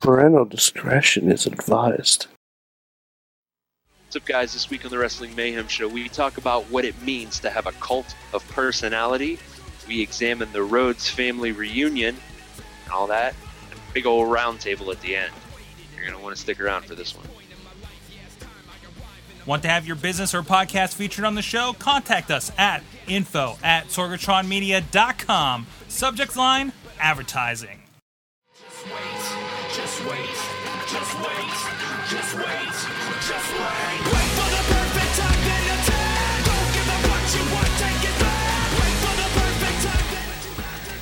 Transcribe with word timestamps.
Parental 0.00 0.46
discretion 0.46 1.30
is 1.30 1.44
advised. 1.46 2.26
What's 4.06 4.16
up, 4.16 4.24
guys? 4.24 4.54
This 4.54 4.70
week 4.70 4.86
on 4.86 4.90
the 4.90 4.96
Wrestling 4.96 5.36
Mayhem 5.36 5.68
Show, 5.68 5.88
we 5.88 6.08
talk 6.08 6.38
about 6.38 6.64
what 6.70 6.86
it 6.86 7.00
means 7.02 7.38
to 7.40 7.50
have 7.50 7.66
a 7.66 7.72
cult 7.72 8.14
of 8.32 8.46
personality. 8.48 9.38
We 9.86 10.00
examine 10.00 10.50
the 10.52 10.62
Rhodes 10.62 11.10
family 11.10 11.52
reunion 11.52 12.16
and 12.84 12.92
all 12.92 13.08
that. 13.08 13.34
And 13.70 13.78
a 13.78 13.92
big 13.92 14.06
old 14.06 14.28
roundtable 14.28 14.90
at 14.90 15.02
the 15.02 15.16
end. 15.16 15.34
You're 15.94 16.06
going 16.06 16.16
to 16.16 16.22
want 16.22 16.34
to 16.34 16.40
stick 16.40 16.60
around 16.60 16.86
for 16.86 16.94
this 16.94 17.14
one. 17.14 17.26
Want 19.44 19.62
to 19.64 19.68
have 19.68 19.86
your 19.86 19.96
business 19.96 20.34
or 20.34 20.42
podcast 20.42 20.94
featured 20.94 21.26
on 21.26 21.34
the 21.34 21.42
show? 21.42 21.74
Contact 21.78 22.30
us 22.30 22.50
at 22.56 22.82
info 23.06 23.58
at 23.62 23.88
sorgatronmedia.com. 23.88 25.66
Subject 25.88 26.36
line 26.38 26.72
advertising. 26.98 27.79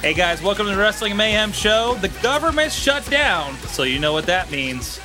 Hey 0.00 0.14
guys, 0.14 0.42
welcome 0.42 0.66
to 0.66 0.72
the 0.72 0.78
Wrestling 0.78 1.16
Mayhem 1.16 1.52
Show. 1.52 1.94
The 2.00 2.08
government's 2.22 2.74
shut 2.74 3.08
down, 3.08 3.54
so 3.68 3.84
you 3.84 4.00
know 4.00 4.12
what 4.12 4.26
that 4.26 4.50
means. 4.50 4.98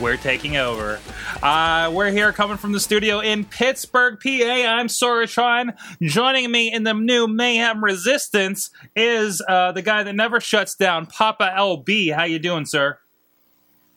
We're 0.00 0.16
taking 0.16 0.56
over. 0.56 1.00
Uh, 1.42 1.90
we're 1.92 2.12
here 2.12 2.32
coming 2.32 2.56
from 2.56 2.70
the 2.70 2.78
studio 2.78 3.18
in 3.18 3.44
Pittsburgh, 3.44 4.20
PA. 4.22 4.28
I'm 4.28 4.86
Sorgatron. 4.86 5.76
Joining 6.00 6.52
me 6.52 6.72
in 6.72 6.84
the 6.84 6.94
new 6.94 7.26
Mayhem 7.26 7.82
Resistance 7.82 8.70
is 8.94 9.42
uh, 9.48 9.72
the 9.72 9.82
guy 9.82 10.04
that 10.04 10.14
never 10.14 10.40
shuts 10.40 10.76
down, 10.76 11.06
Papa 11.06 11.52
LB. 11.58 12.14
How 12.14 12.24
you 12.24 12.38
doing, 12.38 12.64
sir? 12.64 12.98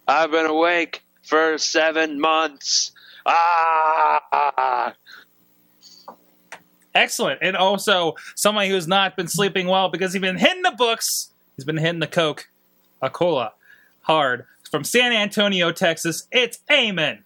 I've 0.08 0.32
been 0.32 0.46
awake 0.46 1.04
for 1.24 1.58
seven 1.58 2.20
months. 2.20 2.92
Ah! 3.26 4.94
Excellent. 6.96 7.40
And 7.42 7.56
also 7.56 8.16
somebody 8.36 8.70
who's 8.70 8.88
not 8.88 9.16
been 9.16 9.28
sleeping 9.28 9.68
well 9.68 9.90
because 9.90 10.14
he's 10.14 10.22
been 10.22 10.38
hitting 10.38 10.62
the 10.62 10.76
books. 10.78 11.32
He's 11.56 11.66
been 11.66 11.78
hitting 11.78 12.00
the 12.00 12.08
coke, 12.08 12.50
a 13.02 13.10
cola, 13.10 13.54
hard. 14.02 14.46
From 14.70 14.84
San 14.84 15.12
Antonio, 15.12 15.72
Texas, 15.72 16.28
it's 16.32 16.60
Eamon. 16.70 17.20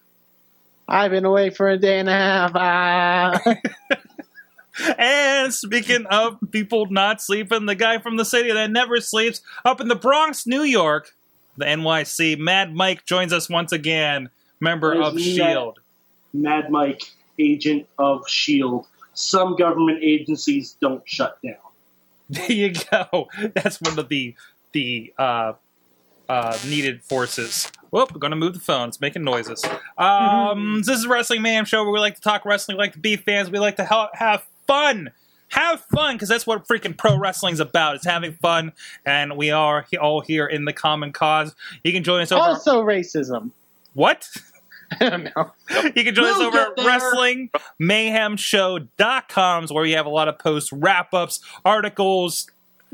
I've 0.87 1.11
been 1.11 1.25
awake 1.25 1.55
for 1.55 1.69
a 1.69 1.77
day 1.77 1.99
and 1.99 2.09
a 2.09 2.13
half. 2.13 2.51
Ah. 2.55 3.55
And 4.97 5.53
speaking 5.53 6.05
of 6.05 6.37
people 6.51 6.85
not 6.91 7.21
sleeping, 7.21 7.65
the 7.65 7.75
guy 7.75 7.97
from 7.97 8.17
the 8.17 8.25
city 8.25 8.51
that 8.51 8.69
never 8.69 9.01
sleeps, 9.01 9.41
up 9.65 9.81
in 9.81 9.87
the 9.87 9.95
Bronx, 9.95 10.45
New 10.45 10.61
York, 10.61 11.15
the 11.57 11.65
NYC, 11.65 12.37
Mad 12.37 12.73
Mike 12.75 13.05
joins 13.05 13.33
us 13.33 13.49
once 13.49 13.71
again, 13.71 14.29
member 14.59 14.93
There's 14.93 15.07
of 15.07 15.15
Mad- 15.15 15.23
SHIELD. 15.23 15.79
Mad 16.33 16.69
Mike, 16.71 17.01
agent 17.39 17.87
of 17.97 18.21
S.H.I.E.L.D. 18.27 18.85
Some 19.13 19.55
government 19.55 19.99
agencies 20.03 20.77
don't 20.79 21.01
shut 21.07 21.37
down. 21.43 21.55
There 22.29 22.51
you 22.51 22.73
go. 22.91 23.29
That's 23.55 23.79
one 23.81 23.97
of 23.97 24.09
the 24.09 24.35
the 24.73 25.13
uh, 25.17 25.53
uh, 26.27 26.57
needed 26.67 27.01
forces. 27.03 27.71
Whoop, 27.89 28.11
we're 28.13 28.19
gonna 28.19 28.35
move 28.35 28.53
the 28.53 28.59
phone. 28.59 28.89
It's 28.89 28.99
making 28.99 29.23
noises. 29.23 29.63
Um, 29.97 30.81
this 30.85 30.97
is 30.99 31.05
a 31.05 31.09
Wrestling 31.09 31.41
Mayhem 31.41 31.63
show 31.63 31.83
where 31.83 31.93
we 31.93 31.99
like 31.99 32.15
to 32.15 32.21
talk 32.21 32.43
wrestling, 32.43 32.75
we 32.77 32.83
like 32.83 32.91
to 32.93 32.99
be 32.99 33.15
fans, 33.15 33.49
we 33.49 33.59
like 33.59 33.77
to 33.77 33.85
ha- 33.85 34.09
have 34.13 34.45
fun. 34.67 35.11
Have 35.49 35.81
fun, 35.85 36.15
because 36.15 36.29
that's 36.29 36.45
what 36.45 36.67
freaking 36.67 36.97
pro 36.97 37.17
wrestling's 37.17 37.59
about. 37.59 37.95
It's 37.95 38.05
having 38.05 38.33
fun, 38.33 38.73
and 39.05 39.37
we 39.37 39.49
are 39.51 39.85
all 39.99 40.21
here 40.21 40.45
in 40.45 40.65
the 40.65 40.73
common 40.73 41.13
cause. 41.13 41.55
You 41.83 41.93
can 41.93 42.03
join 42.03 42.21
us 42.21 42.31
over. 42.31 42.41
also 42.41 42.81
racism. 42.83 43.51
what? 43.93 44.27
I 45.01 45.09
don't 45.09 45.23
know. 45.23 45.51
You 45.95 46.03
can 46.03 46.15
join 46.15 46.27
us 46.27 46.37
We'll 46.37 46.47
over 46.47 46.73
get 46.75 46.85
at. 46.85 47.01
WrestlingMayhemShow.com 47.81 49.67
where 49.67 49.83
we 49.83 49.91
have 49.91 50.05
a 50.05 50.09
lot 50.09 50.27
of 50.29 50.39
posts, 50.39 50.71
wrap 50.71 51.13
ups, 51.13 51.41
articles, 51.65 52.47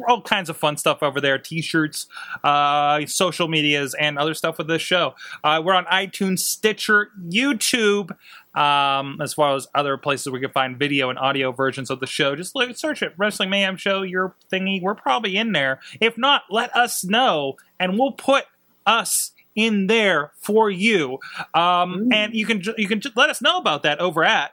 all 0.08 0.22
kinds 0.22 0.50
of 0.50 0.58
fun 0.58 0.78
stuff 0.78 1.04
over 1.04 1.22
there 1.22 1.38
t 1.38 1.62
shirts, 1.62 2.08
uh, 2.44 3.06
social 3.06 3.48
medias, 3.48 3.94
and 3.94 4.18
other 4.18 4.34
stuff 4.34 4.58
with 4.58 4.68
this 4.68 4.82
show. 4.82 5.14
Uh, 5.44 5.62
we're 5.64 5.76
on 5.76 5.86
iTunes, 5.86 6.40
Stitcher, 6.40 7.12
YouTube, 7.28 8.16
um, 8.56 9.20
as 9.22 9.36
well 9.38 9.56
as 9.56 9.68
other 9.74 9.98
places 9.98 10.32
we 10.32 10.40
you 10.40 10.48
can 10.48 10.52
find 10.52 10.78
video 10.78 11.10
and 11.10 11.18
audio 11.20 11.52
versions 11.52 11.90
of 11.90 12.00
the 12.00 12.08
show. 12.08 12.36
Just 12.36 12.56
look, 12.56 12.76
search 12.78 13.02
it 13.02 13.14
Wrestling 13.18 13.50
Mayhem 13.50 13.78
Show, 13.78 14.02
your 14.04 14.36
thingy. 14.52 14.82
We're 14.82 14.96
probably 14.96 15.38
in 15.38 15.52
there. 15.52 15.80
If 16.00 16.18
not, 16.18 16.44
let 16.50 16.76
us 16.76 17.04
know, 17.04 17.58
and 17.80 17.98
we'll 17.98 18.12
put 18.12 18.46
us 18.86 19.32
in 19.56 19.88
there 19.88 20.32
for 20.40 20.70
you. 20.70 21.20
Um, 21.54 22.10
and 22.12 22.34
you 22.34 22.46
can 22.46 22.62
ju- 22.62 22.76
you 22.78 22.88
can 22.88 23.00
just 23.00 23.16
let 23.16 23.30
us 23.30 23.42
know 23.42 23.58
about 23.58 23.84
that 23.84 24.00
over 24.00 24.24
at 24.24 24.52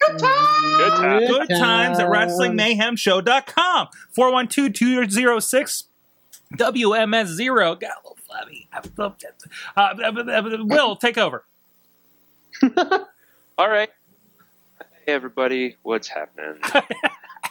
Good 0.00 0.18
time. 0.18 1.26
good 1.26 1.48
times 1.48 1.98
at 1.98 2.08
wrestlingmayhemshow.com 2.08 3.88
412-206 4.16 5.84
WMS0 6.56 7.80
got 7.80 7.90
a 7.90 8.00
little 8.02 8.18
flabby 8.26 8.68
uh, 8.74 9.10
uh, 9.76 10.58
Will 10.64 10.96
take 10.96 11.16
over 11.16 11.44
All 13.56 13.68
right. 13.68 13.90
Hey, 15.06 15.12
everybody. 15.12 15.76
What's 15.82 16.08
happening? 16.08 16.58
uh, 16.64 16.80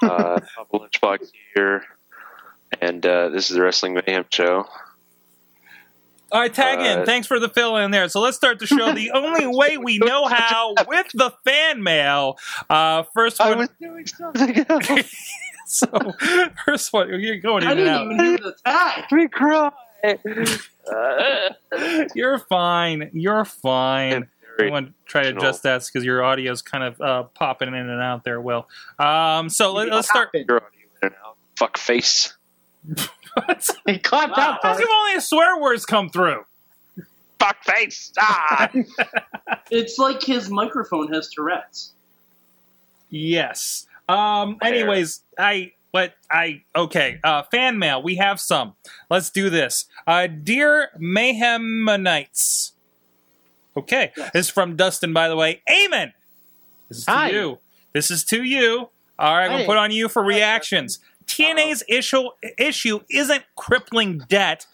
Papa 0.02 0.42
Lunchbox 0.74 1.32
here. 1.56 1.86
And 2.82 3.06
uh, 3.06 3.30
this 3.30 3.50
is 3.50 3.56
the 3.56 3.62
Wrestling 3.62 3.94
Mayhem 3.94 4.26
Show. 4.30 4.66
all 6.32 6.42
right 6.42 6.54
tag 6.54 6.80
in 6.80 7.00
Uh, 7.00 7.06
thanks 7.06 7.26
for 7.26 7.40
the 7.40 7.48
fill 7.48 7.78
in 7.78 7.92
there 7.92 8.10
so 8.10 8.20
let's 8.20 8.36
start 8.36 8.58
the 8.58 8.66
show 8.66 8.92
the 8.92 9.12
only 9.12 9.46
way 9.46 9.78
we 9.78 9.98
know 10.10 10.26
how 10.26 10.74
with 10.88 11.06
the 11.14 11.32
fan 11.46 11.84
mail 11.84 12.38
uh, 12.72 13.04
first 13.14 13.40
I 13.40 13.50
one 13.50 13.60
was 13.60 13.70
doing 13.80 14.08
something 14.08 14.66
else. 14.68 15.16
so 15.68 15.88
first 16.66 16.92
one 16.92 17.10
you're 17.22 17.38
going 17.38 17.64
I 17.64 17.74
in 17.74 17.78
and 17.78 17.88
didn't 17.88 17.94
out 17.94 18.06
even 18.12 18.26
hear 18.26 18.38
the 18.40 18.56
tag. 18.66 19.04
We 19.12 19.28
cry. 19.28 19.72
Uh, 20.92 22.06
you're 22.16 22.40
fine 22.40 23.10
you're 23.14 23.46
fine 23.46 24.12
very 24.12 24.30
I 24.60 24.70
want 24.70 24.88
to 24.88 24.94
try 25.06 25.24
to 25.24 25.30
adjust 25.30 25.64
that 25.64 25.84
because 25.86 26.06
your 26.06 26.24
audio 26.24 26.52
is 26.52 26.62
kind 26.62 26.84
of 26.84 27.02
uh, 27.02 27.24
popping 27.24 27.70
in 27.70 27.76
and 27.76 28.02
out 28.02 28.24
there, 28.24 28.40
Will. 28.40 28.68
Um, 29.00 29.50
so 29.50 29.74
let, 29.74 29.92
us 29.92 30.08
start. 30.08 30.30
Your 30.34 30.58
audio 30.58 30.68
in 31.02 31.08
and 31.08 31.16
out. 31.26 31.38
Fuck 31.58 31.78
face. 31.78 32.34
He 33.86 34.00
clapped 34.00 34.38
out. 34.38 34.60
How 34.62 34.76
for 34.76 34.82
come 34.82 34.90
only 34.92 35.20
swear 35.22 35.60
words 35.60 35.86
come 35.86 36.10
through? 36.10 36.46
Fuck 37.40 37.64
face. 37.64 38.12
Ah! 38.18 38.72
It's 39.72 39.98
like 39.98 40.22
his 40.22 40.50
microphone 40.50 41.12
has 41.14 41.30
Tourette's. 41.30 41.94
Yes. 43.10 43.88
Um, 44.08 44.58
Fair. 44.60 44.72
anyways, 44.72 45.22
I 45.38 45.72
but 45.92 46.14
I 46.30 46.64
okay. 46.76 47.20
Uh, 47.24 47.44
fan 47.44 47.80
mail. 47.80 48.04
We 48.04 48.16
have 48.16 48.40
some. 48.40 48.76
Let's 49.10 49.30
do 49.30 49.50
this. 49.50 49.86
Uh, 50.06 50.28
dear 50.28 50.90
Mayhemanites. 51.00 52.73
Okay, 53.76 54.12
this 54.34 54.48
is 54.48 54.50
from 54.50 54.76
Dustin, 54.76 55.14
by 55.14 55.30
the 55.30 55.36
way. 55.36 55.62
Amen. 55.70 56.14
This 56.90 57.00
is 57.00 57.06
to 57.06 57.12
Hi. 57.12 57.30
you. 57.32 57.60
This 57.94 58.12
is 58.12 58.24
to 58.26 58.44
you. 58.44 58.90
All 59.20 59.36
right, 59.36 59.46
I'm 59.46 59.52
gonna 59.52 59.66
put 59.66 59.78
on 59.78 59.92
you 59.92 60.10
for 60.10 60.24
reactions. 60.24 61.00
TNA's 61.26 61.84
issue 61.88 62.24
issue 62.58 63.00
isn't 63.10 63.44
crippling 63.56 64.20
debt, 64.28 64.66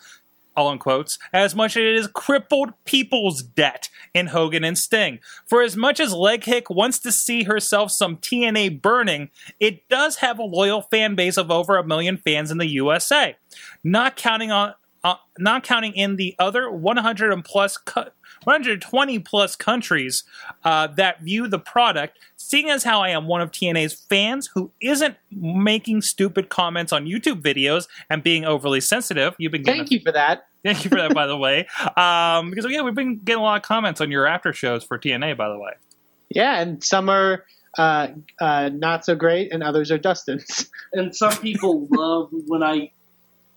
all 0.55 0.71
in 0.71 0.79
quotes, 0.79 1.19
as 1.31 1.55
much 1.55 1.77
as 1.77 1.81
it 1.81 1.95
is 1.95 2.07
crippled 2.07 2.71
people's 2.85 3.41
debt 3.41 3.89
in 4.13 4.27
Hogan 4.27 4.63
and 4.63 4.77
Sting. 4.77 5.19
For 5.45 5.61
as 5.61 5.77
much 5.77 5.99
as 5.99 6.13
Leg 6.13 6.41
Kick 6.41 6.69
wants 6.69 6.99
to 6.99 7.11
see 7.11 7.43
herself 7.43 7.91
some 7.91 8.17
TNA 8.17 8.81
burning, 8.81 9.29
it 9.59 9.87
does 9.89 10.17
have 10.17 10.39
a 10.39 10.43
loyal 10.43 10.81
fan 10.81 11.15
base 11.15 11.37
of 11.37 11.51
over 11.51 11.77
a 11.77 11.85
million 11.85 12.17
fans 12.17 12.51
in 12.51 12.57
the 12.57 12.67
USA, 12.67 13.35
not 13.83 14.15
counting 14.15 14.51
on. 14.51 14.73
Uh, 15.01 15.15
not 15.37 15.63
counting 15.63 15.93
in 15.93 16.17
the 16.17 16.35
other 16.39 16.69
100 16.69 17.31
and 17.31 17.45
plus 17.45 17.77
cu- 17.77 18.09
120 18.49 19.19
plus 19.19 19.55
countries 19.55 20.23
uh, 20.63 20.87
that 20.87 21.21
view 21.21 21.47
the 21.47 21.59
product, 21.59 22.17
seeing 22.35 22.67
as 22.67 22.83
how 22.83 22.99
I 22.99 23.09
am 23.09 23.27
one 23.27 23.41
of 23.41 23.51
TNA's 23.51 23.93
fans 23.93 24.49
who 24.55 24.71
isn't 24.81 25.15
making 25.31 26.01
stupid 26.01 26.49
comments 26.49 26.91
on 26.91 27.05
YouTube 27.05 27.43
videos 27.43 27.87
and 28.09 28.23
being 28.23 28.45
overly 28.45 28.81
sensitive. 28.81 29.35
You've 29.37 29.51
been 29.51 29.61
getting 29.61 29.81
Thank 29.81 29.91
you 29.91 29.99
for 29.99 30.11
that. 30.13 30.47
Thank 30.65 30.83
you 30.83 30.89
for 30.89 30.95
that, 30.95 31.13
by 31.13 31.27
the 31.27 31.37
way. 31.37 31.67
Um, 31.95 32.49
because 32.49 32.65
yeah, 32.71 32.81
we've 32.81 32.95
been 32.95 33.19
getting 33.19 33.39
a 33.39 33.43
lot 33.43 33.57
of 33.57 33.61
comments 33.61 34.01
on 34.01 34.09
your 34.09 34.25
after 34.25 34.51
shows 34.51 34.83
for 34.83 34.97
TNA, 34.97 35.37
by 35.37 35.47
the 35.47 35.59
way. 35.59 35.73
Yeah, 36.29 36.59
and 36.59 36.83
some 36.83 37.07
are 37.07 37.45
uh, 37.77 38.07
uh, 38.41 38.69
not 38.73 39.05
so 39.05 39.15
great, 39.15 39.53
and 39.53 39.61
others 39.61 39.91
are 39.91 39.99
Dustin's. 39.99 40.69
And 40.91 41.15
some 41.15 41.37
people 41.37 41.87
love 41.91 42.29
when 42.47 42.63
I 42.63 42.89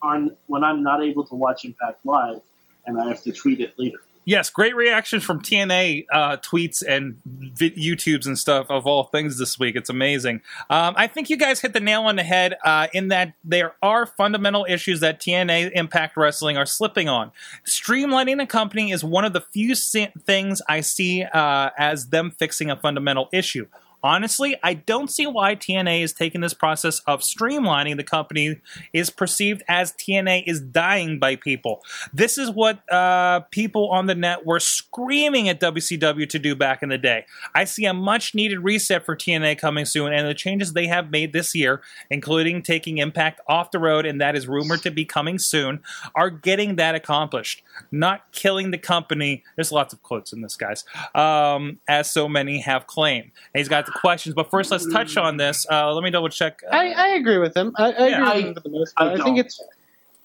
on 0.03 0.37
when 0.49 0.63
I'm 0.63 0.83
not 0.83 1.03
able 1.03 1.25
to 1.29 1.35
watch 1.35 1.65
Impact 1.65 2.05
Live 2.05 2.43
and 2.87 3.01
I 3.01 3.09
have 3.09 3.23
to 3.23 3.33
tweet 3.33 3.61
it 3.61 3.73
later. 3.79 4.01
Yes, 4.25 4.51
great 4.51 4.77
reactions 4.77 5.25
from 5.25 5.43
TNA 5.43 6.07
uh, 6.13 6.37
tweets 6.37 6.83
and 6.87 7.17
vi- 7.25 7.71
YouTubes 7.71 8.25
and 8.25 8.39
stuff 8.39 8.67
of 8.71 8.87
all 8.87 9.05
things 9.05 9.37
this 9.39 9.59
week. 9.59 9.75
It's 9.75 9.91
amazing. 9.91 10.43
Um, 10.71 10.95
I 10.97 11.09
think 11.09 11.29
you 11.29 11.37
guys 11.37 11.61
hit 11.61 11.73
the 11.73 11.81
nail 11.81 12.03
on 12.03 12.15
the 12.15 12.23
head 12.23 12.57
uh, 12.65 12.87
in 12.93 13.09
that 13.09 13.35
there 13.43 13.75
are 13.83 14.07
fundamental 14.07 14.65
issues 14.69 15.01
that 15.01 15.21
TNA 15.21 15.73
Impact 15.75 16.17
Wrestling 16.17 16.57
are 16.57 16.67
slipping 16.67 17.09
on. 17.09 17.33
Streamlining 17.67 18.39
the 18.39 18.47
company 18.47 18.93
is 18.93 19.03
one 19.03 19.25
of 19.25 19.33
the 19.33 19.41
few 19.41 19.75
things 19.75 20.63
I 20.69 20.83
see 20.83 21.25
uh, 21.25 21.71
as 21.77 22.11
them 22.11 22.31
fixing 22.31 22.71
a 22.71 22.77
fundamental 22.77 23.29
issue. 23.33 23.67
Honestly, 24.03 24.57
I 24.63 24.75
don't 24.75 25.11
see 25.11 25.27
why 25.27 25.55
TNA 25.55 26.03
is 26.03 26.13
taking 26.13 26.41
this 26.41 26.55
process 26.55 27.01
of 27.01 27.21
streamlining 27.21 27.97
the 27.97 28.05
company 28.05 28.61
is 28.93 29.11
perceived 29.11 29.63
as 29.69 29.93
TNA 29.93 30.45
is 30.47 30.61
dying 30.61 31.19
by 31.19 31.37
people. 31.37 31.83
This 32.13 32.37
is 32.37 32.51
what 32.51 32.91
uh, 32.93 33.41
people 33.51 33.91
on 33.91 34.07
the 34.07 34.15
net 34.15 34.45
were 34.45 34.61
screaming 34.61 35.49
at 35.49 35.61
WCW 35.61 36.29
to 36.29 36.39
do 36.39 36.57
back 36.57 36.83
in 36.83 36.89
the 36.89 36.99
day. 36.99 37.27
I 37.55 37.65
see 37.65 37.85
a 37.85 37.95
much 37.95 38.35
needed 38.35 38.59
reset 38.61 39.05
for 39.05 39.17
TNA 39.17 39.59
coming 39.59 39.85
soon, 39.85 40.13
and 40.13 40.27
the 40.27 40.35
changes 40.35 40.73
they 40.73 40.87
have 40.89 41.11
made 41.11 41.33
this 41.33 41.55
year, 41.55 41.83
including 42.11 42.63
taking 42.63 42.99
Impact 42.99 43.41
off 43.49 43.71
the 43.71 43.79
road, 43.79 44.07
and 44.07 44.21
that 44.21 44.37
is 44.37 44.47
rumored 44.47 44.83
to 44.83 44.91
be 44.91 45.05
coming 45.05 45.39
soon, 45.39 45.81
are 46.15 46.31
getting 46.31 46.77
that 46.77 46.95
accomplished. 46.95 47.63
Not 47.91 48.31
killing 48.33 48.71
the 48.71 48.79
company. 48.79 49.45
There's 49.57 49.73
lots 49.73 49.93
of 49.93 50.03
quotes 50.03 50.33
in 50.33 50.43
this, 50.43 50.57
guys, 50.57 50.85
um, 51.15 51.79
as 51.89 52.11
so 52.11 52.29
many 52.29 52.61
have 52.61 52.87
claimed. 52.87 53.31
And 53.55 53.61
he's 53.61 53.69
got 53.69 53.87
the 53.93 53.99
questions, 54.01 54.35
but 54.35 54.51
first 54.51 54.71
let's 54.71 54.91
touch 54.93 55.17
on 55.17 55.37
this. 55.37 55.67
Uh, 55.71 55.93
let 55.93 56.03
me 56.03 56.11
double 56.11 56.29
check. 56.29 56.61
Uh, 56.71 56.75
I, 56.77 56.87
I 56.91 57.09
agree 57.09 57.39
with 57.39 57.57
him. 57.57 57.73
I, 57.77 57.93
I 57.93 58.09
Yeah, 58.09 58.17
agree 58.17 58.27
I- 58.31 58.35
with 58.37 58.45
him 58.47 58.55
for 58.55 58.61
the 58.61 58.69
most 58.71 58.95
I 58.97 59.01
part. 59.01 59.13
I, 59.13 59.17
don't. 59.17 59.25
think 59.25 59.39
it's. 59.39 59.63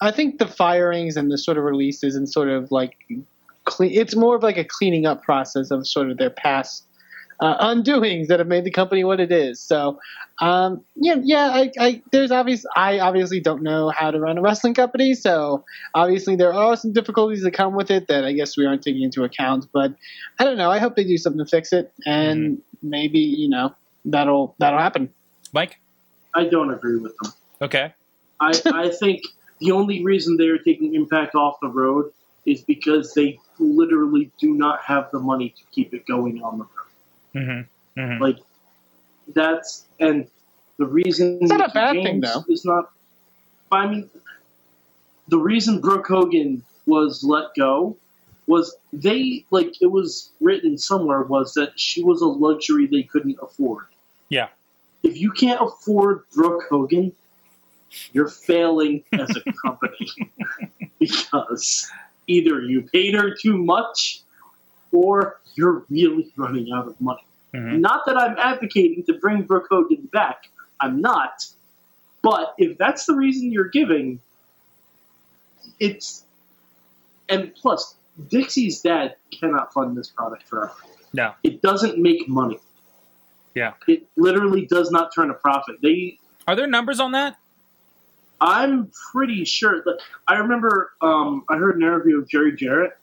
I 0.02 0.12
think 0.12 0.40
the 0.40 0.48
firings 0.48 1.18
and 1.18 1.31
the 1.31 1.38
sort 1.38 1.58
of 1.58 1.64
releases 1.64 2.16
and 2.16 2.30
sort 2.30 2.50
of 2.50 2.72
like 2.72 2.96
clean. 3.66 3.92
It's 3.94 4.16
more 4.16 4.36
of 4.36 4.44
like 4.44 4.58
a 4.58 4.64
cleaning 4.64 5.06
up 5.06 5.24
process 5.24 5.72
of 5.72 5.88
sort 5.88 6.10
of 6.12 6.18
their 6.18 6.30
past 6.30 6.86
uh, 7.39 7.68
undoings 7.68 8.28
that 8.28 8.39
have 8.39 8.48
made 8.48 8.63
the 8.63 8.72
company 8.72 9.04
what 9.04 9.19
it 9.19 9.31
is. 9.31 9.62
So, 9.62 10.00
um, 10.39 10.84
yeah, 10.95 11.18
yeah. 11.22 11.50
I, 11.54 11.72
I 11.80 12.01
there's 12.12 12.31
obvious. 12.31 12.66
I 12.75 13.00
obviously 13.00 13.39
don't 13.39 13.63
know 13.63 13.89
how 13.89 14.12
to 14.12 14.19
run 14.19 14.38
a 14.38 14.42
wrestling 14.42 14.74
company, 14.74 15.13
so 15.13 15.63
obviously 15.94 16.36
there 16.36 16.54
are 16.54 16.75
some 16.75 16.94
difficulties 16.94 17.44
that 17.44 17.51
come 17.51 17.75
with 17.75 17.92
it 17.92 18.07
that 18.07 18.25
I 18.25 18.34
guess 18.34 18.57
we 18.57 18.66
aren't 18.66 18.81
taking 18.81 19.04
into 19.04 19.24
account. 19.24 19.68
But 19.72 19.94
I 20.39 20.44
don't 20.44 20.57
know. 20.57 20.72
I 20.72 20.80
hope 20.80 20.95
they 20.95 21.04
do 21.04 21.18
something 21.18 21.44
to 21.44 21.50
fix 21.50 21.74
it, 21.74 21.94
and 22.06 22.62
maybe 22.81 23.19
you 23.19 23.50
know 23.50 23.74
that'll 24.06 24.56
that'll 24.60 24.80
happen. 24.80 25.13
Mike? 25.54 25.80
I 26.33 26.45
don't 26.45 26.72
agree 26.72 26.98
with 26.98 27.16
them. 27.18 27.33
Okay. 27.62 27.94
I, 28.40 28.54
I 28.66 28.90
think 28.90 29.24
the 29.60 29.72
only 29.72 30.04
reason 30.04 30.38
they're 30.38 30.60
taking 30.60 30.94
Impact 30.94 31.36
off 31.36 31.56
the 31.62 31.69
road 31.69 32.12
is 32.45 32.62
because 32.62 33.13
they 33.13 33.40
literally 33.60 34.31
do 34.40 34.54
not 34.54 34.81
have 34.83 35.10
the 35.12 35.19
money 35.19 35.50
to 35.50 35.63
keep 35.72 35.94
it 35.94 36.06
going 36.06 36.42
on 36.44 36.60
the 36.60 36.63
road. 36.63 36.87
Mm-hmm. 37.38 38.00
Mm-hmm. 38.00 38.22
Like 38.22 38.38
that's 39.34 39.86
and 40.00 40.28
the 40.78 40.86
reason 40.86 41.39
It's 41.42 41.51
not 41.51 41.69
a 41.69 41.74
bad 41.74 41.94
thing, 41.94 42.22
though. 42.22 42.44
Is 42.50 42.66
not. 42.66 42.92
I 43.72 43.88
mean, 43.88 44.10
the 45.28 45.38
reason 45.38 45.81
Brooke 45.81 46.07
Hogan 46.07 46.63
was 46.86 47.24
let 47.24 47.54
go 47.56 47.98
was 48.48 48.75
they 48.94 49.45
like 49.51 49.81
it 49.81 49.92
was 49.92 50.31
written 50.39 50.78
somewhere 50.78 51.24
was 51.24 51.54
that 51.54 51.78
she 51.80 52.01
was 52.01 52.22
a 52.22 52.25
luxury 52.25 52.88
they 52.88 53.04
couldn't 53.04 53.38
afford. 53.42 53.86
Yeah. 54.30 54.48
If 55.04 55.18
you 55.18 55.31
can't 55.31 55.62
afford 55.62 56.24
Brooke 56.33 56.63
Hogan, 56.69 57.12
you're 58.13 58.30
failing 58.30 59.04
as 59.13 59.30
a 59.36 59.54
company 59.66 60.10
because 61.00 61.90
either 62.28 62.62
you 62.62 62.83
paid 62.83 63.13
her 63.16 63.36
too 63.36 63.57
much 63.57 64.22
or 64.92 65.40
you're 65.57 65.83
really 65.89 66.31
running 66.38 66.71
out 66.71 66.88
of 66.88 67.00
money. 67.01 67.25
Mhm. 67.54 67.80
Not 67.80 68.06
that 68.06 68.18
I'm 68.18 68.38
advocating 68.38 69.04
to 69.06 69.13
bring 69.13 69.44
Brooke 69.44 69.68
Hogan 69.69 70.07
back. 70.12 70.50
I'm 70.80 71.01
not. 71.01 71.45
But 72.21 72.54
if 72.57 72.77
that's 72.77 73.06
the 73.06 73.15
reason 73.15 73.51
you're 73.51 73.69
giving, 73.69 74.19
it's. 75.80 76.24
And 77.30 77.54
plus, 77.56 77.95
Dixie's 78.30 78.81
dad 78.81 79.15
cannot 79.38 79.74
fund 79.74 79.98
this 79.98 80.09
product 80.09 80.44
forever. 80.44 80.74
No. 81.13 81.33
It 81.44 81.62
doesn't 81.62 81.98
make 81.98 82.27
money. 82.27 82.59
Yeah. 83.54 83.74
It 83.88 84.07
literally 84.15 84.65
does 84.65 84.92
not 84.92 85.13
turn 85.13 85.31
a 85.31 85.33
profit. 85.33 85.77
They 85.81 86.19
Are 86.48 86.56
there 86.56 86.68
numbers 86.68 87.00
on 87.00 87.12
that? 87.13 87.38
I'm 88.39 88.92
pretty 89.12 89.45
sure 89.45 89.81
that 89.83 90.00
I 90.27 90.36
remember 90.36 90.94
um, 91.01 91.44
I 91.50 91.57
heard 91.57 91.75
an 91.77 91.81
interview 91.81 92.19
of 92.19 92.30
Jerry 92.30 92.56
Jarrett 92.56 92.98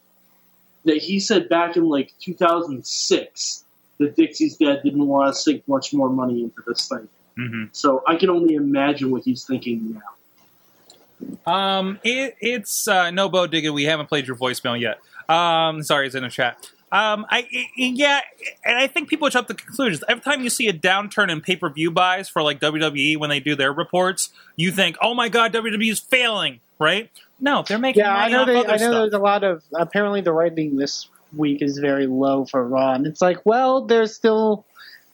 that 0.84 0.98
he 0.98 1.20
said 1.20 1.48
back 1.48 1.76
in 1.76 1.88
like 1.88 2.12
2006 2.20 3.64
that 3.98 4.16
Dixie's 4.16 4.56
dad 4.56 4.80
didn't 4.82 5.06
want 5.06 5.34
to 5.34 5.40
sink 5.40 5.66
much 5.68 5.92
more 5.92 6.10
money 6.10 6.42
into 6.42 6.62
this 6.66 6.88
thing. 6.88 7.08
Mm-hmm. 7.38 7.64
So 7.72 8.02
I 8.06 8.16
can 8.16 8.30
only 8.30 8.54
imagine 8.54 9.10
what 9.10 9.24
he's 9.24 9.44
thinking 9.44 9.94
now. 9.94 11.52
Um, 11.52 11.98
it, 12.04 12.36
it's 12.40 12.86
uh, 12.86 13.10
no 13.10 13.28
Bo 13.28 13.46
Digga. 13.46 13.72
We 13.72 13.84
haven't 13.84 14.08
played 14.08 14.26
your 14.26 14.36
voicemail 14.36 14.78
yet. 14.78 15.00
Um, 15.28 15.82
sorry, 15.82 16.06
it's 16.06 16.14
in 16.14 16.22
the 16.22 16.28
chat. 16.28 16.58
Um, 16.92 17.26
I 17.28 17.48
I- 17.52 17.66
yeah, 17.76 18.20
and 18.64 18.78
I 18.78 18.86
think 18.86 19.08
people 19.08 19.28
jump 19.28 19.48
to 19.48 19.54
conclusions. 19.54 20.04
Every 20.08 20.22
time 20.22 20.42
you 20.42 20.50
see 20.50 20.68
a 20.68 20.72
downturn 20.72 21.30
in 21.30 21.40
pay 21.40 21.56
per 21.56 21.68
view 21.70 21.90
buys 21.90 22.28
for 22.28 22.42
like 22.42 22.60
WWE 22.60 23.16
when 23.16 23.30
they 23.30 23.40
do 23.40 23.56
their 23.56 23.72
reports, 23.72 24.30
you 24.54 24.70
think, 24.70 24.96
"Oh 25.00 25.14
my 25.14 25.28
God, 25.28 25.52
WWE 25.52 25.90
is 25.90 25.98
failing!" 25.98 26.60
Right? 26.78 27.10
No, 27.40 27.64
they're 27.66 27.78
making 27.78 28.00
Yeah, 28.00 28.14
I 28.14 28.28
know. 28.28 28.42
off 28.42 28.46
They, 28.46 28.56
other 28.56 28.68
I 28.68 28.72
know 28.72 28.76
stuff. 28.78 28.92
there's 28.92 29.12
a 29.14 29.18
lot 29.18 29.44
of. 29.44 29.62
Apparently, 29.74 30.20
the 30.20 30.32
rating 30.32 30.76
this 30.76 31.08
week 31.36 31.62
is 31.62 31.78
very 31.78 32.06
low 32.06 32.44
for 32.44 32.66
Raw, 32.66 32.92
and 32.94 33.06
it's 33.06 33.20
like, 33.20 33.44
well, 33.44 33.82
they're 33.82 34.06
still 34.06 34.64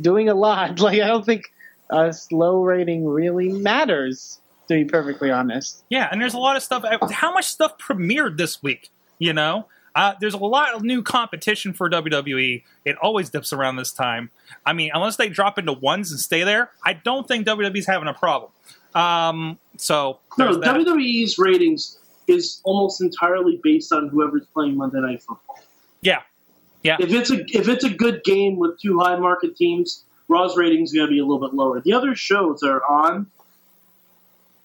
doing 0.00 0.28
a 0.28 0.34
lot. 0.34 0.78
Like, 0.80 1.00
I 1.00 1.06
don't 1.08 1.24
think 1.24 1.52
a 1.90 2.12
slow 2.12 2.62
rating 2.62 3.06
really 3.06 3.48
matters. 3.50 4.38
To 4.68 4.74
be 4.74 4.84
perfectly 4.84 5.32
honest, 5.32 5.82
Yeah, 5.90 6.08
and 6.12 6.20
there's 6.22 6.34
a 6.34 6.38
lot 6.38 6.54
of 6.56 6.62
stuff. 6.62 6.84
How 7.10 7.32
much 7.34 7.46
stuff 7.46 7.76
premiered 7.78 8.36
this 8.36 8.62
week? 8.62 8.88
You 9.18 9.32
know, 9.32 9.66
uh, 9.96 10.12
there's 10.20 10.34
a 10.34 10.38
lot 10.38 10.74
of 10.74 10.84
new 10.84 11.02
competition 11.02 11.72
for 11.72 11.90
WWE. 11.90 12.62
It 12.84 12.96
always 13.02 13.30
dips 13.30 13.52
around 13.52 13.76
this 13.76 13.90
time. 13.90 14.30
I 14.64 14.72
mean, 14.72 14.92
unless 14.94 15.16
they 15.16 15.28
drop 15.28 15.58
into 15.58 15.72
ones 15.72 16.12
and 16.12 16.20
stay 16.20 16.44
there, 16.44 16.70
I 16.84 16.92
don't 16.92 17.26
think 17.26 17.48
WWE's 17.48 17.86
having 17.88 18.06
a 18.06 18.14
problem. 18.14 18.52
Um, 18.94 19.58
so 19.76 20.20
No, 20.38 20.54
that. 20.54 20.76
WWE's 20.76 21.36
ratings 21.36 21.98
is 22.30 22.60
almost 22.64 23.00
entirely 23.00 23.60
based 23.62 23.92
on 23.92 24.08
whoever's 24.08 24.46
playing 24.54 24.76
Monday 24.76 25.00
Night 25.00 25.22
Football. 25.22 25.58
yeah, 26.02 26.22
yeah, 26.82 26.96
If 27.00 27.12
it's 27.12 27.30
a 27.30 27.40
if 27.56 27.68
it's 27.68 27.84
a 27.84 27.90
good 27.90 28.22
game 28.24 28.56
with 28.56 28.78
two 28.80 28.98
high 28.98 29.16
market 29.16 29.56
teams, 29.56 30.04
Raw's 30.28 30.56
ratings 30.56 30.92
are 30.94 30.98
going 30.98 31.08
to 31.08 31.12
be 31.12 31.18
a 31.18 31.24
little 31.24 31.40
bit 31.46 31.54
lower. 31.54 31.80
The 31.80 31.92
other 31.92 32.14
shows 32.14 32.62
are 32.62 32.82
on, 32.86 33.26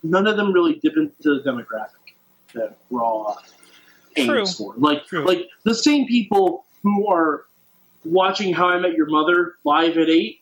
none 0.03 0.27
of 0.27 0.38
them 0.38 0.53
really 0.53 0.75
dip 0.75 0.95
into 0.97 1.13
the 1.21 1.41
demographic 1.41 2.13
that 2.53 2.77
Raw 2.89 3.23
uh, 3.23 3.35
aims 4.15 4.56
True. 4.56 4.65
for. 4.67 4.73
Like 4.77 5.06
True. 5.07 5.25
like 5.25 5.47
the 5.63 5.75
same 5.75 6.07
people 6.07 6.65
who 6.84 7.07
are 7.12 7.45
watching 8.03 8.53
How 8.53 8.69
I 8.69 8.79
Met 8.79 8.93
Your 8.93 9.07
Mother 9.07 9.55
live 9.63 9.98
at 9.98 10.10
eight 10.10 10.39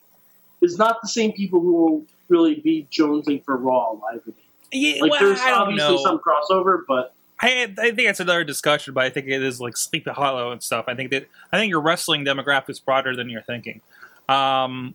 is 0.60 0.78
not 0.78 1.00
the 1.02 1.08
same 1.08 1.32
people 1.32 1.60
who 1.60 1.72
will 1.72 2.02
really 2.28 2.56
be 2.56 2.86
jonesing 2.92 3.42
for 3.44 3.56
Raw 3.56 3.92
live 3.92 4.20
at 4.26 4.28
eight. 4.28 4.34
Yeah, 4.72 5.02
Like 5.02 5.12
well, 5.12 5.20
there's 5.20 5.40
I 5.40 5.50
don't 5.50 5.60
obviously 5.62 5.96
know. 5.96 6.02
some 6.02 6.18
crossover, 6.20 6.82
but 6.86 7.13
I, 7.40 7.74
I 7.78 7.90
think 7.90 8.08
it's 8.08 8.20
another 8.20 8.44
discussion, 8.44 8.94
but 8.94 9.04
I 9.04 9.10
think 9.10 9.26
it 9.26 9.42
is 9.42 9.60
like 9.60 9.76
Sleepy 9.76 10.10
Hollow 10.10 10.52
and 10.52 10.62
stuff. 10.62 10.84
I 10.88 10.94
think 10.94 11.10
that 11.10 11.26
I 11.52 11.58
think 11.58 11.70
your 11.70 11.80
wrestling 11.80 12.24
demographic 12.24 12.70
is 12.70 12.80
broader 12.80 13.16
than 13.16 13.28
you're 13.28 13.42
thinking. 13.42 13.80
Um, 14.28 14.94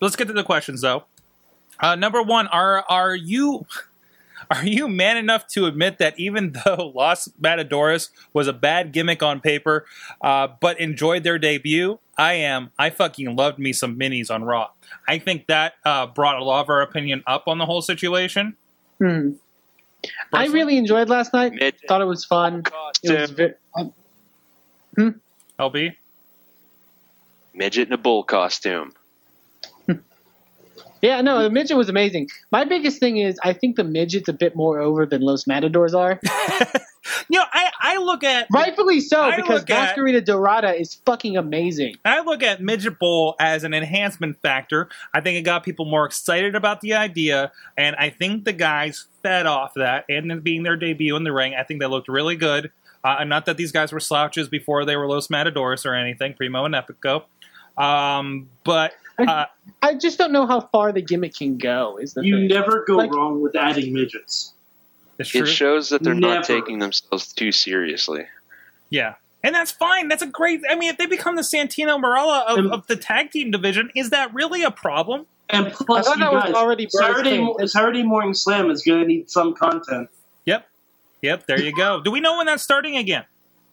let's 0.00 0.16
get 0.16 0.28
to 0.28 0.32
the 0.32 0.44
questions 0.44 0.82
though. 0.82 1.04
Uh, 1.80 1.94
number 1.94 2.22
one, 2.22 2.46
are 2.48 2.84
are 2.88 3.14
you 3.14 3.66
are 4.50 4.64
you 4.64 4.88
man 4.88 5.16
enough 5.16 5.46
to 5.48 5.66
admit 5.66 5.98
that 5.98 6.18
even 6.18 6.54
though 6.64 6.92
Los 6.94 7.28
Matadores 7.38 8.10
was 8.32 8.46
a 8.46 8.52
bad 8.52 8.92
gimmick 8.92 9.22
on 9.22 9.40
paper, 9.40 9.86
uh, 10.20 10.48
but 10.60 10.78
enjoyed 10.80 11.22
their 11.22 11.38
debut? 11.38 11.98
I 12.16 12.34
am. 12.34 12.70
I 12.78 12.90
fucking 12.90 13.36
loved 13.36 13.58
me 13.58 13.72
some 13.72 13.98
minis 13.98 14.30
on 14.30 14.42
Raw. 14.42 14.70
I 15.06 15.18
think 15.18 15.46
that 15.46 15.74
uh, 15.84 16.06
brought 16.06 16.36
a 16.36 16.44
lot 16.44 16.60
of 16.62 16.68
our 16.68 16.82
opinion 16.82 17.22
up 17.26 17.44
on 17.46 17.58
the 17.58 17.66
whole 17.66 17.82
situation. 17.82 18.56
Hmm. 20.30 20.36
I 20.36 20.46
really 20.46 20.76
enjoyed 20.76 21.08
last 21.08 21.32
night. 21.32 21.52
Mid- 21.54 21.80
Thought 21.86 22.00
it 22.00 22.06
was 22.06 22.24
fun. 22.24 22.62
It 22.66 22.72
was 22.72 22.94
costume, 23.02 23.36
very, 23.36 23.54
LB. 25.58 25.96
midget 27.54 27.88
in 27.88 27.92
a 27.92 27.98
bull 27.98 28.22
costume. 28.24 28.92
yeah, 31.02 31.20
no, 31.20 31.42
the 31.42 31.50
midget 31.50 31.76
was 31.76 31.88
amazing. 31.88 32.28
My 32.50 32.64
biggest 32.64 33.00
thing 33.00 33.18
is 33.18 33.38
I 33.42 33.52
think 33.52 33.76
the 33.76 33.84
midget's 33.84 34.28
a 34.28 34.32
bit 34.32 34.54
more 34.54 34.78
over 34.80 35.06
than 35.06 35.22
Los 35.22 35.46
Matadors 35.46 35.94
are. 35.94 36.20
You 37.28 37.38
know, 37.38 37.44
I, 37.52 37.70
I 37.80 37.96
look 37.98 38.24
at 38.24 38.46
Rightfully 38.52 39.00
so, 39.00 39.20
I 39.22 39.36
because 39.36 39.60
look 39.60 39.68
Mascarita 39.68 40.24
Dorada 40.24 40.74
is 40.78 40.94
fucking 41.06 41.36
amazing. 41.36 41.96
I 42.04 42.20
look 42.20 42.42
at 42.42 42.60
Midget 42.62 42.98
Bowl 42.98 43.36
as 43.40 43.64
an 43.64 43.74
enhancement 43.74 44.40
factor. 44.42 44.88
I 45.14 45.20
think 45.20 45.38
it 45.38 45.42
got 45.42 45.64
people 45.64 45.84
more 45.84 46.04
excited 46.06 46.54
about 46.54 46.80
the 46.80 46.94
idea, 46.94 47.52
and 47.76 47.96
I 47.96 48.10
think 48.10 48.44
the 48.44 48.52
guys 48.52 49.06
fed 49.22 49.46
off 49.46 49.72
that, 49.76 50.04
and 50.08 50.30
it 50.32 50.44
being 50.44 50.62
their 50.62 50.76
debut 50.76 51.16
in 51.16 51.24
the 51.24 51.32
ring, 51.32 51.54
I 51.54 51.62
think 51.62 51.80
they 51.80 51.86
looked 51.86 52.08
really 52.08 52.36
good. 52.36 52.70
Uh, 53.04 53.22
not 53.24 53.46
that 53.46 53.56
these 53.56 53.72
guys 53.72 53.92
were 53.92 54.00
slouches 54.00 54.48
before 54.48 54.84
they 54.84 54.96
were 54.96 55.06
Los 55.06 55.30
Matadores 55.30 55.86
or 55.86 55.94
anything, 55.94 56.34
Primo 56.34 56.64
and 56.64 56.74
Epico. 56.74 57.24
Um, 57.76 58.48
but 58.64 58.92
uh, 59.18 59.44
I 59.82 59.94
just 59.94 60.18
don't 60.18 60.32
know 60.32 60.46
how 60.46 60.60
far 60.60 60.92
the 60.92 61.00
gimmick 61.02 61.34
can 61.36 61.58
go. 61.58 61.96
Is 61.98 62.14
the 62.14 62.22
You 62.26 62.36
thing. 62.38 62.48
never 62.48 62.84
go 62.86 62.96
Like- 62.96 63.12
wrong 63.14 63.40
with 63.40 63.54
adding 63.56 63.92
midgets. 63.92 64.54
It's 65.18 65.30
true. 65.30 65.42
It 65.42 65.46
shows 65.46 65.88
that 65.90 66.02
they're 66.02 66.14
Never. 66.14 66.36
not 66.36 66.44
taking 66.44 66.78
themselves 66.78 67.32
too 67.32 67.50
seriously. 67.52 68.26
Yeah. 68.90 69.14
And 69.42 69.54
that's 69.54 69.70
fine. 69.70 70.08
That's 70.08 70.22
a 70.22 70.26
great. 70.26 70.62
I 70.68 70.74
mean, 70.76 70.90
if 70.90 70.98
they 70.98 71.06
become 71.06 71.36
the 71.36 71.42
Santino 71.42 72.00
Marella 72.00 72.44
of, 72.46 72.58
And- 72.58 72.72
of 72.72 72.86
the 72.86 72.96
tag 72.96 73.30
team 73.30 73.50
division, 73.50 73.90
is 73.94 74.10
that 74.10 74.32
really 74.34 74.62
a 74.62 74.70
problem? 74.70 75.26
And 75.50 75.66
I 75.66 75.70
plus, 75.70 76.06
thought 76.06 76.18
you 76.18 76.24
that 76.24 76.32
was 76.32 76.44
guys, 76.44 76.54
already 76.54 76.88
Bryce 76.92 77.06
Saturday, 77.08 77.30
King. 77.38 77.68
Saturday 77.68 78.02
Morning 78.02 78.34
Slam 78.34 78.70
is 78.70 78.82
going 78.82 79.00
to 79.00 79.06
need 79.06 79.30
some 79.30 79.54
content. 79.54 80.08
Yep. 80.44 80.68
Yep. 81.22 81.46
There 81.46 81.60
you 81.60 81.74
go. 81.74 82.02
Do 82.02 82.10
we 82.10 82.20
know 82.20 82.36
when 82.36 82.46
that's 82.46 82.62
starting 82.62 82.96
again? 82.96 83.24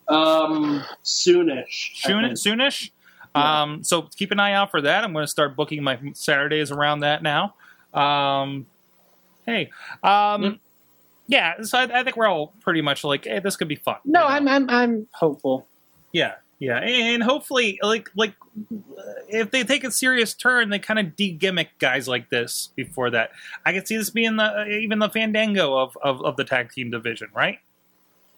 Um, 0.08 0.84
soonish. 1.04 1.96
Soon, 1.96 2.24
think. 2.24 2.38
soonish. 2.38 2.92
Um, 3.34 3.84
so 3.84 4.04
keep 4.04 4.32
an 4.32 4.40
eye 4.40 4.54
out 4.54 4.72
for 4.72 4.82
that. 4.82 5.04
I'm 5.04 5.12
going 5.12 5.24
to 5.26 5.28
start 5.28 5.56
booking 5.58 5.84
my 5.84 6.00
Saturdays 6.14 6.72
around 6.72 7.02
that 7.02 7.22
now. 7.22 7.56
Um, 7.94 8.66
hey, 9.46 9.70
um, 10.04 10.44
Yep. 10.44 10.54
Yeah. 11.28 11.62
So 11.62 11.78
I, 11.78 12.00
I 12.00 12.04
think 12.04 12.18
we're 12.18 12.28
all 12.28 12.54
pretty 12.62 12.82
much 12.82 13.04
like, 13.04 13.26
hey, 13.26 13.40
this 13.40 13.56
could 13.56 13.68
be 13.68 13.76
fun. 13.76 13.98
No, 14.06 14.22
You 14.22 14.28
know? 14.28 14.36
I'm 14.36 14.48
I'm 14.48 14.70
I'm 14.70 15.08
hopeful. 15.14 15.68
Yeah, 16.12 16.36
yeah, 16.60 16.80
and 16.80 17.22
hopefully, 17.22 17.80
like 17.84 18.10
like 18.16 18.34
if 19.28 19.52
they 19.52 19.64
take 19.64 19.84
a 19.84 19.92
serious 19.92 20.34
turn, 20.34 20.70
they 20.70 20.80
kind 20.80 21.00
of 21.00 21.16
de-gimmick 21.16 21.78
guys 21.80 22.08
like 22.08 22.30
this. 22.30 22.70
Before 22.76 23.10
that, 23.10 23.32
I 23.66 23.74
could 23.74 23.88
see 23.88 23.98
this 23.98 24.10
being 24.10 24.38
the 24.38 24.66
even 24.68 25.00
the 25.00 25.10
Fandango 25.10 25.78
of 25.78 25.98
of, 26.02 26.24
of 26.24 26.38
the 26.38 26.46
tag 26.46 26.72
team 26.72 26.92
division, 26.92 27.28
right? 27.36 27.60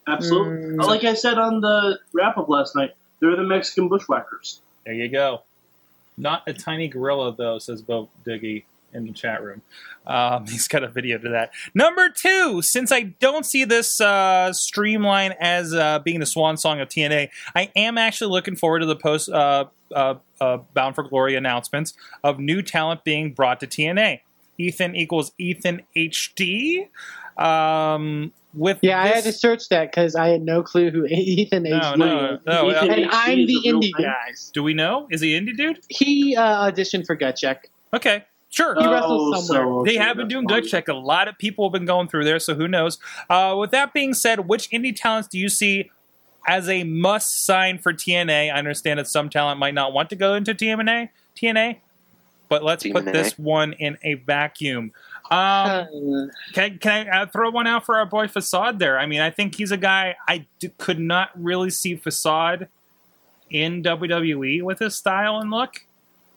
Absolutely. 0.08 0.76
Mm. 0.76 0.84
Like 0.84 1.04
I 1.04 1.14
said 1.14 1.38
on 1.38 1.60
the 1.60 2.00
wrap 2.12 2.38
up 2.38 2.48
last 2.48 2.74
night, 2.74 2.94
they're 3.20 3.36
the 3.36 3.44
Mexican 3.44 3.88
bushwhackers. 3.88 4.60
There 4.84 4.94
you 4.94 5.08
go. 5.08 5.42
Not 6.16 6.42
a 6.48 6.52
tiny 6.52 6.88
gorilla 6.88 7.36
though, 7.36 7.58
says 7.58 7.82
Bo 7.82 8.08
Diggy 8.26 8.64
in 8.92 9.04
the 9.06 9.12
chat 9.12 9.42
room. 9.42 9.62
Um, 10.06 10.46
he's 10.48 10.68
got 10.68 10.82
a 10.84 10.88
video 10.88 11.18
to 11.18 11.28
that. 11.30 11.50
Number 11.74 12.08
two, 12.10 12.62
since 12.62 12.90
I 12.92 13.02
don't 13.20 13.44
see 13.46 13.64
this 13.64 14.00
uh, 14.00 14.52
streamline 14.52 15.32
as 15.40 15.74
uh, 15.74 15.98
being 16.00 16.20
the 16.20 16.26
swan 16.26 16.56
song 16.56 16.80
of 16.80 16.88
TNA, 16.88 17.28
I 17.54 17.70
am 17.76 17.98
actually 17.98 18.30
looking 18.30 18.56
forward 18.56 18.80
to 18.80 18.86
the 18.86 18.96
post 18.96 19.28
uh, 19.28 19.66
uh, 19.94 20.14
uh, 20.40 20.58
Bound 20.74 20.94
for 20.94 21.04
Glory 21.04 21.34
announcements 21.36 21.94
of 22.24 22.38
new 22.38 22.62
talent 22.62 23.04
being 23.04 23.32
brought 23.32 23.60
to 23.60 23.66
TNA. 23.66 24.20
Ethan 24.58 24.96
equals 24.96 25.32
Ethan 25.38 25.82
HD. 25.96 26.88
Um, 27.36 28.32
with 28.54 28.78
Yeah, 28.82 29.00
I 29.00 29.08
had 29.08 29.24
to 29.24 29.32
search 29.32 29.68
that 29.68 29.90
because 29.90 30.16
I 30.16 30.28
had 30.28 30.42
no 30.42 30.62
clue 30.62 30.90
who 30.90 31.06
Ethan 31.10 31.62
No, 31.64 31.78
HD 31.78 31.96
no, 31.98 32.34
is. 32.34 32.40
no, 32.46 32.70
Ethan 32.70 32.90
and 32.90 33.04
HD 33.04 33.08
I'm 33.12 33.38
the 33.46 33.60
indie 33.66 33.80
thing. 33.96 34.04
guys. 34.04 34.50
do 34.54 34.62
we 34.62 34.74
know? 34.74 35.06
Is 35.10 35.20
he 35.20 35.38
indie 35.38 35.56
dude? 35.56 35.78
He 35.88 36.34
uh, 36.34 36.70
auditioned 36.70 37.06
for 37.06 37.14
Gut 37.14 37.36
Check. 37.36 37.68
Okay, 37.94 38.24
sure. 38.50 38.74
He 38.74 38.86
wrestles 38.86 39.32
Oh, 39.36 39.40
somewhere. 39.40 39.80
so- 39.80 39.84
They 39.84 39.96
have 39.96 40.16
been 40.16 40.28
doing 40.28 40.48
fine. 40.48 40.60
good 40.62 40.68
check. 40.68 40.88
A 40.88 40.94
lot 40.94 41.28
of 41.28 41.36
people 41.38 41.66
have 41.68 41.72
been 41.72 41.84
going 41.86 42.08
through 42.08 42.24
there, 42.24 42.38
so 42.38 42.54
who 42.54 42.68
knows? 42.68 42.98
Uh, 43.30 43.54
with 43.58 43.70
that 43.72 43.92
being 43.92 44.14
said, 44.14 44.48
which 44.48 44.70
indie 44.70 44.94
talents 44.94 45.28
do 45.28 45.38
you 45.38 45.48
see 45.48 45.90
as 46.46 46.68
a 46.68 46.84
must 46.84 47.44
sign 47.44 47.78
for 47.78 47.92
TNA? 47.92 48.52
I 48.52 48.58
understand 48.58 48.98
that 48.98 49.06
some 49.08 49.28
talent 49.28 49.58
might 49.58 49.74
not 49.74 49.92
want 49.92 50.08
to 50.10 50.16
go 50.16 50.34
into 50.34 50.54
TNA, 50.54 51.10
TNA, 51.36 51.76
but 52.48 52.64
let's 52.64 52.86
put 52.86 53.04
this 53.04 53.38
one 53.38 53.74
in 53.74 53.98
a 54.02 54.14
vacuum. 54.14 54.92
Um, 55.30 56.30
can, 56.54 56.78
can 56.78 57.06
I 57.08 57.22
uh, 57.22 57.26
throw 57.26 57.50
one 57.50 57.66
out 57.66 57.84
for 57.84 57.98
our 57.98 58.06
boy 58.06 58.28
Facade 58.28 58.78
there? 58.78 58.98
I 58.98 59.04
mean, 59.04 59.20
I 59.20 59.28
think 59.28 59.54
he's 59.56 59.70
a 59.72 59.76
guy 59.76 60.16
I 60.26 60.46
d- 60.58 60.70
could 60.78 60.98
not 60.98 61.28
really 61.34 61.68
see 61.68 61.96
Facade 61.96 62.68
in 63.50 63.82
WWE 63.82 64.62
with 64.62 64.78
his 64.78 64.96
style 64.96 65.38
and 65.38 65.50
look. 65.50 65.84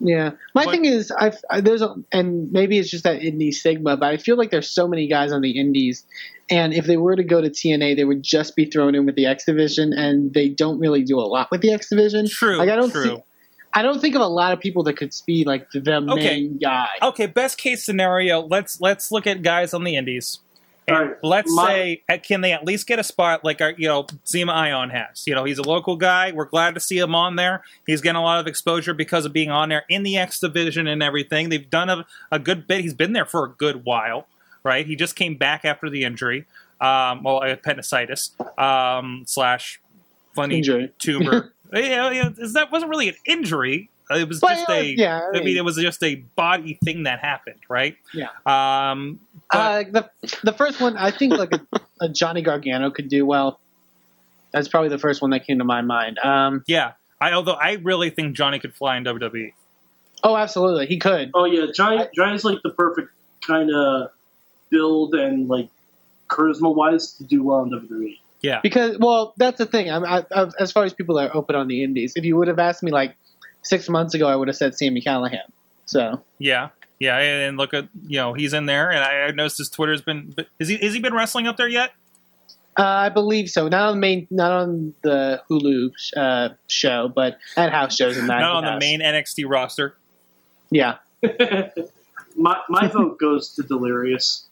Yeah, 0.04 0.32
my 0.56 0.66
But- 0.66 0.72
thing 0.72 0.86
is, 0.86 1.12
I've, 1.12 1.38
I, 1.50 1.62
there's 1.62 1.82
a, 1.82 1.96
and 2.12 2.52
maybe 2.52 2.78
it's 2.80 2.90
just 2.90 3.04
that 3.04 3.22
indie 3.22 3.54
stigma, 3.54 3.98
but 3.98 4.08
I 4.14 4.18
feel 4.18 4.36
like 4.38 4.50
there's 4.52 4.70
so 4.70 4.88
many 4.88 5.08
guys 5.08 5.32
on 5.32 5.42
the 5.42 5.52
indies, 5.60 6.06
and 6.50 6.74
if 6.74 6.86
they 6.86 6.98
were 6.98 7.16
to 7.16 7.24
go 7.24 7.40
to 7.42 7.50
TNA, 7.50 7.96
they 7.96 8.04
would 8.04 8.24
just 8.24 8.56
be 8.56 8.66
thrown 8.66 8.96
in 8.96 9.06
with 9.06 9.16
the 9.16 9.26
X 9.28 9.46
division, 9.46 9.94
and 9.94 10.34
they 10.34 10.50
don't 10.50 10.80
really 10.80 11.04
do 11.04 11.20
a 11.20 11.22
lot 11.28 11.50
with 11.52 11.62
the 11.62 11.72
X 11.72 11.90
division. 11.90 12.28
True, 12.28 12.58
Like 12.58 12.70
I 12.70 12.76
don't 12.76 12.92
true. 12.92 13.04
see, 13.04 13.18
I 13.74 13.84
don't 13.84 14.02
think 14.02 14.16
of 14.16 14.22
a 14.22 14.28
lot 14.28 14.52
of 14.54 14.60
people 14.60 14.84
that 14.84 14.98
could 14.98 15.14
be 15.26 15.46
like 15.46 15.70
the 15.72 16.02
main 16.02 16.58
guy. 16.58 16.88
okay, 17.02 17.26
best 17.28 17.58
case 17.58 17.84
scenario, 17.86 18.42
let's 18.42 18.82
let's 18.82 19.12
look 19.12 19.26
at 19.28 19.44
guys 19.44 19.74
on 19.74 19.84
the 19.84 19.96
indies. 19.96 20.40
And 20.94 21.16
let's 21.24 21.54
my- 21.54 21.68
say, 21.68 22.04
uh, 22.10 22.18
can 22.22 22.42
they 22.42 22.52
at 22.54 22.66
least 22.66 22.88
get 22.88 23.00
a 23.00 23.04
spot 23.04 23.44
like 23.44 23.62
our, 23.62 23.72
you 23.78 23.88
know, 23.88 24.04
Zema 24.26 24.54
Ion 24.54 24.90
has? 24.90 25.26
You 25.26 25.36
know, 25.36 25.44
he's 25.44 25.58
a 25.58 25.64
local 25.64 25.96
guy. 25.96 26.32
We're 26.32 26.46
glad 26.46 26.74
to 26.76 26.80
see 26.80 26.98
him 26.98 27.16
on 27.16 27.36
there. 27.36 27.64
He's 27.86 28.02
getting 28.02 28.18
a 28.18 28.24
lot 28.24 28.40
of 28.40 28.48
exposure 28.48 28.94
because 28.94 29.26
of 29.26 29.34
being 29.34 29.50
on 29.52 29.70
there 29.70 29.84
in 29.90 30.04
the 30.04 30.18
X 30.18 30.40
division 30.40 30.88
and 30.88 31.02
everything. 31.04 31.50
They've 31.50 31.70
done 31.70 31.90
a, 31.90 32.06
a 32.32 32.40
good 32.40 32.68
bit. 32.68 32.82
He's 32.82 32.94
been 32.94 33.14
there 33.14 33.26
for 33.26 33.46
a 33.46 33.50
good 33.50 33.86
while, 33.86 34.28
right? 34.64 34.86
He 34.86 34.96
just 34.96 35.16
came 35.16 35.36
back 35.36 35.66
after 35.66 35.90
the 35.90 36.04
injury, 36.04 36.46
um, 36.80 37.24
well, 37.24 37.42
appendicitis 37.44 38.32
um, 38.58 39.24
slash 39.28 39.80
funny 40.34 40.58
Injury. 40.58 40.92
tumor. 41.00 41.54
yeah, 41.74 42.10
yeah, 42.12 42.30
that 42.54 42.72
wasn't 42.72 42.90
really 42.90 43.10
an 43.10 43.16
injury. 43.26 43.90
It 44.16 44.28
was 44.28 44.40
But, 44.40 44.56
just 44.56 44.70
uh, 44.70 44.74
a. 44.74 44.84
yeah, 44.84 45.20
I 45.20 45.28
I 45.28 45.32
mean, 45.34 45.46
mean- 45.46 45.58
it 45.58 45.66
was 45.66 45.76
just 45.78 46.02
a 46.04 46.16
body 46.36 46.78
thing 46.84 47.04
that 47.04 47.20
happened, 47.20 47.60
right? 47.70 47.96
Yeah. 48.14 48.28
Um, 48.46 49.20
but, 49.52 49.58
Uh, 49.58 49.84
the 49.92 50.10
the 50.44 50.54
first 50.54 50.80
one, 50.82 50.98
I 50.98 51.12
think 51.12 51.34
like 51.34 51.52
a, 51.54 51.62
a 52.02 52.10
Johnny 52.10 52.42
Gargano 52.42 52.92
could 52.92 53.10
do 53.10 53.26
well. 53.26 53.60
That's 54.52 54.68
probably 54.68 54.90
the 54.90 54.98
first 55.00 55.22
one 55.22 55.32
that 55.32 55.46
came 55.46 55.60
to 55.60 55.64
my 55.66 55.82
mind. 55.82 56.20
Um, 56.20 56.64
yeah, 56.68 56.94
I 57.20 57.32
although 57.34 57.54
I 57.54 57.74
really 57.84 58.10
think 58.10 58.36
Johnny 58.36 58.60
could 58.60 58.74
fly 58.76 58.98
in 58.98 59.04
WWE. 59.06 59.54
oh, 60.24 60.36
absolutely, 60.36 60.86
he 60.88 60.98
could. 61.00 61.32
Oh 61.34 61.46
yeah, 61.46 61.68
Johnny 61.74 62.06
Johnny's 62.16 62.44
like 62.44 62.62
the 62.64 62.70
perfect 62.72 63.10
kind 63.46 63.74
of 63.74 64.12
build 64.70 65.14
and 65.16 65.48
like 65.50 65.70
charisma 66.30 66.74
wise 66.74 67.14
to 67.14 67.24
do 67.24 67.44
well 67.44 67.64
in. 67.64 67.70
WWE. 67.72 68.18
Yeah, 68.42 68.60
Because, 68.64 68.98
well, 68.98 69.34
that's 69.38 69.60
the 69.60 69.68
thing. 69.68 69.92
I'm, 69.92 70.04
I, 70.04 70.26
I, 70.34 70.48
as 70.60 70.72
far 70.72 70.84
as 70.84 70.94
people 70.94 71.14
that 71.18 71.30
are 71.30 71.36
open 71.38 71.56
on 71.56 71.68
the 71.68 71.84
indies, 71.84 72.14
if 72.16 72.26
you 72.26 72.36
would 72.38 72.48
have 72.48 72.58
asked 72.58 72.82
me 72.82 72.90
like 72.90 73.16
six 73.64 73.90
months 73.90 74.14
ago, 74.14 74.28
I 74.28 74.36
would 74.36 74.48
have 74.48 74.58
said 74.58 74.76
Sami 74.76 75.02
Callihan. 75.02 75.50
So 75.86 76.22
yeah, 76.40 76.70
yeah. 77.00 77.18
And 77.18 77.58
look 77.58 77.74
at 77.74 77.88
you 78.08 78.18
know 78.18 78.34
he's 78.34 78.54
in 78.54 78.66
there, 78.66 78.90
and 78.90 79.04
I, 79.04 79.28
I 79.28 79.32
noticed 79.32 79.58
his 79.58 79.70
Twitter's 79.70 80.02
been. 80.02 80.34
but 80.36 80.48
Is 80.60 80.68
he 80.68 80.78
has 80.78 80.94
he 80.94 81.00
been 81.00 81.14
wrestling 81.14 81.48
up 81.48 81.58
there 81.58 81.68
yet? 81.68 81.92
uh, 82.78 82.84
I 82.84 83.10
believe 83.10 83.50
so. 83.50 83.68
Not 83.68 83.90
on 83.90 83.96
the 83.96 84.00
main, 84.00 84.28
not 84.30 84.52
on 84.52 84.94
the 85.02 85.42
Hulu 85.50 85.92
uh, 86.16 86.50
show, 86.68 87.12
but 87.14 87.38
at 87.58 87.72
house 87.72 87.96
shows 87.96 88.18
and 88.18 88.30
that. 88.30 88.40
Not 88.40 88.64
on 88.64 88.74
the 88.74 88.80
main 88.80 89.02
NXT 89.02 89.46
roster. 89.48 89.96
Yeah, 90.70 90.98
my 92.36 92.60
my 92.70 92.88
vote 92.88 93.20
goes 93.20 93.54
to 93.56 93.64
Delirious. 93.64 94.48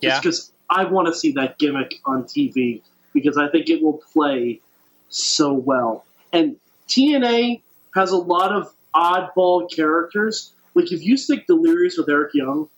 Yeah. 0.00 0.20
Because 0.20 0.52
I 0.70 0.84
want 0.84 1.08
to 1.08 1.14
see 1.14 1.32
that 1.32 1.58
gimmick 1.58 2.00
on 2.04 2.24
TV 2.24 2.82
because 3.12 3.36
I 3.36 3.48
think 3.48 3.68
it 3.68 3.82
will 3.82 4.00
play 4.12 4.60
so 5.08 5.52
well. 5.52 6.04
And 6.32 6.56
TNA 6.88 7.60
has 7.94 8.10
a 8.12 8.16
lot 8.16 8.52
of 8.52 8.72
oddball 8.94 9.70
characters. 9.74 10.52
Like 10.74 10.92
if 10.92 11.02
you 11.02 11.16
stick 11.16 11.46
Delirious 11.46 11.96
with 11.96 12.08
Eric 12.08 12.34
Young, 12.34 12.68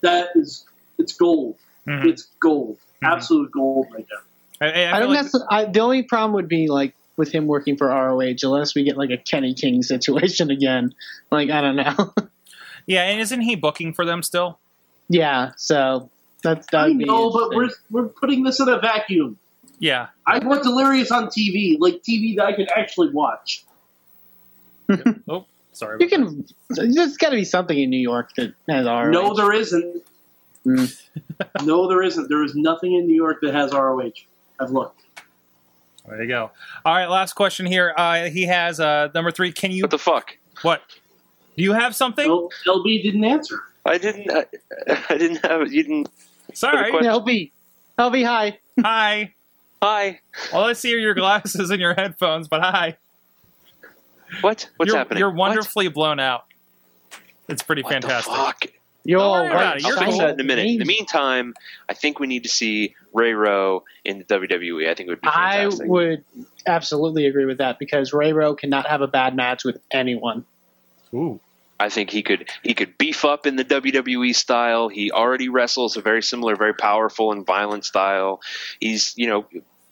that 0.00 0.28
is 0.34 0.64
it's 0.98 1.12
gold. 1.12 1.56
Mhm. 1.86 2.06
It's 2.06 2.24
gold. 2.40 2.78
Mhm. 3.02 3.12
Absolute 3.12 3.50
gold 3.52 3.86
right 3.92 4.06
there. 4.08 4.18
I, 4.60 4.66
I, 4.66 4.68
I, 4.68 4.72
feel 4.92 5.00
don't 5.00 5.08
like- 5.14 5.22
necessarily. 5.24 5.48
I, 5.50 5.64
the 5.66 5.80
only 5.80 6.02
problem 6.02 6.32
would 6.34 6.48
be 6.48 6.68
like 6.68 6.94
with 7.16 7.32
him 7.32 7.46
working 7.46 7.76
for 7.76 7.88
ROH, 7.88 8.36
unless 8.44 8.74
we 8.74 8.84
get 8.84 8.96
like 8.96 9.10
a 9.10 9.16
Kenny 9.16 9.54
King 9.54 9.82
situation 9.82 10.50
again. 10.58 10.94
Like 11.30 11.50
I 11.50 11.60
don't 11.60 11.76
know. 11.76 12.12
yeah, 12.86 13.02
and 13.04 13.20
isn't 13.20 13.40
he 13.40 13.54
booking 13.56 13.92
for 13.92 14.04
them 14.04 14.22
still? 14.22 14.58
yeah, 15.08 15.52
so 15.56 16.10
that's 16.42 16.66
that 16.72 16.84
I 16.84 16.92
know, 16.92 17.30
but 17.30 17.50
we're 17.56 17.70
we're 17.90 18.08
putting 18.08 18.42
this 18.42 18.60
in 18.60 18.68
a 18.68 18.78
vacuum. 18.78 19.38
Yeah, 19.78 20.08
I 20.26 20.40
want 20.40 20.64
Delirious 20.64 21.10
on 21.12 21.28
TV, 21.28 21.76
like 21.78 22.02
TV 22.02 22.36
that 22.36 22.46
I 22.46 22.52
can 22.52 22.66
actually 22.76 23.10
watch. 23.10 23.64
Oh, 25.28 25.44
sorry. 25.72 25.98
you 26.00 26.06
about 26.06 26.26
can. 26.26 26.46
There's 26.70 27.16
got 27.16 27.30
to 27.30 27.36
be 27.36 27.44
something 27.44 27.78
in 27.78 27.90
New 27.90 27.98
York 28.00 28.30
that 28.36 28.54
has 28.68 28.86
ROH. 28.86 29.10
No, 29.10 29.34
there 29.34 29.52
isn't. 29.52 30.02
Mm. 30.66 31.02
no, 31.64 31.88
there 31.88 32.02
isn't. 32.02 32.28
There 32.28 32.44
is 32.44 32.54
nothing 32.54 32.94
in 32.94 33.06
New 33.06 33.14
York 33.14 33.38
that 33.42 33.54
has 33.54 33.72
ROH. 33.72 34.10
I've 34.60 34.70
looked. 34.70 35.02
that. 35.16 35.24
There 36.08 36.22
you 36.22 36.28
go. 36.28 36.50
All 36.84 36.94
right, 36.94 37.06
last 37.06 37.34
question 37.34 37.66
here. 37.66 37.92
Uh, 37.96 38.24
he 38.30 38.44
has 38.46 38.80
uh, 38.80 39.08
number 39.14 39.30
three. 39.30 39.52
Can 39.52 39.70
you 39.70 39.82
What 39.82 39.90
the 39.90 39.98
fuck? 39.98 40.36
what? 40.62 40.82
Do 41.56 41.62
you 41.62 41.72
have 41.72 41.94
something? 41.94 42.26
L- 42.28 42.50
LB 42.66 43.02
didn't 43.02 43.24
answer. 43.24 43.60
I 43.84 43.98
didn't. 43.98 44.30
I, 44.30 44.46
I 45.10 45.16
didn't 45.18 45.44
have. 45.44 45.70
You 45.72 45.82
didn't. 45.82 46.08
Sorry. 46.54 46.90
What 46.92 47.02
a 47.02 47.04
Yeah, 47.06 47.12
LB. 47.12 47.50
LB, 47.98 48.24
hi. 48.26 48.58
Hi. 48.80 49.34
Hi. 49.82 50.20
All 50.52 50.64
I 50.64 50.72
see 50.72 50.94
are 50.94 50.98
your 50.98 51.14
glasses 51.14 51.70
and 51.70 51.80
your 51.80 51.94
headphones, 51.94 52.48
but 52.48 52.62
hi. 52.62 52.96
What? 54.40 54.68
What's 54.76 54.88
you're, 54.88 54.98
happening? 54.98 55.18
You're 55.20 55.30
What? 55.30 55.50
wonderfully 55.50 55.88
blown 55.88 56.20
out. 56.20 56.44
It's 57.48 57.62
pretty 57.62 57.82
What 57.82 57.92
fantastic. 57.92 58.32
the 58.32 58.38
fuck? 58.38 58.66
You're 59.04 59.20
Don't 59.20 59.30
worry 59.30 59.48
right. 59.48 59.54
about 59.54 59.76
it. 59.78 59.84
I'll 59.84 59.90
You're 59.90 59.98
fix 59.98 60.10
cool. 60.10 60.18
that 60.18 60.34
in 60.34 60.40
a 60.40 60.44
minute. 60.44 60.66
In 60.66 60.78
the 60.78 60.84
meantime, 60.84 61.54
I 61.88 61.94
think 61.94 62.20
we 62.20 62.26
need 62.26 62.42
to 62.42 62.50
see 62.50 62.94
Ray 63.14 63.32
Rowe 63.32 63.84
in 64.04 64.18
the 64.18 64.24
WWE. 64.24 64.88
I 64.88 64.94
think 64.94 65.06
it 65.06 65.10
would 65.10 65.20
be 65.22 65.28
I 65.28 65.66
would 65.72 66.24
absolutely 66.66 67.26
agree 67.26 67.46
with 67.46 67.58
that 67.58 67.78
because 67.78 68.12
Ray 68.12 68.32
Rowe 68.34 68.54
cannot 68.54 68.86
have 68.86 69.00
a 69.00 69.06
bad 69.06 69.34
match 69.34 69.64
with 69.64 69.78
anyone. 69.90 70.44
Ooh. 71.14 71.40
I 71.80 71.88
think 71.88 72.10
he 72.10 72.22
could 72.22 72.50
he 72.62 72.74
could 72.74 72.98
beef 72.98 73.24
up 73.24 73.46
in 73.46 73.56
the 73.56 73.64
WWE 73.64 74.34
style. 74.34 74.88
He 74.88 75.12
already 75.12 75.48
wrestles 75.48 75.96
a 75.96 76.02
very 76.02 76.22
similar, 76.22 76.56
very 76.56 76.74
powerful 76.74 77.30
and 77.32 77.46
violent 77.46 77.84
style. 77.84 78.40
He's 78.80 79.14
you 79.16 79.28
know 79.28 79.46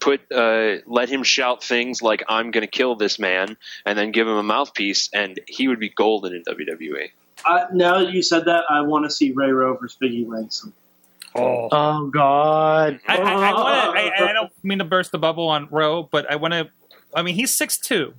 put 0.06 0.32
uh, 0.32 0.76
let 0.86 1.08
him 1.08 1.24
shout 1.24 1.64
things 1.64 2.00
like 2.00 2.22
"I'm 2.28 2.52
going 2.52 2.62
to 2.62 2.70
kill 2.70 2.94
this 2.94 3.18
man" 3.18 3.56
and 3.84 3.98
then 3.98 4.12
give 4.12 4.26
him 4.26 4.36
a 4.36 4.42
mouthpiece, 4.42 5.10
and 5.12 5.40
he 5.48 5.66
would 5.68 5.80
be 5.80 5.88
golden 5.88 6.32
in. 6.34 6.42
WWE. 6.44 7.10
I, 7.44 7.64
now 7.72 7.98
that 7.98 8.12
you 8.12 8.22
said 8.22 8.44
that, 8.46 8.64
I 8.70 8.80
want 8.82 9.04
to 9.04 9.10
see 9.10 9.32
Ray 9.32 9.50
Rover's 9.50 9.96
Biggie 10.00 10.26
Langston. 10.26 10.72
Oh. 11.34 11.68
Oh 11.70 12.06
God! 12.06 13.00
I, 13.06 13.16
I, 13.16 13.32
I, 13.32 13.52
wanna, 13.52 14.00
I, 14.00 14.30
I 14.30 14.32
don't 14.32 14.52
mean 14.62 14.78
to 14.78 14.84
burst 14.84 15.12
the 15.12 15.18
bubble 15.18 15.48
on 15.48 15.68
Rowe, 15.70 16.04
but 16.04 16.30
I 16.30 16.36
want 16.36 16.54
to. 16.54 16.70
I 17.14 17.22
mean, 17.22 17.34
he's 17.34 17.54
six 17.54 17.76
two. 17.76 18.14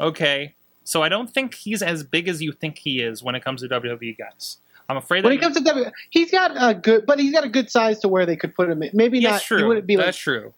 Okay, 0.00 0.54
so 0.84 1.02
I 1.02 1.08
don't 1.08 1.28
think 1.28 1.54
he's 1.54 1.82
as 1.82 2.04
big 2.04 2.28
as 2.28 2.40
you 2.40 2.52
think 2.52 2.78
he 2.78 3.00
is 3.00 3.22
when 3.22 3.34
it 3.34 3.44
comes 3.44 3.62
to 3.62 3.68
WWE 3.68 4.16
guys. 4.16 4.58
I'm 4.88 4.96
afraid 4.96 5.24
When 5.24 5.30
that 5.30 5.38
it 5.38 5.42
comes 5.42 5.56
to 5.56 5.62
WWE, 5.62 5.92
he's 6.10 6.30
got 6.30 6.52
a 6.56 6.74
good, 6.74 7.06
but 7.06 7.18
he's 7.18 7.32
got 7.32 7.44
a 7.44 7.48
good 7.48 7.70
size 7.70 8.00
to 8.00 8.08
where 8.08 8.26
they 8.26 8.36
could 8.36 8.54
put 8.54 8.68
him. 8.68 8.82
in. 8.82 8.90
Maybe 8.92 9.20
That's 9.20 9.34
not. 9.34 9.42
true. 9.42 9.58
He 9.58 9.64
wouldn't 9.64 9.86
be 9.86 9.96
like 9.96 10.06
That's 10.06 10.18
true. 10.18 10.52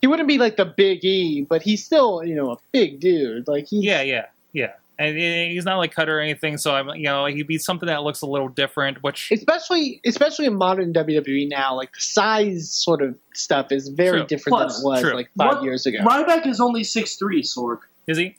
He 0.00 0.06
wouldn't 0.06 0.28
be 0.28 0.38
like 0.38 0.56
the 0.56 0.64
Big 0.64 1.04
E, 1.04 1.42
but 1.48 1.62
he's 1.62 1.84
still 1.84 2.22
you 2.24 2.34
know 2.34 2.52
a 2.52 2.56
big 2.72 3.00
dude. 3.00 3.46
Like 3.48 3.66
he's 3.68 3.84
Yeah, 3.84 4.02
yeah, 4.02 4.26
yeah. 4.52 4.72
And 4.98 5.16
he's 5.16 5.64
not 5.64 5.78
like 5.78 5.94
Cutter 5.94 6.18
or 6.18 6.20
anything, 6.20 6.58
so 6.58 6.74
I'm, 6.74 6.88
you 6.90 7.04
know, 7.04 7.24
he'd 7.24 7.46
be 7.46 7.56
something 7.56 7.86
that 7.86 8.02
looks 8.02 8.20
a 8.20 8.26
little 8.26 8.48
different. 8.50 9.02
Which 9.02 9.30
especially 9.32 9.98
especially 10.04 10.44
in 10.44 10.56
modern 10.56 10.92
WWE 10.92 11.48
now, 11.48 11.74
like 11.74 11.94
the 11.94 12.00
size 12.02 12.70
sort 12.70 13.00
of 13.00 13.14
stuff 13.32 13.72
is 13.72 13.88
very 13.88 14.18
True. 14.18 14.26
different 14.26 14.58
Plus, 14.58 14.76
than 14.76 14.84
it 14.84 14.88
was 14.90 15.00
true. 15.00 15.14
like 15.14 15.30
five 15.38 15.54
What- 15.54 15.62
years 15.64 15.86
ago. 15.86 16.00
Ryback 16.00 16.46
is 16.46 16.60
only 16.60 16.84
six 16.84 17.16
three, 17.16 17.42
Sorg. 17.42 17.78
is 18.06 18.18
he? 18.18 18.36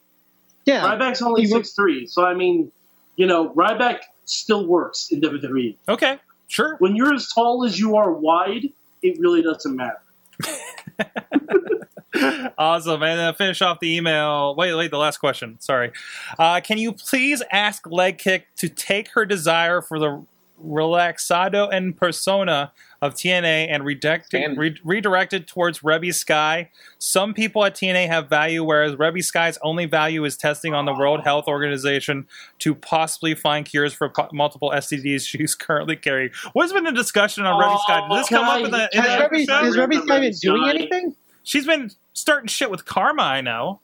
yeah, 0.68 0.84
Ryback's 0.84 1.24
only 1.24 1.42
He 1.42 1.48
six 1.48 1.72
three, 1.72 2.06
so 2.06 2.24
I 2.24 2.36
mean, 2.36 2.72
you 3.16 3.26
know, 3.26 3.50
Ryback 3.56 4.02
still 4.26 4.68
works 4.68 5.10
in 5.12 5.20
WWE. 5.20 5.76
Okay, 5.90 6.20
sure. 6.48 6.76
When 6.78 6.96
you're 6.96 7.12
as 7.16 7.28
tall 7.30 7.66
as 7.66 7.80
you 7.80 7.96
are 7.96 8.12
wide, 8.12 8.70
it 9.02 9.20
really 9.20 9.42
doesn't 9.42 9.76
matter. 9.76 10.00
awesome. 12.58 13.04
And 13.04 13.20
then 13.20 13.34
finish 13.36 13.62
off 13.62 13.80
the 13.80 13.96
email. 13.96 14.56
Wait, 14.56 14.74
wait, 14.74 14.92
the 14.92 14.98
last 14.98 15.18
question. 15.18 15.58
Sorry. 15.60 15.92
Uh, 16.38 16.62
can 16.62 16.78
you 16.78 16.94
please 16.94 17.42
ask 17.52 17.90
Leg 17.90 18.18
Kick 18.18 18.48
to 18.58 18.70
take 18.70 19.10
her 19.10 19.26
desire 19.26 19.82
for 19.82 20.00
the 20.00 20.26
relaxado 20.64 21.68
and 21.70 21.96
persona 21.96 22.72
of 23.02 23.16
TNA 23.16 23.68
and 23.70 23.84
redirect, 23.84 24.28
Stand- 24.28 24.58
re- 24.58 24.80
redirect 24.84 25.34
it 25.34 25.48
towards 25.48 25.80
Reby 25.80 26.14
Sky? 26.14 26.70
Some 27.00 27.34
people 27.34 27.66
at 27.66 27.74
TNA 27.76 28.08
have 28.08 28.30
value, 28.30 28.64
whereas 28.64 28.94
Reby 28.96 29.24
Sky's 29.24 29.58
only 29.64 29.86
value 29.86 30.24
is 30.26 30.38
testing 30.38 30.74
on 30.74 30.86
the 30.86 30.94
World 30.94 31.22
Health 31.24 31.48
Organization 31.48 32.28
to 32.60 32.76
possibly 32.76 33.34
find 33.34 33.66
cures 33.66 33.94
for 33.94 34.10
po- 34.10 34.30
multiple 34.32 34.72
STDs 34.76 35.26
she's 35.28 35.56
currently 35.56 35.96
carrying. 35.96 36.30
What's 36.54 36.72
been 36.74 36.84
the 36.84 36.92
discussion 36.92 37.46
on 37.46 37.60
Reby 37.60 37.80
Sky? 37.82 38.02
Did 38.08 38.20
this 38.20 38.28
Oh, 38.32 38.36
come 38.36 38.46
can 38.46 38.60
up 38.60 38.66
in 38.66 38.72
the, 38.72 38.90
in 38.94 39.02
has 39.02 39.18
the 39.18 39.24
Reby, 39.38 39.64
has 39.64 39.76
Reby 39.76 40.04
Sky 40.06 40.20
been 40.20 40.32
Reby 40.32 40.40
doing 40.40 40.62
Sky. 40.64 40.70
anything? 40.70 41.16
She's 41.44 41.66
been 41.66 41.92
starting 42.14 42.48
shit 42.48 42.70
with 42.70 42.86
Karma, 42.86 43.24
I 43.24 43.42
know. 43.42 43.80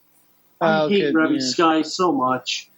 I 0.62 0.82
Oh, 0.82 0.90
hate 0.90 1.02
good, 1.02 1.16
Reby. 1.16 1.42
Sky 1.42 1.82
so 1.82 2.12
much. 2.12 2.70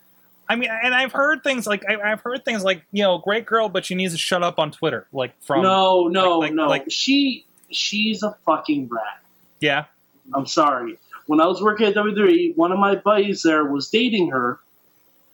I 0.50 0.56
mean, 0.56 0.70
and 0.72 0.96
I've 0.96 1.12
heard 1.12 1.44
things 1.44 1.68
like 1.68 1.86
I, 1.88 2.12
I've 2.12 2.22
heard 2.22 2.44
things 2.44 2.64
like 2.64 2.84
you 2.92 3.04
know, 3.04 3.20
great 3.20 3.46
girl, 3.46 3.70
but 3.70 3.86
she 3.86 3.94
needs 3.96 4.14
to 4.14 4.18
shut 4.18 4.42
up 4.42 4.58
on 4.58 4.72
Twitter. 4.72 5.06
Like 5.14 5.40
from 5.44 5.62
no, 5.62 6.08
no, 6.08 6.40
like- 6.40 6.54
no. 6.54 6.68
like- 6.68 6.90
she 6.90 7.46
she's 7.70 8.24
a 8.24 8.36
fucking 8.46 8.88
rat. 8.90 9.22
yeah, 9.60 9.86
I'm 10.34 10.48
sorry. 10.48 10.98
When 11.28 11.40
I 11.40 11.46
was 11.46 11.62
working 11.62 11.86
at 11.86 11.94
WWE, 11.94 12.58
one 12.58 12.72
of 12.72 12.80
my 12.80 12.96
buddies 12.96 13.44
there 13.44 13.64
was 13.66 13.90
dating 13.90 14.32
her, 14.32 14.60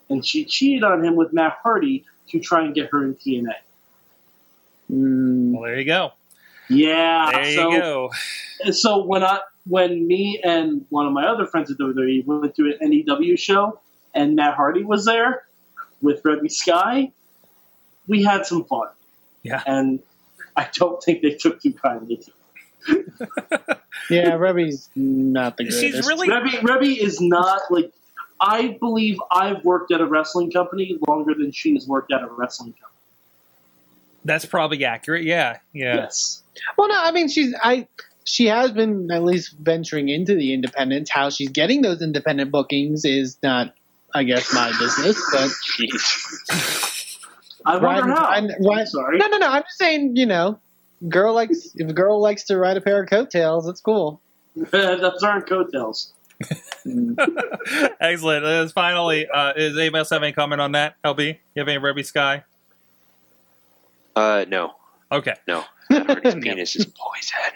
and 0.10 0.26
she 0.26 0.44
cheated 0.44 0.84
on 0.84 1.02
him 1.02 1.16
with 1.16 1.32
Matt 1.32 1.58
Hardy 1.64 2.04
to 2.30 2.40
try 2.42 2.66
and 2.66 2.76
get 2.76 2.90
her 2.92 3.06
in 3.06 3.16
TNA. 3.16 3.54
Mm, 4.92 5.54
well 5.54 5.64
there 5.64 5.80
you 5.80 5.86
go, 5.86 6.12
Yeah. 6.70 7.30
there 7.32 7.56
so, 7.56 7.72
you 7.72 7.80
go. 7.80 8.12
so 8.72 9.04
when 9.04 9.24
I 9.24 9.40
when 9.66 10.06
me 10.06 10.40
and 10.44 10.86
one 10.90 11.08
of 11.08 11.14
my 11.14 11.26
other 11.26 11.48
friends 11.48 11.72
at 11.72 11.78
WWE 11.78 12.26
went 12.26 12.54
to 12.56 12.76
an 12.80 12.90
NEW 12.92 13.36
show 13.38 13.80
and 14.16 14.36
Matt 14.36 14.56
Hardy 14.56 14.84
was 14.84 15.06
there 15.06 15.44
with 16.02 16.24
Reby 16.24 16.52
Sky, 16.52 17.12
we 18.08 18.24
had 18.24 18.46
some 18.46 18.64
fun. 18.64 18.88
Yeah. 19.44 19.62
And 19.68 20.00
I 20.56 20.68
don't 20.74 21.02
think 21.04 21.22
they 21.22 21.32
took 21.32 21.62
too 21.62 21.74
kindly 21.74 22.18
to 22.18 22.32
it. 22.32 22.36
yeah, 24.10 24.32
Reby's 24.32 24.90
not 24.96 25.58
the 25.58 25.64
greatest. 25.64 25.82
She's 25.82 26.08
really 26.08 26.28
Reby, 26.28 26.60
Reby 26.62 26.98
is 26.98 27.20
not 27.20 27.62
like 27.70 27.92
I 28.40 28.78
believe 28.80 29.20
I've 29.32 29.64
worked 29.64 29.92
at 29.92 30.02
a 30.02 30.06
wrestling 30.06 30.52
company 30.52 30.98
longer 31.08 31.34
than 31.34 31.52
she 31.52 31.74
has 31.74 31.88
worked 31.88 32.12
at 32.12 32.22
a 32.22 32.28
wrestling 32.28 32.74
company. 32.74 32.92
that's 34.24 34.46
probably 34.46 34.84
accurate. 34.86 35.24
Yeah, 35.24 35.58
yeah. 35.74 35.96
Yes. 35.96 36.44
Well, 36.78 36.90
no, 36.90 36.96
I 36.98 37.12
mean 37.12 37.28
she's 37.28 37.54
I. 37.62 37.88
She 38.28 38.48
has 38.48 38.72
been 38.72 39.12
at 39.12 39.24
least 39.24 39.56
venturing 39.60 40.10
into 40.10 40.34
the 40.34 40.54
independents. 40.54 41.12
How 41.12 41.30
she's 41.30 41.50
getting 41.50 41.84
those 41.84 42.02
independent 42.02 42.52
bookings 42.52 43.06
is 43.06 43.38
not, 43.44 43.76
I 44.16 44.24
guess, 44.24 44.54
my 44.54 44.72
business. 44.80 45.22
But 45.32 45.50
Jeez. 45.78 47.18
I 47.66 47.78
wonder 47.78 47.86
Ryan- 47.88 48.10
how. 48.10 48.24
Ryan- 48.24 48.52
I'm 48.60 48.66
Ryan- 48.66 48.88
sorry. 48.88 49.18
no, 49.18 49.28
no, 49.28 49.38
no. 49.38 49.48
I'm 49.50 49.64
just 49.64 49.78
saying, 49.78 50.16
you 50.16 50.26
know, 50.26 50.60
girl 51.10 51.34
likes 51.34 51.72
if 51.76 51.90
a 51.90 51.94
girl 51.94 52.20
likes 52.22 52.44
to 52.46 52.58
ride 52.58 52.78
a 52.78 52.82
pair 52.82 53.04
of 53.04 53.10
coattails, 53.10 53.66
that's 53.68 53.82
cool. 53.82 54.22
Those 54.56 55.22
aren't 55.24 55.48
coattails. 55.48 56.14
Excellent. 58.00 58.46
And 58.46 58.72
finally, 58.72 59.28
uh, 59.28 59.54
is 59.56 59.78
anybody 59.78 60.00
else 60.00 60.10
have 60.10 60.24
any 60.24 60.32
comment 60.34 60.62
on 60.62 60.74
that? 60.74 60.96
LB, 61.04 61.28
you 61.28 61.60
have 61.60 61.68
any 61.68 61.80
Reby 61.80 62.06
Sky? 62.06 62.44
Uh, 64.16 64.46
no, 64.48 64.74
Okay. 65.12 65.34
no. 65.48 65.64
Matt 65.90 66.08
Hardy's 66.08 66.36
penis 66.44 66.76
is 66.76 66.86
poison. 66.86 67.52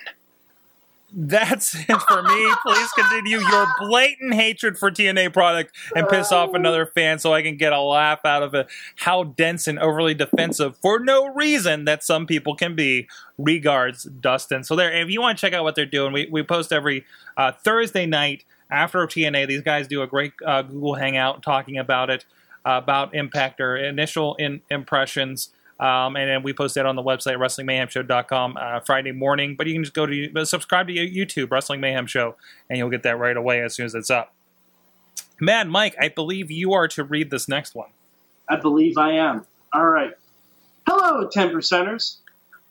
That's 1.11 1.75
it 1.75 2.01
for 2.07 2.21
me. 2.21 2.53
Please 2.63 2.91
continue 2.91 3.39
your 3.39 3.67
blatant 3.79 4.33
hatred 4.33 4.77
for 4.77 4.91
TNA 4.91 5.33
product 5.33 5.75
and 5.95 6.07
piss 6.07 6.31
off 6.31 6.53
another 6.53 6.85
fan 6.85 7.17
so 7.19 7.33
I 7.33 7.41
can 7.41 7.57
get 7.57 7.73
a 7.73 7.81
laugh 7.81 8.19
out 8.25 8.43
of 8.43 8.53
it. 8.53 8.67
How 8.95 9.23
dense 9.23 9.67
and 9.67 9.79
overly 9.79 10.13
defensive 10.13 10.77
for 10.77 10.99
no 10.99 11.27
reason 11.27 11.85
that 11.85 12.03
some 12.03 12.27
people 12.27 12.55
can 12.55 12.75
be. 12.75 13.07
Regards, 13.37 14.03
Dustin. 14.03 14.63
So 14.63 14.75
there, 14.75 14.91
if 14.91 15.09
you 15.09 15.21
want 15.21 15.37
to 15.37 15.41
check 15.41 15.53
out 15.53 15.63
what 15.63 15.75
they're 15.75 15.85
doing, 15.85 16.11
we, 16.11 16.27
we 16.29 16.43
post 16.43 16.73
every 16.73 17.05
uh, 17.37 17.53
Thursday 17.53 18.05
night 18.05 18.43
after 18.69 18.99
TNA. 19.07 19.47
These 19.47 19.61
guys 19.61 19.87
do 19.87 20.01
a 20.01 20.07
great 20.07 20.33
uh, 20.45 20.61
Google 20.63 20.95
Hangout 20.95 21.41
talking 21.41 21.77
about 21.77 22.09
it, 22.09 22.25
uh, 22.65 22.79
about 22.83 23.15
Impact 23.15 23.61
or 23.61 23.77
initial 23.77 24.35
in, 24.35 24.61
impressions. 24.69 25.49
Um, 25.79 26.17
and 26.17 26.29
then 26.29 26.43
we 26.43 26.51
post 26.53 26.75
that 26.75 26.85
on 26.85 26.95
the 26.97 27.03
website, 27.03 27.37
WrestlingMayhemShow.com, 27.37 28.57
uh, 28.59 28.79
Friday 28.81 29.13
morning. 29.13 29.55
But 29.55 29.67
you 29.67 29.73
can 29.73 29.83
just 29.83 29.93
go 29.93 30.05
to 30.05 30.45
subscribe 30.45 30.87
to 30.87 30.93
YouTube, 30.93 31.51
Wrestling 31.51 31.79
Mayhem 31.79 32.05
Show, 32.05 32.35
and 32.69 32.77
you'll 32.77 32.89
get 32.89 33.03
that 33.03 33.17
right 33.17 33.37
away 33.37 33.61
as 33.61 33.75
soon 33.75 33.85
as 33.85 33.95
it's 33.95 34.09
up. 34.09 34.33
Mad 35.39 35.69
Mike, 35.69 35.95
I 35.99 36.09
believe 36.09 36.51
you 36.51 36.73
are 36.73 36.87
to 36.89 37.03
read 37.03 37.31
this 37.31 37.47
next 37.47 37.75
one. 37.75 37.89
I 38.49 38.57
believe 38.57 38.97
I 38.97 39.11
am. 39.13 39.45
All 39.73 39.85
right. 39.85 40.11
Hello, 40.85 41.27
10 41.29 41.49
percenters. 41.49 42.17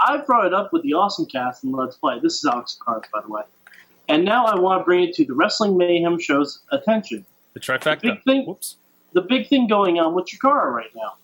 I 0.00 0.18
brought 0.18 0.46
it 0.46 0.52
up 0.52 0.72
with 0.72 0.82
the 0.82 0.92
Awesome 0.92 1.24
Cast 1.26 1.64
and 1.64 1.72
Let's 1.72 1.96
Play. 1.96 2.18
This 2.20 2.34
is 2.34 2.44
Alex 2.44 2.76
Cards, 2.78 3.08
by 3.12 3.20
the 3.22 3.28
way. 3.28 3.42
And 4.08 4.24
now 4.24 4.44
I 4.44 4.58
want 4.58 4.80
to 4.80 4.84
bring 4.84 5.04
it 5.04 5.14
to 5.14 5.24
the 5.24 5.34
Wrestling 5.34 5.76
Mayhem 5.76 6.18
Show's 6.18 6.60
attention. 6.72 7.24
The 7.54 7.60
trifecta. 7.60 8.02
Big 8.02 8.22
thing- 8.24 8.44
Whoops. 8.46 8.76
The 9.14 9.22
big 9.22 9.48
thing 9.48 9.66
going 9.66 9.98
on 9.98 10.14
with 10.14 10.26
Chikara 10.26 10.70
right 10.70 10.90
now. 10.94 11.14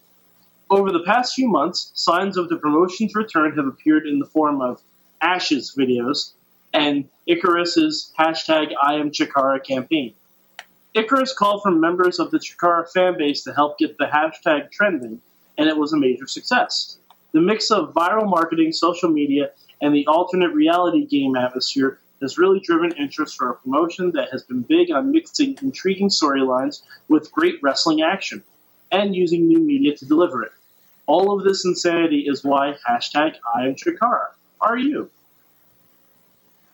Over 0.70 0.90
the 0.90 1.04
past 1.04 1.34
few 1.34 1.48
months, 1.48 1.92
signs 1.94 2.36
of 2.36 2.48
the 2.48 2.56
promotion's 2.56 3.14
return 3.14 3.54
have 3.56 3.66
appeared 3.66 4.06
in 4.06 4.18
the 4.18 4.26
form 4.26 4.62
of 4.62 4.80
Ashes 5.20 5.74
videos 5.76 6.32
and 6.72 7.08
Icarus's 7.26 8.12
hashtag 8.18 8.72
I 8.82 8.94
am 8.94 9.10
Chikara 9.10 9.64
campaign. 9.64 10.14
Icarus 10.94 11.34
called 11.34 11.62
for 11.62 11.70
members 11.70 12.18
of 12.18 12.30
the 12.30 12.38
Chikara 12.38 12.90
fan 12.90 13.18
base 13.18 13.44
to 13.44 13.52
help 13.52 13.78
get 13.78 13.98
the 13.98 14.06
hashtag 14.06 14.70
trending, 14.70 15.20
and 15.58 15.68
it 15.68 15.76
was 15.76 15.92
a 15.92 15.98
major 15.98 16.26
success. 16.26 16.98
The 17.32 17.40
mix 17.40 17.70
of 17.70 17.92
viral 17.92 18.28
marketing, 18.28 18.72
social 18.72 19.10
media, 19.10 19.50
and 19.82 19.94
the 19.94 20.06
alternate 20.06 20.54
reality 20.54 21.04
game 21.04 21.36
atmosphere 21.36 21.98
has 22.22 22.38
really 22.38 22.60
driven 22.60 22.92
interest 22.92 23.36
for 23.36 23.50
a 23.50 23.54
promotion 23.54 24.12
that 24.12 24.30
has 24.32 24.42
been 24.44 24.62
big 24.62 24.90
on 24.90 25.12
mixing 25.12 25.58
intriguing 25.60 26.08
storylines 26.08 26.82
with 27.08 27.30
great 27.32 27.56
wrestling 27.62 28.02
action 28.02 28.42
and 28.90 29.14
using 29.14 29.46
new 29.46 29.58
media 29.58 29.96
to 29.96 30.06
deliver 30.06 30.42
it. 30.42 30.52
All 31.06 31.36
of 31.36 31.44
this 31.44 31.64
insanity 31.64 32.20
is 32.28 32.44
why 32.44 32.76
hashtag 32.88 33.34
I 33.54 33.66
am 33.66 33.74
Chikara. 33.74 34.28
Are 34.60 34.78
you? 34.78 35.10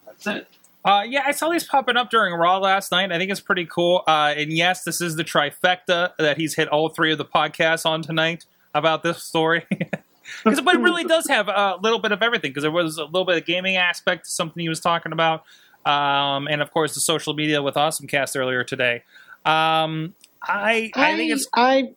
That's 0.07 0.27
it. 0.27 0.47
Uh, 0.85 1.03
yeah, 1.07 1.25
I 1.27 1.33
saw 1.33 1.51
these 1.51 1.65
popping 1.65 1.97
up 1.97 2.11
during 2.11 2.33
Raw 2.35 2.59
last 2.59 2.91
night. 2.91 3.13
I 3.13 3.19
think 3.19 3.31
it's 3.31 3.41
pretty 3.41 3.67
cool. 3.67 4.03
Uh, 4.07 4.33
and 4.37 4.51
yes, 4.53 4.83
this 4.85 5.01
is 5.01 5.17
the 5.17 5.25
trifecta 5.25 6.13
that 6.19 6.39
he's 6.39 6.55
hit 6.55 6.69
all 6.69 6.89
three 6.89 7.13
of 7.13 7.19
the 7.19 7.25
podcasts 7.25 7.85
on 7.85 8.01
tonight 8.03 8.47
about 8.75 9.03
this 9.03 9.23
story. 9.23 9.67
'Cause- 10.45 10.61
but 10.61 10.77
it 10.77 10.81
really 10.81 11.05
does 11.05 11.27
have 11.29 11.49
a 11.49 11.77
little 11.83 11.99
bit 11.99 12.13
of 12.13 12.23
everything 12.23 12.51
because 12.53 12.63
there 12.63 12.71
was 12.71 12.97
a 12.99 13.05
little 13.05 13.25
bit 13.25 13.37
of 13.37 13.45
gaming 13.45 13.77
aspect 13.77 14.25
to 14.27 14.31
something 14.31 14.61
he 14.63 14.69
was 14.69 14.79
talking 14.81 15.11
about, 15.13 15.43
um, 15.85 16.47
and 16.49 16.63
of 16.63 16.71
course 16.71 16.95
the 16.95 17.01
social 17.01 17.35
media 17.35 17.61
with 17.63 17.77
Awesome 17.77 18.07
Cast 18.07 18.37
earlier 18.37 18.63
today. 18.63 19.03
Um, 19.45 20.15
I 20.43 20.91
I 20.95 21.17
think 21.17 21.33
it's 21.33 21.49
I 21.53 21.91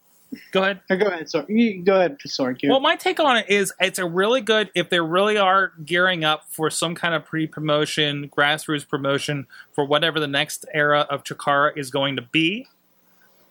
go 0.51 0.61
ahead. 0.63 0.81
uh, 0.89 0.95
go 0.95 1.07
ahead, 1.07 1.25
Sorg. 1.25 1.47
You 1.49 1.81
go 1.83 1.95
ahead, 1.95 2.17
Sorg. 2.27 2.61
You- 2.61 2.69
Well, 2.69 2.79
my 2.79 2.95
take 2.95 3.19
on 3.19 3.37
it 3.37 3.49
is 3.49 3.73
it's 3.79 3.99
a 3.99 4.05
really 4.05 4.41
good 4.41 4.69
if 4.75 4.89
they 4.89 4.99
really 4.99 5.37
are 5.37 5.73
gearing 5.85 6.23
up 6.23 6.45
for 6.49 6.69
some 6.69 6.95
kind 6.95 7.13
of 7.13 7.25
pre-promotion, 7.25 8.29
grassroots 8.29 8.87
promotion 8.87 9.47
for 9.73 9.85
whatever 9.85 10.19
the 10.19 10.27
next 10.27 10.65
era 10.73 11.07
of 11.09 11.23
Chikara 11.23 11.77
is 11.77 11.89
going 11.89 12.15
to 12.15 12.21
be. 12.21 12.67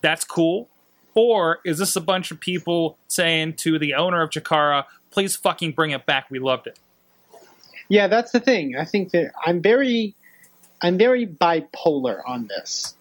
That's 0.01 0.25
cool. 0.25 0.68
Or 1.14 1.61
is 1.64 1.79
this 1.79 1.95
a 1.97 2.01
bunch 2.01 2.31
of 2.31 2.40
people 2.40 2.97
saying 3.09 3.55
to 3.59 3.79
the 3.79 3.95
owner 3.95 4.23
of 4.23 4.31
Chikara, 4.31 4.85
"Please 5.11 5.37
fucking 5.37 5.73
bring 5.73 5.90
it 5.90 6.07
back. 6.07 6.31
We 6.31 6.38
loved 6.38 6.66
it." 6.66 6.79
Yeah, 7.88 8.07
that's 8.07 8.33
the 8.33 8.40
thing. 8.40 8.77
I 8.77 8.85
think 8.87 9.11
that 9.11 9.33
I'm 9.45 9.61
very, 9.61 10.14
I'm 10.81 10.97
very 10.97 11.27
bipolar 11.27 12.23
on 12.27 12.47
this, 12.49 12.95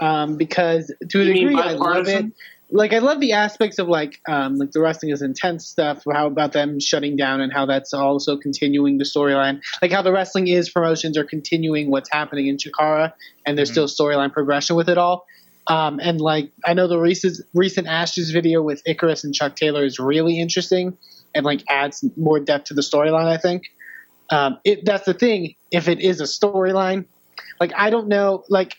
um, 0.00 0.36
because 0.36 0.92
to 1.10 1.20
a 1.20 1.24
You 1.24 1.32
mean 1.32 1.48
degree 1.48 1.62
I 1.62 1.72
love 1.74 2.08
it. 2.08 2.26
Like 2.74 2.92
I 2.92 2.98
love 2.98 3.20
the 3.20 3.32
aspects 3.32 3.78
of 3.78 3.86
like, 3.86 4.20
um, 4.28 4.56
like 4.56 4.72
the 4.72 4.80
wrestling 4.80 5.12
is 5.12 5.20
intense 5.20 5.66
stuff. 5.66 6.04
How 6.10 6.26
about 6.26 6.52
them 6.52 6.80
shutting 6.80 7.16
down 7.16 7.40
and 7.40 7.52
how 7.52 7.66
that's 7.66 7.92
also 7.92 8.36
continuing 8.36 8.98
the 8.98 9.04
storyline. 9.04 9.60
Like 9.82 9.92
how 9.92 10.02
the 10.02 10.12
wrestling 10.12 10.48
is 10.48 10.70
promotions 10.70 11.18
are 11.18 11.24
continuing 11.24 11.90
what's 11.90 12.10
happening 12.10 12.46
in 12.46 12.56
Chikara, 12.56 13.12
and 13.44 13.58
there's 13.58 13.70
still 13.70 13.86
storyline 13.86 14.32
progression 14.32 14.74
with 14.74 14.88
it 14.88 14.98
all. 14.98 15.26
Um, 15.66 16.00
and 16.02 16.20
like 16.20 16.50
I 16.64 16.74
know 16.74 16.88
the 16.88 16.98
recent 16.98 17.38
recent 17.54 17.86
Ashes 17.86 18.30
video 18.30 18.62
with 18.62 18.82
Icarus 18.86 19.22
and 19.22 19.34
Chuck 19.34 19.54
Taylor 19.54 19.84
is 19.84 19.98
really 19.98 20.40
interesting, 20.40 20.96
and 21.34 21.44
like 21.44 21.62
adds 21.68 22.04
more 22.16 22.40
depth 22.40 22.66
to 22.66 22.74
the 22.74 22.82
storyline. 22.82 23.26
I 23.26 23.36
think 23.36 23.64
um, 24.30 24.58
it, 24.64 24.84
that's 24.84 25.04
the 25.04 25.14
thing. 25.14 25.54
If 25.70 25.88
it 25.88 26.00
is 26.00 26.20
a 26.20 26.24
storyline, 26.24 27.04
like 27.60 27.72
I 27.76 27.90
don't 27.90 28.08
know, 28.08 28.44
like 28.48 28.76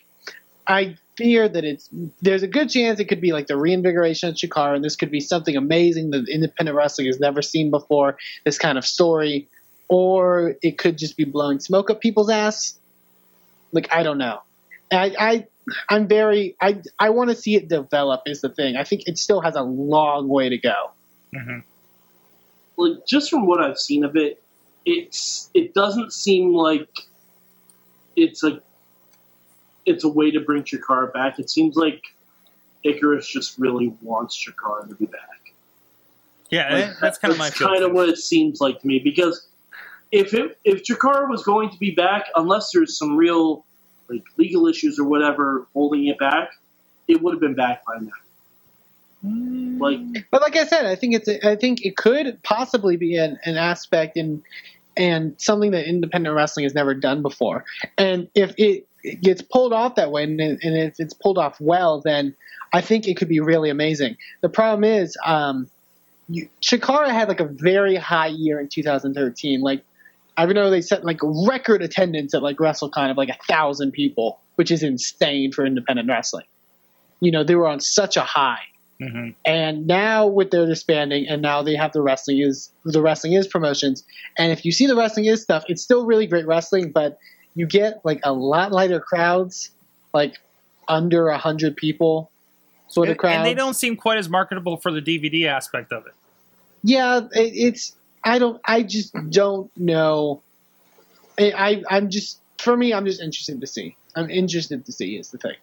I 0.66 0.96
fear 1.16 1.48
that 1.48 1.64
it's 1.64 1.88
there's 2.22 2.42
a 2.42 2.48
good 2.48 2.68
chance 2.70 3.00
it 3.00 3.06
could 3.06 3.20
be 3.20 3.32
like 3.32 3.46
the 3.46 3.56
reinvigoration 3.56 4.28
of 4.28 4.34
Chikara, 4.34 4.74
and 4.74 4.84
this 4.84 4.96
could 4.96 5.10
be 5.10 5.20
something 5.20 5.56
amazing 5.56 6.10
that 6.10 6.28
independent 6.28 6.76
wrestling 6.76 7.06
has 7.06 7.20
never 7.20 7.42
seen 7.42 7.70
before. 7.70 8.16
This 8.44 8.58
kind 8.58 8.78
of 8.78 8.84
story, 8.84 9.48
or 9.88 10.56
it 10.62 10.78
could 10.78 10.98
just 10.98 11.16
be 11.16 11.24
blowing 11.24 11.60
smoke 11.60 11.90
up 11.90 12.00
people's 12.00 12.30
ass. 12.30 12.78
Like 13.72 13.92
I 13.92 14.02
don't 14.02 14.18
know. 14.18 14.40
I, 14.92 15.14
I 15.18 15.46
I'm 15.88 16.06
very 16.06 16.56
I 16.60 16.82
I 16.98 17.10
want 17.10 17.30
to 17.30 17.36
see 17.36 17.56
it 17.56 17.68
develop. 17.68 18.22
Is 18.26 18.40
the 18.40 18.48
thing. 18.48 18.76
I 18.76 18.84
think 18.84 19.02
it 19.06 19.18
still 19.18 19.40
has 19.40 19.56
a 19.56 19.62
long 19.62 20.28
way 20.28 20.48
to 20.48 20.58
go. 20.58 20.90
hmm 21.34 21.60
like 22.76 23.06
just 23.06 23.30
from 23.30 23.46
what 23.46 23.60
I've 23.60 23.78
seen 23.78 24.04
of 24.04 24.16
it, 24.16 24.42
it's 24.84 25.50
it 25.54 25.74
doesn't 25.74 26.12
seem 26.12 26.52
like 26.52 26.88
it's 28.16 28.42
a 28.42 28.60
it's 29.86 30.04
a 30.04 30.08
way 30.08 30.30
to 30.30 30.40
bring 30.40 30.62
Chikara 30.62 31.12
back. 31.12 31.38
It 31.38 31.50
seems 31.50 31.76
like 31.76 32.02
Icarus 32.84 33.26
just 33.26 33.58
really 33.58 33.94
wants 34.02 34.36
Chikara 34.36 34.88
to 34.88 34.94
be 34.94 35.06
back. 35.06 35.20
Yeah, 36.50 36.72
Like, 36.72 36.84
eh, 36.84 36.92
that's 37.00 37.18
kind 37.18 37.32
of 37.32 37.38
my 37.38 37.50
kind 37.50 37.82
of 37.82 37.92
what 37.92 38.08
it 38.08 38.18
seems 38.18 38.60
like 38.60 38.80
to 38.80 38.86
me 38.86 38.98
because 38.98 39.48
if 40.12 40.34
it, 40.34 40.58
if 40.64 40.84
Chikara 40.84 41.28
was 41.28 41.42
going 41.42 41.70
to 41.70 41.78
be 41.78 41.90
back, 41.90 42.26
unless 42.36 42.70
there's 42.72 42.96
some 42.96 43.16
real 43.16 43.64
like 44.08 44.22
legal 44.36 44.66
issues 44.68 44.98
or 44.98 45.04
whatever 45.04 45.66
holding 45.72 46.06
it 46.06 46.18
back, 46.18 46.50
it 47.08 47.22
would 47.22 47.32
have 47.34 47.40
been 47.40 47.54
back 47.54 47.84
by 47.86 47.94
now. 47.98 48.10
Mm. 49.26 49.80
Like 49.80 50.26
But 50.30 50.42
like 50.42 50.56
I 50.56 50.66
said, 50.66 50.86
I 50.86 50.94
think 50.94 51.14
it's 51.14 51.28
a, 51.28 51.48
I 51.48 51.56
think 51.56 51.84
it 51.84 51.96
could 51.96 52.40
possibly 52.42 52.96
be 52.96 53.16
an, 53.16 53.38
an 53.44 53.56
aspect 53.56 54.16
and 54.16 54.42
and 54.96 55.34
something 55.40 55.72
that 55.72 55.88
independent 55.88 56.36
wrestling 56.36 56.64
has 56.64 56.74
never 56.74 56.94
done 56.94 57.22
before. 57.22 57.64
And 57.98 58.28
if 58.34 58.54
it 58.58 58.86
gets 59.22 59.42
pulled 59.42 59.72
off 59.72 59.94
that 59.96 60.10
way, 60.10 60.24
and, 60.24 60.40
and 60.40 60.58
if 60.62 60.94
it's 60.98 61.14
pulled 61.14 61.38
off 61.38 61.60
well, 61.60 62.00
then 62.00 62.34
I 62.72 62.80
think 62.80 63.06
it 63.06 63.16
could 63.16 63.28
be 63.28 63.40
really 63.40 63.70
amazing. 63.70 64.16
The 64.40 64.48
problem 64.48 64.84
is, 64.84 65.16
um, 65.24 65.68
you, 66.28 66.48
Chikara 66.62 67.10
had 67.10 67.28
like 67.28 67.40
a 67.40 67.44
very 67.44 67.96
high 67.96 68.28
year 68.28 68.58
in 68.60 68.68
2013. 68.68 69.60
Like 69.60 69.84
I 70.36 70.46
know 70.46 70.70
they 70.70 70.80
set 70.80 71.04
like 71.04 71.20
record 71.22 71.82
attendance 71.82 72.34
at 72.34 72.42
like 72.42 72.56
WrestleCon 72.56 73.10
of 73.10 73.16
like 73.16 73.28
a 73.28 73.38
thousand 73.46 73.92
people, 73.92 74.40
which 74.56 74.70
is 74.70 74.82
insane 74.82 75.52
for 75.52 75.64
independent 75.64 76.08
wrestling. 76.08 76.46
You 77.20 77.30
know, 77.30 77.44
they 77.44 77.54
were 77.54 77.68
on 77.68 77.80
such 77.80 78.16
a 78.16 78.22
high 78.22 78.62
hmm 79.00 79.30
and 79.44 79.86
now 79.86 80.26
with 80.26 80.50
their 80.50 80.66
disbanding 80.66 81.26
and 81.28 81.42
now 81.42 81.62
they 81.62 81.74
have 81.74 81.92
the 81.92 82.00
wrestling 82.00 82.38
is 82.38 82.70
the 82.84 83.02
wrestling 83.02 83.32
is 83.32 83.46
promotions 83.46 84.04
and 84.38 84.52
if 84.52 84.64
you 84.64 84.70
see 84.70 84.86
the 84.86 84.94
wrestling 84.94 85.26
is 85.26 85.42
stuff 85.42 85.64
it's 85.68 85.82
still 85.82 86.06
really 86.06 86.26
great 86.26 86.46
wrestling 86.46 86.92
but 86.92 87.18
you 87.54 87.66
get 87.66 88.04
like 88.04 88.20
a 88.24 88.32
lot 88.32 88.72
lighter 88.72 89.00
crowds 89.00 89.70
like 90.12 90.36
under 90.88 91.28
a 91.28 91.38
hundred 91.38 91.76
people 91.76 92.30
sort 92.88 93.08
of 93.08 93.12
And, 93.12 93.18
crowds 93.18 93.36
and 93.36 93.46
they 93.46 93.54
don't 93.54 93.74
seem 93.74 93.96
quite 93.96 94.18
as 94.18 94.28
marketable 94.28 94.76
for 94.76 94.90
the 94.92 95.00
DVD 95.00 95.46
aspect 95.46 95.92
of 95.92 96.06
it. 96.06 96.12
yeah 96.82 97.20
it, 97.32 97.52
it's 97.54 97.94
i 98.24 98.38
don't 98.38 98.60
i 98.64 98.82
just 98.82 99.14
don't 99.30 99.70
know 99.76 100.40
I, 101.38 101.52
I 101.52 101.82
i'm 101.96 102.10
just 102.10 102.38
for 102.58 102.76
me 102.76 102.92
i'm 102.92 103.04
just 103.06 103.20
interested 103.20 103.60
to 103.60 103.66
see 103.66 103.96
i'm 104.14 104.30
interested 104.30 104.84
to 104.86 104.92
see 104.92 105.16
is 105.16 105.30
the 105.30 105.38
thing 105.38 105.56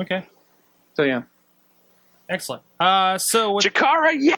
Okay, 0.00 0.24
so 0.94 1.02
yeah 1.02 1.22
excellent. 2.28 2.62
Uh, 2.80 3.18
so 3.18 3.52
with, 3.52 3.66
Chikara, 3.66 4.14
yeah. 4.18 4.36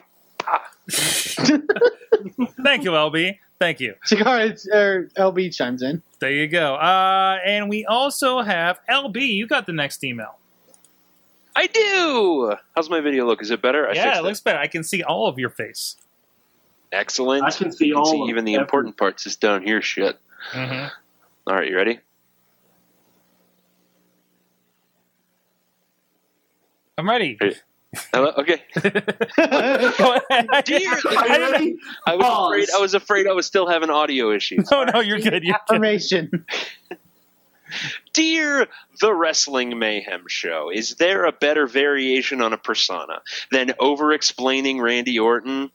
thank 2.62 2.82
you, 2.84 2.90
LB. 2.90 3.38
Thank 3.60 3.80
you. 3.80 3.94
Chikara, 4.06 4.50
or 4.72 5.08
lb 5.16 5.54
chimes 5.54 5.82
in 5.82 6.02
There 6.18 6.30
you 6.32 6.48
go. 6.48 6.74
Uh, 6.74 7.38
and 7.44 7.68
we 7.68 7.84
also 7.86 8.40
have 8.42 8.80
LB. 8.90 9.16
You 9.28 9.46
got 9.46 9.66
the 9.66 9.72
next 9.72 10.02
email. 10.04 10.36
I 11.56 11.68
do. 11.68 12.56
How's 12.74 12.90
my 12.90 13.00
video 13.00 13.26
look? 13.26 13.40
Is 13.40 13.50
it 13.52 13.62
better? 13.62 13.88
I 13.88 13.92
yeah, 13.94 14.18
it 14.18 14.24
looks 14.24 14.40
better. 14.40 14.58
I 14.58 14.66
can 14.66 14.82
see 14.82 15.02
all 15.04 15.28
of 15.28 15.38
your 15.38 15.50
face. 15.50 15.96
Excellent. 16.90 17.44
I 17.44 17.50
can 17.52 17.70
see 17.72 17.86
You 17.86 17.94
can 17.94 18.00
all 18.00 18.10
see 18.12 18.22
of 18.22 18.28
even 18.28 18.44
the 18.44 18.54
every- 18.54 18.62
important 18.64 18.96
parts 18.96 19.24
is 19.26 19.36
down 19.36 19.62
here. 19.62 19.80
Shit. 19.80 20.18
Mm-hmm. 20.52 20.88
All 21.46 21.54
right, 21.54 21.68
you 21.70 21.76
ready? 21.76 22.00
I'm 26.98 27.08
ready. 27.08 27.36
Hey. 27.40 27.54
Hello? 28.12 28.32
Okay. 28.38 28.62
Dear, 30.64 30.92
I? 31.06 31.74
I 32.06 32.16
was 32.16 32.24
Pause. 32.26 32.46
afraid. 32.46 32.68
I 32.74 32.80
was 32.80 32.94
afraid 32.94 33.26
I 33.26 33.32
was 33.32 33.46
still 33.46 33.66
having 33.68 33.90
audio 33.90 34.32
issues. 34.32 34.70
No, 34.70 34.84
no, 34.84 35.00
you're 35.00 35.18
good. 35.20 35.44
You're 35.44 35.56
good. 35.68 36.44
Dear 38.12 38.68
the 39.00 39.12
Wrestling 39.12 39.78
Mayhem 39.78 40.24
Show, 40.28 40.70
is 40.72 40.94
there 40.96 41.24
a 41.24 41.32
better 41.32 41.66
variation 41.66 42.40
on 42.40 42.52
a 42.52 42.58
persona 42.58 43.22
than 43.50 43.72
over 43.80 44.12
explaining 44.12 44.80
Randy 44.80 45.18
Orton? 45.18 45.70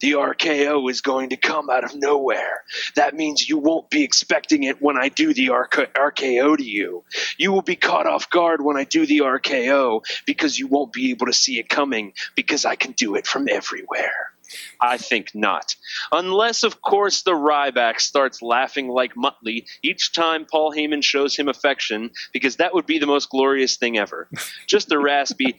The 0.00 0.12
RKO 0.12 0.90
is 0.90 1.00
going 1.00 1.30
to 1.30 1.36
come 1.36 1.70
out 1.70 1.84
of 1.84 1.94
nowhere. 1.96 2.62
That 2.94 3.14
means 3.14 3.48
you 3.48 3.58
won't 3.58 3.90
be 3.90 4.04
expecting 4.04 4.62
it 4.62 4.80
when 4.80 4.96
I 4.96 5.08
do 5.08 5.34
the 5.34 5.50
RK- 5.50 5.94
RKO 5.94 6.56
to 6.56 6.64
you. 6.64 7.04
You 7.36 7.52
will 7.52 7.62
be 7.62 7.76
caught 7.76 8.06
off 8.06 8.30
guard 8.30 8.62
when 8.62 8.76
I 8.76 8.84
do 8.84 9.06
the 9.06 9.20
RKO 9.20 10.02
because 10.26 10.58
you 10.58 10.66
won't 10.68 10.92
be 10.92 11.10
able 11.10 11.26
to 11.26 11.32
see 11.32 11.58
it 11.58 11.68
coming 11.68 12.12
because 12.34 12.64
I 12.64 12.76
can 12.76 12.92
do 12.92 13.16
it 13.16 13.26
from 13.26 13.48
everywhere. 13.48 14.32
I 14.80 14.96
think 14.98 15.34
not. 15.34 15.76
Unless, 16.12 16.62
of 16.62 16.80
course, 16.80 17.22
the 17.22 17.32
Ryback 17.32 18.00
starts 18.00 18.42
laughing 18.42 18.88
like 18.88 19.14
Muttley 19.14 19.66
each 19.82 20.12
time 20.12 20.46
Paul 20.50 20.72
Heyman 20.72 21.02
shows 21.02 21.36
him 21.36 21.48
affection, 21.48 22.10
because 22.32 22.56
that 22.56 22.74
would 22.74 22.86
be 22.86 22.98
the 22.98 23.06
most 23.06 23.30
glorious 23.30 23.76
thing 23.76 23.98
ever. 23.98 24.28
Just 24.66 24.92
a 24.92 24.98
raspy 24.98 25.56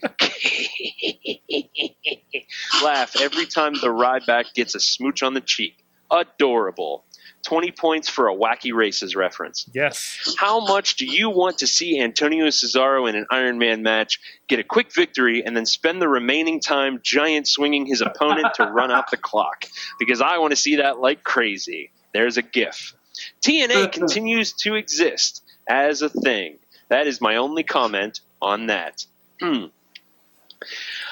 laugh 2.82 3.20
every 3.20 3.46
time 3.46 3.74
the 3.74 3.88
Ryback 3.88 4.54
gets 4.54 4.74
a 4.74 4.80
smooch 4.80 5.22
on 5.22 5.34
the 5.34 5.40
cheek. 5.40 5.84
Adorable. 6.10 7.04
20 7.42 7.72
points 7.72 8.08
for 8.08 8.28
a 8.28 8.34
wacky 8.34 8.72
races 8.72 9.16
reference. 9.16 9.68
Yes. 9.72 10.34
How 10.38 10.60
much 10.60 10.96
do 10.96 11.06
you 11.06 11.30
want 11.30 11.58
to 11.58 11.66
see 11.66 12.00
Antonio 12.00 12.46
Cesaro 12.46 13.08
in 13.08 13.16
an 13.16 13.26
Iron 13.30 13.58
Man 13.58 13.82
match 13.82 14.20
get 14.48 14.58
a 14.58 14.64
quick 14.64 14.92
victory 14.94 15.44
and 15.44 15.56
then 15.56 15.66
spend 15.66 16.00
the 16.00 16.08
remaining 16.08 16.60
time 16.60 17.00
giant 17.02 17.48
swinging 17.48 17.86
his 17.86 18.00
opponent 18.00 18.54
to 18.54 18.64
run 18.72 18.90
out 18.90 19.10
the 19.10 19.16
clock? 19.16 19.66
Because 19.98 20.20
I 20.20 20.38
want 20.38 20.52
to 20.52 20.56
see 20.56 20.76
that 20.76 20.98
like 20.98 21.24
crazy. 21.24 21.90
There's 22.12 22.36
a 22.36 22.42
GIF. 22.42 22.94
TNA 23.42 23.92
continues 23.92 24.52
to 24.54 24.74
exist 24.74 25.42
as 25.68 26.02
a 26.02 26.08
thing. 26.08 26.58
That 26.88 27.06
is 27.06 27.20
my 27.20 27.36
only 27.36 27.62
comment 27.62 28.20
on 28.42 28.66
that. 28.66 29.06
Hmm. 29.40 29.66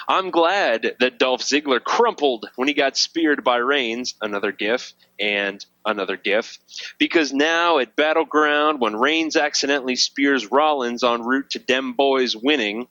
I'm 0.06 0.30
glad 0.30 0.96
that 1.00 1.18
Dolph 1.18 1.42
Ziggler 1.42 1.82
crumpled 1.82 2.48
when 2.56 2.68
he 2.68 2.74
got 2.74 2.96
speared 2.96 3.44
by 3.44 3.56
Reigns, 3.56 4.14
another 4.20 4.52
GIF, 4.52 4.92
and 5.18 5.64
another 5.90 6.16
GIF, 6.16 6.58
because 6.98 7.32
now 7.32 7.78
at 7.78 7.96
Battleground, 7.96 8.80
when 8.80 8.96
Reigns 8.96 9.36
accidentally 9.36 9.96
spears 9.96 10.50
Rollins 10.50 11.02
en 11.02 11.22
route 11.22 11.50
to 11.50 11.58
Dem 11.58 11.92
Boys 11.94 12.36
winning, 12.36 12.86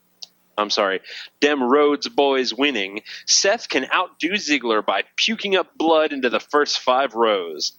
I'm 0.56 0.70
sorry, 0.70 1.00
dem 1.40 1.62
Rhodes 1.62 2.08
boys 2.08 2.52
winning, 2.52 3.02
Seth 3.26 3.68
can 3.68 3.86
outdo 3.94 4.32
Ziggler 4.32 4.84
by 4.84 5.04
puking 5.16 5.54
up 5.54 5.78
blood 5.78 6.12
into 6.12 6.30
the 6.30 6.40
first 6.40 6.80
five 6.80 7.14
rows. 7.14 7.72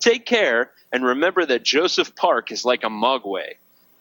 Take 0.00 0.24
care, 0.24 0.70
and 0.90 1.04
remember 1.04 1.44
that 1.44 1.62
Joseph 1.62 2.16
Park 2.16 2.50
is 2.50 2.64
like 2.64 2.82
a 2.82 2.88
mogwai. 2.88 3.56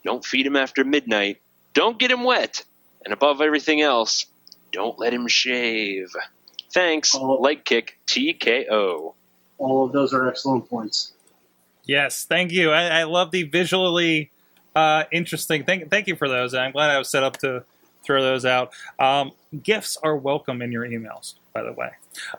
Don't 0.06 0.23
feed 0.26 0.45
him 0.45 0.56
after 0.56 0.84
midnight. 0.86 1.41
Don't 1.73 1.99
get 1.99 2.12
him 2.12 2.23
wet. 2.23 2.63
And 3.04 3.13
above 3.13 3.41
everything 3.41 3.82
else, 3.82 4.26
don't 4.71 4.97
let 4.97 5.13
him 5.13 5.28
shave. 5.28 6.10
Thanks, 6.73 7.13
Oh. 7.15 7.36
leg 7.41 7.65
kick 7.65 7.99
TKO. 8.08 9.15
All 9.63 9.86
of 9.86 9.91
those 9.93 10.13
are 10.13 10.28
excellent 10.28 10.69
points. 10.69 11.13
Yes, 11.86 12.26
thank 12.26 12.52
you. 12.52 12.71
I, 12.71 12.99
I 12.99 13.04
love 13.04 13.32
the 13.32 13.43
visually 13.43 14.32
uh, 14.76 15.04
interesting. 15.12 15.63
Thank, 15.63 15.89
thank 15.89 16.08
you 16.08 16.15
for 16.15 16.28
those. 16.28 16.54
I'm 16.54 16.71
glad 16.71 16.89
I 16.89 16.97
was 16.97 17.10
set 17.10 17.23
up 17.23 17.38
to 17.38 17.63
throw 18.04 18.21
those 18.21 18.45
out. 18.45 18.73
Um, 18.99 19.32
gifts 19.63 19.97
are 20.04 20.15
welcome 20.15 20.62
in 20.62 20.71
your 20.71 20.86
emails, 20.86 21.36
by 21.54 21.63
the 21.63 21.71
way. 21.71 21.91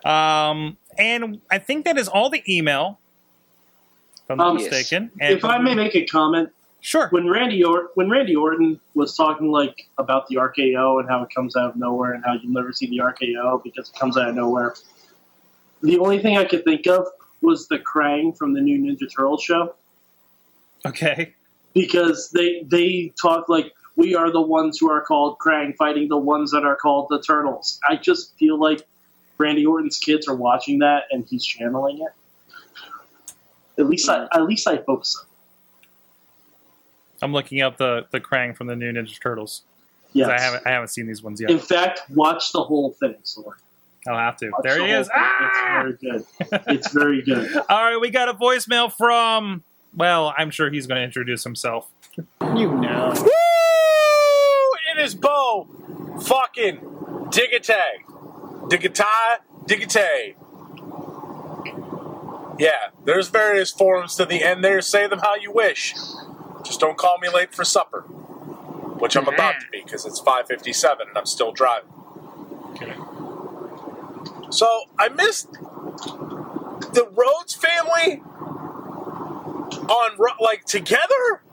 Um, 0.03 0.77
and 0.97 1.41
I 1.49 1.57
think 1.59 1.85
that 1.85 1.97
is 1.97 2.07
all 2.07 2.29
the 2.29 2.43
email, 2.47 2.99
if 4.23 4.31
I'm 4.31 4.37
not 4.37 4.47
Um, 4.49 4.55
mistaken. 4.57 5.11
And 5.19 5.33
if 5.33 5.43
I 5.45 5.57
may 5.57 5.73
make 5.75 5.95
a 5.95 6.05
comment, 6.05 6.49
sure. 6.81 7.07
when 7.09 7.27
Randy 7.29 7.63
or- 7.63 7.89
when 7.95 8.09
Randy 8.09 8.35
Orton 8.35 8.79
was 8.93 9.15
talking 9.15 9.51
like 9.51 9.87
about 9.97 10.27
the 10.27 10.35
RKO 10.37 10.99
and 10.99 11.09
how 11.09 11.23
it 11.23 11.29
comes 11.33 11.55
out 11.55 11.71
of 11.71 11.75
nowhere 11.75 12.13
and 12.13 12.23
how 12.23 12.33
you'll 12.33 12.53
never 12.53 12.71
see 12.73 12.87
the 12.87 12.99
RKO 12.99 13.63
because 13.63 13.89
it 13.89 13.95
comes 13.99 14.17
out 14.17 14.29
of 14.29 14.35
nowhere, 14.35 14.75
the 15.85 15.97
only 15.99 16.19
thing 16.19 16.37
I 16.37 16.45
could 16.45 16.63
think 16.63 16.87
of 16.87 17.07
was 17.41 17.67
the 17.67 17.79
Krang 17.79 18.35
from 18.37 18.53
the 18.53 18.61
new 18.61 18.79
Ninja 18.79 19.07
Turtle 19.13 19.37
show 19.37 19.75
Okay. 20.85 21.33
because 21.73 22.29
they 22.31 22.63
they 22.67 23.13
talk 23.21 23.49
like 23.49 23.71
we 23.95 24.13
are 24.15 24.31
the 24.31 24.41
ones 24.41 24.77
who 24.79 24.89
are 24.91 25.01
called 25.01 25.37
Krang 25.39 25.75
fighting 25.75 26.07
the 26.09 26.17
ones 26.17 26.51
that 26.51 26.63
are 26.65 26.75
called 26.75 27.07
the 27.09 27.21
Turtles. 27.21 27.79
I 27.87 27.95
just 27.95 28.35
feel 28.37 28.59
like 28.59 28.81
Randy 29.37 29.65
Orton's 29.65 29.97
kids 29.97 30.27
are 30.27 30.35
watching 30.35 30.79
that 30.79 31.03
and 31.11 31.25
he's 31.29 31.45
channeling 31.45 31.99
it. 31.99 32.11
At 33.79 33.87
least 33.87 34.09
I 34.09 34.27
at 34.33 34.43
least 34.43 34.67
I 34.67 34.81
hope 34.87 35.05
so. 35.05 35.19
I'm 37.21 37.31
looking 37.33 37.61
up 37.61 37.77
the, 37.77 38.05
the 38.11 38.19
Krang 38.19 38.55
from 38.55 38.67
the 38.67 38.75
new 38.75 38.91
Ninja 38.91 39.19
Turtles. 39.21 39.61
Yes. 40.13 40.29
I 40.29 40.39
haven't 40.41 40.67
I 40.67 40.71
haven't 40.71 40.89
seen 40.89 41.07
these 41.07 41.21
ones 41.23 41.41
yet. 41.41 41.49
In 41.49 41.59
fact, 41.59 42.01
watch 42.09 42.51
the 42.51 42.63
whole 42.63 42.91
thing. 42.91 43.15
Sorry. 43.23 43.57
I'll 44.07 44.17
have 44.17 44.37
to. 44.37 44.49
Watch 44.49 44.61
There 44.63 44.77
the 44.77 44.85
he 44.85 44.91
is. 44.91 45.09
Ah! 45.13 45.85
It's 45.87 45.99
very 45.99 46.21
good. 46.51 46.63
It's 46.67 46.91
very 46.91 47.21
good. 47.21 47.57
All 47.69 47.83
right, 47.83 47.97
we 47.97 48.09
got 48.09 48.29
a 48.29 48.33
voicemail 48.33 48.91
from. 48.91 49.63
Well, 49.95 50.33
I'm 50.37 50.51
sure 50.51 50.69
he's 50.69 50.87
going 50.87 50.99
to 50.99 51.03
introduce 51.03 51.43
himself. 51.43 51.89
You 52.17 52.71
know. 52.75 53.13
Woo! 53.15 53.31
It 54.97 55.01
is 55.03 55.15
Bo 55.15 55.67
fucking 56.21 56.77
Diggitay. 57.29 58.03
Diggitai, 58.69 59.37
Diggitay. 59.65 60.35
Yeah, 62.57 62.89
there's 63.03 63.27
various 63.27 63.71
forms 63.71 64.15
to 64.15 64.25
the 64.25 64.43
end 64.43 64.63
there. 64.63 64.81
Say 64.81 65.07
them 65.07 65.19
how 65.19 65.35
you 65.35 65.51
wish. 65.51 65.93
Just 66.63 66.79
don't 66.79 66.97
call 66.97 67.17
me 67.19 67.29
late 67.29 67.53
for 67.53 67.63
supper, 67.65 68.01
which 68.01 69.15
I'm 69.17 69.27
about 69.27 69.59
to 69.59 69.67
be 69.71 69.81
because 69.83 70.05
it's 70.05 70.19
5:57 70.21 71.07
and 71.07 71.17
I'm 71.17 71.25
still 71.25 71.51
driving. 71.51 71.89
So 74.55 74.83
I 74.97 75.09
missed 75.09 75.51
the 76.79 77.09
Rhodes 77.13 77.53
family 77.55 78.21
on 79.75 80.17
like 80.39 80.63
together. 80.65 81.43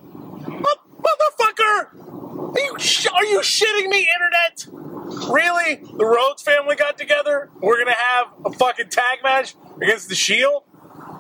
Mo- 0.47 1.01
Motherfucker! 1.01 2.55
Are 2.55 2.61
you 2.61 2.79
sh- 2.79 3.09
are 3.13 3.25
you 3.25 3.41
shitting 3.41 3.89
me, 3.89 4.09
internet? 4.15 5.29
Really? 5.33 5.77
The 5.99 6.07
Rhodes 6.07 6.43
family 6.43 6.77
got 6.77 6.97
together? 6.97 7.51
We're 7.61 7.79
gonna 7.79 7.97
have 7.97 8.29
a 8.47 8.53
fucking 8.53 8.91
tag 8.91 9.19
match 9.25 9.57
against 9.81 10.09
the 10.09 10.15
Shield? 10.15 10.63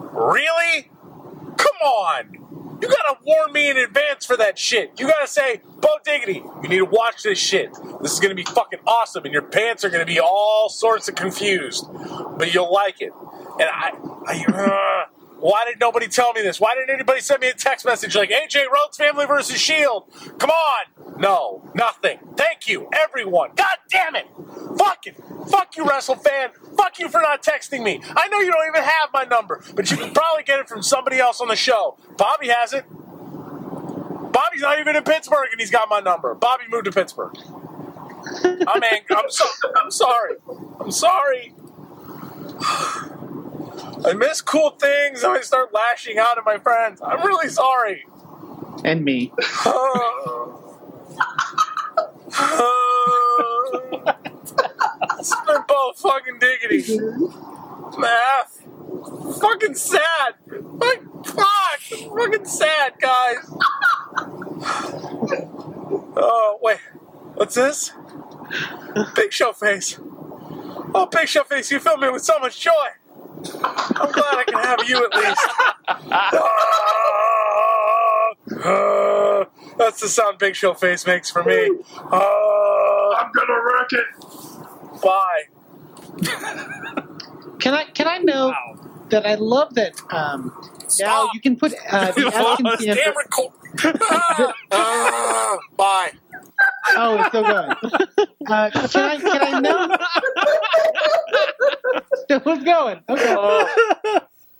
Really? 0.01 0.91
Come 1.57 1.77
on! 1.85 2.42
You 2.83 2.89
gotta 2.89 3.17
warn 3.25 3.53
me 3.53 3.71
in 3.71 3.77
advance 3.77 4.27
for 4.27 4.37
that 4.39 4.59
shit. 4.59 4.93
You 4.99 5.07
gotta 5.07 5.29
say, 5.29 5.61
Bo 5.81 5.89
Diggity, 6.05 6.43
you 6.63 6.69
need 6.69 6.79
to 6.79 6.85
watch 6.85 7.23
this 7.23 7.39
shit. 7.39 7.71
This 8.03 8.13
is 8.13 8.19
gonna 8.19 8.35
be 8.35 8.43
fucking 8.43 8.81
awesome, 8.87 9.25
and 9.25 9.33
your 9.33 9.43
pants 9.43 9.85
are 9.85 9.91
gonna 9.91 10.05
be 10.05 10.19
all 10.19 10.69
sorts 10.69 11.09
of 11.09 11.15
confused, 11.15 11.87
but 12.37 12.53
you'll 12.53 12.73
like 12.73 13.01
it. 13.01 13.13
And 13.61 13.69
I, 13.71 13.93
I 14.27 15.07
uh, 15.09 15.22
why 15.43 15.65
did 15.65 15.81
nobody 15.81 16.09
tell 16.09 16.33
me 16.33 16.43
this? 16.43 16.61
Why 16.61 16.75
didn't 16.77 16.91
anybody 16.95 17.21
send 17.21 17.41
me 17.41 17.49
a 17.49 17.55
text 17.55 17.85
message 17.85 18.15
like 18.17 18.31
AJ 18.31 18.67
Rhodes 18.73 18.97
family 18.97 19.27
versus 19.27 19.61
Shield? 19.61 20.05
Come 20.39 20.51
on! 20.51 21.21
No, 21.21 21.69
nothing. 21.75 22.21
Thank 22.37 22.69
you, 22.69 22.89
everyone. 22.93 23.51
God 23.57 23.77
damn 23.91 24.15
it! 24.15 24.27
Fucking 24.79 25.15
fuck 25.51 25.77
you, 25.77 25.85
wrestle 25.85 26.15
fan. 26.15 26.51
Fuck 26.77 27.01
you 27.01 27.09
for 27.09 27.21
not 27.21 27.43
texting 27.43 27.83
me. 27.83 28.01
I 28.17 28.29
know 28.29 28.39
you 28.39 28.53
don't 28.53 28.69
even 28.69 28.85
have 28.85 29.11
my 29.13 29.25
number, 29.25 29.63
but 29.75 29.91
you 29.91 29.97
can 29.97 30.15
probably 30.15 30.45
get 30.45 30.61
it 30.61 30.69
from 30.69 30.83
somebody 30.83 31.19
else 31.19 31.41
on 31.41 31.49
the 31.49 31.57
show. 31.57 31.99
Bobby 32.17 32.49
has 32.49 32.73
it. 32.73 32.85
Bobby's 34.21 34.63
not 34.63 34.79
even 34.81 34.97
in 34.97 35.05
Pittsburgh, 35.05 35.49
and 35.53 35.61
he's 35.61 35.73
got 35.73 35.89
my 35.91 36.01
number. 36.01 36.35
Bobby 36.35 36.65
moved 36.71 36.87
to 36.87 36.93
Pittsburgh. 36.93 37.35
I'm 38.45 38.83
ang- 38.83 39.03
I'm 39.11 39.31
so 39.31 39.45
I'm 39.77 39.91
sorry. 39.91 40.37
I'm 40.81 40.91
sorry. 40.93 41.55
I 44.05 44.13
miss 44.15 44.41
cool 44.41 44.71
things, 44.71 45.23
and 45.23 45.33
I 45.33 45.41
start 45.41 45.73
lashing 45.73 46.19
out 46.19 46.39
at 46.39 46.45
my 46.45 46.59
friends. 46.59 47.01
I'm 47.05 47.25
really 47.27 47.49
sorry. 47.49 48.07
And 48.85 49.05
me. 49.05 49.33
Spit 55.23 55.67
ball 55.69 55.93
fucking 55.97 56.39
diggity. 56.41 56.99
Math. 57.99 58.63
Fucking 59.41 59.75
sad. 59.75 60.35
Fuck. 60.81 61.27
Fuck. 61.27 61.81
Fucking 62.17 62.45
sad, 62.45 62.95
guys. 63.01 63.37
Oh, 66.17 66.59
wait. 66.63 66.79
What's 67.35 67.55
this? 67.55 67.93
Big 69.15 69.33
Show 69.33 69.53
Face. 69.53 69.99
Oh, 70.95 71.09
Big 71.11 71.29
Show 71.29 71.45
Face, 71.45 71.71
you 71.71 71.81
fill 71.81 71.97
me 71.97 72.11
with 72.11 72.23
so 72.23 72.39
much 72.39 72.61
joy. 72.61 72.73
I'm 73.55 74.13
glad 74.13 74.35
I 74.39 74.45
can 74.47 74.59
have 74.63 74.89
you 74.89 75.05
at 75.05 75.15
least. 75.15 75.47
Ah, 77.35 78.35
ah, 78.65 79.47
that's 79.79 80.01
the 80.01 80.09
sound 80.09 80.39
Big 80.39 80.55
Show 80.57 80.75
Face 80.75 81.07
makes 81.07 81.31
for 81.31 81.43
me. 81.45 81.71
Ah, 81.97 83.17
I'm 83.19 83.31
gonna 83.33 83.59
wreck 83.65 83.93
it. 83.93 84.07
bye. 85.03 85.43
Can 87.59 87.75
I 87.75 87.85
can 87.95 88.09
I 88.09 88.19
know 88.19 88.53
that 89.11 89.27
I 89.27 89.35
love 89.37 89.75
that 89.75 90.01
um, 90.13 90.53
now 90.81 90.89
Stop. 90.89 91.31
you 91.35 91.41
can 91.41 91.57
put 91.57 91.75
uh, 91.91 92.13
the 92.13 92.27
F 92.27 92.57
can 92.57 92.79
stand 92.79 92.99
Damn 92.99 93.13
for- 93.13 93.19
record. 93.21 93.53
Ah, 94.11 94.53
ah, 94.73 95.59
bye. 95.77 96.13
Oh, 96.95 97.17
it's 97.21 97.33
so 97.33 97.43
good. 97.43 97.77
uh, 98.51 98.71
can 98.89 99.03
I 99.11 99.17
can 99.19 99.55
I 99.55 99.61
know? 99.61 99.97
Still 102.25 102.41
going. 102.65 103.01
Okay. 103.09 103.35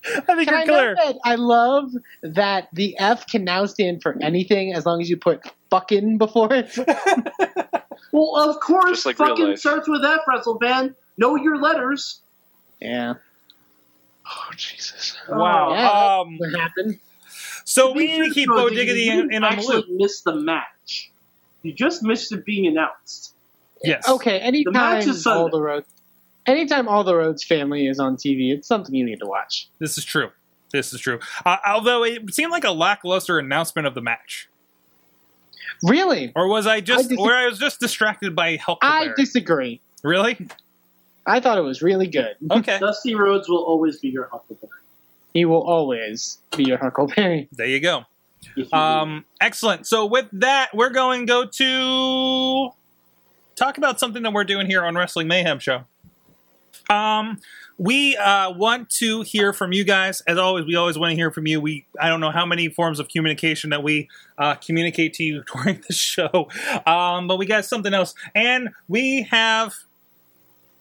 I 0.05 0.35
think 0.35 0.49
Can 0.49 0.53
I 0.55 0.63
you're 0.63 0.65
know 0.65 0.65
clear. 0.65 0.95
that 0.95 1.15
I 1.23 1.35
love 1.35 1.91
that 2.23 2.67
the 2.73 2.97
F 2.99 3.25
can 3.27 3.45
now 3.45 3.65
stand 3.65 4.01
for 4.03 4.17
anything 4.21 4.73
as 4.73 4.85
long 4.85 5.01
as 5.01 5.09
you 5.09 5.15
put 5.15 5.41
fucking 5.69 6.17
before 6.17 6.49
it. 6.53 6.75
Well, 8.15 8.47
of 8.47 8.59
course, 8.59 9.03
Just 9.03 9.05
like 9.07 9.17
real 9.17 9.29
fucking 9.29 9.45
life. 9.47 9.59
starts 9.59 9.89
with 9.89 10.05
F, 10.05 10.19
WrestleFan. 10.27 10.93
Know 11.17 11.35
your 11.35 11.57
letters. 11.57 12.21
Yeah. 12.79 13.15
Oh, 14.27 14.49
Jesus. 14.55 15.17
Wow. 15.27 15.73
Yeah. 15.73 16.19
Um, 16.19 16.37
What 16.37 16.53
happened? 16.59 16.99
so 17.65 17.91
we 17.91 18.05
need 18.05 18.27
to 18.27 18.31
keep 18.31 18.49
though, 18.49 18.55
Bo 18.55 18.67
you 18.67 18.75
Diggity 18.75 19.05
didn't 19.05 19.31
in, 19.31 19.37
in 19.37 19.43
on 19.43 19.53
the 19.53 19.57
actually 19.57 19.75
loop. 19.77 19.85
miss 19.89 20.21
the 20.21 20.35
match. 20.35 21.09
You 21.63 21.73
just 21.73 22.03
missed 22.03 22.31
it 22.31 22.45
being 22.45 22.67
announced. 22.67 23.33
Yes. 23.83 24.07
Okay. 24.07 24.37
match 24.39 24.43
Anytime 24.47 24.97
is 25.09 25.23
Sunday. 25.23 25.39
all 25.39 25.49
the 25.49 25.61
road, 25.61 25.85
anytime 26.45 26.87
all 26.87 27.03
the 27.03 27.15
Rhodes 27.15 27.43
family 27.43 27.87
is 27.87 27.99
on 27.99 28.15
TV, 28.17 28.53
it's 28.53 28.67
something 28.67 28.93
you 28.93 29.05
need 29.05 29.19
to 29.19 29.25
watch. 29.25 29.69
This 29.79 29.97
is 29.97 30.05
true. 30.05 30.29
This 30.71 30.93
is 30.93 30.99
true. 30.99 31.19
Uh, 31.45 31.57
although 31.67 32.03
it 32.03 32.33
seemed 32.33 32.51
like 32.51 32.63
a 32.63 32.71
lackluster 32.71 33.39
announcement 33.39 33.87
of 33.87 33.95
the 33.95 34.01
match, 34.01 34.47
Really, 35.83 36.31
or 36.35 36.47
was 36.47 36.65
I 36.65 36.79
just, 36.79 37.05
I 37.05 37.07
dis- 37.09 37.17
or 37.19 37.33
I 37.33 37.45
was 37.47 37.59
just 37.59 37.79
distracted 37.79 38.35
by 38.35 38.55
Hulk? 38.55 38.79
I 38.81 39.09
disagree. 39.17 39.81
really? 40.01 40.47
I 41.25 41.39
thought 41.39 41.57
it 41.57 41.61
was 41.61 41.81
really 41.81 42.07
good. 42.07 42.35
Okay. 42.51 42.79
Dusty 42.79 43.15
Rhodes 43.15 43.49
will 43.49 43.63
always 43.63 43.99
be 43.99 44.09
your 44.09 44.27
Huckleberry. 44.31 44.71
He 45.33 45.45
will 45.45 45.61
always 45.61 46.39
be 46.55 46.63
your 46.65 46.77
Huckleberry. 46.77 47.47
There 47.51 47.65
you 47.67 47.79
go. 47.79 48.03
Um, 48.71 49.25
excellent. 49.41 49.87
So 49.87 50.05
with 50.05 50.27
that, 50.33 50.69
we're 50.73 50.89
going 50.89 51.21
to 51.21 51.25
go 51.25 51.45
to 51.45 52.69
talk 53.55 53.77
about 53.77 53.99
something 53.99 54.23
that 54.23 54.33
we're 54.33 54.43
doing 54.43 54.67
here 54.67 54.83
on 54.83 54.95
Wrestling 54.95 55.27
Mayhem 55.27 55.59
Show. 55.59 55.85
Um, 56.89 57.39
we 57.77 58.15
uh, 58.17 58.51
want 58.51 58.89
to 58.91 59.21
hear 59.21 59.51
from 59.51 59.73
you 59.73 59.83
guys. 59.83 60.21
As 60.21 60.37
always, 60.37 60.65
we 60.65 60.75
always 60.75 60.97
want 60.97 61.11
to 61.11 61.15
hear 61.15 61.31
from 61.31 61.47
you. 61.47 61.59
We 61.59 61.85
I 61.99 62.09
don't 62.09 62.19
know 62.19 62.31
how 62.31 62.45
many 62.45 62.69
forms 62.69 62.99
of 62.99 63.07
communication 63.07 63.71
that 63.71 63.83
we 63.83 64.09
uh, 64.37 64.55
communicate 64.55 65.13
to 65.15 65.23
you 65.23 65.43
during 65.53 65.83
the 65.87 65.93
show, 65.93 66.49
um, 66.85 67.27
but 67.27 67.37
we 67.37 67.45
got 67.45 67.65
something 67.65 67.93
else, 67.93 68.13
and 68.35 68.69
we 68.87 69.23
have 69.23 69.73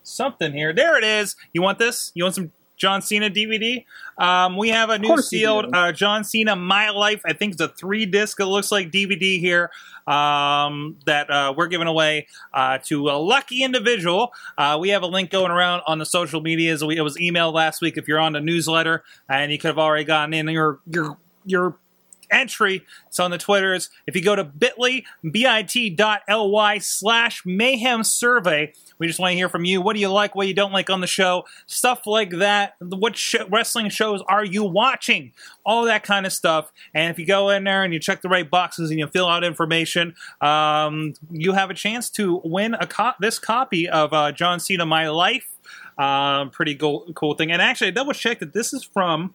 something 0.03 0.53
here. 0.53 0.73
There 0.73 0.99
it 0.99 1.05
is. 1.05 1.37
You 1.53 1.63
want 1.63 1.79
this? 1.79 2.13
You 2.15 2.25
want 2.25 2.35
some 2.35 2.53
John 2.83 3.01
Cena 3.01 3.31
DVD? 3.31 3.85
Um, 4.19 4.57
we 4.57 4.71
have 4.71 4.91
a 4.91 4.99
new 4.99 5.17
sealed 5.23 5.73
uh, 5.73 5.93
John 5.93 6.25
Cena 6.25 6.57
My 6.57 6.91
Life. 6.91 7.23
I 7.25 7.33
think 7.33 7.53
it's 7.53 7.61
a 7.61 7.69
three 7.69 8.07
disc. 8.07 8.41
It 8.41 8.47
looks 8.47 8.73
like 8.73 8.91
DVD 8.91 9.39
here 9.39 9.71
um, 10.09 10.97
that 11.07 11.31
uh, 11.31 11.55
we're 11.57 11.69
giving 11.69 11.87
away 11.87 12.27
uh, 12.53 12.79
to 12.87 13.09
a 13.09 13.19
lucky 13.23 13.63
individual. 13.63 14.33
Uh, 14.59 14.79
we 14.81 14.89
have 14.89 15.03
a 15.03 15.07
link 15.07 15.31
going 15.31 15.53
around 15.53 15.83
on 15.87 16.01
the 16.01 16.05
social 16.05 16.41
medias. 16.41 16.83
We, 16.83 16.97
it 16.97 17.03
was 17.03 17.17
emailed 17.19 17.55
last 17.55 17.83
week. 17.83 17.97
If 17.97 18.09
you're 18.09 18.19
on 18.19 18.33
the 18.33 18.41
newsletter, 18.41 19.05
and 19.29 19.53
you 19.53 19.59
could 19.59 19.69
have 19.69 19.79
already 19.79 20.03
gotten 20.03 20.35
in 20.35 20.49
your 20.49 20.81
your 20.91 21.17
your 21.47 21.77
entry. 22.33 22.83
It's 23.07 23.21
on 23.21 23.31
the 23.31 23.39
Twitters. 23.39 23.91
If 24.07 24.17
you 24.17 24.23
go 24.23 24.35
to 24.35 24.45
bit.ly, 24.45 25.05
bit.ly 25.23 26.79
slash 26.79 27.43
mayhem 27.45 28.05
survey, 28.05 28.73
we 28.99 29.07
just 29.07 29.19
want 29.19 29.33
to 29.33 29.37
hear 29.37 29.49
from 29.49 29.65
you. 29.65 29.81
What 29.81 29.95
do 29.95 30.01
you 30.01 30.09
like? 30.09 30.35
What 30.35 30.47
you 30.47 30.55
don't 30.55 30.73
like 30.73 30.91
on 30.91 31.01
the 31.01 31.07
show? 31.07 31.45
Stuff 31.67 32.07
like 32.07 32.31
that. 32.39 32.75
What 32.81 33.17
sh- 33.17 33.37
wrestling 33.49 33.91
shows 33.91 34.23
are 34.29 34.45
you 34.45 34.65
watching? 34.65 35.33
All 35.67 35.85
that 35.85 36.03
kind 36.03 36.27
of 36.27 36.33
stuff. 36.33 36.73
And 36.95 37.11
if 37.11 37.19
you 37.19 37.27
go 37.27 37.51
in 37.51 37.65
there 37.65 37.83
and 37.83 37.93
you 37.93 37.99
check 37.99 38.23
the 38.23 38.29
right 38.29 38.49
boxes 38.49 38.91
and 38.91 38.99
you 38.99 39.07
fill 39.07 39.29
out 39.29 39.45
information, 39.45 40.15
um, 40.41 41.15
you 41.31 41.53
have 41.53 41.71
a 41.71 41.75
chance 41.75 42.11
to 42.11 42.41
win 42.45 42.75
a 42.75 42.87
co- 42.87 43.13
this 43.21 43.39
copy 43.39 43.89
of 43.89 44.13
uh, 44.13 44.33
John 44.33 44.61
Cena 44.61 44.87
My 44.87 45.09
Life. 45.09 45.49
Um, 45.99 46.51
pretty 46.51 46.75
cool, 46.75 47.07
cool 47.15 47.35
thing. 47.35 47.53
And 47.53 47.61
actually, 47.61 47.89
I 47.89 47.91
double 47.91 48.13
checked 48.13 48.41
that 48.41 48.53
this 48.53 48.73
is 48.73 48.83
from 48.83 49.35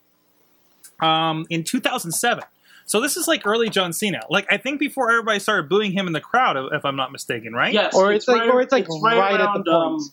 um, 1.00 1.46
in 1.50 1.64
2007. 1.64 2.44
So 2.88 3.00
this 3.02 3.16
is 3.18 3.28
like 3.28 3.46
early 3.46 3.70
John 3.70 3.94
Cena. 3.94 4.22
Like 4.30 4.48
I 4.50 4.58
think 4.58 4.80
before 4.80 5.12
everybody 5.12 5.38
started 5.40 5.70
booing 5.70 5.92
him 5.92 6.08
in 6.08 6.14
the 6.14 6.22
crowd, 6.22 6.58
if 6.74 6.84
I'm 6.86 6.96
not 6.96 7.12
mistaken, 7.12 7.54
right? 7.54 7.74
Yes, 7.74 7.94
Or 7.94 8.12
it's 8.12 8.28
like- 8.28 8.44
or 8.52 8.62
it's 8.62 8.72
like 8.72 8.88
right 9.02 9.34
at 9.34 9.38
the 9.38 9.44
around, 9.44 9.54
point. 9.66 9.68
Um, 9.70 10.12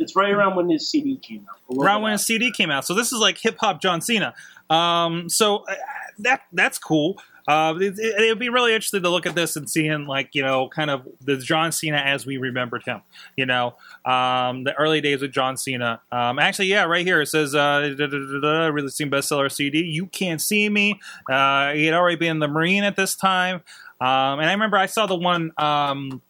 it's 0.00 0.16
right 0.16 0.32
around 0.32 0.56
when 0.56 0.68
his 0.68 0.88
CD 0.90 1.16
came 1.18 1.46
out. 1.48 1.58
A 1.70 1.80
Around 1.80 2.02
when 2.02 2.12
after. 2.12 2.20
his 2.22 2.26
CD 2.26 2.50
came 2.50 2.70
out. 2.70 2.84
So 2.84 2.94
this 2.94 3.12
is 3.12 3.20
like 3.20 3.38
hip 3.38 3.56
hop 3.60 3.80
John 3.80 4.00
Cena. 4.00 4.34
Um, 4.68 5.28
so 5.28 5.58
uh, 5.58 5.74
that 6.20 6.40
that's 6.52 6.78
cool. 6.78 7.20
Uh, 7.46 7.74
it, 7.78 7.98
it, 7.98 8.22
it'd 8.22 8.38
be 8.38 8.48
really 8.48 8.72
interesting 8.72 9.02
to 9.02 9.08
look 9.10 9.26
at 9.26 9.34
this 9.34 9.56
and 9.56 9.68
seeing 9.68 10.06
like 10.06 10.30
you 10.32 10.42
know 10.42 10.68
kind 10.68 10.90
of 10.90 11.06
the 11.20 11.36
John 11.36 11.72
Cena 11.72 11.98
as 11.98 12.24
we 12.24 12.36
remembered 12.38 12.82
him. 12.84 13.02
You 13.36 13.46
know, 13.46 13.74
um, 14.04 14.64
the 14.64 14.74
early 14.78 15.00
days 15.00 15.22
of 15.22 15.30
John 15.30 15.56
Cena. 15.56 16.00
Um, 16.10 16.38
actually, 16.38 16.66
yeah, 16.66 16.84
right 16.84 17.06
here 17.06 17.20
it 17.20 17.26
says 17.26 17.54
uh, 17.54 17.94
da, 17.96 18.06
da, 18.06 18.18
da, 18.18 18.40
da, 18.40 18.66
releasing 18.68 19.10
bestseller 19.10 19.50
CD. 19.52 19.80
You 19.84 20.06
can't 20.06 20.40
see 20.40 20.68
me. 20.68 21.00
Uh, 21.30 21.72
he 21.72 21.84
had 21.84 21.94
already 21.94 22.16
been 22.16 22.30
in 22.30 22.38
the 22.38 22.48
Marine 22.48 22.84
at 22.84 22.96
this 22.96 23.14
time. 23.14 23.56
Um, 24.00 24.40
and 24.40 24.48
I 24.48 24.52
remember 24.52 24.76
I 24.76 24.86
saw 24.86 25.06
the 25.06 25.16
one. 25.16 25.52
Um, 25.58 26.20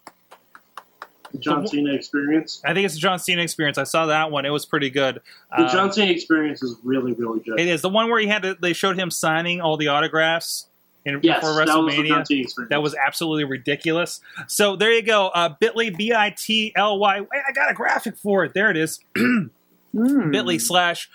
The 1.31 1.39
John 1.39 1.67
Cena 1.67 1.93
experience. 1.93 2.61
I 2.63 2.73
think 2.73 2.85
it's 2.85 2.93
the 2.93 2.99
John 3.01 3.19
Cena 3.19 3.41
experience. 3.41 3.77
I 3.77 3.83
saw 3.83 4.05
that 4.05 4.31
one. 4.31 4.45
It 4.45 4.51
was 4.51 4.65
pretty 4.65 4.89
good. 4.89 5.19
The 5.57 5.63
Um, 5.63 5.69
John 5.69 5.91
Cena 5.91 6.11
experience 6.11 6.61
is 6.61 6.77
really, 6.83 7.13
really 7.13 7.39
good. 7.39 7.59
It 7.59 7.67
is 7.67 7.81
the 7.81 7.89
one 7.89 8.09
where 8.09 8.19
he 8.19 8.27
had 8.27 8.43
to, 8.43 8.55
they 8.61 8.73
showed 8.73 8.97
him 8.97 9.09
signing 9.11 9.59
all 9.61 9.75
the 9.77 9.87
autographs 9.87 10.67
in 11.05 11.19
yes, 11.23 11.39
before 11.41 11.65
that 11.65 11.67
was 11.77 11.95
the 11.95 12.01
WrestleMania. 12.01 12.07
John 12.07 12.25
Cena 12.25 12.41
experience. 12.41 12.69
That 12.69 12.81
was 12.81 12.95
absolutely 12.95 13.43
ridiculous. 13.43 14.21
So 14.47 14.75
there 14.75 14.91
you 14.91 15.01
go. 15.03 15.27
Uh, 15.27 15.55
Bitly 15.61 15.95
B 15.95 16.13
I 16.13 16.31
T 16.35 16.71
L 16.75 16.97
Y. 16.99 17.21
Wait, 17.21 17.29
I 17.47 17.51
got 17.51 17.69
a 17.69 17.73
graphic 17.73 18.17
for 18.17 18.43
it. 18.45 18.53
There 18.53 18.69
it 18.71 18.77
is. 18.77 18.99
Hmm. 19.95 20.29
Bitly 20.29 20.59
slash 20.59 21.09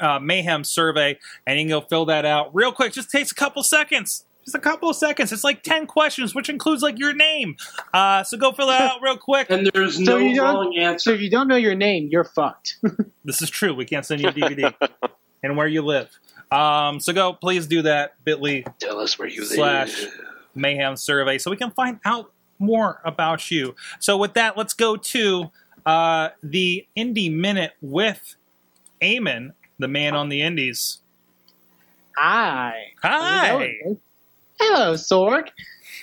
uh, 0.00 0.18
Mayhem 0.20 0.64
Survey, 0.64 1.16
and 1.46 1.60
you 1.60 1.64
can 1.64 1.68
go 1.70 1.80
fill 1.80 2.06
that 2.06 2.24
out 2.24 2.52
real 2.52 2.72
quick. 2.72 2.92
Just 2.92 3.08
takes 3.08 3.30
a 3.30 3.34
couple 3.36 3.62
seconds. 3.62 4.24
Just 4.44 4.56
a 4.56 4.58
couple 4.58 4.90
of 4.90 4.96
seconds. 4.96 5.30
It's 5.30 5.44
like 5.44 5.62
ten 5.62 5.86
questions, 5.86 6.34
which 6.34 6.48
includes 6.48 6.82
like 6.82 6.98
your 6.98 7.12
name. 7.12 7.54
Uh, 7.94 8.24
so 8.24 8.36
go 8.36 8.50
fill 8.50 8.66
that 8.66 8.80
out 8.82 9.00
real 9.00 9.16
quick. 9.16 9.46
and 9.48 9.70
there's 9.72 9.94
So 9.96 10.02
no 10.02 10.16
you 10.16 10.34
don't- 10.34 10.54
wrong 10.56 10.72
So 10.74 10.80
answer. 10.80 11.14
if 11.14 11.20
you 11.20 11.30
don't 11.30 11.46
know 11.46 11.54
your 11.54 11.76
name, 11.76 12.08
you're 12.10 12.24
fucked. 12.24 12.78
This 13.24 13.42
is 13.42 13.48
true. 13.50 13.74
We 13.74 13.84
can't 13.84 14.04
send 14.04 14.20
you 14.20 14.28
a 14.28 14.32
DVD 14.32 14.72
and 15.44 15.56
where 15.56 15.66
you 15.68 15.82
live. 15.82 16.10
Um, 16.50 17.00
so 17.00 17.12
go, 17.12 17.32
please 17.32 17.66
do 17.66 17.82
that. 17.82 18.14
Bitly 18.24 18.66
Tell 18.78 19.00
us 19.00 19.18
where 19.18 19.28
you 19.28 19.44
Slash. 19.44 20.02
live. 20.02 20.20
Mayhem 20.54 20.96
survey 20.96 21.38
so 21.38 21.50
we 21.50 21.56
can 21.56 21.70
find 21.70 22.00
out 22.04 22.32
more 22.58 23.00
about 23.04 23.50
you. 23.50 23.74
So, 23.98 24.16
with 24.16 24.34
that, 24.34 24.56
let's 24.56 24.72
go 24.72 24.96
to 24.96 25.50
uh, 25.84 26.30
the 26.42 26.86
Indie 26.96 27.32
Minute 27.32 27.72
with 27.82 28.36
Eamon, 29.02 29.52
the 29.78 29.88
man 29.88 30.14
on 30.14 30.28
the 30.28 30.42
Indies. 30.42 30.98
Hi. 32.16 32.92
Hi. 33.02 33.48
Hello, 33.82 34.00
Hello, 34.58 34.94
Sorg. 34.94 35.48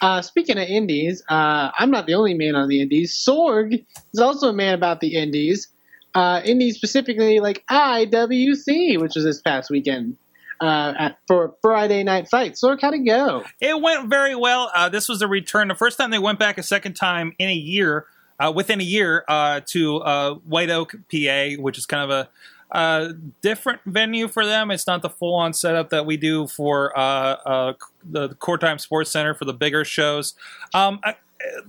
Uh, 0.01 0.21
speaking 0.21 0.58
of 0.58 0.67
indies, 0.67 1.23
uh, 1.29 1.71
I'm 1.77 1.89
not 1.89 2.06
the 2.06 2.13
only 2.13 2.34
man 2.34 2.56
on 2.56 2.67
the 2.67 2.82
indies. 2.82 3.13
Sorg 3.13 3.84
is 4.13 4.19
also 4.19 4.49
a 4.49 4.53
man 4.53 4.73
about 4.73 4.99
the 4.99 5.15
indies. 5.15 5.69
Uh, 6.13 6.41
indies 6.45 6.75
specifically 6.75 7.39
like 7.39 7.63
IWC, 7.67 8.99
which 8.99 9.15
was 9.15 9.23
this 9.23 9.41
past 9.41 9.71
weekend 9.71 10.17
uh, 10.61 10.93
at, 10.97 11.17
for 11.27 11.55
Friday 11.61 12.03
Night 12.03 12.27
Fight. 12.29 12.53
Sorg, 12.53 12.81
how'd 12.81 12.93
it 12.93 12.99
go? 12.99 13.43
It 13.59 13.79
went 13.81 14.09
very 14.09 14.35
well. 14.35 14.71
Uh, 14.73 14.89
this 14.89 15.09
was 15.09 15.21
a 15.21 15.27
return. 15.27 15.67
The 15.67 15.75
first 15.75 15.97
time 15.97 16.11
they 16.11 16.19
went 16.19 16.39
back 16.39 16.57
a 16.57 16.63
second 16.63 16.93
time 16.93 17.33
in 17.39 17.49
a 17.49 17.53
year, 17.53 18.05
uh, 18.39 18.51
within 18.55 18.79
a 18.79 18.83
year, 18.83 19.23
uh, 19.27 19.61
to 19.67 19.97
uh, 19.97 20.33
White 20.35 20.69
Oak, 20.69 20.95
PA, 21.11 21.49
which 21.59 21.77
is 21.77 21.85
kind 21.85 22.03
of 22.03 22.09
a 22.09 22.29
uh, 22.75 23.13
different 23.41 23.81
venue 23.85 24.27
for 24.27 24.45
them. 24.45 24.71
It's 24.71 24.87
not 24.87 25.01
the 25.01 25.09
full 25.09 25.35
on 25.35 25.53
setup 25.53 25.89
that 25.91 26.05
we 26.05 26.17
do 26.17 26.47
for 26.47 26.97
uh, 26.97 27.73
the 28.03 28.29
Court 28.35 28.61
Time 28.61 28.79
Sports 28.79 29.11
Center 29.11 29.33
for 29.33 29.45
the 29.45 29.53
bigger 29.53 29.85
shows. 29.85 30.33
Um, 30.73 30.99
I, 31.03 31.15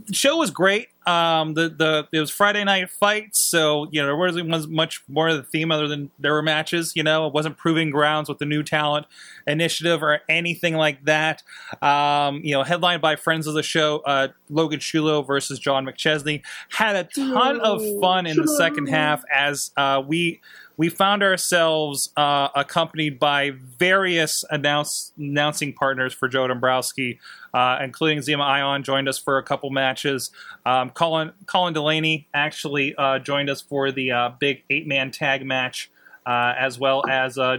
the 0.06 0.14
show 0.14 0.36
was 0.36 0.50
great. 0.50 0.88
Um, 1.06 1.54
the 1.54 1.68
the 1.68 2.08
it 2.12 2.20
was 2.20 2.30
Friday 2.30 2.64
night 2.64 2.88
fights, 2.88 3.38
so 3.38 3.88
you 3.90 4.00
know 4.00 4.06
there 4.06 4.16
wasn't 4.16 4.48
was 4.48 4.66
much 4.66 5.02
more 5.08 5.28
of 5.28 5.36
the 5.36 5.42
theme 5.42 5.70
other 5.70 5.86
than 5.86 6.10
there 6.18 6.32
were 6.32 6.42
matches. 6.42 6.92
You 6.94 7.02
know, 7.02 7.26
it 7.26 7.34
wasn't 7.34 7.58
proving 7.58 7.90
grounds 7.90 8.28
with 8.28 8.38
the 8.38 8.46
new 8.46 8.62
talent 8.62 9.06
initiative 9.46 10.02
or 10.02 10.20
anything 10.28 10.74
like 10.74 11.04
that. 11.04 11.42
Um, 11.82 12.40
you 12.42 12.52
know, 12.52 12.62
headlined 12.62 13.02
by 13.02 13.16
friends 13.16 13.46
of 13.46 13.54
the 13.54 13.62
show, 13.62 13.98
uh, 14.06 14.28
Logan 14.48 14.80
Shulo 14.80 15.26
versus 15.26 15.58
John 15.58 15.84
McChesney 15.84 16.42
had 16.70 16.96
a 16.96 17.04
ton 17.04 17.60
of 17.60 17.82
fun 18.00 18.26
in 18.26 18.36
the 18.36 18.48
second 18.48 18.88
half 18.88 19.22
as 19.32 19.72
uh, 19.76 20.02
we 20.06 20.40
we 20.76 20.88
found 20.88 21.22
ourselves 21.22 22.10
uh, 22.16 22.48
accompanied 22.54 23.18
by 23.18 23.50
various 23.50 24.44
announce, 24.50 25.12
announcing 25.16 25.72
partners 25.72 26.12
for 26.12 26.28
Joe 26.28 26.48
Dombrowski, 26.48 27.20
uh, 27.52 27.78
including 27.80 28.18
Zema 28.18 28.42
Ion 28.42 28.82
joined 28.82 29.08
us 29.08 29.18
for 29.18 29.38
a 29.38 29.42
couple 29.42 29.70
matches. 29.70 30.30
Um, 30.66 30.90
Colin 30.90 31.32
Colin 31.46 31.74
Delaney 31.74 32.26
actually 32.34 32.94
uh, 32.96 33.20
joined 33.20 33.50
us 33.50 33.60
for 33.60 33.92
the 33.92 34.10
uh, 34.10 34.30
big 34.38 34.64
eight 34.68 34.86
man 34.86 35.10
tag 35.10 35.46
match, 35.46 35.90
uh, 36.26 36.54
as 36.58 36.78
well 36.78 37.08
as 37.08 37.38
uh, 37.38 37.58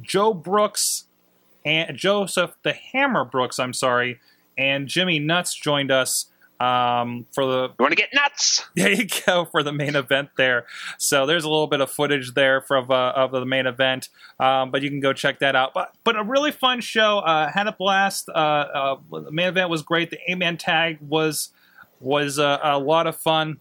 Joe 0.00 0.32
Brooks 0.32 1.06
and 1.64 1.96
Joseph 1.96 2.54
the 2.62 2.72
Hammer 2.72 3.24
Brooks. 3.24 3.58
I'm 3.58 3.74
sorry, 3.74 4.20
and 4.56 4.86
Jimmy 4.86 5.18
Nuts 5.18 5.54
joined 5.54 5.90
us. 5.90 6.26
Um, 6.62 7.26
for 7.32 7.44
the 7.44 7.62
You 7.70 7.74
want 7.80 7.90
to 7.92 7.96
get 7.96 8.10
nuts? 8.14 8.64
there 8.76 8.92
you 8.92 9.06
go 9.26 9.44
for 9.46 9.64
the 9.64 9.72
main 9.72 9.96
event 9.96 10.30
there. 10.36 10.66
So 10.96 11.26
there's 11.26 11.42
a 11.42 11.48
little 11.48 11.66
bit 11.66 11.80
of 11.80 11.90
footage 11.90 12.34
there 12.34 12.60
from 12.60 12.88
uh, 12.90 13.10
of 13.12 13.32
the 13.32 13.44
main 13.44 13.66
event, 13.66 14.10
um, 14.38 14.70
but 14.70 14.82
you 14.82 14.88
can 14.88 15.00
go 15.00 15.12
check 15.12 15.40
that 15.40 15.56
out. 15.56 15.74
But 15.74 15.92
but 16.04 16.16
a 16.16 16.22
really 16.22 16.52
fun 16.52 16.80
show. 16.80 17.18
Uh, 17.18 17.50
had 17.50 17.66
a 17.66 17.72
blast. 17.72 18.28
Uh, 18.28 18.32
uh, 18.32 18.96
the 19.10 19.32
main 19.32 19.48
event 19.48 19.70
was 19.70 19.82
great. 19.82 20.10
The 20.10 20.18
eight 20.28 20.38
man 20.38 20.56
tag 20.56 20.98
was 21.00 21.48
was 21.98 22.38
uh, 22.38 22.60
a 22.62 22.78
lot 22.78 23.06
of 23.08 23.16
fun. 23.16 23.60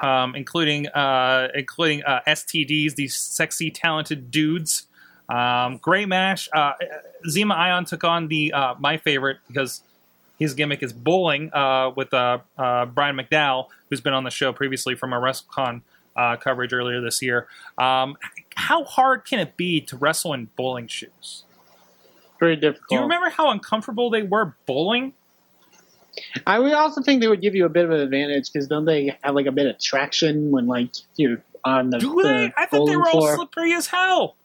Um, 0.00 0.36
including 0.36 0.86
uh, 0.88 1.48
including 1.54 2.04
uh, 2.04 2.20
STDs, 2.28 2.94
these 2.94 3.16
sexy 3.16 3.70
talented 3.70 4.30
dudes. 4.30 4.86
Um, 5.28 5.78
great 5.78 6.06
match. 6.06 6.48
Uh, 6.52 6.74
Zema 7.28 7.54
Ion 7.54 7.84
took 7.84 8.04
on 8.04 8.28
the 8.28 8.52
uh, 8.52 8.74
my 8.78 8.98
favorite 8.98 9.38
because 9.48 9.82
his 10.38 10.54
gimmick 10.54 10.82
is 10.82 10.92
bowling 10.92 11.52
uh, 11.52 11.90
with 11.94 12.12
uh, 12.12 12.38
uh, 12.58 12.86
Brian 12.86 13.16
McDowell, 13.16 13.68
who's 13.88 14.00
been 14.00 14.14
on 14.14 14.24
the 14.24 14.30
show 14.30 14.52
previously 14.52 14.94
from 14.94 15.12
our 15.12 15.20
WrestleCon 15.20 15.82
uh, 16.16 16.36
coverage 16.36 16.72
earlier 16.72 17.00
this 17.00 17.22
year. 17.22 17.46
Um, 17.78 18.16
how 18.54 18.84
hard 18.84 19.24
can 19.24 19.38
it 19.38 19.56
be 19.56 19.80
to 19.82 19.96
wrestle 19.96 20.32
in 20.32 20.48
bowling 20.56 20.88
shoes? 20.88 21.44
Very 22.40 22.56
difficult. 22.56 22.88
Do 22.88 22.96
you 22.96 23.02
remember 23.02 23.30
how 23.30 23.50
uncomfortable 23.50 24.10
they 24.10 24.22
were 24.22 24.56
bowling? 24.66 25.14
I 26.46 26.58
would 26.58 26.72
also 26.72 27.02
think 27.02 27.20
they 27.20 27.28
would 27.28 27.40
give 27.40 27.54
you 27.54 27.64
a 27.64 27.68
bit 27.68 27.84
of 27.84 27.90
an 27.90 28.00
advantage 28.00 28.52
because 28.52 28.68
don't 28.68 28.84
they 28.84 29.16
have 29.22 29.34
like 29.34 29.46
a 29.46 29.52
bit 29.52 29.66
of 29.66 29.80
traction 29.80 30.50
when 30.50 30.66
like 30.66 30.90
you're 31.16 31.42
on 31.64 31.90
the, 31.90 31.98
Do 31.98 32.22
they? 32.22 32.48
the 32.48 32.52
I 32.56 32.66
thought 32.66 32.86
they 32.86 32.94
bowling 32.94 32.98
were 32.98 33.08
all 33.08 33.34
slippery 33.34 33.72
as 33.72 33.86
hell. 33.86 34.36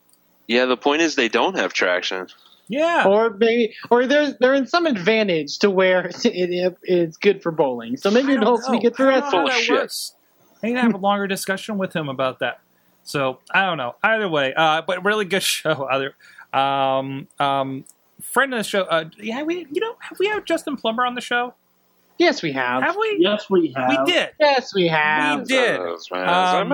Yeah, 0.48 0.66
the 0.66 0.78
point 0.78 1.02
is 1.02 1.16
they 1.16 1.30
don't 1.30 1.58
have 1.58 1.74
traction. 1.74 2.28
Yeah. 2.70 3.06
Or 3.08 3.32
maybe, 3.32 3.74
or 3.90 4.06
they're 4.06 4.32
they're 4.40 4.54
in 4.54 4.68
some 4.68 4.86
advantage 4.86 5.60
to 5.60 5.70
where 5.70 6.06
it, 6.24 6.26
it, 6.26 6.78
it's 6.84 7.18
good 7.18 7.44
for 7.44 7.52
bowling. 7.52 7.98
So 7.98 8.10
maybe 8.12 8.34
it 8.34 8.42
helps 8.42 8.70
me 8.70 8.70
get 8.70 8.70
also 8.70 8.72
be 8.72 8.78
know. 8.78 8.82
good 8.84 8.96
for 8.96 9.12
I 9.12 9.20
don't 9.20 9.32
know 9.32 9.40
wrestling. 9.40 9.42
how 9.42 9.48
that 9.48 9.54
Bullshit. 9.54 9.76
works. 9.76 10.16
I 10.64 10.68
need 10.68 10.74
to 10.76 10.82
have 10.82 10.94
a 10.94 10.98
longer 10.98 11.28
discussion 11.28 11.78
with 11.78 11.94
him 11.96 12.10
about 12.10 12.40
that. 12.40 12.62
So 13.04 13.40
I 13.52 13.66
don't 13.66 13.78
know. 13.78 13.96
Either 14.04 14.30
way, 14.30 14.54
uh, 14.56 14.84
but 14.86 15.04
really 15.04 15.26
good 15.26 15.44
show. 15.44 15.72
Other 15.72 16.14
um, 16.54 17.28
um, 17.40 17.86
friend 18.22 18.54
of 18.54 18.60
the 18.60 18.64
show. 18.64 18.84
Uh, 18.84 19.06
yeah, 19.18 19.42
we 19.44 19.66
you 19.72 19.82
know 19.82 19.96
have 20.00 20.20
we 20.20 20.28
had 20.28 20.46
Justin 20.46 20.78
Plummer 20.78 21.06
on 21.06 21.16
the 21.16 21.22
show? 21.22 21.56
Yes, 22.20 22.44
we 22.44 22.52
have. 22.52 22.84
Have 22.84 22.98
we? 22.98 23.16
Yes, 23.18 23.50
we 23.50 23.74
have. 23.78 23.90
We 23.90 24.12
did. 24.12 24.32
Yes, 24.42 24.74
we 24.74 24.88
have. 24.90 25.40
We 25.40 25.46
did. 25.46 25.80
Um, 25.80 26.70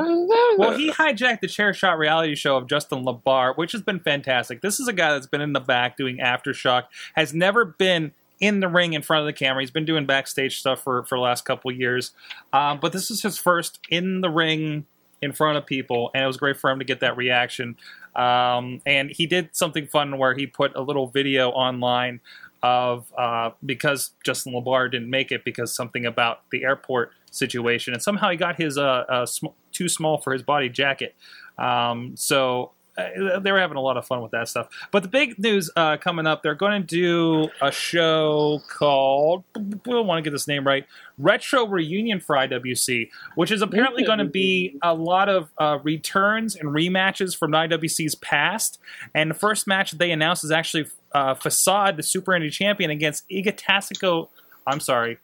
Well, 0.57 0.75
he 0.75 0.91
hijacked 0.91 1.41
the 1.41 1.47
chair 1.47 1.71
shot 1.71 1.99
reality 1.99 2.33
show 2.33 2.57
of 2.57 2.67
Justin 2.67 3.05
LaBar, 3.05 3.55
which 3.55 3.71
has 3.71 3.83
been 3.83 3.99
fantastic. 3.99 4.61
This 4.61 4.79
is 4.79 4.87
a 4.87 4.93
guy 4.93 5.13
that's 5.13 5.27
been 5.27 5.41
in 5.41 5.53
the 5.53 5.59
back 5.59 5.97
doing 5.97 6.17
aftershock, 6.17 6.85
has 7.15 7.31
never 7.31 7.63
been 7.63 8.11
in 8.39 8.59
the 8.59 8.67
ring 8.67 8.93
in 8.93 9.03
front 9.03 9.21
of 9.21 9.27
the 9.27 9.33
camera. 9.33 9.61
He's 9.61 9.69
been 9.69 9.85
doing 9.85 10.07
backstage 10.07 10.59
stuff 10.59 10.81
for, 10.81 11.03
for 11.03 11.15
the 11.17 11.21
last 11.21 11.45
couple 11.45 11.69
of 11.69 11.77
years. 11.77 12.11
Um, 12.51 12.79
but 12.81 12.91
this 12.91 13.11
is 13.11 13.21
his 13.21 13.37
first 13.37 13.79
in 13.89 14.21
the 14.21 14.31
ring 14.31 14.87
in 15.21 15.31
front 15.31 15.57
of 15.57 15.65
people, 15.65 16.09
and 16.13 16.23
it 16.23 16.27
was 16.27 16.37
great 16.37 16.57
for 16.57 16.71
him 16.71 16.79
to 16.79 16.85
get 16.85 17.01
that 17.01 17.17
reaction. 17.17 17.77
Um, 18.15 18.81
and 18.85 19.11
he 19.11 19.27
did 19.27 19.55
something 19.55 19.87
fun 19.87 20.17
where 20.17 20.33
he 20.33 20.47
put 20.47 20.75
a 20.75 20.81
little 20.81 21.07
video 21.07 21.49
online 21.49 22.19
of 22.65 23.13
uh, 23.15 23.51
because 23.63 24.11
Justin 24.25 24.53
LaBar 24.53 24.91
didn't 24.91 25.09
make 25.09 25.31
it 25.31 25.45
because 25.45 25.71
something 25.71 26.03
about 26.03 26.39
the 26.51 26.63
airport 26.63 27.11
situation, 27.29 27.93
and 27.93 28.01
somehow 28.01 28.31
he 28.31 28.37
got 28.37 28.55
his 28.55 28.77
uh, 28.77 29.03
uh 29.07 29.25
sm- 29.27 29.53
too 29.71 29.87
small 29.87 30.19
for 30.19 30.33
his 30.33 30.41
body 30.41 30.67
jacket. 30.67 31.15
Um, 31.59 32.15
so 32.17 32.71
uh, 32.97 33.39
they 33.39 33.51
were 33.51 33.59
having 33.59 33.77
a 33.77 33.81
lot 33.81 33.97
of 33.97 34.07
fun 34.07 34.21
with 34.21 34.31
that 34.31 34.47
stuff. 34.47 34.67
But 34.91 35.03
the 35.03 35.09
big 35.09 35.37
news 35.37 35.69
uh, 35.75 35.97
coming 35.97 36.25
up, 36.25 36.41
they're 36.41 36.55
going 36.55 36.81
to 36.81 36.87
do 36.87 37.49
a 37.61 37.71
show 37.71 38.61
called 38.67 39.43
I 39.55 39.99
want 39.99 40.23
to 40.23 40.27
get 40.27 40.33
this 40.33 40.47
name 40.47 40.65
right, 40.65 40.85
Retro 41.19 41.67
Reunion 41.67 42.19
for 42.19 42.35
IWC, 42.35 43.09
which 43.35 43.51
is 43.51 43.61
apparently 43.61 44.03
going 44.03 44.19
to 44.19 44.25
be 44.25 44.77
a 44.81 44.93
lot 44.93 45.29
of 45.29 45.51
uh, 45.59 45.77
returns 45.83 46.55
and 46.55 46.69
rematches 46.69 47.37
from 47.37 47.51
IWC's 47.51 48.15
past. 48.15 48.79
And 49.13 49.29
the 49.29 49.35
first 49.35 49.67
match 49.67 49.91
they 49.91 50.11
announced 50.11 50.43
is 50.43 50.51
actually 50.51 50.87
uh, 51.15 51.33
Facade, 51.33 51.95
the 51.95 52.03
Super 52.03 52.33
Indie 52.33 52.51
Champion, 52.51 52.91
against 52.91 53.27
Egotastico. 53.29 54.27
I'm 54.67 54.81
sorry. 54.81 55.17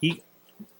E- 0.00 0.20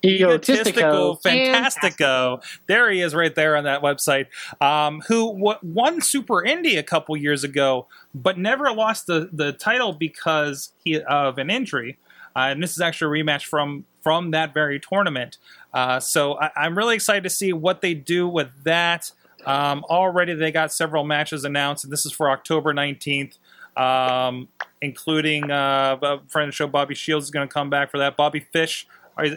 Egotistico. 0.02 1.16
Egotistico 1.16 1.22
Fantastico. 1.22 2.42
There 2.66 2.90
he 2.90 3.00
is, 3.00 3.14
right 3.14 3.32
there 3.32 3.56
on 3.56 3.62
that 3.62 3.80
website. 3.80 4.26
Um, 4.60 5.02
who 5.06 5.32
w- 5.34 5.58
won 5.62 6.00
Super 6.00 6.42
Indie 6.42 6.76
a 6.76 6.82
couple 6.82 7.16
years 7.16 7.44
ago, 7.44 7.86
but 8.12 8.36
never 8.36 8.72
lost 8.72 9.06
the, 9.06 9.30
the 9.32 9.52
title 9.52 9.92
because 9.92 10.72
he, 10.84 11.00
of 11.00 11.38
an 11.38 11.48
injury. 11.48 11.98
Uh, 12.34 12.48
and 12.50 12.60
this 12.60 12.72
is 12.72 12.80
actually 12.80 13.20
a 13.20 13.22
rematch 13.22 13.44
from 13.44 13.84
from 14.02 14.32
that 14.32 14.52
very 14.52 14.80
tournament. 14.80 15.38
Uh, 15.72 16.00
so 16.00 16.40
I, 16.40 16.50
I'm 16.56 16.76
really 16.76 16.96
excited 16.96 17.22
to 17.22 17.30
see 17.30 17.52
what 17.52 17.82
they 17.82 17.94
do 17.94 18.26
with 18.26 18.48
that. 18.64 19.12
Um, 19.46 19.84
already 19.84 20.34
they 20.34 20.50
got 20.50 20.72
several 20.72 21.04
matches 21.04 21.44
announced, 21.44 21.84
and 21.84 21.92
this 21.92 22.04
is 22.04 22.10
for 22.10 22.30
October 22.30 22.72
19th, 22.72 23.38
um, 23.76 24.48
including 24.80 25.50
uh, 25.50 25.96
a 26.02 26.18
friend 26.28 26.48
of 26.48 26.52
the 26.52 26.56
show 26.56 26.66
Bobby 26.66 26.94
Shields 26.94 27.26
is 27.26 27.30
going 27.30 27.46
to 27.46 27.52
come 27.52 27.70
back 27.70 27.90
for 27.90 27.98
that. 27.98 28.16
Bobby 28.16 28.40
Fish, 28.52 28.86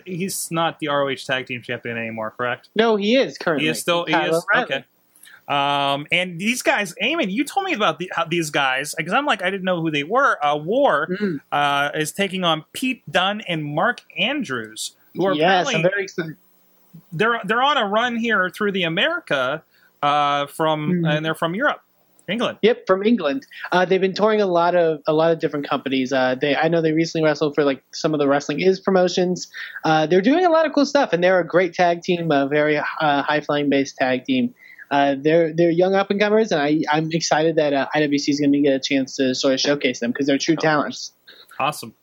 he's 0.06 0.50
not 0.52 0.80
the 0.80 0.88
ROH 0.88 1.16
Tag 1.26 1.46
Team 1.48 1.62
Champion 1.62 1.98
anymore, 1.98 2.32
correct? 2.38 2.70
No, 2.76 2.96
he 2.96 3.16
is 3.16 3.38
currently. 3.38 3.66
He 3.66 3.70
is 3.72 3.80
still. 3.80 4.06
He 4.06 4.14
Kyle 4.14 4.36
is 4.36 4.44
O'Reilly. 4.54 4.66
okay. 4.66 4.86
Um, 5.48 6.08
and 6.12 6.40
these 6.40 6.64
guys, 6.64 6.96
Eamon, 7.04 7.32
you 7.32 7.44
told 7.44 7.68
me 7.68 7.74
about 7.74 8.00
the, 8.00 8.12
how 8.16 8.26
these 8.26 8.50
guys 8.50 8.96
because 8.98 9.14
I'm 9.14 9.28
like 9.28 9.44
I 9.44 9.52
didn't 9.52 9.64
know 9.64 9.80
who 9.80 9.92
they 9.92 10.04
were. 10.04 10.44
Uh, 10.44 10.56
War 10.58 11.08
Mm. 11.08 11.40
uh, 11.52 11.92
is 11.94 12.12
taking 12.12 12.44
on 12.44 12.66
Pete 12.74 13.04
Dunne 13.12 13.42
and 13.42 13.64
Mark 13.64 14.02
Andrews, 14.18 14.96
who 15.14 15.24
are 15.28 15.36
Yes, 15.36 15.68
I'm 15.74 15.84
very 15.84 16.02
excited. 16.04 16.36
they're 17.12 17.40
they're 17.46 17.62
on 17.62 17.78
a 17.78 17.86
run 17.86 18.16
here 18.16 18.50
through 18.50 18.72
the 18.72 18.84
America 18.84 19.62
uh, 20.02 20.48
from 20.48 21.04
Mhm. 21.04 21.16
and 21.16 21.24
they're 21.24 21.36
from 21.36 21.54
Europe, 21.54 21.82
England. 22.28 22.58
Yep, 22.62 22.88
from 22.88 23.04
England. 23.04 23.46
Uh, 23.72 23.86
they've 23.86 24.02
been 24.02 24.14
touring 24.14 24.42
a 24.42 24.46
lot 24.46 24.76
of 24.76 25.02
a 25.08 25.14
lot 25.14 25.32
of 25.32 25.40
different 25.40 25.68
companies. 25.68 26.12
Uh, 26.12 26.36
they 26.40 26.56
I 26.56 26.68
know 26.68 26.82
they 26.82 26.92
recently 26.92 27.26
wrestled 27.26 27.56
for 27.56 27.64
like 27.64 27.84
some 27.94 28.14
of 28.14 28.20
the 28.20 28.28
wrestling 28.28 28.60
is 28.62 28.80
promotions. 28.80 29.48
Uh, 29.84 30.06
they're 30.06 30.22
doing 30.22 30.46
a 30.46 30.50
lot 30.50 30.66
of 30.66 30.74
cool 30.74 30.86
stuff, 30.86 31.14
and 31.14 31.24
they're 31.24 31.40
a 31.40 31.48
great 31.48 31.74
tag 31.74 32.02
team, 32.02 32.32
a 32.32 32.48
very 32.48 32.78
uh, 32.78 32.84
high 33.00 33.42
flying 33.42 33.70
based 33.70 33.98
tag 33.98 34.26
team. 34.26 34.54
Uh, 34.92 35.16
they're 35.20 35.54
they're 35.54 35.72
young 35.72 35.96
up 35.96 36.10
and 36.10 36.20
comers, 36.20 36.52
and 36.52 36.62
I 36.62 36.82
I'm 36.92 37.10
excited 37.12 37.56
that 37.56 37.74
uh, 37.74 37.88
IWC 37.96 38.30
is 38.30 38.40
going 38.40 38.54
to 38.54 38.62
get 38.62 38.74
a 38.74 38.80
chance 38.80 39.16
to 39.18 39.36
sort 39.36 39.54
of 39.54 39.60
showcase 39.60 40.00
them 40.00 40.12
because 40.12 40.28
they're 40.28 40.38
true 40.38 40.56
talents. 40.56 41.12
Awesome. 41.60 41.94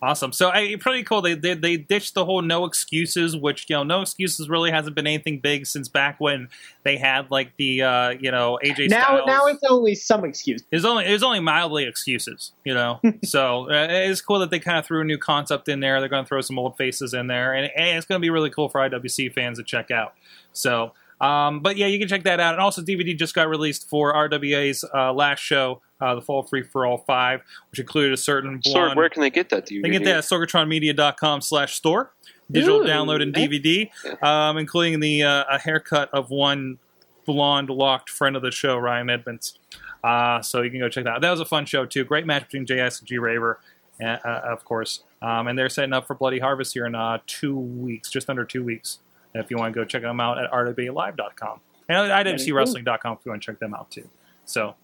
Awesome. 0.00 0.32
So 0.32 0.50
I, 0.50 0.76
pretty 0.78 1.02
cool. 1.02 1.22
They, 1.22 1.34
they 1.34 1.54
they 1.54 1.76
ditched 1.76 2.14
the 2.14 2.24
whole 2.24 2.40
no 2.40 2.64
excuses, 2.64 3.36
which 3.36 3.66
you 3.68 3.74
know 3.76 3.82
no 3.82 4.02
excuses 4.02 4.48
really 4.48 4.70
hasn't 4.70 4.94
been 4.94 5.08
anything 5.08 5.40
big 5.40 5.66
since 5.66 5.88
back 5.88 6.20
when 6.20 6.48
they 6.84 6.96
had 6.96 7.30
like 7.32 7.52
the 7.56 7.82
uh, 7.82 8.10
you 8.10 8.30
know 8.30 8.60
AJ 8.64 8.90
Now 8.90 9.02
Styles. 9.02 9.26
now 9.26 9.46
it's 9.46 9.62
only 9.68 9.96
some 9.96 10.24
excuse. 10.24 10.62
It's 10.70 10.84
only 10.84 11.04
it's 11.04 11.24
only 11.24 11.40
mildly 11.40 11.84
excuses, 11.84 12.52
you 12.64 12.74
know. 12.74 13.00
so 13.24 13.68
uh, 13.70 13.88
it's 13.90 14.20
cool 14.20 14.38
that 14.38 14.50
they 14.50 14.60
kind 14.60 14.78
of 14.78 14.86
threw 14.86 15.00
a 15.00 15.04
new 15.04 15.18
concept 15.18 15.68
in 15.68 15.80
there. 15.80 15.98
They're 15.98 16.08
going 16.08 16.24
to 16.24 16.28
throw 16.28 16.42
some 16.42 16.60
old 16.60 16.76
faces 16.76 17.12
in 17.12 17.26
there, 17.26 17.52
and, 17.54 17.68
and 17.76 17.98
it's 17.98 18.06
going 18.06 18.20
to 18.20 18.24
be 18.24 18.30
really 18.30 18.50
cool 18.50 18.68
for 18.68 18.80
IWC 18.88 19.32
fans 19.32 19.58
to 19.58 19.64
check 19.64 19.90
out. 19.90 20.14
So, 20.52 20.92
um, 21.20 21.60
but 21.60 21.76
yeah, 21.76 21.86
you 21.86 21.98
can 21.98 22.06
check 22.06 22.22
that 22.22 22.38
out. 22.38 22.54
And 22.54 22.62
also, 22.62 22.82
DVD 22.82 23.16
just 23.18 23.34
got 23.34 23.48
released 23.48 23.88
for 23.88 24.14
RWA's 24.14 24.84
uh, 24.94 25.12
last 25.12 25.40
show, 25.40 25.82
uh, 26.00 26.14
the 26.14 26.22
Fall 26.22 26.42
Free 26.42 26.62
for 26.62 26.86
All 26.86 26.98
Five, 26.98 27.40
which 27.70 27.80
included 27.80 28.12
a 28.12 28.16
certain 28.16 28.60
Sorg, 28.60 28.72
blonde. 28.72 28.96
where 28.96 29.08
can 29.08 29.22
they 29.22 29.30
get 29.30 29.48
that? 29.50 29.66
DVD? 29.66 29.82
They 29.82 29.90
get 29.90 30.04
that 30.04 30.16
at 30.18 30.24
sorgatronmedia.com 30.24 31.40
slash 31.40 31.74
store. 31.74 32.12
Digital 32.50 32.80
Ooh, 32.80 32.84
download 32.84 33.20
and. 33.22 33.34
DVD, 33.34 33.90
um, 34.22 34.56
including 34.56 35.00
the 35.00 35.22
uh, 35.22 35.44
a 35.50 35.58
haircut 35.58 36.08
of 36.14 36.30
one 36.30 36.78
blonde 37.26 37.68
locked 37.68 38.08
friend 38.08 38.36
of 38.36 38.42
the 38.42 38.50
show, 38.50 38.78
Ryan 38.78 39.10
Edmonds. 39.10 39.58
Uh, 40.02 40.40
so 40.40 40.62
you 40.62 40.70
can 40.70 40.80
go 40.80 40.88
check 40.88 41.04
that 41.04 41.16
out. 41.16 41.20
That 41.20 41.30
was 41.30 41.40
a 41.40 41.44
fun 41.44 41.66
show, 41.66 41.84
too. 41.84 42.04
Great 42.04 42.24
match 42.24 42.44
between 42.44 42.64
JS 42.64 43.00
and 43.00 43.08
G 43.08 43.18
Raver, 43.18 43.60
uh, 44.00 44.16
uh, 44.24 44.40
of 44.44 44.64
course. 44.64 45.02
Um, 45.20 45.48
and 45.48 45.58
they're 45.58 45.68
setting 45.68 45.92
up 45.92 46.06
for 46.06 46.14
Bloody 46.14 46.38
Harvest 46.38 46.72
here 46.72 46.86
in 46.86 46.94
uh, 46.94 47.18
two 47.26 47.56
weeks, 47.58 48.08
just 48.10 48.30
under 48.30 48.44
two 48.44 48.62
weeks. 48.64 49.00
If 49.34 49.50
you 49.50 49.58
want 49.58 49.74
to 49.74 49.78
go 49.80 49.84
check 49.84 50.02
them 50.02 50.20
out 50.20 50.38
at 50.38 50.50
rwalive.com. 50.50 51.60
And 51.88 52.10
IWCWrestling.com 52.10 53.18
if 53.18 53.26
you 53.26 53.30
want 53.30 53.42
to 53.42 53.46
check 53.46 53.58
them 53.58 53.74
out, 53.74 53.90
too. 53.90 54.08
So, 54.44 54.74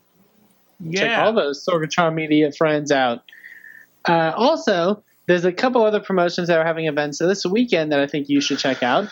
yeah. 0.80 1.00
Check 1.00 1.18
all 1.18 1.32
those 1.32 1.64
Sorgatron 1.64 2.14
Media 2.14 2.52
friends 2.52 2.90
out. 2.90 3.22
Uh, 4.06 4.32
also, 4.36 5.02
there's 5.26 5.44
a 5.44 5.52
couple 5.52 5.82
other 5.82 6.00
promotions 6.00 6.48
that 6.48 6.58
are 6.58 6.64
having 6.64 6.86
events 6.86 7.18
this 7.18 7.46
weekend 7.46 7.92
that 7.92 8.00
I 8.00 8.06
think 8.06 8.28
you 8.28 8.40
should 8.40 8.58
check 8.58 8.82
out. 8.82 9.08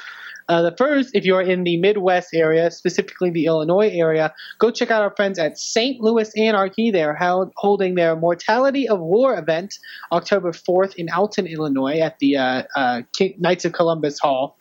Uh, 0.49 0.63
the 0.63 0.75
first, 0.77 1.11
if 1.15 1.25
you're 1.25 1.41
in 1.41 1.65
the 1.65 1.77
Midwest 1.77 2.35
area, 2.35 2.71
specifically 2.71 3.31
the 3.31 3.47
Illinois 3.47 3.89
area, 3.91 4.35
go 4.59 4.71
check 4.71 4.91
out 4.91 5.03
our 5.03 5.15
friends 5.15 5.39
at 5.39 5.57
St. 5.57 6.01
Louis 6.01 6.31
Anarchy. 6.37 6.91
They're 6.91 7.15
held, 7.15 7.53
holding 7.57 7.95
their 7.95 8.17
Mortality 8.17 8.89
of 8.89 8.99
War 8.99 9.39
event 9.39 9.79
October 10.11 10.53
4th 10.53 10.95
in 10.97 11.09
Alton, 11.11 11.47
Illinois, 11.47 12.01
at 12.01 12.19
the 12.19 12.37
uh, 12.37 12.63
uh, 12.77 13.03
King, 13.17 13.35
Knights 13.39 13.65
of 13.65 13.73
Columbus 13.73 14.19
Hall. 14.19 14.59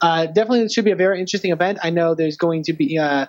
Uh, 0.00 0.26
definitely, 0.26 0.62
it 0.62 0.72
should 0.72 0.84
be 0.84 0.90
a 0.90 0.96
very 0.96 1.20
interesting 1.20 1.52
event. 1.52 1.78
I 1.82 1.90
know 1.90 2.14
there's 2.14 2.36
going 2.36 2.64
to 2.64 2.72
be 2.72 2.98
uh, 2.98 3.26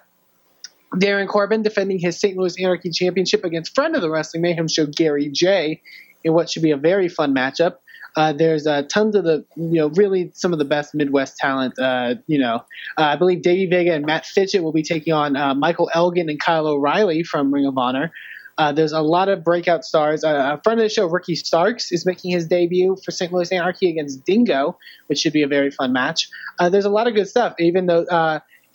Darin 0.98 1.28
Corbin 1.28 1.64
defending 1.64 2.00
his 2.00 2.20
St. 2.20 2.38
Louis 2.38 2.60
Anarchy 2.60 2.92
Championship 2.92 3.44
against 3.44 3.74
friend 3.74 3.96
of 3.96 4.02
the 4.02 4.10
Wrestling 4.10 4.42
Mayhem 4.44 4.68
Show, 4.68 4.86
Gary 4.86 5.30
Jay, 5.30 5.82
in 6.24 6.34
what 6.34 6.50
should 6.50 6.64
be 6.64 6.72
a 6.72 6.78
very 6.78 7.10
fun 7.10 7.34
matchup. 7.34 7.78
Uh, 8.16 8.32
there's 8.32 8.68
uh, 8.68 8.84
tons 8.84 9.16
of 9.16 9.24
the, 9.24 9.44
you 9.56 9.74
know, 9.74 9.88
really 9.90 10.32
some 10.36 10.54
of 10.54 10.60
the 10.60 10.66
best 10.66 10.94
Midwest 10.94 11.38
talent. 11.38 11.78
Uh, 11.80 12.16
you 12.28 12.38
know, 12.38 12.58
uh, 12.98 13.04
I 13.04 13.16
believe 13.16 13.42
Davey 13.42 13.66
Vega 13.66 13.94
and 13.94 14.06
Matt 14.06 14.26
Fitchett 14.26 14.62
will 14.62 14.72
be 14.72 14.84
taking 14.84 15.14
on 15.14 15.36
uh, 15.36 15.56
Michael 15.56 15.90
Elgin 15.94 16.30
and 16.30 16.40
Kyle 16.40 16.68
O'Reilly 16.68 17.24
from 17.24 17.52
Ring 17.52 17.66
of 17.66 17.78
Honor. 17.78 18.12
Uh, 18.60 18.72
there's 18.72 18.92
a 18.92 19.02
lot 19.02 19.30
of 19.30 19.44
breakout 19.44 19.84
stars. 19.84 20.24
A 20.24 20.62
friend 20.64 20.80
of 20.80 20.86
the 20.86 20.90
show, 20.90 21.08
Ricky 21.08 21.34
Starks, 21.34 21.92
is 21.92 22.06
making 22.06 22.30
his 22.30 22.46
debut 22.46 22.96
for 23.04 23.10
St. 23.10 23.34
Louis 23.34 23.52
Anarchy 23.52 23.90
against 23.90 24.24
Dingo, 24.26 24.78
which 25.08 25.18
should 25.18 25.34
be 25.34 25.42
a 25.42 25.48
very 25.48 25.72
fun 25.72 25.92
match. 25.92 26.30
There's 26.60 26.86
a 26.86 26.92
lot 26.92 27.08
of 27.08 27.16
good 27.16 27.28
stuff. 27.28 27.56
Even 27.58 27.88
though, 27.88 28.06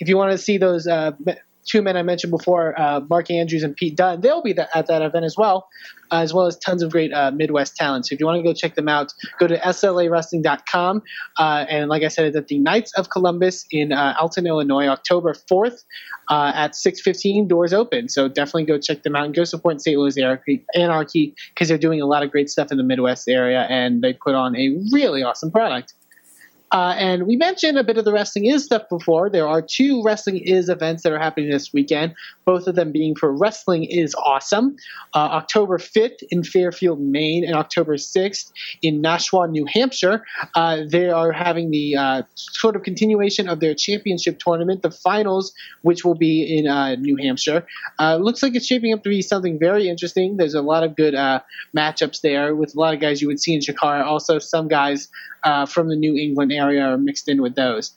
if 0.01 0.09
you 0.09 0.17
want 0.17 0.33
to 0.33 0.39
see 0.39 0.59
those 0.59 0.89
uh, 0.89 1.13
two 1.69 1.83
men 1.83 1.97
I 1.97 2.03
mentioned 2.03 2.31
before, 2.31 2.79
uh, 2.81 3.01
Mark 3.09 3.31
Andrews 3.31 3.63
and 3.63 3.77
Pete 3.77 3.97
Dunne, 3.97 4.21
they'll 4.21 4.43
be 4.43 4.55
th- 4.55 4.69
at 4.75 4.87
that 4.87 5.03
event 5.03 5.25
as 5.25 5.37
well, 5.37 5.69
uh, 6.11 6.17
as 6.17 6.33
well 6.33 6.47
as 6.47 6.57
tons 6.57 6.83
of 6.83 6.91
great 6.91 7.13
uh, 7.13 7.31
Midwest 7.31 7.77
talent. 7.77 8.07
So 8.07 8.15
if 8.15 8.21
you 8.21 8.27
want 8.27 8.39
to 8.39 8.43
go 8.43 8.55
check 8.55 8.75
them 8.75 8.89
out, 8.89 9.13
go 9.39 9.47
to 9.47 9.59
slavwrestling.com. 9.59 11.03
Uh, 11.39 11.67
and 11.69 11.89
like 11.89 12.03
I 12.03 12.09
said, 12.09 12.27
it's 12.27 12.37
at 12.37 12.49
the 12.49 12.59
Knights 12.59 12.93
of 12.95 13.11
Columbus 13.11 13.67
in 13.71 13.93
uh, 13.93 14.15
Alton, 14.19 14.47
Illinois, 14.47 14.89
October 14.89 15.35
4th 15.35 15.85
uh, 16.29 16.53
at 16.55 16.73
6.15, 16.73 17.49
doors 17.49 17.73
open. 17.73 18.09
So 18.09 18.29
definitely 18.29 18.65
go 18.65 18.79
check 18.79 19.03
them 19.03 19.15
out 19.15 19.27
and 19.27 19.35
go 19.35 19.45
support 19.45 19.81
St. 19.81 19.99
Louis 19.99 20.17
Anarchy 20.19 21.35
because 21.55 21.69
they're 21.69 21.79
doing 21.79 22.01
a 22.01 22.07
lot 22.07 22.23
of 22.23 22.31
great 22.31 22.51
stuff 22.51 22.73
in 22.73 22.79
the 22.79 22.85
Midwest 22.85 23.29
area 23.29 23.67
and 23.69 24.03
they 24.03 24.13
put 24.13 24.35
on 24.35 24.57
a 24.57 24.77
really 24.93 25.23
awesome 25.23 25.51
product. 25.51 25.95
Uh, 26.71 26.95
and 26.99 27.27
we 27.27 27.37
mentioned 27.37 27.79
a 27.79 27.85
bit 27.85 27.97
of 27.97 28.05
the 28.05 28.13
wrestling 28.13 28.45
is 28.45 28.65
stuff 28.65 28.83
before. 28.91 29.31
There 29.31 29.49
are 29.49 29.63
two 29.63 30.03
wrestling 30.03 30.39
is 30.39 30.69
events 30.69 31.03
that 31.03 31.13
are 31.13 31.19
happening 31.19 31.51
this 31.51 31.73
weekend. 31.73 32.15
Both 32.45 32.67
of 32.67 32.75
them 32.75 32.93
being 32.93 33.15
for 33.15 33.33
Wrestling 33.33 33.85
is 33.85 34.15
Awesome, 34.15 34.77
uh, 35.15 35.19
October 35.19 35.79
5th 35.79 36.23
in 36.31 36.45
Fairfield, 36.45 37.01
Maine, 37.01 37.45
and 37.45 37.55
October 37.55 37.97
6th 37.97 38.53
in 38.83 39.01
Nashua, 39.01 39.49
New 39.49 39.67
Hampshire. 39.67 40.25
Uh, 40.55 40.81
they 40.89 41.09
are 41.09 41.33
having 41.33 41.71
the 41.71 41.97
uh, 41.97 42.23
sort 42.35 42.77
of 42.77 42.83
continuation 42.83 43.49
of 43.49 43.61
their 43.61 43.75
championship 43.75 44.39
tournament, 44.39 44.83
the 44.83 44.91
finals, 44.91 45.53
which 45.83 46.05
will 46.05 46.15
be 46.15 46.59
in 46.59 46.67
uh, 46.67 46.95
New 46.97 47.17
Hampshire. 47.17 47.67
Uh, 47.99 48.17
looks 48.17 48.43
like 48.43 48.55
it's 48.55 48.67
shaping 48.67 48.93
up 48.93 49.03
to 49.03 49.09
be 49.09 49.23
something 49.23 49.59
very 49.59 49.89
interesting. 49.89 50.37
There's 50.37 50.55
a 50.55 50.63
lot 50.63 50.85
of 50.85 50.97
good 50.97 51.15
matchups 51.77 52.21
there 52.21 52.55
with 52.55 52.75
a 52.75 52.79
lot 52.79 52.95
of 52.95 53.01
guys 53.01 53.23
you 53.23 53.29
would 53.29 53.41
see 53.41 53.55
in 53.55 53.61
Chikara. 53.61 54.05
Also, 54.05 54.39
some 54.39 54.69
guys 54.69 55.09
uh, 55.45 55.67
from 55.67 55.89
the 55.89 55.97
New 55.97 56.17
England 56.17 56.53
area 56.53 56.83
are 56.83 56.99
mixed 56.99 57.29
in 57.29 57.43
with 57.43 57.55
those. 57.55 57.93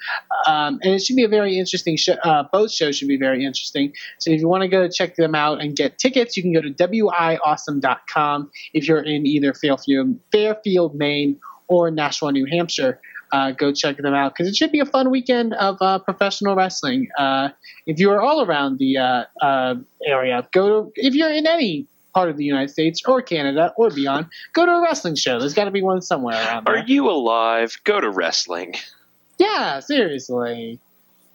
Um, 0.48 0.80
and 0.84 0.94
it 0.94 1.02
should 1.02 1.16
be 1.16 1.24
a 1.24 1.30
very 1.30 1.58
interesting 1.58 1.98
show. 1.98 2.14
Uh, 2.24 2.44
both 2.52 2.72
shows 2.72 2.98
should 2.98 3.08
be 3.08 3.18
very 3.18 3.46
interesting. 3.46 3.94
So 4.20 4.32
if 4.32 4.40
you 4.40 4.48
want 4.48 4.62
to 4.62 4.68
go 4.68 4.88
check 4.90 5.16
them 5.16 5.36
out 5.36 5.62
and 5.62 5.76
get 5.76 5.98
tickets, 5.98 6.38
you 6.38 6.44
can 6.44 6.54
go 6.54 6.62
to 6.62 6.70
wiawesome.com 6.70 8.52
if 8.74 8.88
you're 8.88 9.02
in 9.02 9.26
either 9.26 9.54
Fairfield, 9.54 10.20
Fairfield 10.32 10.96
Maine, 10.96 11.40
or 11.68 11.90
Nashua, 11.90 12.32
New 12.32 12.46
Hampshire. 12.46 13.00
Uh, 13.32 13.52
go 13.52 13.72
check 13.72 13.96
them 13.96 14.14
out 14.14 14.34
because 14.34 14.46
it 14.46 14.58
should 14.58 14.74
be 14.74 14.82
a 14.82 14.86
fun 14.86 15.10
weekend 15.10 15.54
of 15.54 15.78
uh, 15.80 15.98
professional 16.00 16.54
wrestling. 16.54 17.08
Uh, 17.18 17.48
if 17.86 17.98
you 17.98 18.12
are 18.12 18.22
all 18.22 18.42
around 18.42 18.78
the 18.78 18.98
uh, 18.98 19.24
uh, 19.42 19.76
area, 20.06 20.46
go 20.52 20.84
to, 20.84 20.92
if 20.96 21.16
you're 21.16 21.32
in 21.32 21.48
any 21.48 21.88
part 22.14 22.30
of 22.30 22.38
the 22.38 22.44
United 22.44 22.70
States 22.70 23.02
or 23.08 23.22
Canada 23.22 23.74
or 23.78 23.90
beyond, 23.90 24.28
go 24.54 24.66
to 24.66 24.72
a 24.72 24.82
wrestling 24.82 25.16
show. 25.16 25.40
There's 25.40 25.54
got 25.54 25.66
to 25.66 25.72
be 25.72 25.82
one 25.82 26.02
somewhere 26.02 26.36
around 26.36 26.66
there. 26.68 26.76
Are 26.78 26.86
you 26.86 27.10
alive? 27.10 27.78
Go 27.84 28.00
to 28.02 28.10
wrestling. 28.10 28.76
Yeah, 29.38 29.80
seriously. 29.80 30.80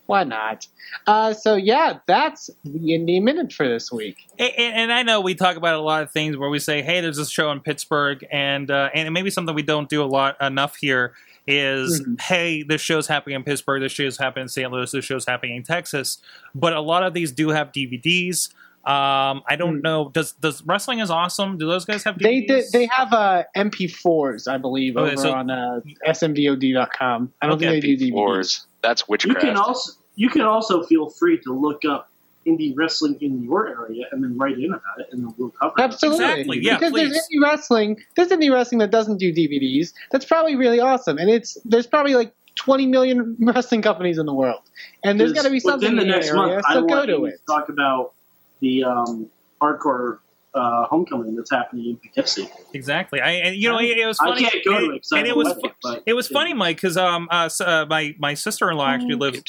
Why 0.07 0.23
not? 0.23 0.69
Uh, 1.09 1.33
so 1.35 1.57
yeah, 1.57 1.99
that's 2.07 2.49
the 2.65 2.79
Indie 2.93 3.21
Minute 3.21 3.53
for 3.53 3.67
this 3.69 3.91
week. 3.91 4.19
And, 4.39 4.53
and 4.57 4.93
I 4.93 5.03
know 5.03 5.21
we 5.21 5.35
talk 5.35 5.57
about 5.57 5.75
a 5.75 5.81
lot 5.81 6.05
of 6.05 6.13
things 6.13 6.37
where 6.37 6.49
we 6.49 6.61
say, 6.61 6.81
"Hey, 6.83 7.01
there's 7.01 7.17
this 7.17 7.29
show 7.31 7.51
in 7.51 7.59
Pittsburgh," 7.59 8.25
and 8.31 8.71
uh, 8.71 8.91
and 8.95 9.13
maybe 9.13 9.31
something 9.31 9.53
we 9.55 9.63
don't 9.63 9.89
do 9.89 10.05
a 10.05 10.07
lot 10.07 10.37
enough 10.41 10.77
here 10.77 11.15
is, 11.49 12.03
Mhm. 12.03 12.21
"Hey, 12.21 12.63
this 12.63 12.81
show's 12.81 13.09
happening 13.09 13.35
in 13.35 13.43
Pittsburgh. 13.43 13.83
This 13.83 13.91
show's 13.91 14.17
happening 14.19 14.45
in 14.45 14.49
St. 14.49 14.71
Louis. 14.71 14.93
This 14.93 15.05
show's 15.05 15.27
happening 15.27 15.57
in 15.57 15.65
Texas." 15.65 16.19
But 16.55 16.73
a 16.73 16.81
lot 16.81 17.03
of 17.03 17.13
these 17.13 17.33
do 17.33 17.49
have 17.49 17.73
DVDs. 17.73 18.51
Um, 18.87 19.43
I 19.49 19.57
don't 19.57 19.79
Mm. 19.79 19.83
know. 19.83 20.11
Does 20.15 20.33
does 20.33 20.63
wrestling 20.65 21.01
is 21.01 21.11
awesome? 21.11 21.59
Do 21.59 21.67
those 21.67 21.85
guys 21.85 22.05
have 22.05 22.19
They 22.21 22.43
did, 22.43 22.67
they 22.73 22.87
have 22.87 23.13
uh, 23.13 23.43
MP4s, 23.57 24.47
I 24.47 24.59
believe, 24.59 24.97
Okay, 24.97 25.13
over 25.13 25.17
so- 25.21 25.33
on 25.33 25.51
uh, 25.51 25.81
smvod.com. 26.07 27.33
I 27.43 27.47
don't 27.47 27.57
Okay, 27.57 27.67
think 27.81 27.83
they 27.85 27.97
do 27.97 28.11
DVDs. 28.11 28.13
Wars. 28.15 28.67
That's 28.83 29.03
You 29.09 29.35
can 29.35 29.57
also 29.57 29.93
you 30.15 30.29
can 30.31 30.43
also 30.43 30.83
feel 30.85 31.11
free 31.11 31.39
to 31.41 31.53
look 31.53 31.85
up 31.85 32.11
indie 32.47 32.73
wrestling 32.77 33.19
in 33.21 33.43
your 33.43 33.67
area 33.69 34.05
and 34.13 34.23
then 34.23 34.39
write 34.39 34.57
in 34.57 34.67
about 34.73 35.01
it, 35.01 35.09
and 35.11 35.25
then 35.25 35.35
we'll 35.37 35.51
cover 35.51 35.75
it. 35.77 35.83
Absolutely. 35.83 36.25
Exactly, 36.25 36.59
yeah, 36.63 36.79
because 36.79 36.93
there's 36.93 37.11
indie 37.13 37.43
wrestling. 37.43 37.97
There's 38.15 38.29
indie 38.29 38.53
wrestling 38.53 38.79
that 38.79 38.93
doesn't 38.93 39.17
do 39.19 39.33
DVDs. 39.33 39.93
That's 40.13 40.25
probably 40.25 40.55
really 40.55 40.79
awesome. 40.79 41.19
And 41.19 41.29
it's 41.29 41.59
there's 41.65 41.89
probably 41.89 42.15
like 42.15 42.33
20 42.55 42.87
million 42.87 43.37
wrestling 43.41 43.83
companies 43.83 44.17
in 44.19 44.27
the 44.27 44.33
world, 44.35 44.61
and 45.03 45.19
there's 45.19 45.33
got 45.33 45.43
to 45.43 45.51
be 45.51 45.59
something 45.59 45.93
within 45.93 46.09
the 46.09 46.15
next 46.15 46.29
area. 46.29 46.41
month. 46.41 46.65
I 46.69 46.75
so 46.75 46.83
go 46.83 46.95
want 46.95 47.07
to 47.09 47.13
you 47.17 47.25
it. 47.27 47.41
talk 47.49 47.69
about 47.69 48.13
the 48.61 48.85
um, 48.85 49.29
hardcore 49.61 50.19
uh, 50.55 50.87
homecoming 50.87 51.37
that's 51.37 51.51
happening 51.51 51.87
in 51.91 51.97
Poughkeepsie. 51.97 52.49
Exactly. 52.73 53.21
I 53.21 53.31
and 53.33 53.57
you 53.57 53.69
know 53.69 53.79
it, 53.79 53.99
it 53.99 54.07
was 54.07 54.19
I 54.21 54.27
funny. 54.29 54.43
can't 54.45 54.65
go 54.65 54.79
to 54.79 54.85
and, 54.87 54.95
it 54.95 55.03
'cause 55.03 55.13
I 55.13 55.19
and 55.19 55.27
it 55.29 55.37
was 55.37 55.49
a 55.49 55.55
wedding, 55.55 55.71
but- 55.83 56.03
it 56.07 56.15
was 56.15 56.29
funny, 56.29 56.55
Mike, 56.55 56.77
because 56.79 56.97
um 56.97 57.29
uh, 57.31 57.49
uh 57.61 57.87
my 57.89 58.15
my 58.19 58.35
sister 58.35 58.71
in 58.71 58.77
law 58.79 58.89
actually 58.89 59.15
Oh, 59.15 59.19
lives 59.19 59.43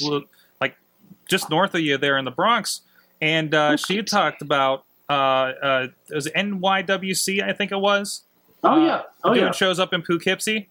like 0.59 0.75
just 1.29 1.49
north 1.49 1.73
of 1.75 1.81
you 1.81 1.97
there 1.97 2.17
in 2.17 2.25
the 2.25 2.31
Bronx, 2.31 2.81
and 3.21 3.53
uh, 3.55 3.77
she 3.77 3.95
Poughkeepsie. 3.95 4.15
talked 4.15 4.41
about 4.41 4.83
uh 5.09 5.13
uh 5.13 5.87
it 6.09 6.15
was 6.15 6.27
NYWC 6.27 7.41
I 7.41 7.53
think 7.53 7.71
it 7.71 7.79
was. 7.79 8.23
Oh 8.63 8.71
uh, 8.81 8.85
yeah, 8.85 9.01
oh 9.23 9.33
doing 9.33 9.45
yeah. 9.45 9.51
shows 9.51 9.79
up 9.79 9.93
in 9.93 10.01
Poughkeepsie. 10.01 10.67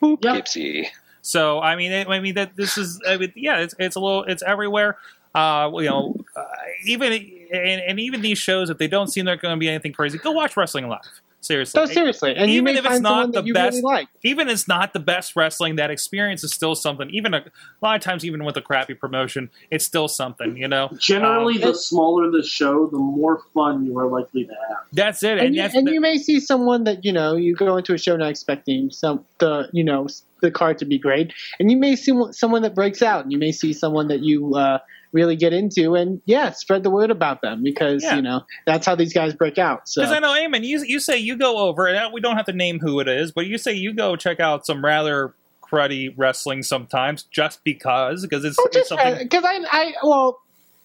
Yeah. 0.00 0.16
Poughkeepsie. 0.16 0.88
So 1.22 1.60
I 1.60 1.74
mean, 1.76 1.92
I 2.08 2.20
mean 2.20 2.34
that 2.36 2.54
this 2.54 2.78
is, 2.78 3.00
I 3.06 3.16
mean, 3.16 3.32
yeah, 3.34 3.58
it's 3.58 3.74
it's 3.80 3.96
a 3.96 4.00
little, 4.00 4.22
it's 4.24 4.42
everywhere. 4.44 4.96
Uh, 5.36 5.70
you 5.74 5.84
know, 5.90 6.16
uh, 6.34 6.42
even 6.86 7.12
and, 7.12 7.80
and 7.82 8.00
even 8.00 8.22
these 8.22 8.38
shows, 8.38 8.70
if 8.70 8.78
they 8.78 8.88
don't 8.88 9.08
seem 9.08 9.24
they're 9.26 9.36
going 9.36 9.54
to 9.54 9.60
be 9.60 9.68
anything 9.68 9.92
crazy, 9.92 10.18
go 10.18 10.32
watch 10.32 10.56
wrestling 10.56 10.88
live. 10.88 11.00
Seriously, 11.42 11.78
No, 11.80 11.86
seriously, 11.86 12.34
and 12.34 12.50
you 12.50 12.56
Even 12.56 12.64
may 12.74 12.78
if 12.80 12.84
it's 12.86 12.98
not 12.98 13.30
the 13.32 13.42
best- 13.42 13.74
really 13.74 13.82
like. 13.82 14.08
even 14.24 14.48
it's 14.48 14.66
not 14.66 14.92
the 14.92 14.98
best 14.98 15.36
wrestling, 15.36 15.76
that 15.76 15.92
experience 15.92 16.42
is 16.42 16.52
still 16.52 16.74
something. 16.74 17.08
Even 17.10 17.34
a, 17.34 17.36
a 17.36 17.42
lot 17.82 17.94
of 17.94 18.02
times, 18.02 18.24
even 18.24 18.42
with 18.44 18.56
a 18.56 18.60
crappy 18.62 18.94
promotion, 18.94 19.48
it's 19.70 19.84
still 19.84 20.08
something. 20.08 20.56
You 20.56 20.66
know, 20.66 20.88
Generally, 20.98 21.62
Um, 21.62 21.68
the 21.70 21.74
smaller 21.74 22.30
the 22.32 22.42
show, 22.42 22.88
the 22.88 22.98
more 22.98 23.42
fun 23.54 23.84
you 23.86 23.96
are 23.96 24.08
likely 24.08 24.44
to 24.46 24.52
have. 24.68 24.78
that's 24.92 25.22
it. 25.22 25.38
and, 25.38 25.54
you, 25.54 25.62
that's, 25.62 25.74
and 25.76 25.88
you 25.88 26.00
may 26.00 26.16
see 26.18 26.40
someone 26.40 26.82
that 26.84 27.04
you 27.04 27.12
know 27.12 27.36
you 27.36 27.54
go 27.54 27.76
into 27.76 27.94
a 27.94 27.98
show 27.98 28.16
not 28.16 28.30
expecting 28.30 28.90
some 28.90 29.24
the 29.38 29.68
you 29.72 29.84
know 29.84 30.08
the 30.42 30.50
card 30.50 30.78
to 30.78 30.84
be 30.84 30.98
great, 30.98 31.32
and 31.58 31.70
you 31.70 31.76
may 31.76 31.96
see 31.96 32.12
someone 32.32 32.62
that 32.62 32.74
breaks 32.74 33.02
out, 33.02 33.22
and 33.22 33.32
you 33.32 33.38
may 33.38 33.52
see 33.52 33.72
someone 33.72 34.08
that 34.08 34.20
you 34.20 34.54
uh, 34.54 34.78
really 35.12 35.36
get 35.36 35.52
into, 35.52 35.94
and 35.94 36.20
yeah, 36.26 36.50
spread 36.50 36.82
the 36.82 36.90
word 36.90 37.10
about 37.10 37.40
them 37.40 37.62
because 37.62 38.02
Yeah. 38.02 38.16
you 38.16 38.22
know 38.22 38.44
that's 38.66 38.84
how 38.86 38.94
these 38.94 39.12
guys 39.14 39.32
break 39.34 39.56
out. 39.58 39.88
So 39.88 40.02
Because 40.02 40.14
I 40.14 40.18
know, 40.18 40.32
Eamon, 40.32 40.64
you 40.64 40.84
you 40.84 41.00
say 41.00 41.16
you 41.16 41.36
go 41.36 41.58
over, 41.58 41.86
and 41.88 42.12
we 42.12 42.20
don't 42.20 42.36
have 42.36 42.46
to 42.46 42.52
name 42.52 42.78
who 42.80 43.00
it 43.00 43.08
is, 43.08 43.32
but 43.32 43.46
you 43.46 43.56
say 43.58 43.72
you 43.72 43.92
go 43.94 44.14
check 44.16 44.40
out 44.40 44.66
some 44.66 44.84
rather 44.84 45.32
cruddy 45.62 46.12
wrestling 46.16 46.62
sometimes, 46.62 47.24
just 47.24 47.64
because, 47.64 48.22
because 48.22 48.44
it's, 48.44 48.56
Well, 48.56 48.66
it's 48.68 48.76
just 48.76 48.88
something. 48.90 49.18
because 49.18 49.42
I, 49.44 49.64
I 49.72 49.92
well, 50.04 50.38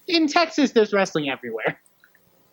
in 0.08 0.26
Texas, 0.28 0.72
there's 0.72 0.92
wrestling 0.92 1.28
everywhere. 1.30 1.78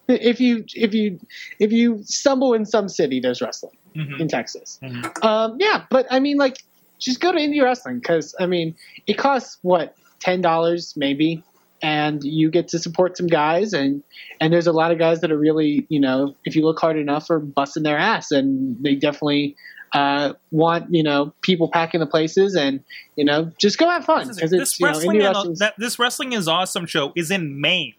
If 0.07 0.39
you 0.41 0.65
if 0.73 0.93
you 0.93 1.19
if 1.59 1.71
you 1.71 2.01
stumble 2.03 2.53
in 2.53 2.65
some 2.65 2.89
city, 2.89 3.19
there's 3.19 3.41
wrestling 3.41 3.73
Mhm. 3.95 4.19
in 4.19 4.27
Texas. 4.27 4.79
Mhm. 4.83 5.23
Um, 5.23 5.57
yeah, 5.59 5.83
but 5.89 6.05
I 6.11 6.19
mean, 6.19 6.37
like, 6.37 6.57
just 6.99 7.19
go 7.19 7.31
to 7.31 7.37
indie 7.37 7.63
wrestling 7.63 7.99
because 7.99 8.35
I 8.39 8.45
mean, 8.45 8.75
it 9.07 9.13
costs 9.13 9.57
what 9.61 9.95
ten 10.19 10.41
dollars 10.41 10.93
maybe, 10.95 11.43
and 11.81 12.23
you 12.23 12.51
get 12.51 12.67
to 12.69 12.79
support 12.79 13.17
some 13.17 13.27
guys, 13.27 13.73
and 13.73 14.03
and 14.41 14.53
there's 14.53 14.67
a 14.67 14.71
lot 14.71 14.91
of 14.91 14.99
guys 14.99 15.21
that 15.21 15.31
are 15.31 15.37
really, 15.37 15.85
you 15.89 15.99
know, 15.99 16.35
if 16.45 16.55
you 16.55 16.63
look 16.65 16.79
hard 16.79 16.97
enough, 16.97 17.29
are 17.29 17.39
busting 17.39 17.83
their 17.83 17.97
ass, 17.97 18.31
and 18.31 18.77
they 18.83 18.95
definitely 18.95 19.55
uh, 19.93 20.33
want 20.51 20.93
you 20.93 21.01
know 21.03 21.33
people 21.41 21.69
packing 21.71 21.99
the 21.99 22.05
places, 22.05 22.55
and 22.55 22.81
you 23.15 23.25
know, 23.25 23.51
just 23.57 23.77
go 23.77 23.89
have 23.89 24.05
fun 24.05 24.27
because 24.27 24.51
it's 24.51 24.51
this 24.51 24.79
you 24.79 24.85
know, 24.85 24.91
wrestling, 24.91 25.19
wrestling's- 25.19 25.59
that, 25.59 25.73
this 25.77 25.97
wrestling 25.97 26.33
is 26.33 26.47
awesome 26.47 26.85
show 26.85 27.13
is 27.15 27.31
in 27.31 27.59
Maine. 27.59 27.95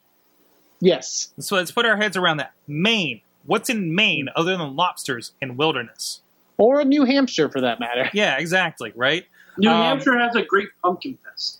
yes. 0.80 1.32
So 1.38 1.56
let's 1.56 1.70
put 1.72 1.86
our 1.86 1.96
heads 1.96 2.16
around 2.16 2.36
that. 2.36 2.52
Maine. 2.68 3.22
What's 3.46 3.70
in 3.70 3.94
Maine 3.94 4.28
other 4.36 4.56
than 4.56 4.76
lobsters 4.76 5.32
and 5.40 5.56
wilderness? 5.56 6.20
Or 6.60 6.84
New 6.84 7.04
Hampshire 7.04 7.48
for 7.48 7.60
that 7.62 7.80
matter. 7.80 8.10
Yeah, 8.14 8.36
exactly. 8.38 8.92
Right. 8.94 9.24
New 9.56 9.70
Um, 9.70 9.82
Hampshire 9.82 10.18
has 10.18 10.36
a 10.36 10.42
great 10.42 10.68
pumpkin 10.84 11.18
fest. 11.24 11.56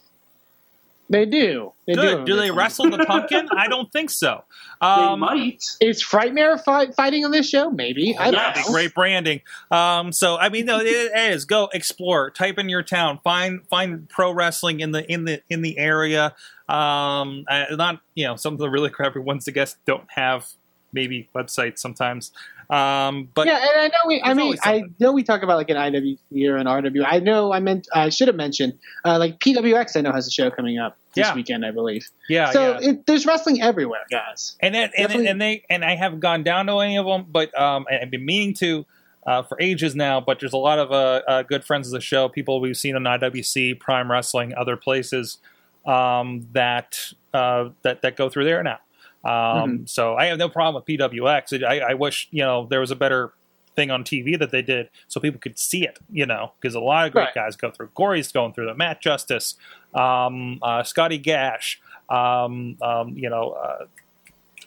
They 1.09 1.26
do. 1.26 1.72
They 1.88 1.94
Good. 1.94 2.18
do. 2.18 2.34
Do 2.34 2.36
they 2.40 2.53
wrestle 2.53 2.88
the 2.88 3.05
pumpkin? 3.05 3.48
I 3.57 3.66
don't 3.66 3.90
think 3.92 4.11
so. 4.11 4.44
Um, 4.82 5.20
they 5.20 5.26
might. 5.26 5.62
Is 5.82 6.03
Frightmare 6.03 6.59
fight, 6.64 6.94
fighting 6.94 7.22
on 7.26 7.32
this 7.32 7.46
show? 7.46 7.70
Maybe. 7.70 8.16
I 8.16 8.30
don't 8.30 8.40
Yes. 8.40 8.66
know. 8.66 8.72
Great 8.72 8.94
branding. 8.94 9.42
Um, 9.70 10.11
so 10.11 10.38
I 10.38 10.48
mean, 10.48 10.64
no, 10.64 10.78
it 10.80 10.86
is. 10.86 11.44
Go 11.44 11.68
explore. 11.74 12.30
Type 12.30 12.59
in 12.59 12.70
your 12.70 12.82
town. 12.82 13.18
Find 13.22 13.61
find 13.68 14.09
pro 14.09 14.32
wrestling 14.32 14.80
in 14.80 14.92
the 14.92 15.05
in 15.12 15.26
the 15.26 15.42
in 15.51 15.61
the 15.61 15.76
area. 15.76 16.34
Um, 16.66 17.44
not 17.72 18.01
you 18.14 18.24
know 18.24 18.36
some 18.36 18.55
of 18.55 18.59
the 18.59 18.70
really 18.70 18.88
crappy 18.88 19.18
ones. 19.18 19.46
I 19.48 19.51
guess 19.51 19.76
don't 19.84 20.07
have 20.14 20.46
maybe 20.94 21.28
websites 21.34 21.80
sometimes. 21.80 22.32
Um, 22.71 23.29
but 23.35 23.47
yeah, 23.49 23.57
and 23.59 23.81
I 23.81 23.87
know 23.89 23.93
we. 24.07 24.23
I 24.23 24.33
mean, 24.35 24.57
I 24.62 24.85
know 25.01 25.12
we 25.12 25.25
talk 25.25 25.43
about 25.43 25.57
like 25.57 25.71
an 25.71 25.77
IWC 25.77 26.49
or 26.49 26.57
an 26.57 26.66
RW. 26.66 27.05
I 27.07 27.18
know 27.18 27.53
I 27.53 27.59
meant 27.59 27.89
I 27.93 28.11
should 28.11 28.29
have 28.29 28.37
mentioned 28.37 28.79
uh, 29.05 29.18
like 29.18 29.41
PWX. 29.41 29.97
I 29.97 30.03
know 30.03 30.12
has 30.12 30.27
a 30.29 30.31
show 30.31 30.51
coming 30.51 30.79
up 30.79 30.97
this 31.14 31.27
Yeah. 31.27 31.35
weekend, 31.35 31.66
I 31.66 31.73
believe. 31.73 32.07
yeah, 32.29 32.51
so 32.53 32.79
yeah. 32.79 32.91
It, 32.91 33.07
there's 33.07 33.27
wrestling 33.27 33.61
everywhere, 33.61 34.03
guys. 34.11 34.57
and 34.61 34.77
that, 34.77 34.93
and, 34.97 35.09
Definitely- 35.09 35.27
and 35.27 35.41
they 35.41 35.64
and 35.68 35.85
I 35.85 35.97
haven't 35.97 36.21
gone 36.21 36.45
down 36.45 36.66
to 36.66 36.79
any 36.79 36.97
of 36.97 37.07
them, 37.07 37.27
but 37.29 37.57
um, 37.59 37.87
I've 37.91 38.11
been 38.12 38.25
meaning 38.25 38.55
to 38.61 38.87
uh, 39.27 39.43
for 39.43 39.61
ages 39.61 39.97
now. 39.97 40.21
But 40.21 40.39
there's 40.39 40.53
a 40.53 40.57
lot 40.59 40.79
of 40.79 40.93
uh, 40.93 41.23
uh, 41.27 41.43
good 41.43 41.64
friends 41.64 41.89
of 41.89 41.93
the 41.93 42.01
show, 42.01 42.29
people 42.29 42.61
we've 42.61 42.77
seen 42.77 42.95
on 42.95 43.03
IWC, 43.03 43.81
Prime 43.81 44.09
Wrestling, 44.11 44.55
other 44.57 44.77
places 44.77 45.39
um, 45.87 46.47
that 46.53 47.12
uh, 47.35 47.71
that 47.83 48.03
that 48.03 48.16
go 48.16 48.29
through 48.29 48.45
there 48.45 48.62
now. 48.62 48.79
Um, 49.25 49.87
So 49.87 50.14
I 50.16 50.27
have 50.27 50.39
no 50.39 50.49
problem 50.49 50.83
with 50.83 50.99
PWX. 50.99 51.62
I, 51.64 51.81
I 51.81 51.95
wish 51.95 52.29
you 52.31 52.43
know 52.43 52.66
there 52.66 52.81
was 52.81 52.91
a 52.91 52.97
better 52.97 53.33
thing 53.77 53.91
on 53.91 54.03
TV 54.03 54.37
that 54.39 54.51
they 54.51 54.62
did 54.62 54.91
so 55.07 55.21
people 55.21 55.41
could 55.41 55.59
see 55.59 55.85
it. 55.85 55.99
You 56.11 56.27
know, 56.27 56.53
because 56.61 56.75
a 56.75 56.81
lot 56.81 57.07
of 57.07 57.12
great 57.12 57.25
Right. 57.25 57.35
guys 57.35 57.57
go 57.57 57.71
through. 57.71 57.91
Gory's 57.95 58.33
going 58.33 58.53
through 58.53 58.66
the 58.66 58.75
Matt 58.75 59.01
Justice, 59.01 59.57
um, 59.95 60.59
uh, 60.62 60.83
Scotty 60.83 61.18
Gash. 61.18 61.81
Um, 62.09 62.77
um, 62.83 63.11
you 63.16 63.31
know, 63.31 63.51
uh, 63.53 63.87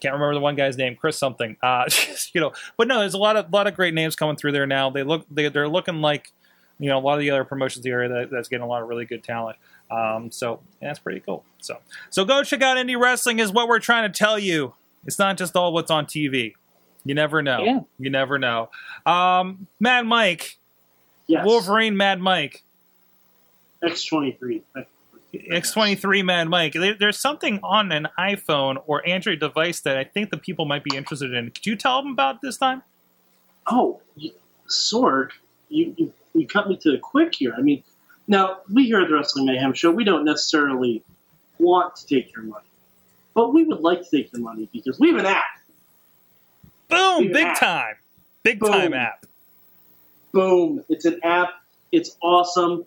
can't 0.00 0.14
remember 0.14 0.34
the 0.34 0.40
one 0.40 0.54
guy's 0.54 0.76
name, 0.76 0.96
Chris 0.96 1.16
something. 1.18 1.56
Uh, 1.62 1.84
you 2.32 2.40
know, 2.40 2.52
but 2.76 2.88
no, 2.88 3.00
there's 3.00 3.14
a 3.14 3.18
lot 3.18 3.36
of 3.36 3.52
lot 3.52 3.66
of 3.66 3.74
great 3.74 3.94
names 3.94 4.16
coming 4.16 4.36
through 4.36 4.52
there 4.52 4.66
now. 4.66 4.90
They 4.90 5.02
look 5.02 5.26
they 5.30 5.48
they're 5.48 5.68
looking 5.68 6.00
like 6.00 6.32
you 6.78 6.88
know 6.88 6.98
a 6.98 7.00
lot 7.00 7.14
of 7.14 7.20
the 7.20 7.30
other 7.30 7.44
promotions 7.44 7.84
here 7.84 8.08
that, 8.08 8.30
that's 8.30 8.48
getting 8.48 8.64
a 8.64 8.66
lot 8.68 8.82
of 8.82 8.88
really 8.88 9.04
good 9.04 9.22
talent. 9.22 9.56
Um, 9.94 10.30
so 10.30 10.60
yeah, 10.80 10.88
that's 10.88 10.98
pretty 10.98 11.20
cool. 11.20 11.44
So 11.60 11.78
so 12.10 12.24
go 12.24 12.42
check 12.42 12.62
out 12.62 12.76
indie 12.76 12.98
wrestling 13.00 13.38
is 13.38 13.52
what 13.52 13.68
we're 13.68 13.78
trying 13.80 14.10
to 14.10 14.16
tell 14.18 14.38
you. 14.38 14.74
It's 15.06 15.18
not 15.18 15.36
just 15.36 15.54
all 15.56 15.72
what's 15.72 15.90
on 15.90 16.06
TV. 16.06 16.54
You 17.04 17.14
never 17.14 17.42
know. 17.42 17.62
Yeah. 17.62 17.80
You 17.98 18.08
never 18.10 18.38
know. 18.38 18.70
Um, 19.04 19.66
Mad 19.78 20.06
Mike, 20.06 20.56
Yes. 21.26 21.44
Wolverine, 21.44 21.96
Mad 21.96 22.20
Mike. 22.20 22.62
X23. 23.82 24.62
X23 25.34 26.24
Mad 26.24 26.48
Mike. 26.48 26.72
There- 26.72 26.94
There's 26.94 27.18
something 27.18 27.60
on 27.62 27.92
an 27.92 28.08
iPhone 28.18 28.82
or 28.86 29.06
Android 29.06 29.40
device 29.40 29.80
that 29.80 29.96
I 29.98 30.04
think 30.04 30.30
the 30.30 30.36
people 30.38 30.64
might 30.64 30.84
be 30.84 30.96
interested 30.96 31.34
in. 31.34 31.50
Could 31.50 31.66
you 31.66 31.76
tell 31.76 32.00
them 32.02 32.12
about 32.12 32.40
this 32.40 32.56
time? 32.56 32.82
Oh, 33.66 34.00
you, 34.16 34.32
Sorg, 34.68 35.30
you, 35.68 35.94
you, 35.98 36.12
you 36.34 36.46
cut 36.46 36.68
me 36.68 36.76
to 36.76 36.92
the 36.92 36.98
quick 36.98 37.34
here. 37.34 37.52
I 37.56 37.60
mean, 37.62 37.82
now, 38.26 38.58
we 38.72 38.86
here 38.86 39.00
at 39.00 39.08
the 39.08 39.14
Wrestling 39.14 39.46
Mayhem 39.46 39.74
Show, 39.74 39.90
we 39.90 40.04
don't 40.04 40.24
necessarily 40.24 41.02
want 41.58 41.96
to 41.96 42.06
take 42.06 42.34
your 42.34 42.44
money. 42.44 42.66
But 43.34 43.52
we 43.52 43.64
would 43.64 43.80
like 43.80 44.02
to 44.08 44.16
take 44.16 44.32
your 44.32 44.42
money 44.42 44.68
because 44.72 44.98
we 44.98 45.10
have 45.10 45.18
an 45.18 45.26
app. 45.26 45.44
Boom! 46.88 47.32
Big 47.32 47.46
app. 47.46 47.60
time. 47.60 47.94
Big 48.42 48.60
Boom. 48.60 48.70
time 48.70 48.94
app. 48.94 49.26
Boom. 50.32 50.84
It's 50.88 51.04
an 51.04 51.20
app. 51.22 51.50
It's 51.92 52.16
awesome. 52.22 52.84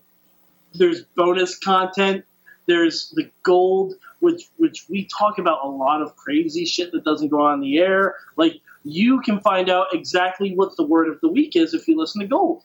There's 0.73 1.03
bonus 1.03 1.57
content. 1.57 2.25
There's 2.65 3.09
the 3.15 3.29
gold, 3.43 3.95
which 4.19 4.49
which 4.57 4.85
we 4.89 5.07
talk 5.17 5.37
about 5.37 5.63
a 5.63 5.67
lot 5.67 6.01
of 6.01 6.15
crazy 6.15 6.65
shit 6.65 6.91
that 6.91 7.03
doesn't 7.03 7.29
go 7.29 7.41
on 7.41 7.61
the 7.61 7.77
air. 7.79 8.15
Like 8.35 8.59
you 8.83 9.21
can 9.21 9.39
find 9.41 9.69
out 9.69 9.87
exactly 9.93 10.53
what 10.55 10.75
the 10.75 10.83
word 10.83 11.07
of 11.07 11.19
the 11.21 11.29
week 11.29 11.55
is 11.55 11.73
if 11.73 11.87
you 11.87 11.97
listen 11.97 12.21
to 12.21 12.27
gold. 12.27 12.63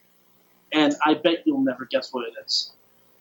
And 0.73 0.95
I 1.05 1.14
bet 1.14 1.43
you'll 1.45 1.62
never 1.64 1.87
guess 1.91 2.12
what 2.12 2.27
it 2.29 2.35
is 2.45 2.73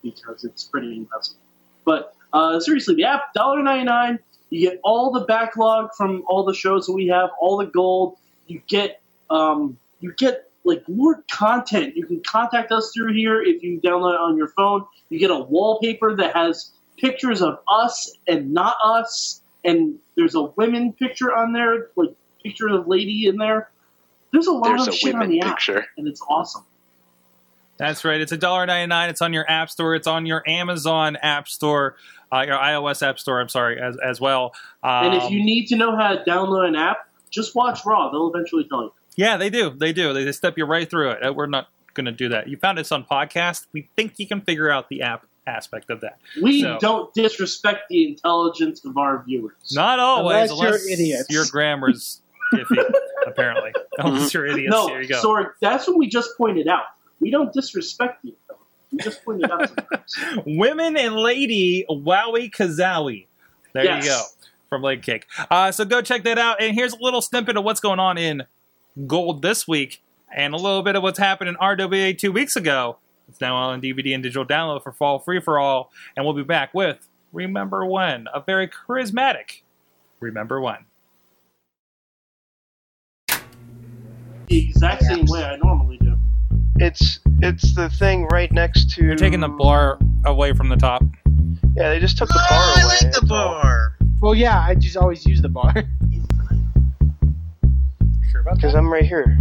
because 0.02 0.44
it's 0.44 0.64
pretty 0.64 0.96
impressive. 0.96 1.38
But 1.86 2.16
uh, 2.34 2.60
seriously, 2.60 2.96
the 2.96 3.06
app 3.06 3.34
$1.99. 3.36 4.20
You 4.50 4.70
get 4.70 4.80
all 4.84 5.12
the 5.12 5.22
backlog 5.22 5.92
from 5.96 6.24
all 6.28 6.44
the 6.44 6.54
shows 6.54 6.86
that 6.88 6.94
we 6.94 7.08
have, 7.08 7.30
all 7.40 7.58
the 7.58 7.66
gold. 7.68 8.18
You 8.48 8.62
get 8.68 9.02
um, 9.30 9.78
you 10.02 10.14
get 10.14 10.50
like 10.66 10.88
more 10.90 11.24
content. 11.32 11.96
You 11.96 12.06
can 12.06 12.22
contact 12.22 12.72
us 12.72 12.92
through 12.94 13.14
here 13.14 13.42
if 13.42 13.64
you 13.64 13.80
download 13.80 14.16
it 14.16 14.20
on 14.20 14.38
your 14.38 14.50
phone. 14.50 14.86
You 15.10 15.20
get 15.20 15.32
a 15.32 15.40
wallpaper 15.40 16.16
that 16.18 16.36
has 16.36 16.72
pictures 16.98 17.42
of 17.42 17.60
us 17.68 18.12
and 18.28 18.54
not 18.54 18.76
us, 18.84 19.42
and 19.64 19.98
there's 20.16 20.36
a 20.36 20.44
women 20.44 20.94
picture 20.94 21.34
on 21.34 21.54
there, 21.54 21.88
like 21.96 22.10
picture 22.44 22.68
of 22.68 22.86
a 22.86 22.90
lady 22.90 23.28
in 23.28 23.38
there. 23.38 23.70
There's 24.32 24.48
a 24.48 24.52
lot 24.52 24.70
There's 24.70 24.88
of 24.88 24.94
a 24.94 24.98
shit 24.98 25.16
on 25.16 25.30
the 25.30 25.42
app, 25.42 25.56
picture. 25.58 25.86
and 25.98 26.08
it's 26.08 26.22
awesome. 26.30 26.66
That's 27.82 28.06
right. 28.06 28.22
It's 28.22 28.32
$1.99. 28.32 29.10
It's 29.10 29.22
on 29.22 29.34
your 29.34 29.50
App 29.50 29.70
Store. 29.72 29.96
It's 29.96 30.06
on 30.08 30.26
your 30.28 30.44
Amazon 30.48 31.16
App 31.16 31.48
Store, 31.48 31.96
uh, 32.32 32.44
your 32.48 32.58
iOS 32.58 33.02
App 33.06 33.18
Store, 33.18 33.42
I'm 33.42 33.50
sorry, 33.50 33.82
as, 33.82 33.98
as 33.98 34.22
well. 34.22 34.54
Um, 34.84 35.06
and 35.08 35.14
if 35.16 35.32
you 35.32 35.44
need 35.44 35.66
to 35.70 35.76
know 35.76 35.96
how 35.96 36.14
to 36.16 36.24
download 36.24 36.68
an 36.68 36.76
app, 36.76 37.10
just 37.32 37.56
watch 37.56 37.80
Raw. 37.86 38.12
They'll 38.12 38.32
eventually 38.34 38.66
tell 38.66 38.84
you. 38.84 38.94
Yeah, 39.16 39.38
they 39.38 39.50
do. 39.50 39.72
They 39.72 39.94
do. 39.94 40.14
They, 40.14 40.24
they 40.26 40.32
step 40.32 40.58
you 40.58 40.66
right 40.66 40.90
through 40.90 41.12
it. 41.12 41.26
Uh, 41.26 41.34
We're 41.34 41.48
not 41.48 41.70
going 41.96 42.06
to 42.06 42.12
do 42.12 42.30
that. 42.30 42.48
You 42.48 42.58
found 42.58 42.78
us 42.80 42.92
on 42.92 43.04
podcast. 43.04 43.66
We 43.74 43.90
think 43.96 44.14
you 44.20 44.28
can 44.28 44.42
figure 44.42 44.70
out 44.70 44.88
the 44.90 45.02
app 45.02 45.26
aspect 45.48 45.90
of 45.90 46.02
that. 46.02 46.20
We 46.42 46.62
So- 46.62 46.78
don't 46.80 47.14
disrespect 47.16 47.90
the 47.90 48.08
intelligence 48.08 48.86
of 48.86 48.96
our 48.98 49.24
viewers. 49.24 49.54
Not 49.74 49.98
always, 50.00 50.52
Unless 50.52 50.86
you're 50.86 50.94
idiots. 50.94 51.26
your 51.30 51.46
grammar's 51.52 52.22
iffy, 52.54 52.78
apparently. 53.26 53.72
Unless 53.98 54.34
you're 54.36 54.46
idiots. 54.46 54.72
no, 54.72 54.88
Here 54.88 55.02
you 55.02 55.08
go. 55.08 55.20
sorry, 55.22 55.48
that's 55.62 55.88
what 55.88 55.98
we 55.98 56.08
just 56.08 56.38
pointed 56.38 56.68
out. 56.68 56.84
We 57.22 57.30
don't 57.32 57.54
disrespect 57.54 58.26
you. 58.26 58.34
We 58.92 58.98
just 58.98 59.24
pointed 59.24 59.50
out. 59.50 59.72
Women 60.46 60.98
and 60.98 61.16
Lady 61.16 61.86
Wowie 61.90 62.52
Kazowie. 62.52 63.28
There 63.74 63.86
Yes. 63.86 64.04
you 64.04 64.10
go. 64.12 64.22
From 64.70 64.82
Leg 64.82 65.02
Kick. 65.02 65.28
Uh, 65.50 65.72
so 65.72 65.86
go 65.86 66.02
check 66.02 66.24
that 66.24 66.38
out. 66.38 66.62
And 66.62 66.74
here's 66.76 66.94
a 66.94 66.98
little 67.02 67.22
snippet 67.22 67.56
of 67.58 67.64
what's 67.64 67.80
going 67.80 68.00
on 68.00 68.18
in 68.18 68.44
Gold 69.08 69.42
this 69.42 69.68
week 69.68 70.02
and 70.36 70.54
a 70.54 70.58
little 70.58 70.82
bit 70.82 70.96
of 70.96 71.04
what's 71.04 71.20
happened 71.20 71.50
in 71.50 71.56
RWA 71.56 72.18
two 72.18 72.32
weeks 72.32 72.56
ago. 72.56 72.98
It's 73.30 73.40
now 73.40 73.56
on 73.56 73.82
DVD 73.82 74.14
and 74.14 74.24
digital 74.24 74.46
download 74.46 74.84
for 74.84 74.92
Fall 74.92 75.20
Free 75.20 75.40
for 75.40 75.60
All. 75.60 75.92
And 76.18 76.26
we'll 76.26 76.36
be 76.36 76.44
back 76.44 76.74
with 76.74 77.08
Remember 77.34 77.86
When, 77.86 78.28
a 78.34 78.42
very 78.42 78.68
charismatic 78.68 79.62
Remember 80.20 80.60
When. 80.60 80.78
the 84.48 84.68
exact 84.68 85.04
same 85.04 85.26
way 85.28 85.44
I 85.46 85.56
normally 85.58 85.98
do. 85.98 86.11
It's 86.82 87.20
it's 87.42 87.76
the 87.76 87.90
thing 87.92 88.26
right 88.32 88.52
next 88.52 88.90
to. 88.96 89.04
You're 89.04 89.16
taking 89.16 89.40
the 89.40 89.48
bar 89.48 90.00
away 90.26 90.52
from 90.54 90.68
the 90.68 90.76
top. 90.76 91.04
Yeah, 91.76 91.90
they 91.90 92.00
just 92.00 92.18
took 92.18 92.28
the 92.28 92.44
bar 92.50 92.60
I 92.60 92.82
away. 92.82 92.84
like 92.86 93.00
the 93.00 93.06
that's 93.06 93.32
all. 93.32 93.62
bar. 93.62 93.96
Well, 94.20 94.34
yeah, 94.34 94.60
I 94.60 94.74
just 94.74 94.98
always 94.98 95.24
use 95.26 95.44
the 95.44 95.50
bar. 95.50 95.72
Sure 98.32 98.42
about 98.42 98.56
that? 98.56 98.58
Because 98.58 98.74
I'm 98.74 98.92
right 98.92 99.06
here. 99.06 99.38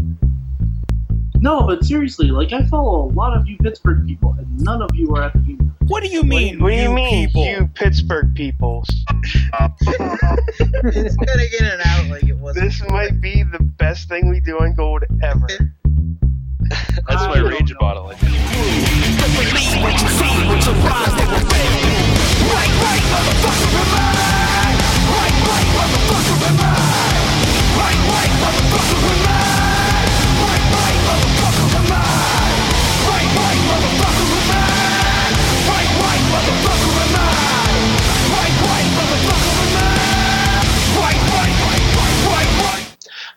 No, 1.37 1.67
but 1.67 1.83
seriously, 1.83 2.27
like 2.27 2.53
I 2.53 2.67
follow 2.67 3.07
a 3.07 3.11
lot 3.13 3.35
of 3.35 3.49
you 3.49 3.57
Pittsburgh 3.57 4.07
people, 4.07 4.37
and 4.39 4.61
none 4.61 4.83
of 4.83 4.91
you 4.95 5.15
are 5.17 5.23
at 5.23 5.33
the 5.33 5.39
game. 5.39 5.75
What 5.87 6.03
do 6.03 6.11
you 6.11 6.23
mean, 6.23 6.63
what 6.63 6.71
do 6.71 6.77
you, 6.77 6.93
mean, 6.93 7.29
people? 7.29 7.45
you 7.45 7.71
Pittsburgh 7.75 8.35
people? 8.35 8.85
it's 9.11 11.17
gonna 11.17 11.49
get 11.49 11.63
it 11.63 11.81
out 11.87 12.11
like 12.11 12.25
it 12.25 12.37
was. 12.37 12.55
This 12.55 12.83
might 12.91 13.23
be 13.23 13.43
the 13.43 13.63
best 13.79 14.11
thing 14.11 14.29
we 14.29 14.41
do 14.41 14.59
on 14.59 14.75
Gold 14.75 15.05
ever. 15.23 15.49
That's 16.71 17.23
I 17.23 17.29
my 17.29 17.35
don't 17.37 17.49
rage 17.51 17.73
know. 17.73 17.79
bottle. 17.79 18.07
I 18.09 18.15
think. 18.15 18.31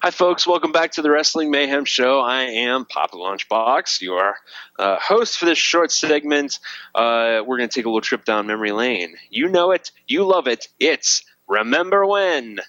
Hi, 0.03 0.11
folks. 0.11 0.45
Welcome 0.45 0.73
back 0.73 0.91
to 0.91 1.01
the 1.01 1.09
Wrestling 1.09 1.49
Mayhem 1.49 1.85
Show. 1.85 2.19
I 2.19 2.41
am 2.41 2.83
Papa 2.83 3.15
Lunchbox, 3.15 4.01
your 4.01 4.35
uh, 4.77 4.97
host 4.99 5.37
for 5.37 5.45
this 5.45 5.57
short 5.57 5.93
segment. 5.93 6.59
Uh, 6.93 7.41
we're 7.47 7.55
going 7.55 7.69
to 7.69 7.73
take 7.73 7.85
a 7.85 7.87
little 7.87 8.01
trip 8.01 8.25
down 8.25 8.45
memory 8.45 8.73
lane. 8.73 9.15
You 9.29 9.47
know 9.47 9.71
it. 9.71 9.91
You 10.05 10.25
love 10.25 10.47
it. 10.47 10.67
It's 10.77 11.23
Remember 11.47 12.05
When. 12.05 12.59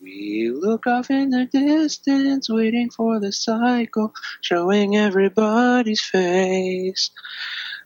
We 0.00 0.50
look 0.50 0.86
off 0.86 1.10
in 1.10 1.28
the 1.28 1.44
distance, 1.44 2.48
waiting 2.48 2.88
for 2.88 3.20
the 3.20 3.30
cycle, 3.30 4.14
showing 4.40 4.96
everybody's 4.96 6.00
face. 6.00 7.10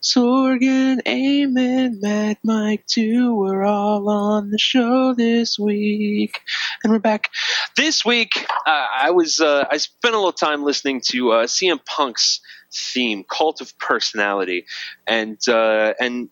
Sorgan, 0.02 1.00
Eamon, 1.06 2.02
Mad 2.02 2.36
Mike, 2.42 2.84
too. 2.86 3.36
We're 3.36 3.64
all 3.64 4.08
on 4.08 4.50
the 4.50 4.58
show 4.58 5.14
this 5.14 5.58
week. 5.60 6.40
And 6.82 6.92
we're 6.92 6.98
back. 6.98 7.30
This 7.76 8.04
week, 8.04 8.44
uh, 8.66 8.86
I 8.96 9.12
was 9.12 9.38
uh, 9.38 9.64
I 9.70 9.76
spent 9.76 10.14
a 10.14 10.18
little 10.18 10.32
time 10.32 10.64
listening 10.64 11.02
to 11.10 11.30
uh, 11.30 11.46
CM 11.46 11.84
Punk's 11.84 12.40
theme, 12.74 13.24
Cult 13.30 13.60
of 13.60 13.78
Personality, 13.78 14.66
and 15.06 15.38
uh, 15.48 15.94
and 16.00 16.28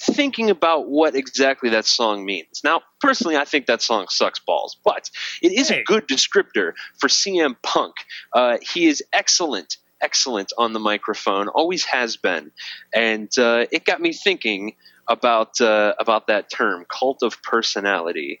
thinking 0.00 0.48
about 0.48 0.88
what 0.88 1.14
exactly 1.14 1.68
that 1.70 1.84
song 1.84 2.24
means. 2.24 2.62
Now, 2.64 2.80
personally, 3.00 3.36
I 3.36 3.44
think 3.44 3.66
that 3.66 3.82
song 3.82 4.06
sucks 4.08 4.38
balls, 4.38 4.78
but 4.84 5.10
it 5.42 5.52
is 5.52 5.68
Hey. 5.68 5.80
a 5.80 5.84
good 5.84 6.08
descriptor 6.08 6.72
for 6.98 7.08
CM 7.08 7.56
Punk. 7.62 7.96
Uh, 8.32 8.56
he 8.62 8.86
is 8.86 9.02
excellent, 9.12 9.76
excellent 10.00 10.52
on 10.58 10.72
the 10.72 10.80
microphone, 10.80 11.48
always 11.48 11.84
has 11.84 12.16
been, 12.16 12.50
and 12.94 13.30
uh, 13.38 13.66
it 13.70 13.84
got 13.84 14.00
me 14.00 14.12
thinking 14.12 14.74
about 15.08 15.60
uh, 15.60 15.94
about 15.98 16.28
that 16.28 16.50
term, 16.50 16.86
cult 16.88 17.22
of 17.22 17.42
personality. 17.42 18.40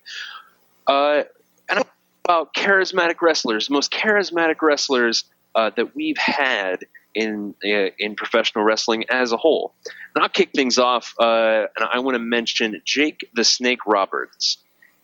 Uh, 0.86 1.22
and 1.68 1.84
about 2.24 2.54
charismatic 2.54 3.20
wrestlers, 3.22 3.70
most 3.70 3.92
charismatic 3.92 4.62
wrestlers 4.62 5.24
uh, 5.54 5.70
that 5.76 5.94
we've 5.94 6.18
had 6.18 6.84
in 7.14 7.54
uh, 7.64 7.90
in 7.98 8.14
professional 8.14 8.64
wrestling 8.64 9.04
as 9.10 9.32
a 9.32 9.36
whole. 9.36 9.74
And 10.14 10.22
I'll 10.22 10.28
kick 10.28 10.50
things 10.54 10.78
off, 10.78 11.14
uh, 11.18 11.66
and 11.76 11.88
I 11.92 11.98
want 12.00 12.14
to 12.14 12.20
mention 12.20 12.80
Jake 12.84 13.28
the 13.34 13.44
Snake 13.44 13.80
Roberts. 13.86 14.58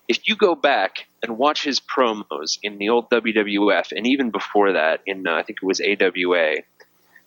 If 0.08 0.28
you 0.28 0.36
go 0.36 0.54
back 0.54 1.06
and 1.22 1.36
watch 1.36 1.64
his 1.64 1.80
promos 1.80 2.58
in 2.62 2.78
the 2.78 2.90
old 2.90 3.10
WWF, 3.10 3.92
and 3.92 4.06
even 4.06 4.30
before 4.30 4.72
that, 4.72 5.00
in 5.06 5.26
uh, 5.26 5.34
I 5.34 5.42
think 5.42 5.58
it 5.62 5.66
was 5.66 5.80
AWA, 5.80 6.62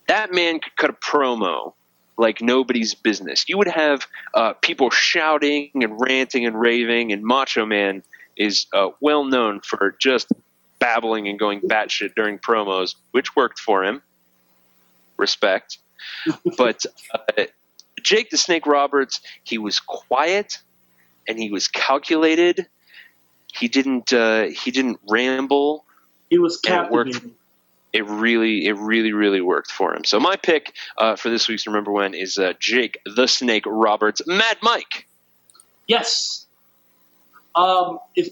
that 0.08 0.32
man 0.32 0.60
could 0.60 0.76
cut 0.76 0.90
a 0.90 0.94
promo 0.94 1.74
like 2.16 2.40
nobody's 2.42 2.94
business. 2.94 3.48
You 3.48 3.58
would 3.58 3.68
have 3.68 4.06
uh, 4.34 4.52
people 4.54 4.90
shouting 4.90 5.70
and 5.74 6.00
ranting 6.00 6.46
and 6.46 6.58
raving, 6.58 7.12
and 7.12 7.22
Macho 7.22 7.64
Man 7.66 8.02
is 8.36 8.66
uh, 8.72 8.88
well 9.00 9.24
known 9.24 9.60
for 9.60 9.96
just 9.98 10.32
babbling 10.78 11.28
and 11.28 11.38
going 11.38 11.60
batshit 11.60 12.14
during 12.14 12.38
promos, 12.38 12.94
which 13.12 13.36
worked 13.36 13.58
for 13.58 13.84
him. 13.84 14.02
Respect. 15.16 15.78
but 16.56 16.84
uh, 17.14 17.44
Jake 18.02 18.30
the 18.30 18.38
Snake 18.38 18.66
Roberts, 18.66 19.20
he 19.44 19.58
was 19.58 19.80
quiet 19.80 20.58
and 21.30 21.38
he 21.38 21.50
was 21.50 21.68
calculated. 21.68 22.66
He 23.52 23.68
didn't 23.68 24.12
uh, 24.12 24.44
he 24.44 24.70
didn't 24.70 24.98
ramble. 25.08 25.84
He 26.28 26.38
was 26.38 26.60
And 26.66 26.86
it 26.86 26.90
worked. 26.92 27.12
captivating. 27.12 27.36
It 27.92 28.06
really, 28.06 28.66
it 28.66 28.76
really, 28.76 29.12
really 29.12 29.40
worked 29.40 29.72
for 29.72 29.92
him. 29.92 30.04
So 30.04 30.20
my 30.20 30.36
pick 30.36 30.74
uh, 30.96 31.16
for 31.16 31.28
this 31.28 31.48
week's 31.48 31.66
Remember 31.66 31.90
When 31.90 32.14
is 32.14 32.38
uh, 32.38 32.52
Jake 32.60 32.98
the 33.04 33.26
Snake 33.26 33.64
Roberts, 33.66 34.22
Mad 34.28 34.58
Mike. 34.62 35.08
Yes. 35.88 36.46
Um, 37.56 37.98
if 38.14 38.28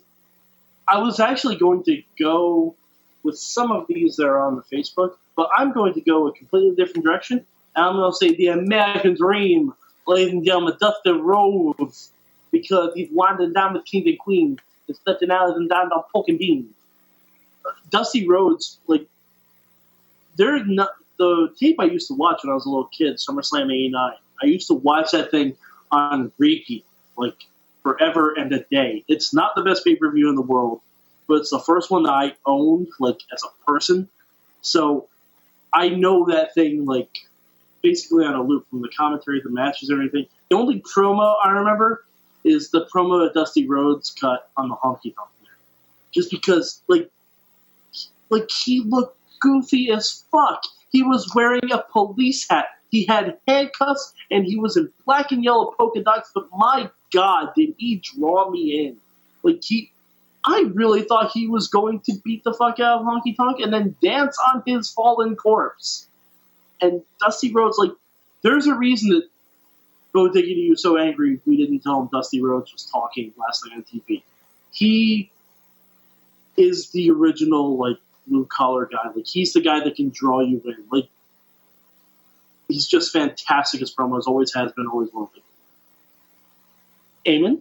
I 0.87 0.99
was 0.99 1.19
actually 1.19 1.57
going 1.57 1.83
to 1.85 2.01
go 2.21 2.77
with 3.25 3.37
some 3.37 3.73
of 3.73 3.87
these 3.89 4.15
that 4.17 4.27
are 4.27 4.39
on 4.39 4.55
the 4.55 4.63
Facebook, 4.77 5.17
but 5.35 5.51
I'm 5.57 5.73
going 5.73 5.93
to 5.95 6.01
go 6.01 6.29
a 6.29 6.33
completely 6.33 6.77
different 6.77 7.05
direction. 7.05 7.45
And 7.75 7.85
I'm 7.85 7.97
going 7.97 8.13
to 8.13 8.17
say 8.17 8.37
the 8.37 8.49
American 8.49 9.17
Dream, 9.17 9.75
ladies 10.07 10.33
and 10.33 10.45
gentlemen, 10.45 10.75
Dustin 10.81 11.21
Rhodes, 11.21 12.13
because 12.63 12.93
he's 12.95 13.09
winding 13.11 13.53
down 13.53 13.75
with 13.75 13.85
King 13.85 14.09
and 14.09 14.19
Queen 14.19 14.59
and 14.87 14.97
stepping 14.97 15.31
out 15.31 15.51
of 15.51 15.57
and 15.57 15.69
down 15.69 15.93
on 15.93 16.03
pork 16.13 16.29
and 16.29 16.39
beans. 16.39 16.73
Dusty 17.91 18.27
Rhodes, 18.27 18.79
like, 18.87 19.07
there's 20.37 20.63
not 20.67 20.91
the 21.19 21.53
tape 21.59 21.77
I 21.79 21.85
used 21.85 22.09
to 22.09 22.15
watch 22.15 22.41
when 22.43 22.51
I 22.51 22.55
was 22.55 22.65
a 22.65 22.69
little 22.69 22.87
kid, 22.87 23.17
SummerSlam 23.17 23.73
'89. 23.73 24.13
I 24.43 24.47
used 24.47 24.69
to 24.69 24.75
watch 24.75 25.11
that 25.11 25.31
thing 25.31 25.57
on 25.91 26.33
repeat, 26.39 26.85
like 27.17 27.35
forever 27.83 28.33
and 28.33 28.53
a 28.53 28.61
day. 28.71 29.05
It's 29.09 29.35
not 29.35 29.55
the 29.57 29.63
best 29.63 29.85
pay 29.85 29.97
per 29.97 30.11
view 30.11 30.29
in 30.29 30.37
the 30.37 30.43
world, 30.43 30.81
but 31.27 31.35
it's 31.39 31.51
the 31.51 31.59
first 31.59 31.91
one 31.91 32.05
that 32.05 32.13
I 32.13 32.35
owned, 32.47 32.89
like 33.01 33.19
as 33.33 33.43
a 33.43 33.71
person. 33.71 34.09
So 34.63 35.09
I 35.73 35.89
know 35.89 36.27
that 36.27 36.55
thing 36.55 36.87
like 36.87 37.11
basically 37.83 38.25
on 38.25 38.35
a 38.35 38.43
loop 38.43 38.69
from 38.71 38.83
the 38.83 38.89
commentary, 38.89 39.41
the 39.41 39.51
matches, 39.51 39.89
and 39.91 39.99
everything. 39.99 40.27
The 40.51 40.57
only 40.57 40.81
promo 40.81 41.35
I 41.43 41.51
remember 41.51 42.05
is 42.49 42.71
the 42.71 42.87
promo 42.93 43.25
that 43.25 43.35
Dusty 43.35 43.67
Rhodes 43.67 44.11
cut 44.11 44.51
on 44.57 44.69
the 44.69 44.77
Honky 44.77 45.15
Tonk 45.15 45.31
Man. 45.43 45.53
Just 46.13 46.31
because, 46.31 46.83
like, 46.89 47.11
like 48.31 48.51
he 48.51 48.81
looked 48.81 49.17
goofy 49.41 49.91
as 49.91 50.25
fuck. 50.31 50.63
He 50.91 51.03
was 51.03 51.31
wearing 51.35 51.71
a 51.71 51.85
police 51.93 52.49
hat. 52.49 52.67
He 52.91 53.05
had 53.05 53.39
handcuffs, 53.47 54.15
and 54.31 54.47
he 54.47 54.57
was 54.57 54.77
in 54.77 54.91
black 55.05 55.31
and 55.31 55.45
yellow 55.45 55.75
polka 55.79 56.03
dots. 56.03 56.31
But 56.35 56.49
my 56.57 56.91
God, 57.13 57.51
did 57.55 57.75
he 57.77 57.97
draw 57.97 58.51
me 58.51 58.87
in? 58.87 58.97
Like 59.43 59.63
he, 59.63 59.93
I 60.45 60.65
really 60.73 61.03
thought 61.03 61.31
he 61.33 61.47
was 61.47 61.69
going 61.69 62.01
to 62.01 62.15
beat 62.25 62.45
the 62.45 62.55
fuck 62.55 62.81
out 62.81 63.01
of 63.01 63.07
Honky 63.07 63.37
Tonk 63.37 63.61
and 63.61 63.73
then 63.73 63.97
dance 64.03 64.39
on 64.53 64.63
his 64.67 64.91
fallen 64.91 65.37
corpse. 65.37 66.09
And 66.81 67.03
Dusty 67.21 67.53
Rhodes, 67.53 67.77
like, 67.77 67.91
there's 68.43 68.67
a 68.67 68.75
reason 68.75 69.11
that 69.11 69.29
Bo 70.13 70.29
Diggity 70.29 70.71
was 70.71 70.83
so 70.83 70.97
angry 70.97 71.41
we 71.47 71.57
didn't 71.57 71.81
tell 71.81 72.01
him 72.01 72.09
Dusty 72.13 72.41
Rhodes 72.41 72.73
was 72.73 72.85
talking 72.85 73.33
last 73.39 73.65
night 73.67 73.77
on 73.77 73.85
TV. 73.85 74.23
He 74.71 75.31
is 76.57 76.91
the 76.91 77.11
original, 77.11 77.77
like, 77.77 77.99
blue 78.27 78.47
collar 78.47 78.87
guy. 78.87 79.11
Like, 79.15 79.27
he's 79.27 79.53
the 79.53 79.61
guy 79.61 79.81
that 79.85 79.97
can 79.97 80.11
draw 80.11 80.41
you 80.41 80.63
in. 80.65 80.85
Like, 80.91 81.09
he's 82.69 82.87
just 82.87 83.13
fantastic 83.13 83.83
as 83.83 83.95
promos, 83.95 84.27
always 84.27 84.53
has 84.55 84.73
been, 84.73 84.87
always 84.87 85.13
will 85.13 85.31
be. 85.35 85.43
Eamon? 87.31 87.61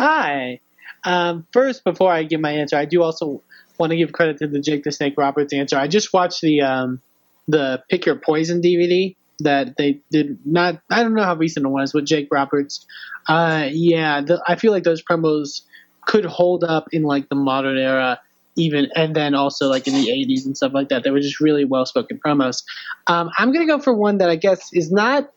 Hi. 0.00 0.60
Um, 1.04 1.46
first, 1.52 1.84
before 1.84 2.12
I 2.12 2.22
give 2.22 2.40
my 2.40 2.52
answer, 2.52 2.76
I 2.76 2.84
do 2.84 3.02
also 3.02 3.42
want 3.78 3.90
to 3.90 3.96
give 3.96 4.12
credit 4.12 4.38
to 4.38 4.46
the 4.46 4.60
Jake 4.60 4.84
the 4.84 4.92
Snake 4.92 5.14
Roberts 5.16 5.52
answer. 5.52 5.76
I 5.76 5.88
just 5.88 6.12
watched 6.12 6.40
the 6.40 6.62
um, 6.62 7.00
the 7.48 7.82
Pick 7.88 8.06
Your 8.06 8.16
Poison 8.16 8.62
DVD 8.62 9.14
that 9.44 9.76
they 9.76 10.00
did. 10.10 10.38
Not 10.44 10.80
I 10.90 11.02
don't 11.02 11.14
know 11.14 11.24
how 11.24 11.36
recent 11.36 11.66
it 11.66 11.68
was 11.68 11.94
with 11.94 12.06
Jake 12.06 12.28
Roberts. 12.30 12.86
Uh, 13.28 13.68
yeah, 13.70 14.20
the, 14.20 14.42
I 14.46 14.56
feel 14.56 14.72
like 14.72 14.84
those 14.84 15.02
promos 15.02 15.62
could 16.06 16.24
hold 16.24 16.64
up 16.64 16.88
in 16.92 17.02
like 17.02 17.28
the 17.28 17.34
modern 17.34 17.78
era, 17.78 18.20
even 18.56 18.88
and 18.94 19.14
then 19.14 19.34
also 19.34 19.68
like 19.68 19.86
in 19.86 19.94
the 19.94 20.08
'80s 20.08 20.46
and 20.46 20.56
stuff 20.56 20.72
like 20.74 20.88
that. 20.88 21.04
They 21.04 21.10
were 21.10 21.20
just 21.20 21.40
really 21.40 21.64
well 21.64 21.86
spoken 21.86 22.20
promos. 22.24 22.64
Um, 23.06 23.30
I'm 23.36 23.52
gonna 23.52 23.66
go 23.66 23.78
for 23.78 23.94
one 23.94 24.18
that 24.18 24.30
I 24.30 24.36
guess 24.36 24.70
is 24.72 24.90
not 24.90 25.30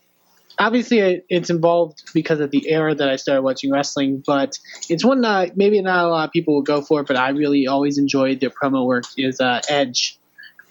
obviously 0.58 1.22
it's 1.30 1.50
involved 1.50 2.04
because 2.14 2.40
of 2.40 2.52
the 2.52 2.70
era 2.70 2.96
that 2.96 3.10
I 3.10 3.16
started 3.18 3.42
watching 3.42 3.72
wrestling, 3.72 4.24
but 4.26 4.58
it's 4.90 5.04
one 5.04 5.22
that 5.22 5.58
maybe 5.58 5.82
not 5.82 6.06
a 6.06 6.10
lot 6.10 6.26
of 6.26 6.32
people 6.32 6.56
will 6.56 6.62
go 6.62 6.82
for, 6.82 7.04
but 7.04 7.18
I 7.18 7.30
really 7.30 7.68
always 7.68 7.98
enjoyed 7.98 8.40
their 8.40 8.50
promo 8.50 8.86
work 8.86 9.06
is 9.18 9.40
uh, 9.40 9.62
Edge. 9.70 10.18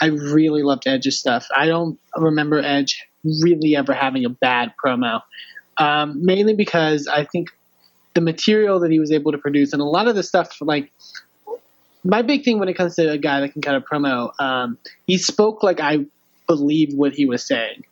I 0.00 0.06
really 0.06 0.62
loved 0.62 0.86
Edge's 0.86 1.18
stuff. 1.18 1.46
I 1.54 1.66
don't 1.66 1.98
remember 2.16 2.58
Edge 2.58 3.06
really 3.24 3.76
ever 3.76 3.92
having 3.92 4.24
a 4.24 4.28
bad 4.28 4.72
promo, 4.84 5.20
um, 5.78 6.24
mainly 6.24 6.54
because 6.54 7.06
I 7.08 7.24
think 7.24 7.50
the 8.14 8.20
material 8.20 8.78
that 8.80 8.90
he 8.90 9.00
was 9.00 9.10
able 9.10 9.32
to 9.32 9.38
produce 9.38 9.72
and 9.72 9.82
a 9.82 9.84
lot 9.84 10.06
of 10.06 10.14
the 10.14 10.22
stuff 10.22 10.56
like 10.60 10.92
my 12.04 12.22
big 12.22 12.44
thing 12.44 12.58
when 12.58 12.68
it 12.68 12.74
comes 12.74 12.96
to 12.96 13.10
a 13.10 13.18
guy 13.18 13.40
that 13.40 13.52
can 13.52 13.62
cut 13.62 13.74
a 13.74 13.80
promo, 13.80 14.38
um, 14.40 14.78
he 15.06 15.16
spoke 15.16 15.62
like 15.62 15.80
I 15.80 16.04
believed 16.46 16.96
what 16.96 17.12
he 17.12 17.24
was 17.24 17.44
saying. 17.44 17.84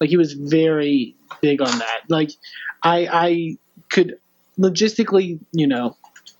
Like 0.00 0.08
he 0.08 0.16
was 0.16 0.32
very 0.34 1.14
big 1.42 1.60
on 1.60 1.78
that. 1.78 2.02
Like 2.08 2.30
I 2.82 3.08
I 3.10 3.56
could 3.90 4.18
logistically, 4.58 5.40
you 5.52 5.66
know, 5.66 5.96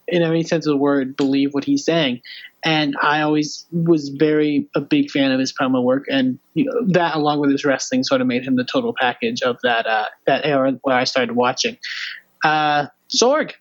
in 0.07 0.23
any 0.23 0.43
sense 0.45 0.67
of 0.67 0.73
the 0.73 0.77
word, 0.77 1.17
believe 1.17 1.53
what 1.53 1.65
he's 1.65 1.85
saying. 1.85 2.23
And 2.65 2.95
I 3.01 3.23
always 3.23 3.65
was 3.73 4.11
very 4.11 4.69
a 4.75 4.81
big 4.83 5.11
fan 5.11 5.33
of 5.33 5.41
his 5.41 5.51
promo 5.53 5.83
work, 5.83 6.05
and 6.11 6.39
you 6.55 6.67
know, 6.67 6.75
that 6.93 7.15
along 7.15 7.41
with 7.41 7.51
his 7.51 7.65
wrestling 7.65 8.03
sort 8.05 8.21
of 8.21 8.27
made 8.27 8.45
him 8.45 8.57
the 8.57 8.65
total 8.65 8.95
package 9.01 9.41
of 9.43 9.57
that 9.63 9.87
uh, 9.87 10.05
that 10.27 10.45
era 10.45 10.79
where 10.83 10.95
I 10.97 11.05
started 11.05 11.33
watching. 11.35 11.79
Uh, 12.45 12.87
Sorg, 13.15 13.53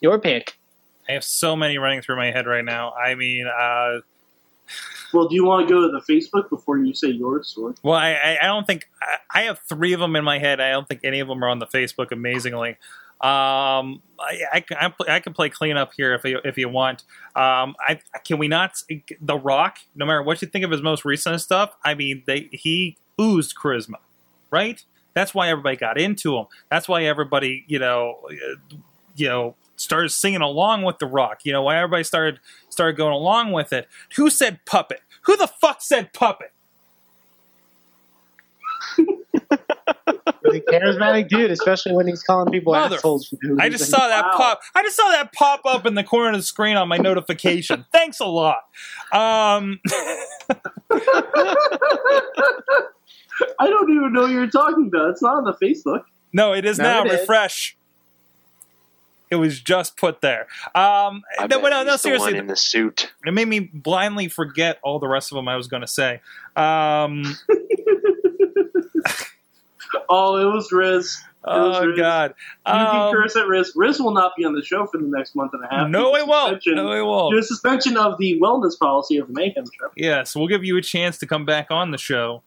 your 0.00 0.18
pick. 0.20 0.56
I 1.08 1.12
have 1.12 1.24
so 1.24 1.56
many 1.56 1.78
running 1.78 2.00
through 2.02 2.16
my 2.16 2.30
head 2.30 2.46
right 2.46 2.64
now. 2.64 2.92
I 2.92 3.14
mean, 3.16 3.46
uh, 3.46 4.00
Well, 5.12 5.26
do 5.26 5.34
you 5.34 5.44
want 5.44 5.66
to 5.66 5.74
go 5.74 5.80
to 5.80 5.88
the 5.88 6.02
Facebook 6.12 6.48
before 6.50 6.78
you 6.78 6.92
say 6.94 7.08
yours? 7.08 7.56
Or? 7.60 7.74
well, 7.82 7.94
I, 7.96 8.12
I- 8.12 8.38
I 8.42 8.46
don't 8.46 8.66
think 8.66 8.86
I, 9.02 9.40
I 9.40 9.42
have 9.44 9.58
three 9.68 9.94
of 9.94 10.00
them 10.00 10.14
in 10.16 10.24
my 10.24 10.38
head. 10.38 10.60
I 10.60 10.70
don't 10.70 10.86
think 10.86 11.00
any 11.04 11.20
of 11.20 11.28
them 11.28 11.42
are 11.42 11.48
on 11.48 11.58
the 11.58 11.66
Facebook. 11.66 12.12
Amazingly, 12.12 12.76
um, 13.20 14.00
I, 14.20 14.42
I, 14.54 14.60
can- 14.60 14.94
I, 15.08 15.18
can 15.18 15.32
play 15.32 15.48
cleanup 15.48 15.90
here 15.96 16.14
if 16.14 16.22
you, 16.24 16.40
if 16.44 16.56
you 16.56 16.68
want. 16.68 17.02
Um, 17.34 17.74
I 17.80 18.00
can 18.24 18.38
we 18.38 18.46
not 18.46 18.80
The 19.20 19.36
Rock? 19.36 19.78
No 19.96 20.06
matter 20.06 20.22
what 20.22 20.40
you 20.40 20.46
think 20.46 20.64
of 20.64 20.70
his 20.70 20.82
most 20.82 21.04
recent 21.04 21.40
stuff, 21.40 21.74
I 21.84 21.94
mean, 21.94 22.22
they 22.26 22.48
he 22.52 22.96
oozed 23.20 23.56
charisma, 23.56 23.96
right? 24.52 24.82
That's 25.14 25.34
why 25.34 25.48
everybody 25.48 25.76
got 25.76 25.98
into 25.98 26.36
him. 26.36 26.46
That's 26.70 26.88
why 26.88 27.04
everybody, 27.04 27.64
you 27.66 27.80
know, 27.80 28.20
you 29.16 29.28
know, 29.28 29.56
started 29.74 30.10
singing 30.10 30.42
along 30.42 30.82
with 30.82 30.98
The 30.98 31.06
Rock. 31.06 31.40
You 31.42 31.52
know, 31.52 31.62
why 31.62 31.76
everybody 31.78 32.04
started 32.04 32.38
started 32.68 32.96
going 32.96 33.14
along 33.14 33.50
with 33.50 33.72
it. 33.72 33.88
Who 34.14 34.30
said 34.30 34.60
puppet? 34.64 35.00
Who 35.22 35.36
the 35.36 35.48
fuck 35.48 35.82
said 35.82 36.12
puppet? 36.12 36.52
He's 40.66 40.76
a 40.76 40.80
charismatic 40.80 41.28
dude, 41.28 41.50
especially 41.50 41.92
when 41.92 42.06
he's 42.06 42.22
calling 42.22 42.50
people 42.50 42.72
Mother- 42.72 42.96
assholes. 42.96 43.32
I 43.58 43.68
just 43.68 43.90
saw 43.90 44.08
that 44.08 44.24
Wow. 44.24 44.32
pop. 44.36 44.60
I 44.74 44.82
just 44.82 44.96
saw 44.96 45.08
that 45.10 45.32
pop 45.32 45.60
up 45.64 45.86
in 45.86 45.94
the 45.94 46.04
corner 46.04 46.30
of 46.30 46.36
the 46.36 46.42
screen 46.42 46.76
on 46.76 46.88
my 46.88 46.96
notification. 46.98 47.84
Thanks 47.92 48.20
a 48.20 48.26
lot. 48.26 48.58
Um, 49.12 49.80
I 53.60 53.68
don't 53.68 53.90
even 53.90 54.12
know 54.12 54.22
what 54.22 54.30
you're 54.30 54.48
talking 54.50 54.88
about. 54.92 55.10
It's 55.10 55.22
not 55.22 55.36
on 55.36 55.44
the 55.44 55.52
Facebook. 55.54 56.02
no, 56.32 56.52
it 56.52 56.64
is 56.64 56.78
No, 56.78 56.84
now. 56.84 57.04
it 57.04 57.12
is. 57.12 57.20
Refresh. 57.20 57.76
It 59.30 59.36
was 59.36 59.60
just 59.60 59.96
put 59.98 60.22
there. 60.22 60.46
Um, 60.74 61.22
I 61.38 61.42
no, 61.42 61.48
bet 61.48 61.62
but 61.62 61.68
no, 61.70 61.76
he's 61.78 61.86
no, 61.86 61.92
the 61.92 61.98
seriously, 61.98 62.32
one 62.32 62.40
in 62.40 62.46
the 62.46 62.56
suit. 62.56 63.12
it 63.26 63.34
made 63.34 63.46
me 63.46 63.60
blindly 63.60 64.28
forget 64.28 64.78
all 64.82 64.98
the 64.98 65.06
rest 65.08 65.30
of 65.30 65.36
them 65.36 65.48
I 65.48 65.56
was 65.56 65.68
going 65.68 65.82
to 65.82 65.86
say. 65.86 66.22
Um, 66.56 67.22
Oh, 70.08 70.36
it 70.36 70.52
was 70.52 70.70
Riz. 70.72 71.18
oh 71.44 71.84
Riz. 71.86 71.96
God! 71.98 72.34
You 72.66 72.72
Um, 72.72 72.86
can 72.86 73.12
curse 73.12 73.36
at 73.36 73.46
Riz. 73.46 73.72
Riz 73.76 74.00
will 74.00 74.12
not 74.12 74.32
be 74.36 74.44
on 74.44 74.54
the 74.54 74.62
show 74.64 74.86
for 74.86 74.98
the 74.98 75.06
next 75.06 75.34
month 75.36 75.52
and 75.54 75.64
a 75.64 75.68
half. 75.68 75.88
no, 75.88 76.12
due 76.12 76.16
it 76.22 76.26
won't. 76.26 76.62
suspension- 76.62 76.74
No, 76.76 76.92
it 76.92 77.02
won't. 77.02 77.34
to 77.34 77.42
suspension 77.42 77.96
of 77.96 78.18
the 78.18 78.38
wellness 78.40 78.78
policy 78.78 79.16
of 79.18 79.28
the 79.28 79.34
Mayhem 79.34 79.64
show. 79.64 79.88
Yes, 79.96 80.34
we'll 80.36 80.48
give 80.48 80.64
you 80.64 80.76
a 80.76 80.82
chance 80.82 81.18
to 81.18 81.26
come 81.26 81.44
back 81.44 81.70
on 81.70 81.90
the 81.90 81.98
show 81.98 82.42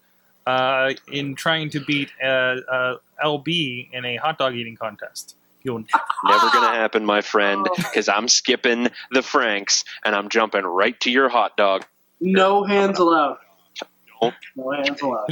uh, 0.47 0.91
in 1.11 1.35
trying 1.35 1.69
to 1.71 1.79
beat 1.79 2.09
uh, 2.23 2.27
uh, 2.27 2.97
LB 3.23 3.89
in 3.93 4.05
a 4.05 4.15
hot 4.17 4.37
dog 4.37 4.55
eating 4.55 4.75
contest. 4.75 5.35
You'll 5.63 5.79
Never 6.23 6.49
gonna 6.51 6.75
happen, 6.75 7.05
my 7.05 7.21
friend, 7.21 7.67
because 7.75 8.09
I'm 8.09 8.27
skipping 8.27 8.87
the 9.11 9.21
Franks 9.21 9.83
and 10.03 10.15
I'm 10.15 10.29
jumping 10.29 10.63
right 10.63 10.99
to 11.01 11.11
your 11.11 11.29
hot 11.29 11.55
dog. 11.55 11.85
No 12.19 12.63
hands 12.63 12.97
allowed. 12.97 13.37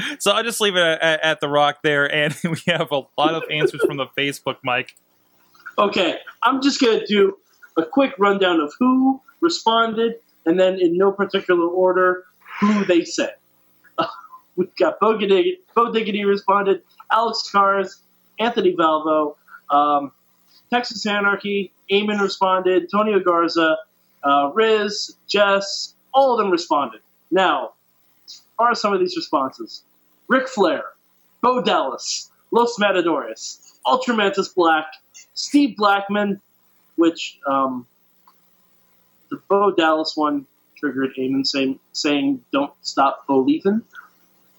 So 0.20 0.32
I'll 0.32 0.44
just 0.44 0.60
leave 0.60 0.76
it 0.76 0.82
at, 0.82 1.24
at 1.24 1.40
the 1.40 1.48
rock 1.48 1.80
there, 1.84 2.12
and 2.12 2.36
we 2.44 2.58
have 2.68 2.92
a 2.92 3.02
lot 3.18 3.36
of 3.36 3.44
answers 3.50 3.82
from 3.86 3.98
the 3.98 4.08
Facebook, 4.18 4.58
Mike. 4.64 4.96
Okay, 5.78 6.18
I'm 6.44 6.62
just 6.62 6.82
going 6.82 7.00
to 7.00 7.06
do 7.06 7.38
a 7.78 7.86
quick 7.86 8.14
rundown 8.18 8.60
of 8.60 8.74
who 8.80 9.22
responded, 9.42 10.16
and 10.46 10.60
then 10.60 10.80
in 10.80 10.98
no 10.98 11.12
particular 11.12 11.66
order, 11.68 12.26
who 12.60 12.84
they 12.86 13.06
said. 13.06 13.36
We've 14.56 14.76
got 14.76 15.00
Bo 15.00 15.18
Diggity, 15.18 15.60
Bo 15.76 15.92
Diggity 15.92 16.26
responded, 16.26 16.82
Alex 17.12 17.50
Cars, 17.50 18.02
Anthony 18.40 18.76
Valvo, 18.76 19.36
um, 19.70 20.12
Texas 20.70 21.06
Anarchy, 21.06 21.72
Eamon 21.90 22.22
responded, 22.22 22.90
Tonio 22.92 23.20
Garza, 23.20 23.78
uh, 24.24 24.52
Riz, 24.54 25.16
Jess, 25.28 25.94
all 26.14 26.34
of 26.34 26.40
them 26.40 26.52
responded. 26.52 27.02
Now, 27.32 27.74
as 28.68 28.82
some 28.82 28.93
of 28.93 28.99
these 28.99 29.16
responses, 29.16 29.84
Ric 30.28 30.47
Flair, 30.47 30.84
Bo 31.41 31.62
Dallas, 31.62 32.30
Los 32.51 32.78
Matadores, 32.78 33.80
Ultramantis 33.86 34.53
Black, 34.53 34.86
Steve 35.34 35.78
Blackman, 35.78 36.41
which 36.95 37.39
um, 37.47 37.88
the 39.30 39.38
Bo 39.47 39.72
Dallas 39.72 40.14
one 40.16 40.45
triggered 40.76 41.12
Eamon 41.18 41.45
saying, 41.45 41.80
saying 41.93 42.43
"Don't 42.51 42.74
stop 42.82 43.26
believing," 43.28 43.82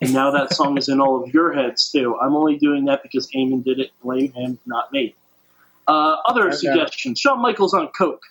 and 0.01 0.13
now 0.13 0.31
that 0.31 0.55
song 0.55 0.79
is 0.79 0.89
in 0.89 1.01
all 1.01 1.23
of 1.23 1.33
your 1.35 1.53
heads 1.53 1.91
too. 1.91 2.17
I'm 2.21 2.35
only 2.35 2.57
doing 2.57 2.87
that 2.87 3.03
because 3.03 3.31
Eamon 3.33 3.63
did 3.65 3.79
it. 3.79 3.91
Blame 4.03 4.33
him, 4.33 4.59
not 4.67 4.91
me. 4.93 5.15
Uh, 5.87 6.17
other 6.27 6.49
Okay. 6.49 6.57
suggestions: 6.57 7.21
Shawn 7.21 7.41
Michaels 7.41 7.75
on 7.75 7.89
coke, 7.89 8.23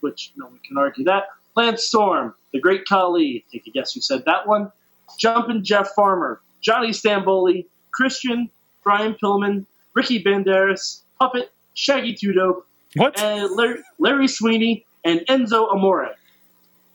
which 0.00 0.32
no 0.36 0.46
one 0.46 0.58
can 0.66 0.76
argue 0.76 1.04
that. 1.04 1.24
Lance 1.54 1.86
Storm, 1.86 2.34
the 2.52 2.60
Great 2.60 2.84
Khali. 2.86 3.44
Take 3.50 3.66
a 3.66 3.70
guess 3.70 3.94
who 3.94 4.00
said 4.02 4.24
that 4.26 4.46
one. 4.46 4.70
Jumpin' 5.18 5.64
Jeff 5.64 5.90
Farmer, 5.94 6.40
Johnny 6.60 6.90
Stamboli, 6.90 7.66
Christian, 7.92 8.50
Brian 8.82 9.14
Pillman, 9.22 9.64
Ricky 9.94 10.22
Banderas, 10.22 11.00
Puppet, 11.18 11.50
Shaggy 11.74 12.14
Two 12.14 12.32
Dope, 12.32 12.66
What? 12.96 13.18
and 13.20 13.50
Larry, 13.56 13.78
Larry 13.98 14.28
Sweeney 14.28 14.84
and 15.04 15.20
Enzo 15.28 15.72
Amore. 15.72 16.10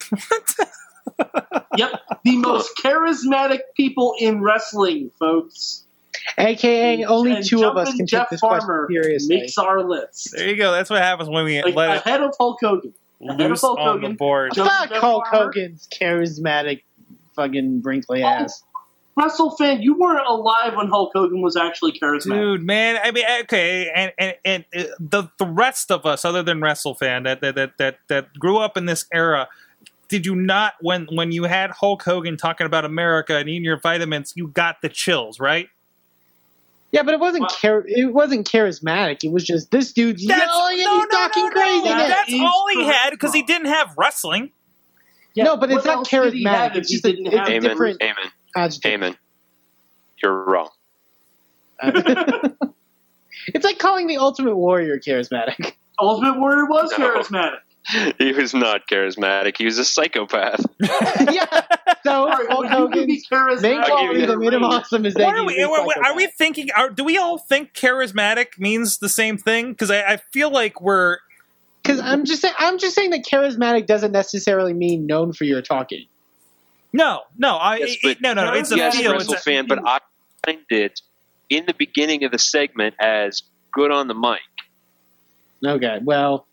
What? 0.09 0.55
yep, 1.78 2.01
the 2.24 2.38
most 2.38 2.72
charismatic 2.84 3.59
people 3.76 4.16
in 4.20 4.41
wrestling, 4.41 5.12
folks. 5.20 5.84
AKA 6.38 7.05
only 7.05 7.32
And 7.34 7.45
two 7.45 7.64
of 7.66 7.78
us 7.78 7.93
can 7.95 8.05
Jeff 8.05 8.24
take 8.24 8.30
this 8.32 8.39
Farmer 8.41 8.86
question 8.86 9.03
seriously. 9.03 9.38
makes 9.38 9.57
our 9.57 9.84
list. 9.84 10.32
There 10.36 10.47
you 10.47 10.55
go. 10.55 10.72
That's 10.72 10.89
what 10.89 11.01
happens 11.01 11.30
when 11.30 11.45
we 11.45 11.62
Like, 11.64 11.76
let 11.76 11.89
it 11.97 12.05
ahead 12.05 12.22
of 12.22 12.34
Hulk 12.39 12.59
Hogan. 12.62 12.93
Ahead 13.28 13.41
of 13.41 13.49
loose 13.51 13.62
Hulk 13.62 13.80
on 13.80 13.86
the 13.86 13.91
Hogan. 14.01 14.16
board. 14.18 14.51
Jumpin' 14.53 14.89
Fuck 14.89 14.97
Hulk 15.01 15.28
Farmer. 15.28 15.45
Hogan's 15.45 15.88
charismatic 15.91 16.82
fucking 17.36 17.82
Brinkley 17.82 18.23
Oh, 18.23 18.27
ass. 18.27 18.63
Wrestle 19.17 19.51
fan, 19.57 19.82
you 19.82 19.93
weren't 19.97 20.25
alive 20.25 20.75
when 20.77 20.88
Hulk 20.88 21.11
Hogan 21.13 21.41
was 21.41 21.57
actually 21.57 21.91
charismatic. 21.91 22.34
Dude, 22.34 22.63
man, 22.63 22.97
I 23.03 23.11
mean, 23.11 23.25
okay, 23.41 23.91
and 23.93 24.13
and, 24.17 24.36
and 24.45 24.65
uh, 24.75 24.84
the 24.99 25.23
the 25.38 25.45
rest 25.45 25.91
of 25.91 26.05
us, 26.05 26.23
other 26.23 26.41
than 26.41 26.61
Wrestle 26.61 26.95
fan, 26.95 27.23
that 27.23 27.41
that 27.41 27.55
that 27.55 27.77
that, 27.77 27.97
that 28.07 28.34
grew 28.39 28.57
up 28.57 28.77
in 28.77 28.86
this 28.86 29.05
era, 29.13 29.49
did 30.07 30.25
you 30.25 30.34
not 30.34 30.75
when 30.79 31.07
when 31.11 31.34
you 31.34 31.43
had 31.43 31.71
Hulk 31.71 32.03
Hogan 32.03 32.38
talking 32.38 32.65
about 32.65 32.86
America 32.86 33.36
and 33.36 33.49
eating 33.49 33.65
your 33.65 33.79
vitamins, 33.82 34.32
you 34.38 34.47
got 34.47 34.82
the 34.82 34.88
chills, 34.88 35.41
right? 35.41 35.67
Yeah, 36.93 37.03
but 37.03 37.13
it 37.13 37.19
wasn't 37.19 37.41
Well- 37.41 37.49
char- 37.49 37.86
it 37.88 38.13
wasn't 38.13 38.49
charismatic. 38.49 39.23
It 39.25 39.32
was 39.32 39.43
just 39.45 39.71
this 39.71 39.91
dude's 39.93 40.25
That's- 40.25 40.47
yelling 40.47 40.71
and 40.73 40.79
he's 40.79 40.86
no, 40.88 41.05
talking 41.17 41.43
no, 41.43 41.49
no. 41.49 41.53
crazy. 41.53 41.88
That 41.89 42.07
That's 42.27 42.34
all 42.41 42.65
he 42.71 42.86
had 42.86 43.09
because 43.11 43.34
he 43.34 43.41
didn't 43.43 43.67
have 43.67 43.93
wrestling. 43.97 44.51
Yeah, 45.34 45.43
no, 45.45 45.57
but 45.57 45.71
it's 45.71 45.86
what 45.86 45.86
not 45.86 45.95
else 45.97 46.09
did 46.09 46.34
he 46.34 46.43
have 46.43 46.71
charismatic. 46.71 46.71
if 46.71 46.77
It's 46.77 46.91
just 46.91 47.05
a, 47.05 47.11
didn't 47.11 47.27
it's 47.27 47.36
have 47.36 47.47
a 47.47 47.59
different 47.59 48.01
Amen. 48.01 48.15
adjective. 48.55 48.91
Amen. 48.91 49.15
You're 50.21 50.43
wrong. 50.45 50.69
it's 51.84 53.63
like 53.65 53.79
calling 53.79 54.07
the 54.07 54.17
Ultimate 54.17 54.55
Warrior 54.55 54.99
charismatic. 54.99 55.73
Ultimate 55.99 56.39
Warrior 56.39 56.65
was 56.65 56.91
No. 56.97 57.09
charismatic. 57.15 57.57
He 58.19 58.32
was 58.34 58.53
not 58.53 58.82
charismatic. 58.88 59.57
He 59.57 59.65
was 59.65 59.79
a 59.79 59.86
psychopath. 59.86 60.63
yeah. 60.79 61.45
So 62.03 62.11
All 62.11 62.27
right, 62.27 62.47
Hulk 62.47 62.65
but 62.69 62.79
you 62.79 62.89
can 62.89 63.07
be 63.07 63.23
Hogan's 63.27 63.27
charismatic. 63.27 63.61
main 63.63 63.79
I'll 63.79 63.86
quality 63.88 64.19
you 64.19 64.25
that 64.27 64.38
made 64.38 64.53
him 64.53 64.61
range. 64.61 64.73
awesome 64.75 65.05
is 65.07 65.13
that 65.15 65.27
are 65.36 65.43
we? 65.45 65.61
Are 65.63 65.88
we, 65.88 65.93
are 66.05 66.15
we 66.15 66.27
thinking? 66.27 66.67
Are, 66.77 66.91
do 66.91 67.03
we 67.03 67.17
all 67.17 67.39
think 67.39 67.73
charismatic 67.73 68.59
means 68.59 68.99
the 68.99 69.09
same 69.09 69.38
thing? 69.39 69.71
Because 69.71 69.89
I, 69.89 70.01
I 70.03 70.17
feel 70.32 70.51
like 70.51 70.79
we're 70.79 71.17
Because 71.82 71.99
I'm 71.99 72.25
just 72.25 72.41
saying, 72.41 72.53
I'm 72.59 72.77
just 72.77 72.95
saying 72.95 73.09
that 73.11 73.23
charismatic 73.25 73.88
doesn't 73.88 74.11
necessarily 74.11 74.73
mean 74.73 75.07
known 75.07 75.34
for 75.34 75.45
your 75.45 75.61
talking. 75.61 76.05
no, 76.93 77.21
no, 77.38 77.55
I 77.57 77.77
Yes, 77.77 77.97
it- 78.03 78.21
no, 78.21 78.34
no, 78.34 78.45
no. 78.45 78.53
It's 78.53 78.71
a 78.71 78.75
yes, 78.77 78.95
feel. 78.97 79.13
It's 79.13 79.32
a, 79.32 79.38
fan, 79.38 79.65
but 79.67 79.79
I 79.86 79.99
find 80.45 80.59
it 80.69 81.01
in 81.49 81.65
the 81.65 81.73
beginning 81.73 82.23
of 82.23 82.32
the 82.32 82.38
segment 82.39 82.95
as 82.99 83.41
good 83.73 83.91
on 83.91 84.07
the 84.07 84.13
mic. 84.13 84.39
Okay, 85.65 85.99
well, 86.03 86.47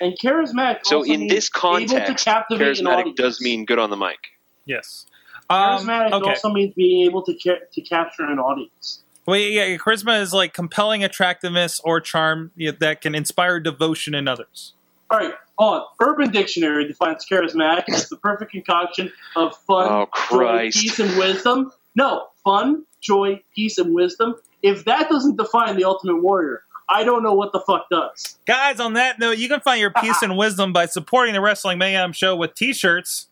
And 0.00 0.16
charismatic. 0.18 0.80
So 0.84 0.98
also 0.98 1.12
in 1.12 1.20
means 1.20 1.32
this 1.32 1.48
context, 1.48 2.26
charismatic 2.26 3.14
does 3.16 3.40
mean 3.40 3.64
good 3.64 3.78
on 3.78 3.90
the 3.90 3.96
mic. 3.96 4.18
yes. 4.64 5.06
Um, 5.50 5.86
Charismatic 5.86 6.12
okay. 6.12 6.28
also 6.30 6.48
means 6.50 6.72
being 6.74 7.04
able 7.06 7.22
to 7.22 7.34
ca- 7.34 7.60
to 7.74 7.80
capture 7.82 8.24
an 8.24 8.38
audience. 8.38 9.03
Well, 9.26 9.38
yeah, 9.38 9.76
charisma 9.76 10.20
is 10.20 10.32
like 10.32 10.52
compelling 10.52 11.02
attractiveness 11.02 11.80
or 11.80 12.00
charm 12.00 12.50
that 12.78 13.00
can 13.00 13.14
inspire 13.14 13.58
devotion 13.60 14.14
in 14.14 14.28
others. 14.28 14.74
All 15.10 15.18
right, 15.18 15.34
hold 15.58 15.82
on. 15.82 15.86
Urban 16.00 16.30
Dictionary 16.30 16.86
defines 16.86 17.24
charismatic 17.30 17.84
as 17.88 18.08
the 18.08 18.16
perfect 18.16 18.52
concoction 18.52 19.12
of 19.36 19.56
fun, 19.66 19.88
Oh, 19.90 20.06
joy, 20.30 20.70
peace, 20.72 20.98
and 20.98 21.16
wisdom. 21.18 21.72
No, 21.94 22.26
fun, 22.42 22.84
joy, 23.00 23.40
peace, 23.54 23.78
and 23.78 23.94
wisdom. 23.94 24.34
If 24.62 24.84
that 24.86 25.08
doesn't 25.08 25.36
define 25.36 25.76
the 25.76 25.84
Ultimate 25.84 26.22
Warrior, 26.22 26.62
I 26.90 27.04
don't 27.04 27.22
know 27.22 27.32
what 27.34 27.52
the 27.52 27.60
fuck 27.60 27.88
does. 27.90 28.38
Guys, 28.46 28.80
on 28.80 28.94
that 28.94 29.18
note, 29.18 29.38
you 29.38 29.48
can 29.48 29.60
find 29.60 29.80
your 29.80 29.90
peace 29.90 30.20
and 30.22 30.36
wisdom 30.36 30.72
by 30.72 30.86
supporting 30.86 31.34
the 31.34 31.40
Wrestling 31.40 31.78
Mayhem 31.78 32.12
Show 32.12 32.36
with 32.36 32.54
T-shirts. 32.54 33.28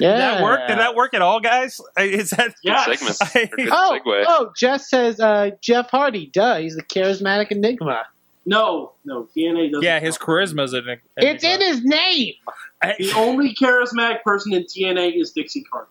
Yeah. 0.00 0.10
Did 0.12 0.20
that 0.20 0.42
work? 0.42 0.68
Did 0.68 0.78
that 0.78 0.94
work 0.94 1.14
at 1.14 1.22
all, 1.22 1.40
guys? 1.40 1.80
Is 1.98 2.30
that 2.30 2.54
Yes. 2.62 2.86
Good 2.86 2.98
segment. 2.98 3.18
I- 3.52 3.56
good 3.56 3.68
Oh, 3.72 3.98
segue. 4.04 4.24
oh, 4.26 4.52
Jess 4.56 4.88
says 4.90 5.20
uh, 5.20 5.50
Jeff 5.60 5.90
Hardy. 5.90 6.26
Duh, 6.26 6.58
he's 6.58 6.76
the 6.76 6.82
charismatic 6.82 7.50
enigma. 7.50 8.02
No, 8.44 8.92
no, 9.04 9.28
TNA 9.36 9.70
doesn't. 9.70 9.84
yeah, 9.84 10.00
his 10.00 10.18
charisma 10.18 10.64
is 10.64 10.72
an. 10.72 10.98
It's 11.16 11.44
in 11.44 11.60
his 11.60 11.84
name. 11.84 12.34
The 12.82 13.12
only 13.16 13.54
charismatic 13.54 14.22
person 14.24 14.52
in 14.52 14.64
TNA 14.64 15.20
is 15.20 15.30
Dixie 15.30 15.62
Carter. 15.62 15.86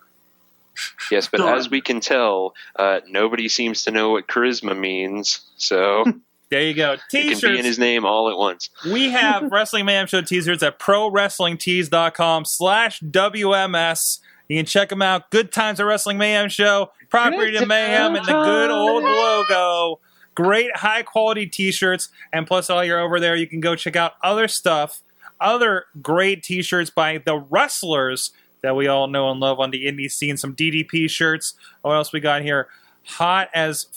Yes, 1.10 1.28
but 1.28 1.38
Done. 1.38 1.58
as 1.58 1.70
we 1.70 1.80
can 1.80 2.00
tell, 2.02 2.54
uh, 2.78 3.00
nobody 3.08 3.48
seems 3.48 3.84
to 3.86 3.92
know 3.92 4.10
what 4.10 4.28
charisma 4.28 4.78
means. 4.78 5.42
So 5.56 6.04
There 6.52 6.62
you 6.62 6.74
go. 6.74 6.98
T-shirts. 7.10 7.38
it 7.44 7.46
can 7.46 7.54
be 7.54 7.60
in 7.60 7.66
his 7.66 7.80
name 7.80 8.06
all 8.06 8.30
at 8.30 8.38
once. 8.38 8.70
we 8.92 9.10
have 9.10 9.44
Wrestling 9.52 9.86
Mayhem 9.86 10.06
Show 10.06 10.22
t-shirts 10.22 10.62
at 10.62 10.80
prowrestlingtees.com 10.80 12.44
slash 12.44 13.00
WMS. 13.00 14.20
You 14.50 14.58
can 14.60 14.66
check 14.66 14.90
them 14.90 15.02
out. 15.02 15.32
Good 15.32 15.54
Times 15.54 15.80
at 15.80 15.86
Wrestling 15.86 16.18
Mayhem 16.18 16.50
Show, 16.50 16.92
Property 17.10 17.52
Good 17.52 17.62
to 17.62 17.66
Mayhem, 17.66 18.16
and 18.16 18.26
the 18.26 18.34
good 18.34 18.70
old 18.70 19.02
logo. 19.04 20.02
Great 20.36 20.76
high 20.76 21.04
quality 21.04 21.48
t-shirts. 21.48 22.10
And 22.34 22.46
plus, 22.46 22.68
while 22.68 22.84
you're 22.84 23.00
over 23.00 23.22
there, 23.22 23.38
you 23.38 23.48
can 23.48 23.62
go 23.62 23.78
check 23.78 23.96
out 23.96 24.14
other 24.22 24.50
stuff, 24.50 25.02
other 25.40 25.86
great 26.02 26.44
t-shirts 26.44 26.90
by 26.90 27.18
the 27.20 27.38
wrestlers 27.38 28.32
that 28.62 28.76
we 28.76 28.88
all 28.88 29.08
know 29.08 29.32
and 29.32 29.40
love 29.40 29.62
on 29.62 29.72
the 29.72 29.86
indie 29.86 30.12
scene. 30.12 30.36
Some 30.36 30.54
DDP 30.54 31.10
shirts. 31.10 31.54
What 31.82 31.94
else 31.94 32.12
we 32.12 32.20
got 32.20 32.42
here? 32.42 32.68
Hot 33.06 33.50
as 33.54 33.88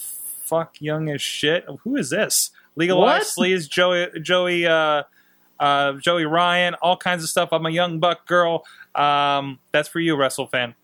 fuck, 0.45 0.80
young 0.80 1.09
as 1.11 1.22
shit. 1.22 1.64
Who 1.82 1.97
is 1.97 2.11
this? 2.11 2.51
Legalized 2.76 3.34
What? 3.36 3.47
Sleaze, 3.49 3.68
Joey, 3.68 4.09
Joey, 4.20 4.66
uh, 4.66 5.05
uh, 5.61 5.92
Joey 5.95 6.24
Ryan, 6.24 6.74
all 6.74 6.97
kinds 6.97 7.22
of 7.22 7.28
stuff. 7.28 7.51
I'm 7.53 7.64
a 7.66 7.70
young 7.70 7.99
buck 8.01 8.26
girl. 8.26 8.64
Um, 8.95 9.59
that's 9.72 9.88
for 9.88 10.01
you, 10.01 10.16
Wrestle 10.16 10.47
fan. 10.47 10.74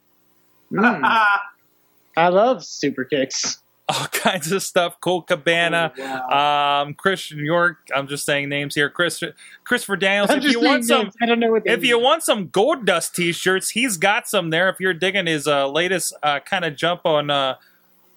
Mm, 0.72 1.02
I 2.16 2.28
love 2.28 2.64
super 2.64 3.04
kicks. 3.04 3.58
All 3.88 4.06
kinds 4.06 4.52
of 4.52 4.62
stuff. 4.62 5.00
Colt 5.00 5.26
Cabana. 5.26 5.92
Oh, 5.98 6.02
wow. 6.30 6.82
Um, 6.82 6.94
Christian 6.94 7.44
York. 7.44 7.78
I'm 7.92 8.06
just 8.06 8.24
saying 8.24 8.48
names 8.48 8.76
here. 8.76 8.88
Chris, 8.88 9.20
Christopher 9.64 9.96
Daniels. 9.96 10.30
I'm 10.30 10.38
If 10.38 10.44
you 10.44 10.52
saying 10.52 10.64
want 10.64 10.84
some. 10.84 11.10
I 11.20 11.26
don't 11.26 11.40
know 11.40 11.50
what 11.50 11.64
they 11.64 11.72
if 11.72 11.82
you 11.84 11.96
mean. 11.96 12.04
want 12.04 12.22
some 12.22 12.48
Goldust 12.50 13.14
T-shirts, 13.14 13.70
he's 13.70 13.96
got 13.96 14.28
some 14.28 14.50
there. 14.50 14.68
If 14.68 14.78
you're 14.78 14.94
digging 14.94 15.26
his 15.26 15.48
uh, 15.48 15.68
latest 15.68 16.14
uh, 16.22 16.38
kind 16.38 16.64
of 16.64 16.76
jump 16.76 17.00
on 17.04 17.30
uh, 17.30 17.56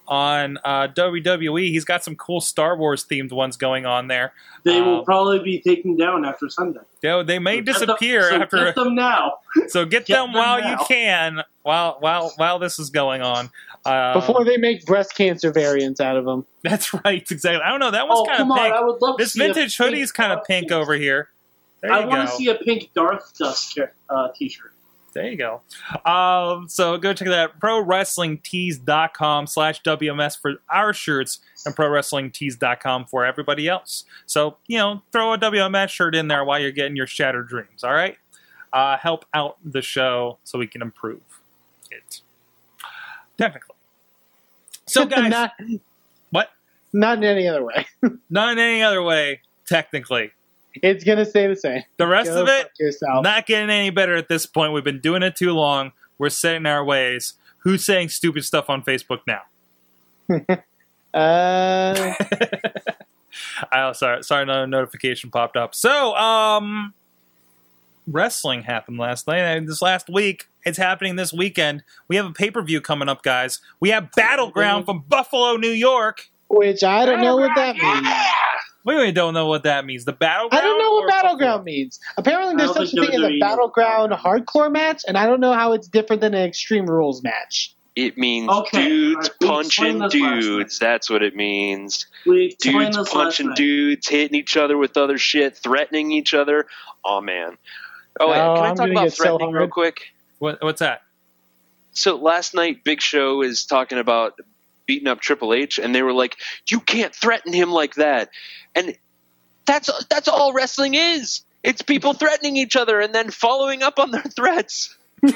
on 0.06 0.58
uh, 0.64 0.88
WWE, 0.88 1.68
he's 1.68 1.84
got 1.84 2.04
some 2.04 2.14
cool 2.16 2.40
Star 2.40 2.76
Wars 2.76 3.04
themed 3.04 3.32
ones 3.32 3.56
going 3.56 3.86
on 3.86 4.08
there. 4.08 4.32
they 4.64 4.80
will 4.80 4.98
um, 4.98 5.04
probably 5.04 5.38
be 5.40 5.60
taken 5.60 5.96
down 5.96 6.24
after 6.24 6.48
Sunday. 6.48 6.80
They, 7.00 7.22
they 7.22 7.38
may 7.38 7.56
So 7.58 7.62
get 7.62 7.64
them- 7.64 7.86
disappear 7.86 8.30
so 8.30 8.36
after. 8.36 8.64
Get 8.66 8.74
them 8.74 8.94
now. 8.94 9.34
So 9.68 9.84
get, 9.84 10.04
Get 10.06 10.16
them, 10.16 10.32
them 10.32 10.34
while 10.34 10.60
now. 10.60 10.70
you 10.72 10.86
can, 10.86 11.42
while 11.62 11.96
while 12.00 12.32
while 12.36 12.58
this 12.58 12.78
is 12.78 12.90
going 12.90 13.22
on. 13.22 13.50
Um, 13.86 14.14
Before 14.14 14.44
they 14.44 14.56
make 14.56 14.84
breast 14.84 15.14
cancer 15.14 15.52
variants 15.52 16.00
out 16.00 16.16
of 16.16 16.24
them. 16.24 16.44
that's 16.62 16.92
right, 17.04 17.24
exactly. 17.30 17.62
I 17.62 17.70
don't 17.70 17.80
know. 17.80 17.90
That 17.92 18.08
one's 18.08 18.20
Oh 18.20 18.24
kind 18.24 18.38
come 18.38 18.50
of 18.52 18.58
on! 18.58 18.64
pink. 18.64 18.74
I 18.74 18.80
would 18.82 19.00
love 19.00 19.16
This 19.18 19.32
see 19.34 19.38
vintage 19.40 19.76
pink 19.78 19.90
hoodie's 19.90 20.10
kind 20.12 20.32
of 20.32 20.38
Darth 20.38 20.46
pink 20.48 20.72
over 20.72 20.94
here. 20.94 21.28
There 21.82 21.92
I 21.92 22.04
want 22.04 22.28
to 22.28 22.34
see 22.34 22.48
a 22.48 22.54
pink 22.56 22.90
Darth 22.94 23.36
Dust 23.38 23.78
uh, 24.10 24.28
T-shirt. 24.34 24.72
There 25.14 25.28
you 25.30 25.36
go. 25.36 25.62
Um, 26.04 26.68
so 26.68 26.98
go 26.98 27.14
check 27.14 27.28
that 27.28 27.38
out. 27.38 27.60
ProWrestlingTees.com 27.60 29.46
slash 29.46 29.80
WMS 29.82 30.40
for 30.40 30.54
our 30.68 30.92
shirts 30.92 31.38
and 31.64 31.74
ProWrestlingTees.com 31.74 33.06
for 33.06 33.24
everybody 33.24 33.68
else. 33.68 34.04
So, 34.26 34.56
you 34.66 34.78
know, 34.78 35.02
throw 35.12 35.32
a 35.32 35.38
WMS 35.38 35.88
shirt 35.88 36.16
in 36.16 36.26
there 36.28 36.44
while 36.44 36.58
you're 36.58 36.72
getting 36.72 36.96
your 36.96 37.06
shattered 37.06 37.48
dreams, 37.48 37.84
all 37.84 37.92
right? 37.92 38.16
Uh, 38.72 38.96
help 38.96 39.24
out 39.32 39.56
the 39.64 39.80
show 39.80 40.38
so 40.42 40.58
we 40.58 40.66
can 40.66 40.82
improve 40.82 41.20
it. 41.92 42.20
technically. 43.38 43.76
So, 44.86 45.06
guys, 45.06 45.30
not, 45.30 45.52
what? 46.30 46.50
not 46.92 47.18
in 47.18 47.24
any 47.24 47.46
other 47.46 47.64
way. 47.64 47.86
Not 48.30 48.52
in 48.52 48.58
any 48.58 48.82
other 48.82 49.02
way, 49.02 49.42
technically. 49.64 50.32
It's 50.82 51.04
gonna 51.04 51.24
stay 51.24 51.46
the 51.46 51.56
same. 51.56 51.82
The 51.96 52.06
rest 52.06 52.30
Go 52.30 52.42
of 52.42 52.48
it, 52.48 52.70
yourself. 52.78 53.22
not 53.22 53.46
getting 53.46 53.70
any 53.70 53.90
better 53.90 54.16
at 54.16 54.28
this 54.28 54.46
point. 54.46 54.72
We've 54.72 54.84
been 54.84 55.00
doing 55.00 55.22
it 55.22 55.36
too 55.36 55.52
long. 55.52 55.92
We're 56.18 56.30
set 56.30 56.56
in 56.56 56.66
our 56.66 56.84
ways. 56.84 57.34
Who's 57.58 57.84
saying 57.84 58.10
stupid 58.10 58.44
stuff 58.44 58.68
on 58.68 58.82
Facebook 58.82 59.20
now? 59.26 59.42
uh, 61.14 62.14
I 63.72 63.92
sorry, 63.92 64.22
sorry, 64.22 64.42
another 64.42 64.66
notification 64.66 65.30
popped 65.30 65.56
up. 65.56 65.74
So, 65.74 66.14
um, 66.16 66.94
wrestling 68.06 68.62
happened 68.62 68.98
last 68.98 69.26
night. 69.26 69.38
And 69.38 69.68
this 69.68 69.80
last 69.82 70.08
week, 70.08 70.48
it's 70.64 70.78
happening 70.78 71.16
this 71.16 71.32
weekend. 71.32 71.82
We 72.08 72.16
have 72.16 72.26
a 72.26 72.32
pay 72.32 72.50
per 72.50 72.62
view 72.62 72.80
coming 72.80 73.08
up, 73.08 73.22
guys. 73.22 73.60
We 73.80 73.90
have 73.90 74.12
Battleground 74.12 74.86
from 74.86 75.04
Buffalo, 75.08 75.56
New 75.56 75.70
York. 75.70 76.28
which 76.48 76.82
I 76.84 77.04
don't 77.06 77.20
know 77.20 77.36
what 77.36 77.50
that 77.56 77.76
means. 77.76 78.08
We 78.84 78.94
really 78.94 79.12
don't 79.12 79.32
know 79.32 79.46
what 79.46 79.62
that 79.62 79.86
means. 79.86 80.04
The 80.04 80.12
battleground. 80.12 80.62
I 80.62 80.66
don't 80.66 80.78
know 80.78 80.92
what 80.92 81.04
or 81.04 81.08
battleground 81.08 81.64
means. 81.64 81.98
Apparently, 82.18 82.54
there's 82.54 82.74
such 82.74 82.92
a 82.92 82.96
thing 83.00 83.14
as 83.14 83.20
a 83.20 83.24
WWE 83.28 83.40
battleground 83.40 84.12
hardcore 84.12 84.70
match, 84.70 85.02
and 85.08 85.16
I 85.16 85.26
don't 85.26 85.40
know 85.40 85.54
how 85.54 85.72
it's 85.72 85.88
different 85.88 86.20
than 86.20 86.34
an 86.34 86.46
Extreme 86.46 86.86
Rules 86.86 87.22
match. 87.22 87.74
It 87.96 88.18
means 88.18 88.50
Okay, 88.50 88.84
dudes 88.84 89.14
alright, 89.14 89.30
we 89.40 89.46
punching 89.46 89.66
explained 89.66 90.02
this 90.02 90.20
last 90.20 90.40
dudes. 90.40 90.78
That's 90.80 91.08
what 91.10 91.22
it 91.22 91.36
means. 91.36 92.06
Dudes 92.24 93.08
punching 93.08 93.54
dudes, 93.54 94.08
hitting 94.08 94.36
each 94.36 94.56
other 94.56 94.76
with 94.76 94.96
other 94.96 95.16
shit, 95.16 95.56
threatening 95.56 96.10
each 96.10 96.34
other. 96.34 96.66
Oh 97.04 97.20
man. 97.20 97.56
Oh 98.18 98.30
wait, 98.30 98.40
Oh, 98.40 98.54
can 98.56 98.64
I 98.64 98.68
I'm 98.70 98.76
talk 98.76 98.90
about 98.90 99.04
get 99.04 99.12
so 99.12 99.22
threatening 99.22 99.52
real 99.52 99.68
quick? 99.68 100.00
What, 100.40 100.60
what's 100.60 100.80
that? 100.80 101.02
So 101.92 102.16
last 102.16 102.54
night, 102.54 102.82
Big 102.82 103.00
Show 103.00 103.42
is 103.42 103.64
talking 103.64 103.98
about 103.98 104.40
beating 104.86 105.08
up 105.08 105.20
Triple 105.20 105.52
H, 105.54 105.78
and 105.78 105.94
they 105.94 106.02
were 106.02 106.12
like, 106.12 106.36
"You 106.70 106.80
can't 106.80 107.14
threaten 107.14 107.52
him 107.52 107.70
like 107.70 107.94
that," 107.94 108.30
and 108.74 108.96
that's 109.66 109.90
that's 110.08 110.28
all 110.28 110.52
wrestling 110.52 110.94
is. 110.94 111.42
It's 111.62 111.82
people 111.82 112.12
threatening 112.12 112.56
each 112.56 112.76
other 112.76 113.00
and 113.00 113.14
then 113.14 113.30
following 113.30 113.82
up 113.82 113.98
on 113.98 114.10
their 114.10 114.22
threats. 114.22 114.94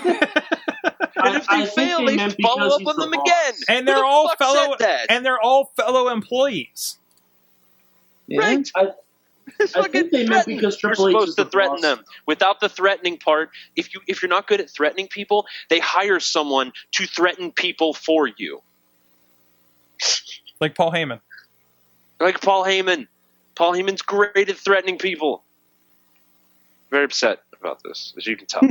And 1.20 1.34
if 1.36 1.46
they 1.48 1.62
I 1.62 1.66
fail, 1.66 2.06
they 2.06 2.16
they, 2.16 2.30
follow 2.42 2.76
up 2.76 2.86
on 2.86 2.94
the 2.96 3.06
them 3.06 3.10
boss. 3.10 3.22
again. 3.26 3.54
And 3.68 3.88
they're 3.88 3.96
the 3.96 4.04
all 4.04 4.32
fellow. 4.36 4.76
And 5.10 5.26
they're 5.26 5.40
all 5.40 5.72
fellow 5.76 6.08
employees. 6.10 6.96
Yeah. 8.28 8.40
Right. 8.40 8.70
I, 8.76 8.88
It's 9.60 9.74
I 9.74 9.88
think 9.88 10.12
they 10.12 10.18
meant 10.26 10.44
threaten. 10.44 10.56
because 10.56 10.80
You're 10.82 10.94
Triple 10.94 11.08
H 11.08 11.12
supposed 11.14 11.28
is 11.30 11.34
to 11.36 11.44
the 11.44 11.50
threaten 11.50 11.72
boss. 11.76 11.80
them. 11.82 12.04
Without 12.26 12.60
the 12.60 12.68
threatening 12.68 13.16
part, 13.18 13.50
if 13.74 13.92
you 13.94 14.00
if 14.06 14.22
you're 14.22 14.28
not 14.28 14.46
good 14.46 14.60
at 14.60 14.70
threatening 14.70 15.08
people, 15.08 15.46
they 15.70 15.80
hire 15.80 16.20
someone 16.20 16.72
to 16.92 17.06
threaten 17.06 17.50
people 17.50 17.94
for 17.94 18.28
you, 18.28 18.60
Like 20.60 20.74
Paul 20.74 20.90
Heyman. 20.90 21.20
like 22.18 22.40
Paul 22.40 22.64
Heyman. 22.64 23.06
Paul 23.54 23.74
Heyman's 23.74 24.02
great 24.02 24.48
at 24.48 24.56
threatening 24.56 24.98
people. 24.98 25.44
Very 26.90 27.04
upset 27.04 27.38
about 27.60 27.80
this, 27.84 28.12
as 28.16 28.26
you 28.26 28.36
can 28.36 28.46
tell. 28.46 28.62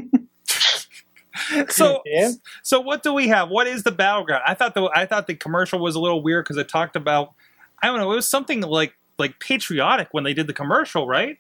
So, 1.70 2.02
Yeah. 2.06 2.32
so 2.64 2.80
what 2.82 3.04
do 3.04 3.14
we 3.14 3.28
have? 3.28 3.50
What 3.50 3.68
is 3.68 3.84
the 3.84 3.92
battleground? 3.92 4.44
I 4.46 4.54
thought 4.56 4.74
the 4.74 4.90
I 4.94 5.06
thought 5.06 5.28
the 5.28 5.36
commercial 5.36 5.80
was 5.80 5.94
a 5.96 6.00
little 6.00 6.22
weird 6.22 6.44
because 6.46 6.58
it 6.58 6.68
talked 6.68 6.96
about 6.96 7.34
I 7.82 7.88
don't 7.88 8.00
know. 8.00 8.12
It 8.12 8.16
was 8.16 8.28
something 8.28 8.62
like 8.62 8.96
like 9.20 9.40
patriotic 9.40 10.08
when 10.12 10.24
they 10.24 10.34
did 10.34 10.48
the 10.48 10.54
commercial, 10.54 11.08
right? 11.08 11.38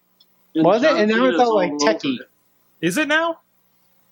Was 0.55 0.83
it? 0.83 0.91
And 0.95 1.09
now 1.09 1.17
John 1.17 1.29
it's 1.31 1.39
all, 1.39 1.55
like, 1.55 1.71
techie. 1.73 2.19
Is 2.79 2.97
it 2.97 3.07
now? 3.07 3.39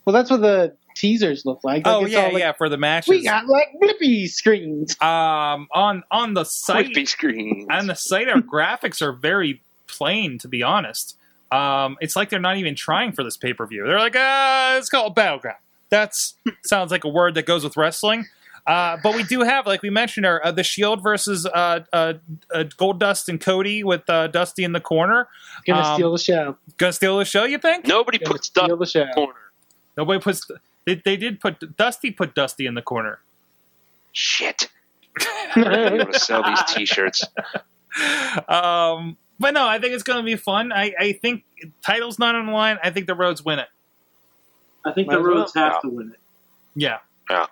Well, 0.05 0.13
that's 0.13 0.29
what 0.31 0.41
the 0.41 0.73
teasers 0.95 1.45
look 1.45 1.59
like. 1.63 1.85
Like, 1.85 1.93
oh 1.95 2.05
yeah, 2.05 2.25
all 2.25 2.33
like, 2.33 2.39
yeah, 2.39 2.51
for 2.53 2.69
the 2.69 2.77
matches. 2.77 3.09
We 3.09 3.23
got 3.23 3.45
like 3.47 3.67
blippy 3.81 4.27
screens. 4.29 4.99
um 5.01 5.67
on 5.73 6.03
on 6.11 6.33
the 6.33 6.43
site 6.45 6.93
Quick 6.93 7.07
screens. 7.07 7.67
on 7.69 7.87
the 7.87 7.95
site 7.95 8.27
our 8.29 8.41
graphics 8.53 9.01
are 9.01 9.11
very 9.11 9.61
plain 9.87 10.37
to 10.39 10.47
be 10.47 10.63
honest. 10.63 11.17
Um, 11.51 11.95
it's 12.01 12.15
like 12.15 12.29
they're 12.29 12.39
not 12.39 12.57
even 12.57 12.75
trying 12.75 13.11
for 13.11 13.23
this 13.23 13.37
pay 13.37 13.53
per 13.53 13.65
view. 13.67 13.85
They're 13.85 13.99
like, 13.99 14.15
uh, 14.15 14.75
it's 14.79 14.89
called 14.89 15.13
battleground. 15.15 15.59
That's 15.89 16.33
sounds 16.65 16.91
like 16.91 17.03
a 17.03 17.09
word 17.09 17.35
that 17.35 17.45
goes 17.45 17.63
with 17.63 17.77
wrestling. 17.77 18.25
Uh, 18.67 18.97
but 19.03 19.15
we 19.15 19.21
do 19.21 19.41
have, 19.41 19.67
like 19.67 19.83
we 19.83 19.91
mentioned, 19.91 20.25
our, 20.25 20.43
uh, 20.43 20.51
the 20.51 20.63
Shield 20.63 21.03
versus 21.03 21.45
uh, 21.45 21.81
uh, 21.93 22.13
uh, 22.51 22.63
Goldust 22.63 23.27
and 23.27 23.39
Cody 23.39 23.83
with 23.83 24.09
uh, 24.09 24.25
Dusty 24.25 24.63
in 24.63 24.71
the 24.71 24.79
corner. 24.79 25.27
Gonna 25.67 25.87
Um, 25.87 25.95
steal 25.95 26.11
the 26.11 26.17
show. 26.17 26.57
Gonna 26.77 26.91
steal 26.93 27.19
the 27.19 27.25
show, 27.25 27.43
you 27.43 27.59
think? 27.59 27.85
Nobody 27.85 28.17
Gonna 28.17 28.31
puts 28.33 28.47
stuff 28.47 28.63
steal 28.65 28.73
in 28.73 28.79
the 28.79 28.85
the 29.07 29.13
corner. 29.13 29.39
Nobody 29.95 30.19
puts. 30.19 30.49
They, 30.85 30.95
they 31.03 31.17
did 31.17 31.39
put 31.39 31.77
Dusty 31.77 32.11
put 32.11 32.35
Dusty 32.35 32.65
in 32.65 32.73
the 32.75 32.81
corner. 32.81 33.19
Shit. 34.11 34.69
I'm 35.55 35.63
going 35.63 36.11
to 36.11 36.19
sell 36.19 36.43
these 36.43 36.61
T-shirts. 36.73 37.23
um, 38.47 39.17
but 39.39 39.53
no, 39.53 39.67
I 39.67 39.79
think 39.79 39.93
it's 39.93 40.03
going 40.03 40.19
to 40.19 40.25
be 40.25 40.35
fun. 40.35 40.71
I, 40.71 40.93
I 40.99 41.11
think 41.13 41.43
title's 41.81 42.19
not 42.19 42.35
on 42.35 42.45
the 42.47 42.51
line. 42.51 42.77
I 42.83 42.89
think 42.91 43.07
the 43.07 43.15
Rhodes 43.15 43.43
win 43.43 43.59
it. 43.59 43.67
I 44.85 44.91
think 44.91 45.07
Might 45.07 45.15
the 45.15 45.19
as 45.21 45.25
well. 45.25 45.35
Rhodes 45.37 45.53
have 45.55 45.73
Yeah. 45.73 45.79
to 45.81 45.89
win 45.89 46.11
it. 46.11 46.19
Yeah. 46.75 46.97
Yeah. 47.29 47.45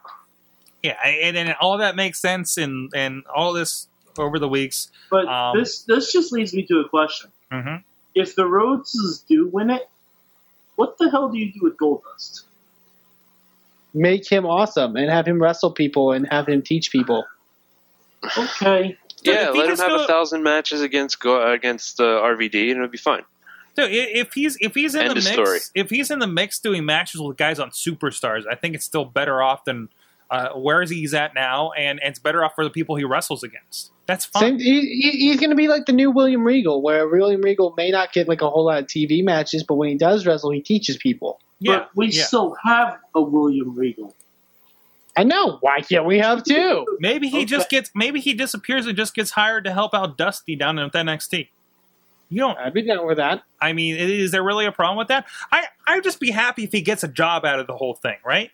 Yeah, 0.84 0.98
and, 1.06 1.38
and 1.38 1.56
all 1.62 1.78
that 1.78 1.96
makes 1.96 2.20
sense, 2.20 2.58
and 2.58 2.92
and 2.94 3.24
all 3.34 3.54
this 3.54 3.88
over 4.18 4.38
the 4.38 4.50
weeks. 4.50 4.92
But 5.10 5.28
Um, 5.28 5.58
this 5.58 5.84
this 5.84 6.12
just 6.12 6.34
leads 6.34 6.54
me 6.54 6.66
to 6.66 6.80
a 6.82 6.90
question. 6.90 7.32
hmm 7.50 7.76
If 8.14 8.36
the 8.36 8.44
Rhodeses 8.44 9.26
do 9.26 9.48
win 9.48 9.70
it, 9.70 9.90
what 10.76 10.98
the 10.98 11.10
hell 11.10 11.30
do 11.30 11.38
you 11.38 11.54
do 11.54 11.62
with 11.64 11.78
Goldust? 11.78 12.42
Make 13.94 14.28
him 14.30 14.46
awesome 14.46 14.96
and 14.96 15.10
have 15.10 15.28
him 15.28 15.42
wrestle 15.42 15.72
people 15.72 16.12
and 16.12 16.28
have 16.32 16.48
him 16.48 16.62
teach 16.62 16.92
people. 16.92 17.26
Okay. 18.38 18.98
Yeah, 19.24 19.50
let 19.52 19.66
him 19.66 19.68
just 19.72 19.82
have 19.82 19.92
go- 19.92 20.04
a 20.04 20.08
thousand 20.08 20.44
matches 20.44 20.82
against 20.82 21.20
go 21.20 21.52
against 21.52 22.00
uh, 22.00 22.04
RVD, 22.04 22.56
and 22.70 22.78
it'll 22.78 22.88
be 22.88 22.98
fine. 22.98 23.24
So 23.76 23.88
if 23.90 24.34
he's 24.34 24.58
if 24.60 24.76
he's 24.76 24.96
in 24.96 25.02
End 25.02 25.12
the 25.12 25.16
mix, 25.16 25.28
story. 25.32 25.60
if 25.76 25.90
he's 25.90 26.12
in 26.12 26.20
the 26.20 26.28
mix 26.28 26.60
doing 26.60 26.86
matches 26.86 27.22
with 27.22 27.38
guys 27.38 27.60
on 27.60 27.72
superstars, 27.72 28.44
I 28.50 28.56
think 28.56 28.76
it's 28.76 28.86
still 28.86 29.06
better 29.06 29.42
off 29.42 29.64
than 29.66 29.90
uh, 30.30 30.50
where 30.50 30.84
he's 30.84 31.14
at 31.14 31.34
now, 31.34 31.72
and, 31.72 32.00
and 32.02 32.10
it's 32.12 32.20
better 32.20 32.44
off 32.44 32.54
for 32.56 32.64
the 32.64 32.70
people 32.70 32.96
he 32.96 33.04
wrestles 33.04 33.44
against. 33.44 33.92
That's 34.06 34.26
fine. 34.26 34.42
Same, 34.44 34.60
he, 34.60 34.82
he- 35.02 35.18
he's 35.28 35.40
going 35.40 35.50
to 35.52 35.56
be 35.56 35.68
like 35.68 35.86
the 35.86 35.94
new 35.94 36.12
William 36.12 36.44
Regal, 36.44 36.82
where 36.82 37.08
William 37.08 37.42
Regal 37.42 37.74
may 37.78 37.90
not 37.90 38.12
get 38.14 38.28
like 38.28 38.42
a 38.42 38.50
whole 38.50 38.66
lot 38.66 38.80
of 38.80 38.88
TV 38.88 39.24
matches, 39.24 39.64
but 39.64 39.76
when 39.76 39.90
he 39.90 39.96
does 39.96 40.26
wrestle, 40.26 40.52
he 40.52 40.62
teaches 40.62 40.98
people. 40.98 41.40
Yeah, 41.60 41.80
But 41.80 41.90
we 41.96 42.08
yeah. 42.08 42.24
still 42.26 42.56
have 42.64 43.00
a 43.16 43.22
William 43.22 43.76
Regal. 43.76 44.16
I 45.16 45.24
know. 45.24 45.58
Why 45.62 45.82
can't 45.82 46.06
we 46.06 46.18
have 46.20 46.44
two? 46.44 46.86
Maybe 47.00 47.28
he 47.30 47.38
Okay. 47.38 47.46
just 47.46 47.70
gets. 47.70 47.92
Maybe 47.94 48.20
he 48.20 48.34
disappears 48.34 48.88
and 48.88 48.98
just 48.98 49.14
gets 49.14 49.32
hired 49.32 49.64
to 49.66 49.72
help 49.72 49.94
out 49.94 50.18
Dusty 50.18 50.56
down 50.56 50.80
at 50.80 50.92
NXT. 50.92 51.50
You 52.30 52.40
don't. 52.40 52.58
I'd 52.58 52.74
be 52.74 52.82
down 52.82 53.06
with 53.06 53.18
that. 53.18 53.44
I 53.62 53.74
mean, 53.74 53.96
is 53.96 54.32
there 54.32 54.42
really 54.42 54.66
a 54.66 54.72
problem 54.72 54.98
with 54.98 55.10
that? 55.10 55.28
I 55.52 55.66
I'd 55.86 56.04
just 56.04 56.20
be 56.20 56.32
happy 56.32 56.64
if 56.64 56.72
he 56.72 56.82
gets 56.82 57.04
a 57.04 57.08
job 57.08 57.46
out 57.46 57.60
of 57.60 57.68
the 57.68 57.76
whole 57.76 57.94
thing, 57.94 58.18
right? 58.26 58.50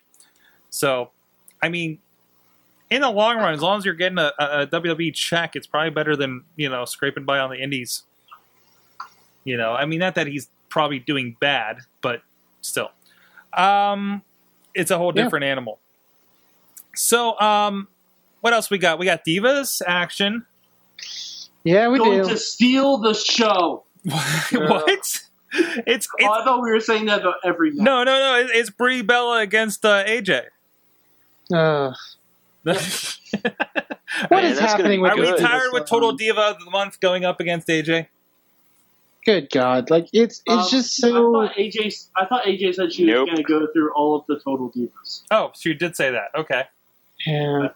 So, 0.68 1.12
I 1.62 1.70
mean, 1.70 1.98
in 2.90 3.00
the 3.00 3.10
long 3.10 3.38
run, 3.38 3.54
as 3.54 3.62
long 3.62 3.78
as 3.78 3.86
you're 3.86 3.94
getting 3.94 4.18
a, 4.18 4.30
a, 4.38 4.60
a 4.62 4.66
WWE 4.66 5.14
check, 5.14 5.56
it's 5.56 5.66
probably 5.66 5.90
better 5.90 6.14
than 6.14 6.44
you 6.56 6.68
know 6.68 6.84
scraping 6.84 7.24
by 7.24 7.38
on 7.38 7.48
the 7.48 7.56
indies. 7.56 8.02
You 9.44 9.56
know, 9.56 9.72
I 9.72 9.86
mean, 9.86 10.00
not 10.00 10.14
that 10.16 10.26
he's 10.26 10.48
probably 10.68 10.98
doing 10.98 11.38
bad, 11.40 11.78
but 12.02 12.20
still, 12.60 12.90
um, 13.52 14.22
it's 14.74 14.90
a 14.90 14.98
whole 14.98 15.12
Yeah. 15.14 15.24
different 15.24 15.44
animal. 15.44 15.78
So, 16.94 17.38
um, 17.40 17.88
what 18.40 18.52
else 18.52 18.70
we 18.70 18.78
got? 18.78 18.98
We 18.98 19.06
got 19.06 19.24
Divas 19.24 19.80
action. 19.86 20.46
Yeah, 21.64 21.88
we 21.88 21.98
Going 21.98 22.22
do. 22.22 22.28
to 22.28 22.36
steal 22.36 22.98
the 22.98 23.14
show. 23.14 23.84
what? 24.52 24.88
It's 25.52 26.08
oh, 26.22 26.32
I 26.32 26.44
thought 26.44 26.62
we 26.62 26.70
were 26.70 26.80
saying 26.80 27.06
that 27.06 27.22
every 27.44 27.72
match. 27.72 27.84
no, 27.84 28.04
no, 28.04 28.18
no. 28.18 28.48
It's 28.52 28.70
Brie 28.70 29.02
Bella 29.02 29.40
against 29.40 29.84
uh, 29.84 30.04
AJ. 30.04 30.44
Uh, 31.52 31.92
what 32.62 32.76
what 34.28 34.30
Man, 34.30 34.44
is 34.44 34.58
that's 34.58 34.60
gonna 34.60 34.68
happening 34.68 35.00
with 35.00 35.12
Are 35.12 35.16
we 35.16 35.36
tired 35.36 35.72
with 35.72 35.86
Total 35.86 36.12
Diva 36.12 36.40
of 36.40 36.58
the 36.64 36.70
month 36.70 37.00
going 37.00 37.24
up 37.24 37.40
against 37.40 37.68
AJ? 37.68 38.06
Good 39.24 39.50
God! 39.50 39.90
Like 39.90 40.08
it's 40.12 40.42
it's 40.46 40.48
Um, 40.48 40.68
just 40.70 40.96
I 40.96 41.08
so. 41.08 41.32
thought 41.32 41.56
AJ. 41.56 42.08
I 42.16 42.26
thought 42.26 42.44
AJ 42.44 42.74
said 42.76 42.92
she 42.92 43.06
Nope. 43.06 43.28
was 43.28 43.36
going 43.36 43.44
to 43.46 43.52
go 43.66 43.68
through 43.72 43.92
all 43.94 44.16
of 44.16 44.24
the 44.28 44.40
total 44.42 44.70
divas. 44.70 45.22
Oh, 45.30 45.52
she 45.58 45.74
did 45.74 45.96
say 45.96 46.12
that. 46.12 46.30
Okay. 46.34 46.64
Yeah, 47.26 47.68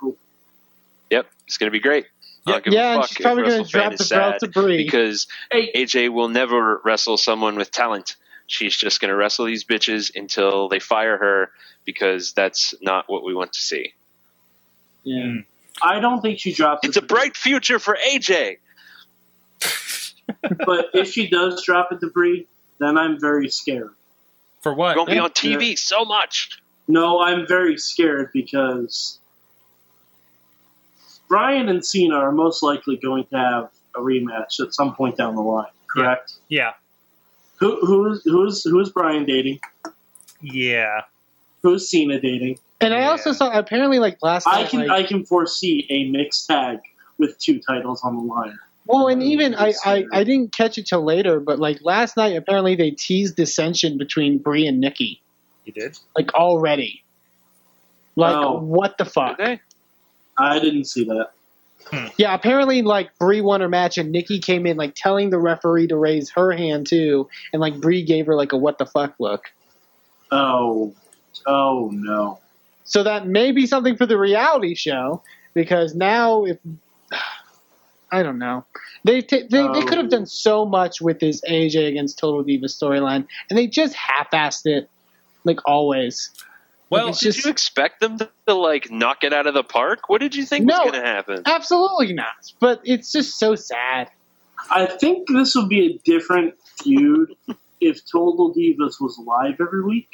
Yep, 1.11 1.27
it's 1.47 1.59
gonna 1.59 1.71
be 1.71 1.81
great. 1.81 2.07
I 2.47 2.63
yeah 2.67 2.95
and 2.97 3.05
she's 3.05 3.19
probably 3.19 3.45
going 3.45 3.65
to 3.65 3.71
drop 3.71 3.97
the 3.97 4.05
belt 4.05 4.41
to 4.41 4.49
Brie. 4.49 4.85
because 4.85 5.27
Hey, 5.53 5.71
AJ 5.75 6.11
will 6.11 6.29
never 6.29 6.81
wrestle 6.85 7.17
someone 7.17 7.57
with 7.57 7.71
talent. 7.71 8.17
She's 8.47 8.77
just 8.77 9.01
gonna 9.01 9.17
wrestle 9.17 9.47
these 9.47 9.65
bitches 9.65 10.13
until 10.15 10.69
they 10.69 10.79
fire 10.81 11.17
her 11.19 11.51
because 11.85 12.33
that's 12.35 12.75
not 12.83 13.05
what 13.09 13.25
we 13.25 13.35
want 13.35 13.53
to 13.55 13.61
see. 13.61 13.93
Yeah. 15.05 15.33
I 15.83 16.01
don't 16.01 16.21
think 16.23 16.39
she 16.39 16.53
drops. 16.53 16.87
It's 16.87 16.97
a 16.97 17.03
bright 17.03 17.37
future 17.37 17.79
for 17.79 17.97
AJ. 17.97 18.59
But 20.66 20.91
if 20.95 21.11
she 21.11 21.29
does 21.29 21.62
drop 21.62 21.93
a 21.93 21.97
debris, 21.97 22.47
then 22.79 22.97
I'm 22.97 23.20
very 23.20 23.49
scared. 23.49 23.91
For 24.62 24.75
what? 24.75 24.97
gonna 24.97 25.11
be 25.11 25.18
on 25.18 25.31
TV 25.31 25.79
so 25.79 26.05
much. 26.05 26.61
No, 26.89 27.20
I'm 27.20 27.47
very 27.47 27.77
scared 27.77 28.31
because 28.33 29.18
Bryan 31.29 31.68
and 31.68 31.85
Cena 31.85 32.16
are 32.16 32.33
most 32.33 32.62
likely 32.62 32.97
going 32.97 33.25
to 33.27 33.37
have 33.37 33.70
a 33.95 34.01
rematch 34.01 34.61
at 34.61 34.75
some 34.75 34.95
point 34.95 35.16
down 35.16 35.35
the 35.35 35.43
line. 35.43 35.66
Correct. 35.87 36.35
Yeah. 36.49 36.72
Who 37.61 37.85
who's 37.87 38.22
who's 38.25 38.64
who's 38.64 38.91
Bryan 38.91 39.25
dating? 39.25 39.61
Yeah. 40.41 41.03
Who's 41.62 41.89
Cena 41.89 42.20
dating? 42.20 42.59
And 42.81 42.93
I 42.93 43.05
also 43.05 43.33
saw 43.33 43.57
apparently 43.57 43.99
like 43.99 44.18
last 44.22 44.47
I 44.47 44.62
night. 44.62 44.70
can 44.70 44.81
like- 44.81 44.91
I 44.91 45.03
can 45.05 45.25
foresee 45.25 45.87
a 45.89 46.11
mixed 46.11 46.47
tag 46.47 46.81
with 47.18 47.39
two 47.39 47.61
titles 47.61 48.03
on 48.03 48.16
the 48.16 48.22
line. 48.22 48.59
Well, 48.87 49.09
and 49.09 49.22
even 49.22 49.55
I, 49.55 49.72
I, 49.85 50.05
I 50.12 50.24
didn't 50.24 50.53
catch 50.53 50.76
it 50.76 50.87
till 50.87 51.03
later, 51.03 51.41
but 51.41 51.59
like 51.59 51.78
last 51.82 52.16
night, 52.16 52.37
apparently 52.37 52.74
they 52.76 52.91
teased 52.91 53.35
dissension 53.37 53.97
between 53.97 54.39
Brie 54.39 54.66
and 54.66 54.78
Nikki, 54.80 55.22
You 55.64 55.72
did? 55.72 55.99
like 56.16 56.35
already. 56.35 57.03
Like 58.16 58.37
Oh. 58.37 58.59
what 58.61 58.99
the 58.99 59.05
fuck? 59.07 59.39
Did? 59.39 59.61
I 60.39 60.59
didn't 60.59 60.85
see 60.85 61.05
that. 61.05 61.30
Hmm. 61.87 62.07
Yeah, 62.16 62.35
apparently 62.35 62.82
like 62.82 63.16
Brie 63.18 63.41
won 63.41 63.61
her 63.61 63.68
match 63.68 63.99
and 63.99 64.11
Nikki 64.12 64.39
came 64.39 64.66
in 64.66 64.76
like 64.76 64.95
telling 64.95 65.30
the 65.30 65.39
referee 65.39 65.87
to 65.89 65.97
raise 65.97 66.30
her 66.30 66.53
hand 66.53 66.87
too, 66.87 67.28
and 67.53 67.61
like 67.61 67.80
Brie 67.80 68.03
gave 68.03 68.26
her 68.26 68.35
like 68.35 68.53
a 68.53 68.57
what 68.57 68.78
the 68.78 68.87
fuck 68.87 69.14
look. 69.18 69.45
Oh, 70.30 70.95
oh 71.47 71.91
no. 71.93 72.39
So 72.85 73.03
that 73.03 73.26
may 73.26 73.51
be 73.53 73.66
something 73.66 73.97
for 73.97 74.07
the 74.07 74.18
reality 74.18 74.74
show 74.74 75.22
because 75.55 75.95
now 75.95 76.45
if 76.45 76.59
I 78.19 78.23
don't 78.23 78.39
know. 78.39 78.65
They 79.05 79.21
t- 79.23 79.47
they, 79.51 79.62
they 79.69 79.83
could 79.83 79.99
have 79.99 80.07
Oh. 80.07 80.11
done 80.11 80.27
so 80.27 80.65
much 80.65 81.01
with 81.01 81.19
this 81.21 81.41
AJ 81.49 81.89
against 81.89 82.19
Total 82.19 82.43
Diva 82.43 82.67
storyline, 82.67 83.27
and 83.51 83.59
they 83.59 83.67
just 83.67 83.95
half-assed 83.95 84.67
it, 84.67 84.89
like 85.45 85.59
always. 85.67 86.31
Well, 86.91 87.09
it's 87.09 87.19
Did 87.21 87.33
just 87.33 87.45
you 87.45 87.51
expect 87.51 88.01
them 88.01 88.19
to, 88.19 88.31
to 88.47 88.55
like 88.55 88.91
knock 88.91 89.25
it 89.25 89.33
out 89.33 89.47
of 89.47 89.55
the 89.55 89.65
park? 89.65 90.09
What 90.09 90.21
did 90.21 90.35
you 90.37 90.45
think 90.47 90.67
No. 90.67 90.75
was 90.85 90.91
going 90.93 91.03
to 91.03 91.07
happen? 91.09 91.43
absolutely 91.47 92.12
not. 92.12 92.53
But 92.61 92.81
it's 92.85 93.11
just 93.11 93.39
so 93.39 93.55
sad. 93.57 94.11
I 94.71 94.87
think 94.87 95.27
this 95.29 95.55
would 95.57 95.69
be 95.69 95.87
a 95.87 95.99
different 96.05 96.55
feud 96.83 97.35
if 97.81 98.01
Total 98.11 98.55
Divas 98.55 99.01
was 99.01 99.19
live 99.27 99.57
every 99.61 99.83
week. 99.83 100.09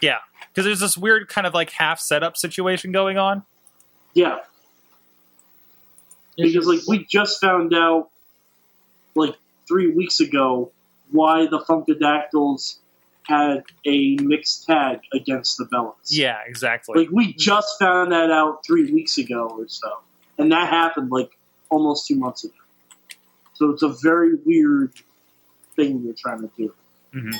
yeah. 0.00 0.18
Because 0.48 0.64
there's 0.64 0.80
this 0.80 0.96
weird 0.96 1.28
kind 1.28 1.46
of 1.46 1.54
like 1.54 1.70
half 1.70 2.00
setup 2.00 2.36
situation 2.36 2.90
going 2.90 3.18
on. 3.18 3.44
Yeah, 4.14 4.38
It's 4.38 4.57
because 6.38 6.66
like 6.66 6.80
we 6.88 7.04
just 7.04 7.40
found 7.40 7.74
out 7.74 8.10
like 9.14 9.34
three 9.66 9.88
weeks 9.90 10.20
ago 10.20 10.70
why 11.10 11.46
the 11.46 11.58
Funkadactyls 11.60 12.76
had 13.24 13.62
a 13.86 14.16
mixed 14.16 14.66
tag 14.66 15.00
against 15.12 15.58
the 15.58 15.64
Bellas. 15.66 15.94
Yeah, 16.08 16.38
exactly. 16.46 17.00
Like 17.04 17.10
we 17.12 17.34
just 17.34 17.78
found 17.78 18.12
that 18.12 18.30
out 18.30 18.64
three 18.66 18.90
weeks 18.92 19.18
ago 19.18 19.48
or 19.48 19.68
so, 19.68 19.90
and 20.38 20.50
that 20.52 20.68
happened 20.68 21.10
like 21.10 21.36
almost 21.70 22.06
two 22.06 22.16
months 22.16 22.44
ago. 22.44 22.54
So 23.54 23.70
it's 23.70 23.82
a 23.82 23.88
very 24.02 24.34
weird 24.46 24.92
thing 25.76 26.04
they're 26.04 26.14
trying 26.14 26.40
to 26.40 26.50
do. 26.56 26.74
Mhm. 27.14 27.34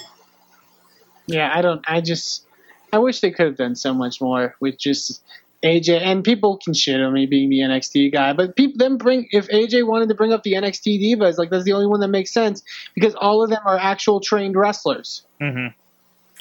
Yeah, 1.26 1.50
I 1.54 1.62
don't. 1.62 1.82
I 1.86 2.00
just. 2.00 2.44
I 2.92 2.98
wish 2.98 3.20
they 3.20 3.30
could 3.30 3.46
have 3.46 3.56
done 3.56 3.76
so 3.76 3.92
much 3.92 4.20
more 4.20 4.56
with 4.60 4.78
just 4.78 5.22
AJ. 5.64 6.00
And 6.02 6.22
people 6.22 6.56
can 6.56 6.72
shit 6.74 7.00
on 7.00 7.12
me 7.12 7.26
being 7.26 7.48
the 7.50 7.60
NXT 7.60 8.12
guy, 8.12 8.32
but 8.32 8.54
people 8.56 8.74
then 8.78 8.96
bring 8.96 9.28
if 9.32 9.48
AJ 9.48 9.86
wanted 9.86 10.08
to 10.08 10.14
bring 10.14 10.32
up 10.32 10.42
the 10.44 10.52
NXT 10.52 11.00
divas, 11.02 11.36
like 11.38 11.50
that's 11.50 11.64
the 11.64 11.72
only 11.72 11.86
one 11.86 12.00
that 12.00 12.08
makes 12.08 12.32
sense 12.32 12.62
because 12.94 13.14
all 13.16 13.42
of 13.42 13.50
them 13.50 13.60
are 13.64 13.76
actual 13.78 14.20
trained 14.20 14.56
wrestlers. 14.56 15.24
hmm 15.40 15.66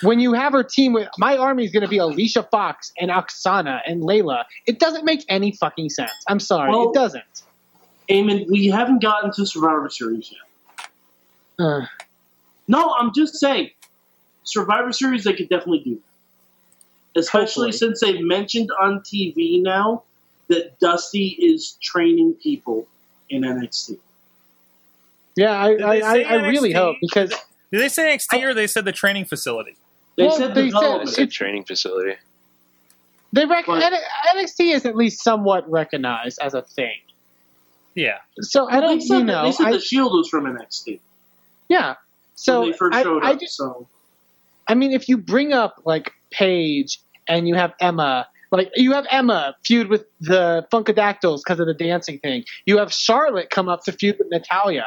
When 0.03 0.19
you 0.19 0.33
have 0.33 0.53
her 0.53 0.63
team 0.63 0.93
with 0.93 1.07
my 1.17 1.35
army 1.37 1.63
is 1.65 1.71
going 1.71 1.81
to 1.83 1.89
be 1.89 1.97
Alicia 1.97 2.43
Fox 2.51 2.91
and 2.99 3.09
Aksana 3.09 3.81
and 3.87 4.03
Layla, 4.03 4.43
it 4.67 4.79
doesn't 4.79 5.03
make 5.05 5.25
any 5.29 5.51
fucking 5.53 5.89
sense. 5.89 6.11
I'm 6.27 6.39
sorry, 6.39 6.69
Well- 6.71 6.89
it 6.89 6.93
doesn't. 6.93 7.23
Eamon, 8.09 8.47
we 8.49 8.67
haven't 8.67 9.01
gotten 9.01 9.33
to 9.33 9.45
Survivor 9.45 9.89
Series 9.89 10.31
yet. 10.31 10.85
Uh, 11.59 11.85
No, 12.69 12.93
I'm 12.97 13.11
just 13.13 13.35
saying, 13.35 13.71
Survivor 14.43 14.93
Series 14.93 15.23
they 15.25 15.33
could 15.33 15.49
definitely 15.49 15.79
do. 15.79 15.99
That. 17.17 17.21
Especially 17.21 17.69
Hopefully. 17.69 17.71
since 17.73 17.99
they've 18.01 18.21
mentioned 18.21 18.69
on 18.81 18.99
TV 19.01 19.61
now 19.61 20.03
that 20.47 20.79
Dusty 20.79 21.27
is 21.39 21.73
training 21.81 22.35
people 22.35 22.87
in 23.29 23.41
NXT. 23.43 23.97
yeah, 25.35 25.51
I, 25.51 25.73
I, 25.75 25.97
I, 25.99 26.19
I 26.21 26.35
really 26.47 26.71
hope 26.71 26.95
because 27.01 27.29
Did 27.71 27.81
they 27.81 27.89
say 27.89 28.15
NXT 28.15 28.43
or 28.43 28.53
they 28.53 28.67
said 28.67 28.85
the 28.85 28.91
training 28.93 29.25
facility? 29.25 29.75
They 30.15 30.23
Well, 30.27 30.37
said 30.37 30.55
they 30.55 30.69
said 30.69 30.79
development. 30.79 31.09
It's 31.09 31.17
a 31.17 31.27
training 31.27 31.65
facility. 31.65 32.15
they 33.33 33.45
rec- 33.45 33.65
But- 33.67 33.83
NXT 34.35 34.73
is 34.73 34.85
at 34.85 34.95
least 34.95 35.23
somewhat 35.23 35.69
recognized 35.69 36.39
as 36.41 36.53
a 36.53 36.61
thing. 36.61 36.95
Yeah. 37.93 38.19
So 38.41 38.69
I 38.69 38.79
don't, 38.79 39.01
said, 39.01 39.13
you 39.13 39.19
that- 39.19 39.25
know, 39.25 39.43
they 39.45 39.51
said 39.51 39.67
I, 39.67 39.71
the 39.73 39.79
Shield 39.79 40.13
was 40.13 40.29
from 40.29 40.45
NXT 40.45 40.99
yeah. 41.69 41.95
So 42.35 42.61
when 42.61 42.71
they 42.71 42.77
first 42.77 42.95
I, 42.95 43.03
showed 43.03 43.23
I 43.25 43.31
up. 43.31 43.39
just, 43.41 43.57
so 43.57 43.87
I 44.69 44.73
mean, 44.75 44.93
if 44.93 45.09
you 45.09 45.17
bring 45.17 45.51
up 45.51 45.81
like 45.83 46.13
Paige 46.31 47.01
and 47.27 47.47
you 47.47 47.55
have 47.55 47.73
Emma, 47.79 48.27
like 48.51 48.71
you 48.75 48.93
have 48.93 49.05
Emma 49.09 49.55
feud 49.65 49.89
with 49.89 50.05
the 50.19 50.65
Funkadactyls 50.71 51.41
because 51.43 51.59
of 51.59 51.67
the 51.67 51.73
dancing 51.73 52.19
thing. 52.19 52.43
You 52.65 52.77
have 52.77 52.93
Charlotte 52.93 53.49
come 53.49 53.69
up 53.69 53.83
to 53.85 53.91
feud 53.91 54.17
with 54.19 54.27
Natalya 54.31 54.85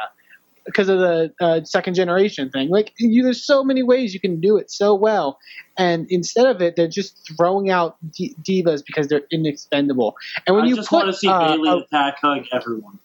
because 0.65 0.89
of 0.89 0.99
the 0.99 1.33
uh, 1.39 1.63
second 1.63 1.95
generation 1.95 2.49
thing. 2.49 2.69
Like 2.69 2.93
you, 2.97 3.23
there's 3.23 3.45
so 3.45 3.63
many 3.63 3.83
ways 3.83 4.13
you 4.13 4.19
can 4.19 4.39
do 4.39 4.57
it 4.57 4.71
so 4.71 4.93
well, 4.93 5.39
and 5.77 6.07
instead 6.09 6.47
of 6.47 6.61
it, 6.61 6.75
they're 6.75 6.87
just 6.87 7.31
throwing 7.37 7.69
out 7.69 7.97
d- 8.11 8.35
divas 8.41 8.83
because 8.85 9.07
they're 9.07 9.27
inexpendable. 9.31 10.15
And 10.47 10.55
when 10.55 10.65
I 10.65 10.69
you 10.69 10.75
just 10.75 10.89
put 10.89 11.05
want 11.05 11.07
to 11.07 11.13
see 11.13 11.27
uh, 11.27 11.55
Bayley 11.55 11.81
attack 11.81 12.17
hug 12.21 12.45
everyone. 12.51 12.99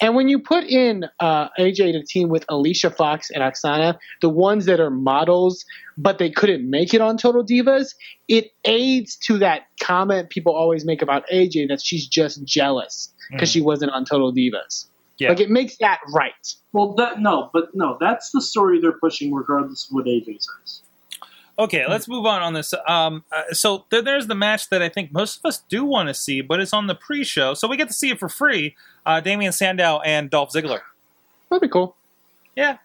And 0.00 0.14
when 0.14 0.28
you 0.28 0.38
put 0.38 0.64
in 0.64 1.04
uh, 1.20 1.48
AJ 1.58 1.92
to 1.92 2.02
team 2.02 2.28
with 2.28 2.44
Alicia 2.48 2.90
Fox 2.90 3.30
and 3.30 3.42
Aksana, 3.42 3.98
the 4.20 4.28
ones 4.28 4.66
that 4.66 4.80
are 4.80 4.90
models, 4.90 5.64
but 5.96 6.18
they 6.18 6.30
couldn't 6.30 6.68
make 6.68 6.94
it 6.94 7.00
on 7.00 7.16
Total 7.16 7.44
Divas, 7.44 7.94
it 8.28 8.52
aids 8.64 9.16
to 9.16 9.38
that 9.38 9.62
comment 9.82 10.30
people 10.30 10.54
always 10.54 10.84
make 10.84 11.02
about 11.02 11.24
AJ 11.32 11.68
that 11.68 11.80
she's 11.82 12.06
just 12.06 12.44
jealous 12.44 13.12
because 13.30 13.48
Mhm. 13.48 13.52
she 13.52 13.60
wasn't 13.60 13.92
on 13.92 14.04
Total 14.04 14.32
Divas. 14.32 14.86
Yeah. 15.18 15.28
Like 15.28 15.40
it 15.40 15.50
makes 15.50 15.76
that 15.78 16.00
right. 16.14 16.32
Well, 16.72 16.94
that 16.94 17.20
no, 17.20 17.50
but 17.52 17.74
no, 17.74 17.98
that's 18.00 18.30
the 18.30 18.40
story 18.40 18.80
they're 18.80 18.98
pushing, 18.98 19.34
regardless 19.34 19.84
of 19.86 19.94
what 19.94 20.06
AJ 20.06 20.38
says. 20.40 20.82
Okay, 21.60 21.86
let's 21.88 22.08
move 22.08 22.24
on 22.26 22.42
on 22.42 22.54
this. 22.54 22.72
Um, 22.88 23.22
uh, 23.30 23.42
so 23.52 23.84
there, 23.90 24.00
there's 24.02 24.26
the 24.26 24.34
match 24.34 24.68
that 24.70 24.80
I 24.82 24.88
think 24.88 25.12
most 25.12 25.38
of 25.38 25.44
us 25.48 25.58
do 25.68 25.84
want 25.84 26.08
to 26.08 26.14
see, 26.14 26.40
but 26.40 26.58
it's 26.58 26.72
on 26.72 26.86
the 26.86 26.94
pre-show, 26.94 27.54
so 27.54 27.68
we 27.68 27.76
get 27.76 27.88
to 27.88 27.94
see 27.94 28.10
it 28.10 28.18
for 28.18 28.28
free. 28.30 28.74
Uh, 29.04 29.20
Damien 29.20 29.52
Sandow 29.52 30.00
and 30.00 30.30
Dolph 30.30 30.52
Ziggler. 30.52 30.80
That'd 31.50 31.60
be 31.62 31.68
cool. 31.68 31.94
Yeah, 32.56 32.78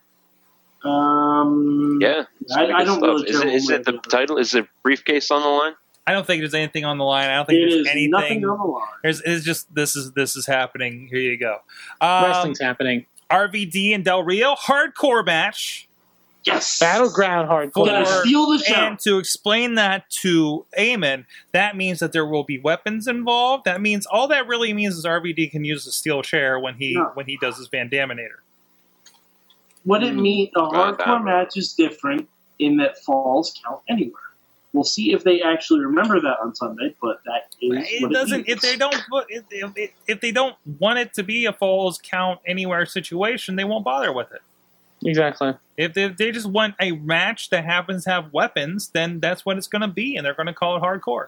Um, 0.84 2.00
Yeah. 2.02 2.24
I, 2.56 2.66
I 2.72 2.84
don't 2.84 3.02
really 3.02 3.28
Is 3.30 3.40
it, 3.42 3.48
is 3.48 3.70
it 3.70 3.86
the 3.86 3.92
way 3.94 3.98
or 3.98 4.00
the 4.00 4.00
other. 4.00 4.10
title? 4.10 4.38
Is 4.38 4.52
the 4.52 4.68
briefcase 4.84 5.32
on 5.32 5.42
the 5.42 5.48
line? 5.48 5.74
I 6.08 6.14
don't 6.14 6.28
think 6.28 6.42
there's 6.42 6.54
anything 6.54 6.86
on 6.86 6.98
the 7.00 7.04
line. 7.04 7.30
I 7.30 7.36
don't 7.38 7.48
think 7.48 7.58
It 7.58 7.62
there's 7.72 7.74
is 7.82 7.88
anything. 7.88 8.12
nothing 8.12 8.46
on 8.46 8.58
the 8.60 8.64
line. 8.66 8.84
There's 9.02 9.22
it's 9.22 9.44
just 9.44 9.74
this 9.74 9.96
is 9.96 10.12
this 10.12 10.36
is 10.36 10.46
happening. 10.46 11.08
Here 11.12 11.20
you 11.20 11.38
go. 11.38 11.58
Um, 12.00 12.26
Wrestling's 12.26 12.60
happening. 12.62 13.08
RVD 13.32 13.96
and 13.96 14.06
Del 14.06 14.22
Rio 14.24 14.54
hardcore 14.54 15.26
match. 15.26 15.88
Yes, 16.46 16.80
Battleground 16.80 17.50
hardcore. 17.50 17.88
Gotta 17.88 18.06
steal 18.06 18.52
the 18.52 18.60
show. 18.60 18.76
And 18.76 19.00
to 19.00 19.18
explain 19.18 19.76
that 19.76 20.08
to 20.22 20.66
Eamon, 20.78 21.26
that 21.54 21.76
means 21.76 22.00
that 22.00 22.12
there 22.12 22.26
will 22.26 22.44
be 22.44 22.60
weapons 22.60 23.08
involved. 23.08 23.66
That 23.66 23.82
means 23.82 24.06
all 24.06 24.28
that 24.28 24.48
really 24.48 24.72
means 24.72 24.96
is 24.96 25.06
RVD 25.06 25.50
can 25.50 25.66
use 25.66 25.88
a 25.88 25.92
steel 25.92 26.22
chair 26.22 26.60
when 26.60 26.76
he 26.76 26.94
No. 26.94 27.12
when 27.16 27.26
he 27.26 27.38
does 27.38 27.58
his 27.58 27.68
Van 27.68 27.90
Daminator. 27.90 28.42
What 29.86 30.04
it 30.04 30.14
hmm. 30.14 30.22
means, 30.22 30.50
a 30.56 30.60
hardcore 30.62 30.98
that- 30.98 31.24
match 31.24 31.58
is 31.58 31.74
different 31.74 32.30
in 32.60 32.78
that 32.78 33.00
falls 33.04 33.60
count 33.64 33.82
anywhere. 33.90 34.22
We'll 34.72 34.84
see 34.84 35.14
if 35.14 35.24
they 35.24 35.42
actually 35.42 35.80
remember 35.80 36.20
that 36.20 36.38
on 36.44 36.54
Sunday, 36.54 36.94
but 37.02 37.22
that 37.24 37.56
is 37.62 37.92
It 37.92 38.02
what 38.04 38.12
doesn't. 38.12 38.42
It 38.42 38.58
If 38.58 38.62
they 38.62 38.76
don't, 38.76 39.02
put- 39.10 39.26
if, 39.30 39.46
if, 39.50 39.92
if 40.06 40.20
they 40.20 40.32
don't 40.32 40.56
want 40.80 41.00
it 41.00 41.14
to 41.14 41.24
be 41.24 41.46
a 41.46 41.54
falls 41.54 41.98
count 42.04 42.42
anywhere 42.46 42.86
situation, 42.86 43.56
they 43.56 43.64
won't 43.64 43.86
bother 43.86 44.12
with 44.12 44.32
it. 44.34 44.42
Exactly. 45.06 45.54
If 45.78 45.94
they, 45.94 46.06
if 46.06 46.18
they 46.18 46.32
just 46.32 46.48
want 46.48 46.76
a 46.80 46.92
match 46.92 47.50
that 47.52 47.64
happens 47.66 48.06
to 48.06 48.10
have 48.10 48.34
weapons, 48.34 48.90
then 48.90 49.20
that's 49.20 49.46
what 49.46 49.58
it's 49.58 49.68
going 49.68 49.82
to 49.84 49.88
be, 49.88 50.16
and 50.16 50.26
they're 50.26 50.34
going 50.34 50.48
to 50.48 50.54
call 50.54 50.78
it 50.78 50.82
hardcore. 50.82 51.28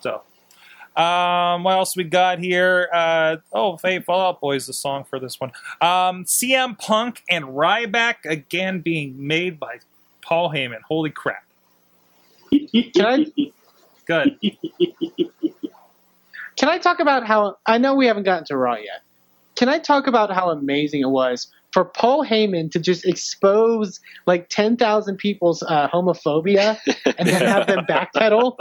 So, 0.00 0.22
um, 1.00 1.64
what 1.64 1.72
else 1.72 1.96
we 1.96 2.04
got 2.04 2.38
here? 2.38 2.88
Uh, 2.92 3.36
oh, 3.52 3.78
hey, 3.82 3.98
Fallout 4.00 4.40
Boys, 4.40 4.66
the 4.66 4.72
song 4.72 5.04
for 5.04 5.18
this 5.18 5.40
one. 5.40 5.50
Um, 5.80 6.24
CM 6.24 6.78
Punk 6.78 7.22
and 7.28 7.44
Ryback 7.46 8.24
again 8.24 8.80
being 8.80 9.26
made 9.26 9.58
by 9.58 9.78
Paul 10.22 10.50
Heyman. 10.50 10.82
Holy 10.86 11.10
crap! 11.10 11.44
Can 12.50 13.04
I- 13.04 13.26
Good. 14.06 14.38
Can 16.56 16.68
I 16.70 16.78
talk 16.78 17.00
about 17.00 17.26
how 17.26 17.58
I 17.66 17.76
know 17.76 17.94
we 17.94 18.06
haven't 18.06 18.22
gotten 18.22 18.44
to 18.46 18.56
Raw 18.56 18.76
yet? 18.76 19.02
Can 19.56 19.68
I 19.68 19.78
talk 19.78 20.06
about 20.06 20.32
how 20.32 20.50
amazing 20.50 21.00
it 21.00 21.10
was 21.10 21.48
for 21.72 21.84
Paul 21.84 22.24
Heyman 22.24 22.70
to 22.72 22.78
just 22.78 23.04
expose 23.04 24.00
like 24.26 24.48
ten 24.48 24.76
thousand 24.76 25.16
people's 25.18 25.62
uh, 25.62 25.88
homophobia 25.88 26.78
and 27.18 27.28
then 27.28 27.42
have 27.42 27.66
them 27.66 27.84
backpedal? 27.88 28.56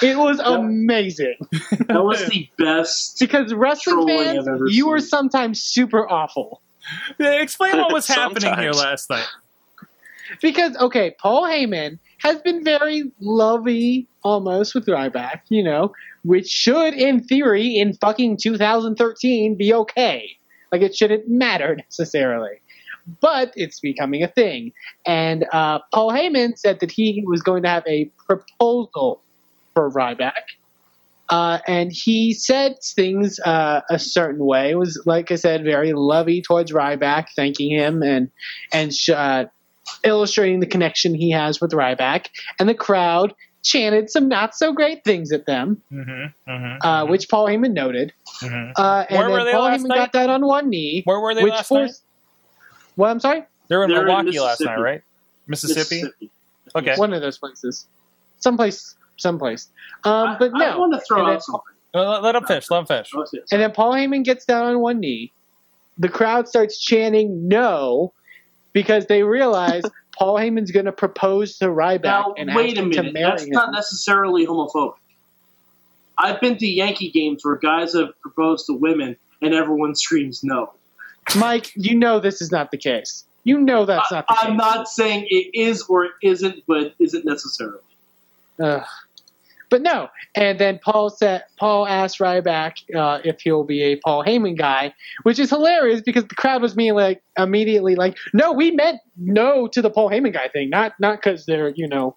It 0.00 0.16
was 0.16 0.38
That- 0.38 0.46
amazing 0.48 1.36
That 1.88 2.04
was 2.04 2.24
the 2.28 2.48
best. 2.58 3.18
because 3.18 3.52
wrestling 3.52 4.06
fans, 4.06 4.46
I've 4.46 4.60
you 4.68 4.88
were 4.88 5.00
sometimes 5.00 5.60
super 5.62 6.08
awful. 6.08 6.62
Explain 7.18 7.76
what 7.78 7.92
was 7.92 8.06
happening 8.06 8.54
here 8.58 8.70
last 8.72 9.10
night. 9.10 9.26
Because 10.40 10.76
okay, 10.76 11.14
Paul 11.18 11.44
Heyman 11.44 11.98
has 12.18 12.40
been 12.42 12.62
very 12.64 13.10
lovey 13.20 14.06
almost 14.22 14.74
with 14.74 14.86
Ryback, 14.86 15.40
you 15.48 15.62
know, 15.62 15.92
which 16.22 16.48
should, 16.48 16.94
in 16.94 17.22
theory, 17.24 17.76
in 17.76 17.94
fucking 17.94 18.38
2013, 18.38 19.54
be 19.56 19.72
okay. 19.72 20.36
Like 20.72 20.82
it 20.82 20.94
shouldn't 20.94 21.28
matter 21.28 21.76
necessarily, 21.90 22.60
but 23.20 23.52
it's 23.56 23.80
becoming 23.80 24.22
a 24.22 24.28
thing. 24.28 24.72
And 25.06 25.46
uh, 25.52 25.80
Paul 25.92 26.12
Heyman 26.12 26.58
said 26.58 26.80
that 26.80 26.90
he 26.90 27.24
was 27.26 27.42
going 27.42 27.62
to 27.62 27.68
have 27.68 27.84
a 27.86 28.10
proposal 28.26 29.22
for 29.74 29.90
Ryback. 29.90 30.32
Uh, 31.30 31.58
and 31.66 31.92
he 31.92 32.32
said 32.32 32.76
things 32.82 33.38
uh, 33.40 33.82
a 33.90 33.98
certain 33.98 34.44
way. 34.44 34.70
It 34.70 34.78
was, 34.78 35.02
like 35.04 35.30
I 35.30 35.34
said, 35.34 35.62
very 35.62 35.92
lovey 35.92 36.40
towards 36.40 36.72
Ryback, 36.72 37.26
thanking 37.36 37.70
him 37.70 38.02
and 38.02 38.30
and 38.72 38.92
uh, 39.14 39.44
illustrating 40.04 40.60
the 40.60 40.66
connection 40.66 41.14
he 41.14 41.30
has 41.32 41.60
with 41.60 41.72
Ryback, 41.72 42.28
and 42.58 42.66
the 42.66 42.74
crowd 42.74 43.34
chanted 43.62 44.08
some 44.10 44.28
not 44.28 44.54
so 44.54 44.72
great 44.72 45.02
things 45.04 45.32
at 45.32 45.46
them, 45.46 45.82
Mm-hmm, 45.92 46.50
mm-hmm, 46.50 46.86
uh, 46.86 47.04
which 47.06 47.28
Paul 47.28 47.46
Heyman 47.46 47.72
noted. 47.72 48.12
hmm 48.40 48.70
Uh, 48.76 49.04
and 49.10 49.18
Where 49.18 49.30
were 49.30 49.36
then 49.38 49.46
they 49.46 49.52
Paul 49.52 49.68
Heyman 49.70 49.82
night? 49.88 49.96
got 49.96 50.12
that 50.12 50.30
on 50.30 50.46
one 50.46 50.68
knee, 50.70 51.02
Where 51.04 51.20
were 51.20 51.34
they 51.34 51.42
which 51.44 51.52
last 51.52 51.70
night? 51.70 51.86
forced. 51.86 52.02
Well, 52.96 53.10
I'm 53.10 53.20
sorry, 53.20 53.44
They 53.68 53.76
were 53.76 53.84
in 53.84 53.90
They 53.90 53.94
were 53.96 54.00
in 54.02 54.06
Milwaukee 54.06 54.40
last 54.40 54.60
night, 54.60 54.78
right? 54.78 55.02
Mississippi. 55.46 56.04
Okay. 56.76 56.94
one 56.96 57.12
of 57.12 57.20
those 57.22 57.38
places, 57.38 57.86
someplace, 58.40 58.94
someplace. 59.16 59.68
Um, 60.04 60.36
but 60.38 60.52
I, 60.54 60.58
no, 60.58 60.64
I 60.66 60.76
want 60.76 60.92
to 60.94 61.00
throw 61.00 61.18
And 61.20 61.28
then- 61.28 61.34
out 61.36 61.42
something. 61.42 61.62
Let- 61.94 62.22
let 62.22 62.34
him 62.36 62.44
fish. 62.44 62.70
Let 62.70 62.80
him 62.80 62.86
fish. 62.86 63.10
And 63.50 63.60
then 63.62 63.72
Paul 63.72 63.92
Heyman 63.94 64.22
gets 64.24 64.44
down 64.44 64.66
on 64.66 64.78
one 64.80 65.00
knee. 65.00 65.32
The 65.96 66.08
crowd 66.10 66.46
starts 66.46 66.78
chanting 66.78 67.48
no 67.48 68.12
because 68.74 69.06
they 69.06 69.22
realize 69.22 69.82
Paul 70.18 70.34
Heyman's 70.34 70.72
going 70.72 70.86
to 70.86 70.92
propose 70.92 71.58
to 71.58 71.66
Ryback 71.66 72.02
Now, 72.02 72.34
and 72.36 72.52
wait 72.54 72.70
ask 72.70 72.78
a 72.78 72.82
him 72.82 72.90
to 72.90 73.02
marry 73.04 73.30
That's 73.30 73.44
him. 73.44 73.50
not 73.50 73.72
necessarily 73.72 74.44
homophobic. 74.46 74.94
I've 76.18 76.40
been 76.40 76.56
to 76.58 76.66
Yankee 76.66 77.10
games 77.10 77.44
where 77.44 77.54
guys 77.54 77.94
have 77.94 78.20
proposed 78.20 78.66
to 78.66 78.72
women 78.72 79.16
and 79.40 79.54
everyone 79.54 79.94
screams 79.94 80.42
no. 80.42 80.72
Mike, 81.36 81.70
you 81.76 81.96
know 81.96 82.18
this 82.18 82.42
is 82.42 82.50
not 82.50 82.72
the 82.72 82.76
case. 82.76 83.24
You 83.44 83.60
know 83.60 83.86
that's 83.86 84.10
not 84.10 84.26
the 84.26 84.34
I, 84.34 84.46
am 84.46 84.52
case. 84.52 84.58
not 84.58 84.88
saying 84.88 85.26
it 85.30 85.50
is 85.54 85.82
or 85.84 86.06
it 86.06 86.12
isn't, 86.22 86.64
but 86.66 86.82
it 86.82 86.94
isn't 86.98 87.24
necessarily. 87.24 87.78
Ugh. 88.60 88.84
But 89.70 89.82
no, 89.82 90.08
and 90.34 90.58
then 90.58 90.80
Paul 90.82 91.10
said 91.10 91.44
Paul 91.58 91.86
asked 91.86 92.18
Ryback 92.18 92.94
uh, 92.94 93.20
if 93.24 93.40
he'll 93.40 93.64
be 93.64 93.82
a 93.82 93.96
Paul 93.96 94.24
Heyman 94.24 94.56
guy, 94.56 94.94
which 95.24 95.38
is 95.38 95.50
hilarious 95.50 96.00
because 96.00 96.24
the 96.24 96.34
crowd 96.34 96.62
was 96.62 96.74
being 96.74 96.94
like 96.94 97.22
immediately 97.36 97.94
like, 97.94 98.16
no, 98.32 98.52
we 98.52 98.70
meant 98.70 99.00
no 99.16 99.66
to 99.68 99.82
the 99.82 99.90
Paul 99.90 100.10
Heyman 100.10 100.32
guy 100.32 100.48
thing, 100.48 100.70
not 100.70 100.94
not 100.98 101.16
because 101.16 101.44
they're 101.44 101.70
you 101.70 101.86
know 101.86 102.16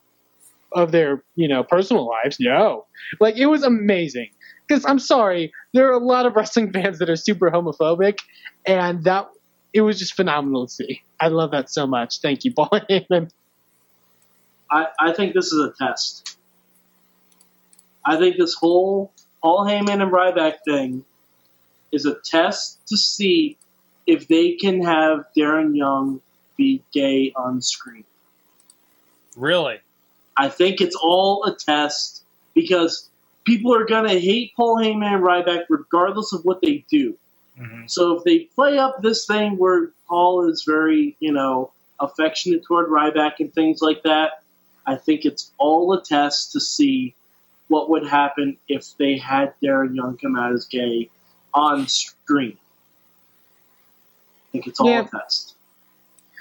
of 0.71 0.91
their 0.91 1.23
you 1.35 1.47
know 1.47 1.63
personal 1.63 2.07
lives. 2.07 2.39
No, 2.39 2.85
like 3.19 3.35
it 3.35 3.47
was 3.47 3.63
amazing 3.63 4.29
because 4.67 4.85
I'm 4.85 4.99
sorry, 4.99 5.51
there 5.73 5.87
are 5.89 5.93
a 5.93 6.03
lot 6.03 6.25
of 6.25 6.35
wrestling 6.35 6.71
fans 6.73 6.99
that 6.99 7.09
are 7.09 7.17
super 7.17 7.51
homophobic, 7.51 8.19
and 8.65 9.03
that 9.03 9.29
it 9.73 9.81
was 9.81 9.99
just 9.99 10.13
phenomenal 10.15 10.67
to 10.67 10.73
see. 10.73 11.01
I 11.19 11.27
love 11.27 11.51
that 11.51 11.69
so 11.69 11.85
much. 11.85 12.19
Thank 12.19 12.45
you, 12.45 12.53
Paul 12.53 12.69
Heyman. 12.89 13.29
I, 14.69 14.87
I 14.99 15.13
think 15.13 15.33
this 15.33 15.51
is 15.51 15.59
a 15.59 15.73
test. 15.77 16.30
I 18.05 18.17
think 18.17 18.37
this 18.37 18.53
whole 18.53 19.11
Paul 19.41 19.65
Heyman 19.65 20.01
and 20.01 20.11
Ryback 20.11 20.59
thing 20.65 21.03
is 21.91 22.05
a 22.05 22.15
test 22.15 22.79
to 22.87 22.97
see 22.97 23.57
if 24.07 24.27
they 24.27 24.53
can 24.53 24.83
have 24.83 25.25
Darren 25.37 25.75
Young 25.75 26.21
be 26.57 26.83
gay 26.93 27.33
on 27.35 27.61
screen. 27.61 28.05
Really? 29.35 29.79
I 30.35 30.49
think 30.49 30.81
it's 30.81 30.95
all 30.95 31.45
a 31.45 31.55
test 31.55 32.23
because 32.53 33.09
people 33.43 33.75
are 33.75 33.85
going 33.85 34.07
to 34.07 34.19
hate 34.19 34.53
Paul 34.55 34.77
Heyman 34.77 35.15
and 35.15 35.23
Ryback 35.23 35.65
regardless 35.69 36.33
of 36.33 36.43
what 36.43 36.61
they 36.61 36.85
do. 36.89 37.17
hmm 37.57 37.85
So 37.87 38.17
if 38.17 38.23
they 38.23 38.39
play 38.55 38.77
up 38.77 39.01
this 39.01 39.25
thing 39.25 39.57
where 39.57 39.91
Paul 40.07 40.49
is 40.49 40.63
very, 40.63 41.15
you 41.19 41.31
know, 41.31 41.71
affectionate 41.99 42.63
toward 42.63 42.89
Ryback 42.89 43.33
and 43.39 43.53
things 43.53 43.81
like 43.81 44.03
that, 44.03 44.43
I 44.85 44.95
think 44.95 45.25
it's 45.25 45.51
all 45.57 45.93
a 45.93 46.01
test 46.03 46.53
to 46.53 46.59
see 46.59 47.15
what 47.72 47.89
would 47.89 48.06
happen 48.06 48.57
if 48.68 48.98
they 48.98 49.18
had 49.18 49.53
Darren 49.64 49.95
Young 49.95 50.18
come 50.18 50.35
out 50.35 50.52
as 50.52 50.65
gay 50.65 51.10
on 51.53 51.88
screen. 51.88 52.57
I 54.49 54.52
think 54.52 54.68
it's 54.68 54.80
all 54.81 54.89
Yeah. 54.89 55.06
a 55.06 55.07
test. 55.07 55.56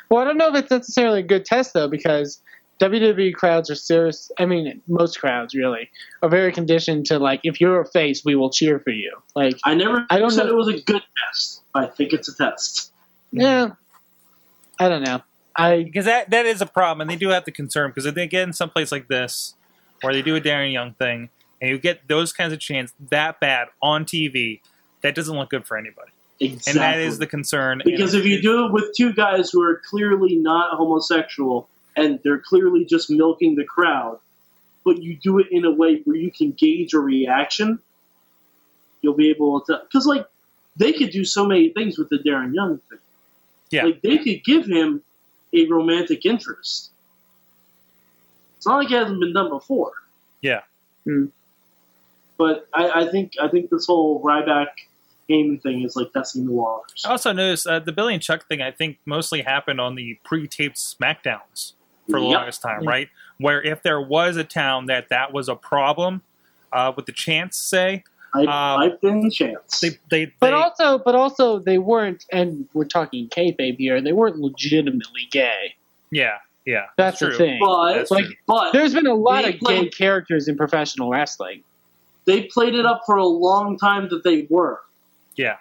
Well, 0.08 0.20
I 0.20 0.24
don't 0.24 0.36
know 0.36 0.48
if 0.48 0.56
it's 0.56 0.70
necessarily 0.72 1.20
a 1.20 1.22
good 1.22 1.44
test 1.44 1.72
though, 1.72 1.86
because 1.86 2.40
WWE 2.80 3.32
crowds 3.32 3.70
are 3.70 3.76
serious. 3.76 4.32
I 4.40 4.46
mean, 4.46 4.82
most 4.88 5.20
crowds 5.20 5.54
really 5.54 5.88
are 6.22 6.28
very 6.28 6.50
conditioned 6.50 7.06
to 7.06 7.20
like, 7.20 7.40
if 7.44 7.60
you're 7.60 7.80
a 7.80 7.86
face, 7.86 8.24
we 8.24 8.34
will 8.34 8.50
cheer 8.50 8.80
for 8.80 8.90
you. 8.90 9.16
Like, 9.36 9.56
I 9.64 9.74
never 9.74 10.04
I 10.10 10.18
don't 10.18 10.32
said 10.32 10.46
know- 10.46 10.52
it 10.52 10.56
was 10.56 10.66
a 10.68 10.80
good 10.80 11.02
test. 11.28 11.60
I 11.76 11.86
think 11.86 12.12
it's 12.12 12.28
a 12.28 12.34
test. 12.36 12.90
yeah, 13.30 13.68
I 14.80 14.88
don't 14.88 15.02
know. 15.04 15.20
I 15.54 15.84
Because 15.84 16.06
that 16.06 16.30
that 16.30 16.46
is 16.46 16.60
a 16.60 16.66
problem, 16.66 17.02
and 17.02 17.10
they 17.10 17.16
do 17.16 17.28
have 17.28 17.44
to 17.44 17.52
concern 17.52 17.90
because 17.90 18.06
if 18.06 18.16
they 18.16 18.26
get 18.26 18.42
in 18.48 18.52
someplace 18.52 18.90
like 18.90 19.06
this, 19.06 19.54
where 20.02 20.12
they 20.12 20.22
do 20.22 20.36
a 20.36 20.40
Darren 20.40 20.72
Young 20.72 20.94
thing, 20.94 21.28
and 21.60 21.70
you 21.70 21.78
get 21.78 22.08
those 22.08 22.32
kinds 22.32 22.52
of 22.52 22.60
chants 22.60 22.94
that 23.10 23.40
bad 23.40 23.68
on 23.82 24.04
TV, 24.04 24.60
that 25.02 25.14
doesn't 25.14 25.36
look 25.36 25.50
good 25.50 25.66
for 25.66 25.76
anybody, 25.76 26.10
Exactly. 26.40 26.70
and 26.72 26.80
that 26.80 26.98
is 26.98 27.18
the 27.18 27.26
concern. 27.26 27.82
Because 27.84 28.14
if 28.14 28.24
you 28.24 28.40
do 28.40 28.66
it 28.66 28.72
with 28.72 28.94
two 28.96 29.12
guys 29.12 29.50
who 29.50 29.62
are 29.62 29.80
clearly 29.88 30.36
not 30.36 30.76
homosexual 30.76 31.68
and 31.96 32.20
they're 32.22 32.38
clearly 32.38 32.84
just 32.84 33.10
milking 33.10 33.56
the 33.56 33.64
crowd, 33.64 34.18
but 34.84 35.02
you 35.02 35.16
do 35.16 35.38
it 35.38 35.46
in 35.50 35.64
a 35.64 35.70
way 35.70 36.00
where 36.04 36.16
you 36.16 36.30
can 36.30 36.52
gauge 36.52 36.94
a 36.94 36.98
reaction, 36.98 37.78
you'll 39.02 39.14
be 39.14 39.30
able 39.30 39.60
to. 39.62 39.80
Because, 39.84 40.06
like, 40.06 40.26
they 40.76 40.92
could 40.92 41.10
do 41.10 41.24
so 41.24 41.46
many 41.46 41.70
things 41.70 41.98
with 41.98 42.08
the 42.08 42.18
Darren 42.18 42.54
Young 42.54 42.78
thing. 42.88 42.98
Yeah. 43.70 43.84
Like, 43.84 44.02
they 44.02 44.18
could 44.18 44.44
give 44.44 44.66
him 44.66 45.02
a 45.52 45.66
romantic 45.66 46.24
interest. 46.24 46.90
It's 48.60 48.66
not 48.66 48.76
like 48.76 48.90
it 48.90 48.98
hasn't 48.98 49.18
been 49.20 49.32
done 49.32 49.48
before. 49.48 49.92
Yeah. 50.42 50.60
Hmm. 51.04 51.26
But 52.36 52.68
I, 52.74 52.90
I 53.06 53.10
think 53.10 53.32
I 53.40 53.48
think 53.48 53.70
this 53.70 53.86
whole 53.86 54.22
Ryback 54.22 54.66
Heyman 55.30 55.62
thing 55.62 55.82
is 55.82 55.96
like 55.96 56.12
testing 56.12 56.44
the 56.44 56.52
waters. 56.52 57.02
I 57.06 57.10
also 57.12 57.32
noticed 57.32 57.66
uh, 57.66 57.78
the 57.78 57.90
Billy 57.92 58.12
and 58.12 58.22
Chuck 58.22 58.46
thing. 58.48 58.60
I 58.60 58.70
think 58.70 58.98
mostly 59.06 59.40
happened 59.40 59.80
on 59.80 59.94
the 59.94 60.18
pre-taped 60.24 60.76
Smackdowns 60.76 61.72
for 62.10 62.20
the 62.20 62.26
Yep. 62.26 62.34
longest 62.34 62.60
time, 62.60 62.82
Yeah. 62.82 62.90
right? 62.90 63.08
Where 63.38 63.62
if 63.62 63.82
there 63.82 63.98
was 63.98 64.36
a 64.36 64.44
town 64.44 64.84
that 64.86 65.08
that 65.08 65.32
was 65.32 65.48
a 65.48 65.56
problem 65.56 66.20
uh, 66.70 66.92
with 66.94 67.06
the 67.06 67.12
chance, 67.12 67.56
say 67.56 68.04
I, 68.34 68.40
Um, 68.42 68.46
I've 68.82 69.00
been 69.00 69.30
chance. 69.30 69.80
they 69.80 69.88
they, 70.10 70.24
they 70.26 70.32
but 70.38 70.52
also, 70.52 70.98
but 70.98 71.14
also, 71.14 71.58
they 71.60 71.78
weren't, 71.78 72.26
and 72.30 72.68
we're 72.74 72.84
talking 72.84 73.26
kayfabe 73.30 73.78
here. 73.78 74.02
They 74.02 74.12
weren't 74.12 74.36
legitimately 74.36 75.28
gay. 75.30 75.76
yeah 76.10 76.38
yeah 76.66 76.86
That's 76.96 77.18
true. 77.18 77.30
the 77.32 77.36
thing. 77.36 77.58
but 77.60 77.94
That's 77.94 78.10
like, 78.10 78.24
true. 78.26 78.34
but 78.46 78.72
There's 78.72 78.94
been 78.94 79.06
a 79.06 79.14
lot 79.14 79.44
They 79.44 79.54
of 79.54 79.60
gay 79.60 79.88
characters 79.88 80.48
in 80.48 80.56
professional 80.56 81.10
wrestling. 81.10 81.62
they 82.26 82.44
played 82.44 82.74
it 82.74 82.84
up 82.86 83.02
for 83.06 83.16
a 83.16 83.26
long 83.26 83.78
time 83.78 84.08
that 84.10 84.24
they 84.24 84.46
were. 84.50 84.80
Yeah. 85.36 85.56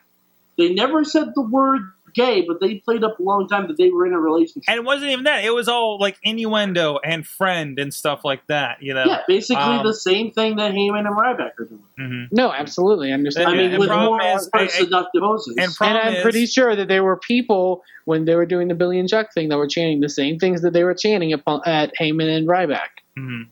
They 0.58 0.74
never 0.74 1.04
said 1.06 1.30
the 1.36 1.42
word 1.42 1.82
gay, 2.20 2.44
but 2.48 2.60
they 2.60 2.76
played 2.76 3.04
up 3.04 3.20
a 3.20 3.24
long 3.24 3.48
time 3.48 3.68
that 3.68 3.78
they 3.78 3.90
were 3.90 4.06
in 4.06 4.14
a 4.14 4.20
relationship. 4.20 4.64
And 4.68 4.78
it 4.78 4.84
wasn't 4.86 5.12
even 5.12 5.24
that. 5.26 5.44
It 5.44 5.54
was 5.54 5.68
all 5.68 5.98
like 6.00 6.18
innuendo 6.24 7.00
and 7.04 7.26
friend 7.26 7.80
and 7.80 7.94
stuff 7.94 8.22
like 8.24 8.46
that. 8.48 8.82
You 8.84 8.94
know. 8.94 9.06
yeah, 9.06 9.22
basically 9.28 9.64
Um, 9.64 9.86
the 9.86 9.94
same 9.94 10.32
thing 10.32 10.58
that 10.58 10.72
Heyman 10.74 11.08
and 11.08 11.16
Ryback 11.18 11.52
are 11.60 11.66
doing. 11.66 11.84
hmm 11.98 12.24
No, 12.32 12.52
absolutely, 12.52 13.12
I 13.12 13.14
understand. 13.14 13.48
I 13.48 13.52
Yeah, 13.52 13.58
mean, 13.62 13.70
and 13.72 13.80
with 13.80 13.90
problem 13.90 14.20
more, 14.20 14.36
is- 14.38 14.50
more 14.54 14.62
and- 14.64 14.72
seductive 14.72 15.22
poses. 15.22 15.56
and 15.58 15.72
and 15.90 15.98
I'm 15.98 16.14
is- 16.16 16.22
pretty 16.24 16.46
sure 16.46 16.76
that 16.76 16.88
there 16.88 17.04
were 17.04 17.18
people 17.18 17.84
when 18.06 18.26
they 18.26 18.36
were 18.36 18.46
doing 18.46 18.68
the 18.68 18.76
Billy 18.76 19.00
and 19.00 19.08
Chuck 19.08 19.34
thing 19.34 19.50
that 19.50 19.58
were 19.58 19.68
chanting 19.68 20.00
the 20.02 20.10
same 20.10 20.40
things 20.40 20.62
that 20.64 20.74
they 20.74 20.84
were 20.84 20.94
chanting 20.96 21.32
at, 21.34 21.42
at 21.66 21.92
Heyman 22.00 22.30
and 22.36 22.48
Ryback. 22.48 22.90
hmm 23.18 23.44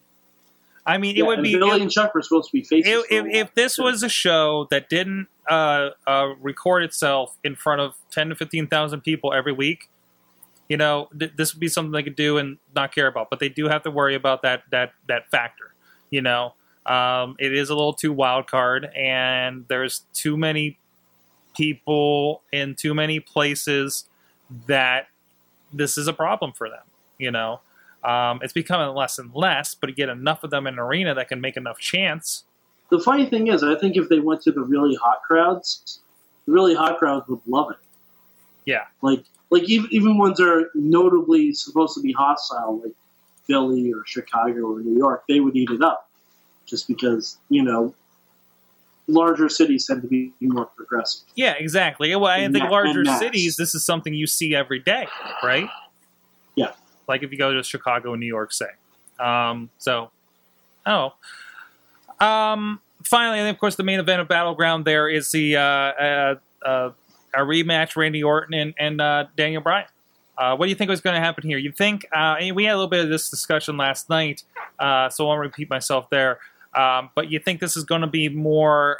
I 0.87 0.97
mean, 0.97 1.15
Yeah, 1.17 1.25
it 1.25 1.27
would 1.27 1.43
be 1.43 1.55
Billy 1.55 1.75
it- 1.77 1.81
and 1.81 1.91
Chuck 1.91 2.15
were 2.15 2.21
supposed 2.21 2.49
to 2.49 2.53
be 2.53 2.63
faces. 2.63 2.91
if, 2.91 3.11
if, 3.11 3.25
if 3.27 3.53
this 3.55 3.77
was 3.77 4.01
a 4.03 4.09
show 4.09 4.67
that 4.71 4.89
didn't 4.89 5.27
uh, 5.49 5.89
uh, 6.07 6.29
record 6.39 6.83
itself 6.83 7.37
in 7.43 7.55
front 7.55 7.81
of 7.81 7.93
10 8.11 8.29
to 8.29 8.35
15,000 8.35 9.01
people 9.01 9.33
every 9.33 9.51
week, 9.51 9.89
you 10.69 10.77
know, 10.77 11.09
th- 11.17 11.33
this 11.37 11.53
would 11.53 11.59
be 11.59 11.67
something 11.67 11.91
they 11.91 12.03
could 12.03 12.15
do 12.15 12.37
and 12.37 12.57
not 12.73 12.95
care 12.95 13.07
about. 13.07 13.29
But 13.29 13.39
they 13.39 13.49
do 13.49 13.67
have 13.67 13.83
to 13.83 13.91
worry 13.91 14.15
about 14.15 14.41
that 14.43 14.63
that 14.71 14.93
that 15.07 15.29
factor. 15.29 15.73
You 16.09 16.21
know, 16.21 16.53
um, 16.85 17.35
it 17.39 17.53
is 17.53 17.69
a 17.69 17.75
little 17.75 17.93
too 17.93 18.11
wild 18.13 18.47
card, 18.47 18.85
and 18.95 19.65
there's 19.67 20.05
too 20.13 20.35
many 20.37 20.77
people 21.55 22.43
in 22.51 22.75
too 22.75 22.93
many 22.93 23.19
places 23.19 24.05
that 24.67 25.07
this 25.73 25.97
is 25.97 26.07
a 26.07 26.13
problem 26.13 26.53
for 26.53 26.69
them. 26.69 26.83
You 27.17 27.31
know, 27.31 27.61
Um, 28.07 28.39
it's 28.41 28.53
becoming 28.53 28.95
less 28.95 29.19
and 29.19 29.33
less, 29.33 29.75
but 29.75 29.89
you 29.89 29.95
get 29.95 30.09
enough 30.09 30.43
of 30.43 30.49
them 30.49 30.65
in 30.65 30.75
an 30.75 30.79
arena 30.79 31.13
that 31.15 31.27
can 31.27 31.41
make 31.41 31.57
enough 31.57 31.77
chance. 31.77 32.45
The 32.89 32.99
funny 32.99 33.25
thing 33.25 33.47
is, 33.47 33.63
I 33.63 33.75
think 33.75 33.97
if 33.97 34.07
they 34.07 34.19
went 34.19 34.41
to 34.43 34.51
the 34.51 34.61
really 34.61 34.95
hot 34.95 35.21
crowds, 35.23 35.99
the 36.45 36.53
really 36.53 36.73
hot 36.73 36.99
crowds 36.99 37.27
would 37.27 37.41
love 37.45 37.71
it. 37.71 37.77
Yeah. 38.65 38.85
Like, 39.01 39.25
like 39.49 39.63
even, 39.63 39.89
even 39.91 40.17
ones 40.17 40.37
that 40.37 40.47
are 40.47 40.69
notably 40.73 41.53
supposed 41.53 41.95
to 41.95 42.01
be 42.01 42.13
hostile, 42.13 42.79
like 42.81 42.93
Philly 43.45 43.91
or 43.91 44.03
Chicago 44.05 44.61
or 44.61 44.79
New 44.79 44.97
York, 44.97 45.23
they 45.27 45.41
would 45.41 45.55
eat 45.55 45.69
it 45.69 45.81
up, 45.81 46.09
just 46.65 46.87
because 46.87 47.37
you 47.49 47.63
know 47.63 47.93
larger 49.07 49.49
cities 49.49 49.85
tend 49.85 50.01
to 50.01 50.07
be 50.07 50.33
more 50.41 50.65
progressive. 50.65 51.23
Yeah, 51.35 51.53
exactly. 51.53 52.13
Well, 52.15 52.31
I 52.31 52.39
And 52.39 52.53
think 52.53 52.69
larger 52.69 53.05
cities, 53.05 53.55
this 53.55 53.73
is 53.73 53.85
something 53.85 54.13
you 54.13 54.27
see 54.27 54.53
every 54.53 54.79
day, 54.79 55.07
right? 55.43 55.69
Like 57.07 57.23
if 57.23 57.31
you 57.31 57.37
go 57.37 57.53
to 57.53 57.63
Chicago 57.63 58.13
and 58.13 58.19
New 58.19 58.27
York, 58.27 58.51
say. 58.51 58.67
Um, 59.19 59.69
so, 59.77 60.11
oh. 60.85 61.13
Um, 62.19 62.79
finally, 63.03 63.39
and 63.39 63.47
of 63.49 63.57
course, 63.59 63.75
the 63.75 63.83
main 63.83 63.99
event 63.99 64.21
of 64.21 64.27
Battleground 64.27 64.85
there 64.85 65.07
is 65.07 65.31
the 65.31 65.57
uh, 65.57 65.61
uh, 65.61 66.35
uh, 66.65 66.91
a 67.33 67.39
rematch: 67.39 67.95
Randy 67.95 68.23
Orton 68.23 68.53
and, 68.53 68.73
and 68.77 69.01
uh, 69.01 69.25
Daniel 69.35 69.61
Bryan. 69.61 69.87
Uh, 70.37 70.55
what 70.55 70.67
do 70.67 70.69
you 70.69 70.75
think 70.75 70.89
was 70.89 71.01
going 71.01 71.15
to 71.15 71.19
happen 71.19 71.43
here? 71.43 71.57
You 71.57 71.71
think 71.71 72.05
uh, 72.11 72.35
we 72.53 72.65
had 72.65 72.73
a 72.73 72.77
little 72.77 72.87
bit 72.87 73.03
of 73.03 73.09
this 73.09 73.29
discussion 73.29 73.75
last 73.75 74.07
night, 74.07 74.43
so 74.79 74.85
I 74.85 75.09
won't 75.19 75.39
repeat 75.39 75.67
myself 75.67 76.09
there. 76.11 76.39
Um, 76.75 77.09
but 77.15 77.31
you 77.31 77.39
think 77.39 77.59
this 77.59 77.75
is 77.75 77.83
going 77.85 78.01
to 78.01 78.07
be 78.07 78.29
more 78.29 78.99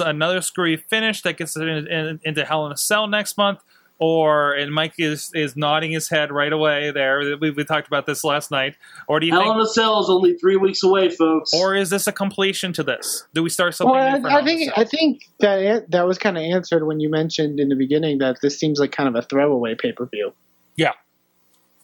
another 0.00 0.40
screwy 0.40 0.76
finish 0.76 1.22
that 1.22 1.36
gets 1.36 1.56
it 1.56 1.66
in, 1.66 1.86
in, 1.88 2.20
into 2.24 2.44
Hell 2.44 2.66
in 2.66 2.72
a 2.72 2.76
Cell 2.76 3.06
next 3.06 3.36
month, 3.36 3.60
or 4.02 4.52
and 4.54 4.74
Mike 4.74 4.94
is 4.98 5.30
is 5.32 5.56
nodding 5.56 5.92
his 5.92 6.08
head 6.08 6.32
right 6.32 6.52
away 6.52 6.90
there. 6.90 7.36
We, 7.40 7.52
we 7.52 7.64
talked 7.64 7.86
about 7.86 8.04
this 8.04 8.24
last 8.24 8.50
night. 8.50 8.74
Or 9.06 9.20
do 9.20 9.26
you 9.26 9.32
Hell 9.32 9.42
think, 9.42 9.54
in 9.54 9.60
a 9.60 9.66
Cell 9.66 10.00
is 10.00 10.10
only 10.10 10.34
three 10.34 10.56
weeks 10.56 10.82
away, 10.82 11.08
folks. 11.08 11.54
or 11.54 11.76
is 11.76 11.90
this 11.90 12.08
a 12.08 12.12
completion 12.12 12.72
to 12.72 12.82
this? 12.82 13.24
Do 13.32 13.44
we 13.44 13.48
start 13.48 13.76
something 13.76 13.94
Well, 13.94 14.20
new 14.20 14.28
I, 14.28 14.40
I 14.40 14.44
think 14.44 14.72
I 14.76 14.84
think 14.84 15.28
that 15.38 15.88
that 15.92 16.04
was 16.04 16.18
kind 16.18 16.36
of 16.36 16.42
answered 16.42 16.84
when 16.84 16.98
you 16.98 17.08
mentioned 17.10 17.60
in 17.60 17.68
the 17.68 17.76
beginning 17.76 18.18
that 18.18 18.40
this 18.42 18.58
seems 18.58 18.80
like 18.80 18.90
kind 18.90 19.08
of 19.08 19.14
a 19.14 19.22
throwaway 19.22 19.76
pay 19.76 19.92
per 19.92 20.06
view. 20.06 20.32
Yeah. 20.74 20.92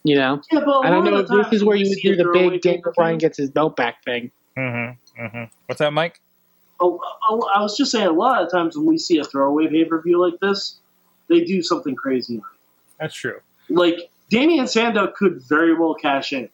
You 0.03 0.15
know, 0.17 0.41
yeah, 0.51 0.59
but 0.59 0.69
a 0.69 0.79
I 0.79 0.89
don't 0.89 1.05
lot 1.05 1.11
know 1.11 1.17
of 1.19 1.23
if 1.23 1.29
this 1.29 1.41
times 1.43 1.53
is 1.53 1.63
where 1.63 1.77
you 1.77 1.83
we 1.83 1.89
would 1.89 1.99
see 1.99 2.09
do 2.09 2.15
the 2.17 2.23
big 2.25 2.33
Daniel 2.33 2.59
pay-per-view- 2.61 2.93
Bryan 2.95 3.17
gets 3.17 3.37
his 3.37 3.49
belt 3.49 3.75
back 3.77 4.03
thing. 4.03 4.31
Mm-hmm, 4.57 5.23
mm-hmm. 5.23 5.43
What's 5.67 5.79
that, 5.79 5.93
Mike? 5.93 6.19
Oh, 6.81 6.99
oh, 7.29 7.49
I 7.53 7.61
was 7.61 7.75
just 7.77 7.91
saying, 7.91 8.07
a 8.07 8.11
lot 8.11 8.41
of 8.43 8.49
times 8.51 8.77
when 8.77 8.85
we 8.85 8.97
see 8.97 9.17
a 9.19 9.23
throwaway 9.23 9.67
pay 9.67 9.85
per 9.85 10.01
view 10.01 10.17
like 10.19 10.39
this, 10.41 10.79
they 11.29 11.41
do 11.45 11.61
something 11.63 11.95
crazy. 11.95 12.35
On 12.35 12.39
it. 12.39 12.59
That's 12.99 13.15
true. 13.15 13.39
Like 13.69 14.09
Damien 14.29 14.67
Sandow 14.67 15.07
could 15.07 15.41
very 15.43 15.73
well 15.73 15.93
cash 15.93 16.33
in. 16.33 16.49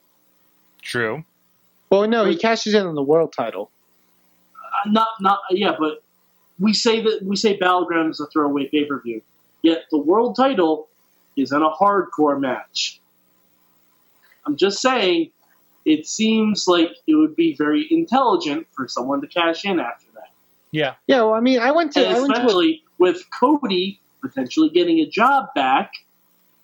True. 0.82 1.24
Well, 1.90 2.08
no, 2.08 2.26
he 2.26 2.38
cashes 2.38 2.74
in 2.74 2.86
on 2.86 2.96
the 2.96 3.04
world 3.04 3.34
title. 3.34 3.72
Uh, 4.56 4.90
not, 4.90 5.08
not, 5.22 5.40
yeah, 5.52 5.76
but 5.78 6.04
we 6.60 6.74
say 6.74 7.02
that 7.02 7.22
we 7.24 7.36
say 7.36 7.56
Battleground 7.58 8.12
is 8.12 8.20
a 8.20 8.28
throwaway 8.28 8.68
pay 8.68 8.86
per 8.86 9.00
view. 9.00 9.22
Yet 9.62 9.86
the 9.92 9.98
world 9.98 10.36
title 10.36 10.88
is 11.36 11.52
in 11.52 11.62
a 11.62 11.70
hardcore 11.70 12.40
match. 12.40 13.00
I'm 14.46 14.56
just 14.56 14.82
saying, 14.82 15.32
it 15.86 16.08
seems 16.08 16.68
like 16.68 16.92
it 17.08 17.16
would 17.16 17.36
be 17.36 17.56
very 17.56 17.88
intelligent 17.90 18.68
for 18.72 18.88
someone 18.88 19.22
to 19.22 19.28
cash 19.28 19.66
in 19.66 19.80
after 19.80 20.06
that. 20.16 20.30
Yeah. 20.72 20.96
Yeah, 21.08 21.24
well, 21.24 21.34
I 21.34 21.40
mean, 21.40 21.60
I 21.60 21.72
went 21.72 21.94
to 21.94 22.06
And 22.06 22.16
I 22.16 22.20
went 22.20 22.36
to 22.36 22.42
a, 22.42 22.44
especially 22.44 22.84
with 23.00 23.30
Cody 23.32 24.00
potentially 24.22 24.70
getting 24.70 25.00
a 25.00 25.06
job 25.10 25.48
back, 25.56 25.92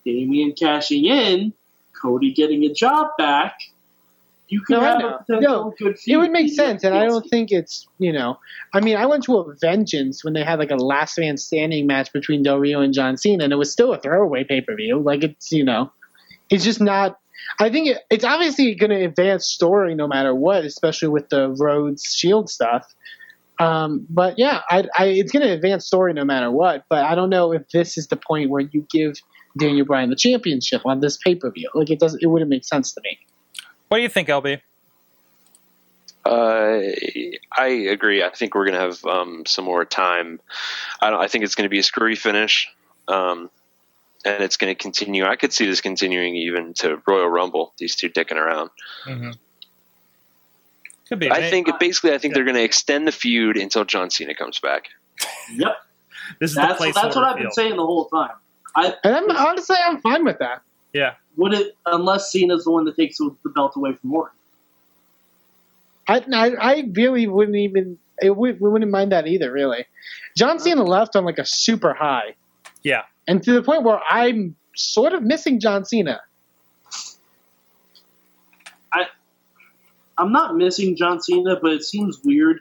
Damien 0.05 0.53
cashing 0.53 1.05
in, 1.05 1.53
Cody 2.01 2.33
getting 2.33 2.63
a 2.63 2.73
job 2.73 3.09
back, 3.17 3.55
you 4.47 4.61
could 4.61 4.77
No, 4.77 4.81
have 4.81 4.99
a 5.03 5.23
potential 5.25 5.73
good 5.79 5.97
feud. 5.97 6.13
it 6.13 6.17
would 6.17 6.31
make 6.31 6.51
sense, 6.51 6.83
and 6.83 6.93
I 6.93 7.05
don't 7.05 7.25
think 7.29 7.51
it's 7.51 7.87
you 7.99 8.11
know. 8.11 8.37
I 8.73 8.81
mean, 8.81 8.97
I 8.97 9.05
went 9.05 9.23
to 9.25 9.37
a 9.37 9.55
Vengeance 9.61 10.23
when 10.25 10.33
they 10.33 10.43
had 10.43 10.59
like 10.59 10.71
a 10.71 10.75
last 10.75 11.17
man 11.17 11.37
standing 11.37 11.87
match 11.87 12.11
between 12.11 12.43
Del 12.43 12.59
Rio 12.59 12.81
and 12.81 12.93
John 12.93 13.15
Cena, 13.15 13.45
and 13.45 13.53
it 13.53 13.55
was 13.55 13.71
still 13.71 13.93
a 13.93 13.99
throwaway 13.99 14.43
pay 14.43 14.59
per 14.59 14.75
view. 14.75 14.99
Like 14.99 15.23
it's 15.23 15.51
you 15.53 15.63
know, 15.63 15.91
it's 16.49 16.65
just 16.65 16.81
not. 16.81 17.17
I 17.59 17.69
think 17.69 17.87
it, 17.87 17.99
it's 18.09 18.25
obviously 18.25 18.75
going 18.75 18.89
to 18.91 19.03
advance 19.03 19.47
story 19.47 19.95
no 19.95 20.07
matter 20.07 20.35
what, 20.35 20.65
especially 20.65 21.07
with 21.07 21.29
the 21.29 21.49
Rhodes 21.57 22.03
Shield 22.03 22.49
stuff. 22.49 22.93
Um, 23.61 24.05
but 24.09 24.37
yeah, 24.37 24.61
I, 24.69 24.87
I, 24.97 25.05
it's 25.05 25.31
going 25.31 25.45
to 25.45 25.51
advance 25.53 25.85
story 25.85 26.13
no 26.13 26.25
matter 26.25 26.49
what. 26.49 26.85
But 26.89 27.05
I 27.05 27.15
don't 27.15 27.29
know 27.29 27.51
if 27.51 27.67
this 27.69 27.97
is 27.97 28.07
the 28.07 28.15
point 28.15 28.49
where 28.49 28.61
you 28.61 28.85
give 28.91 29.15
Daniel 29.57 29.85
Bryan 29.85 30.09
the 30.09 30.15
championship 30.15 30.85
on 30.85 30.99
this 30.99 31.17
pay 31.17 31.35
per 31.35 31.51
view. 31.51 31.69
Like 31.73 31.89
it 31.89 31.99
doesn't. 31.99 32.21
It 32.23 32.27
wouldn't 32.27 32.49
make 32.49 32.65
sense 32.65 32.91
to 32.93 33.01
me. 33.03 33.19
What 33.89 33.97
do 33.97 34.03
you 34.03 34.09
think, 34.09 34.29
LB? 34.29 34.61
Uh, 36.23 36.81
I 37.51 37.67
agree. 37.89 38.23
I 38.23 38.29
think 38.29 38.53
we're 38.53 38.65
going 38.65 38.75
to 38.75 38.79
have 38.79 39.05
um, 39.05 39.43
some 39.45 39.65
more 39.65 39.85
time. 39.85 40.39
I, 41.01 41.09
don't, 41.09 41.19
I 41.19 41.27
think 41.27 41.43
it's 41.43 41.55
going 41.55 41.65
to 41.65 41.69
be 41.69 41.79
a 41.79 41.83
screwy 41.83 42.15
finish, 42.15 42.69
um, 43.07 43.49
and 44.23 44.43
it's 44.43 44.57
going 44.57 44.73
to 44.73 44.75
continue. 44.75 45.25
I 45.25 45.35
could 45.35 45.51
see 45.51 45.65
this 45.65 45.81
continuing 45.81 46.35
even 46.35 46.73
to 46.75 47.01
Royal 47.07 47.27
Rumble. 47.27 47.73
These 47.79 47.95
two 47.95 48.09
dicking 48.09 48.37
around. 48.37 48.69
Mm-hmm. 49.05 49.31
Could 51.11 51.19
be. 51.19 51.29
I 51.29 51.49
think 51.49 51.67
basically, 51.77 52.13
I 52.13 52.17
think 52.19 52.31
yeah. 52.31 52.35
they're 52.35 52.45
going 52.45 52.55
to 52.55 52.63
extend 52.63 53.05
the 53.05 53.11
feud 53.11 53.57
until 53.57 53.83
John 53.83 54.09
Cena 54.09 54.33
comes 54.33 54.59
back. 54.59 54.85
Yep, 55.53 55.75
this 56.39 56.51
is 56.51 56.55
the 56.55 56.61
that's, 56.61 56.77
place. 56.77 56.95
that's 56.95 57.13
what 57.17 57.25
I've 57.25 57.37
been 57.37 57.51
saying 57.51 57.75
the 57.75 57.85
whole 57.85 58.05
time. 58.05 58.31
I 58.77 58.95
And 59.03 59.15
I'm 59.17 59.29
honestly, 59.29 59.75
I'm 59.85 59.99
fine 59.99 60.23
with 60.23 60.39
that. 60.39 60.61
Yeah. 60.93 61.15
would 61.35 61.53
it 61.53 61.75
unless 61.85 62.31
Cena's 62.31 62.63
the 62.63 62.71
one 62.71 62.85
that 62.85 62.95
takes 62.95 63.17
the 63.17 63.35
belt 63.53 63.73
away 63.75 63.93
from 63.93 64.13
Orton. 64.13 64.37
I, 66.07 66.23
I, 66.33 66.51
I 66.59 66.89
really 66.93 67.27
wouldn't 67.27 67.57
even. 67.57 67.97
It 68.21 68.37
would, 68.37 68.61
we 68.61 68.69
wouldn't 68.69 68.89
mind 68.89 69.11
that 69.11 69.27
either, 69.27 69.51
really. 69.51 69.85
John 70.37 70.59
Cena 70.59 70.83
left 70.83 71.17
on 71.17 71.25
like 71.25 71.39
a 71.39 71.45
super 71.45 71.93
high, 71.93 72.35
Yeah. 72.83 73.01
and 73.27 73.43
to 73.43 73.51
the 73.51 73.63
point 73.63 73.83
where 73.83 73.99
I'm 74.09 74.55
sort 74.77 75.11
of 75.11 75.23
missing 75.23 75.59
John 75.59 75.83
Cena. 75.83 76.21
I'm 80.21 80.31
not 80.31 80.55
missing 80.55 80.95
John 80.95 81.19
Cena, 81.21 81.57
but 81.61 81.71
it 81.71 81.83
seems 81.83 82.19
weird 82.23 82.59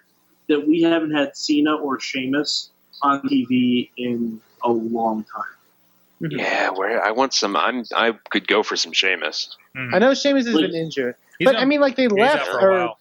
that 0.49 0.66
we 0.66 0.82
haven't 0.82 1.12
had 1.12 1.37
Cena 1.37 1.74
or 1.77 2.01
Sheamus 2.01 2.70
on 3.03 3.20
TV 3.23 3.91
in 3.97 4.41
a 4.65 4.70
long 4.70 5.24
time. 5.24 6.31
Yeah, 6.31 6.70
where 6.70 7.03
I 7.05 7.12
want 7.12 7.32
some. 7.35 7.57
I'm. 7.57 7.85
I 7.95 8.12
could 8.31 8.47
go 8.49 8.62
for 8.62 8.77
some 8.77 8.93
Sheamus. 8.93 9.57
Mhm. 9.77 9.95
I 9.95 9.99
know 9.99 10.12
Sheamus 10.15 10.47
has 10.47 10.55
Like, 10.55 10.66
been 10.66 10.74
injured, 10.74 11.15
He's 11.39 11.47
but 11.47 11.57
out- 11.57 11.62
I 11.62 11.65
mean, 11.65 11.81
like 11.81 11.97
they 11.97 12.09
left, 12.09 12.49
out 12.49 12.62
or 12.62 12.95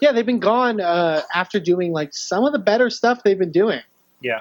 yeah, 0.00 0.12
they've 0.12 0.24
been 0.26 0.38
gone 0.40 0.80
uh, 0.80 1.22
after 1.34 1.60
doing 1.60 1.92
like 1.92 2.14
some 2.14 2.44
of 2.44 2.52
the 2.52 2.58
better 2.58 2.90
stuff 2.90 3.22
they've 3.22 3.38
been 3.38 3.52
doing. 3.52 3.80
Yeah. 4.20 4.40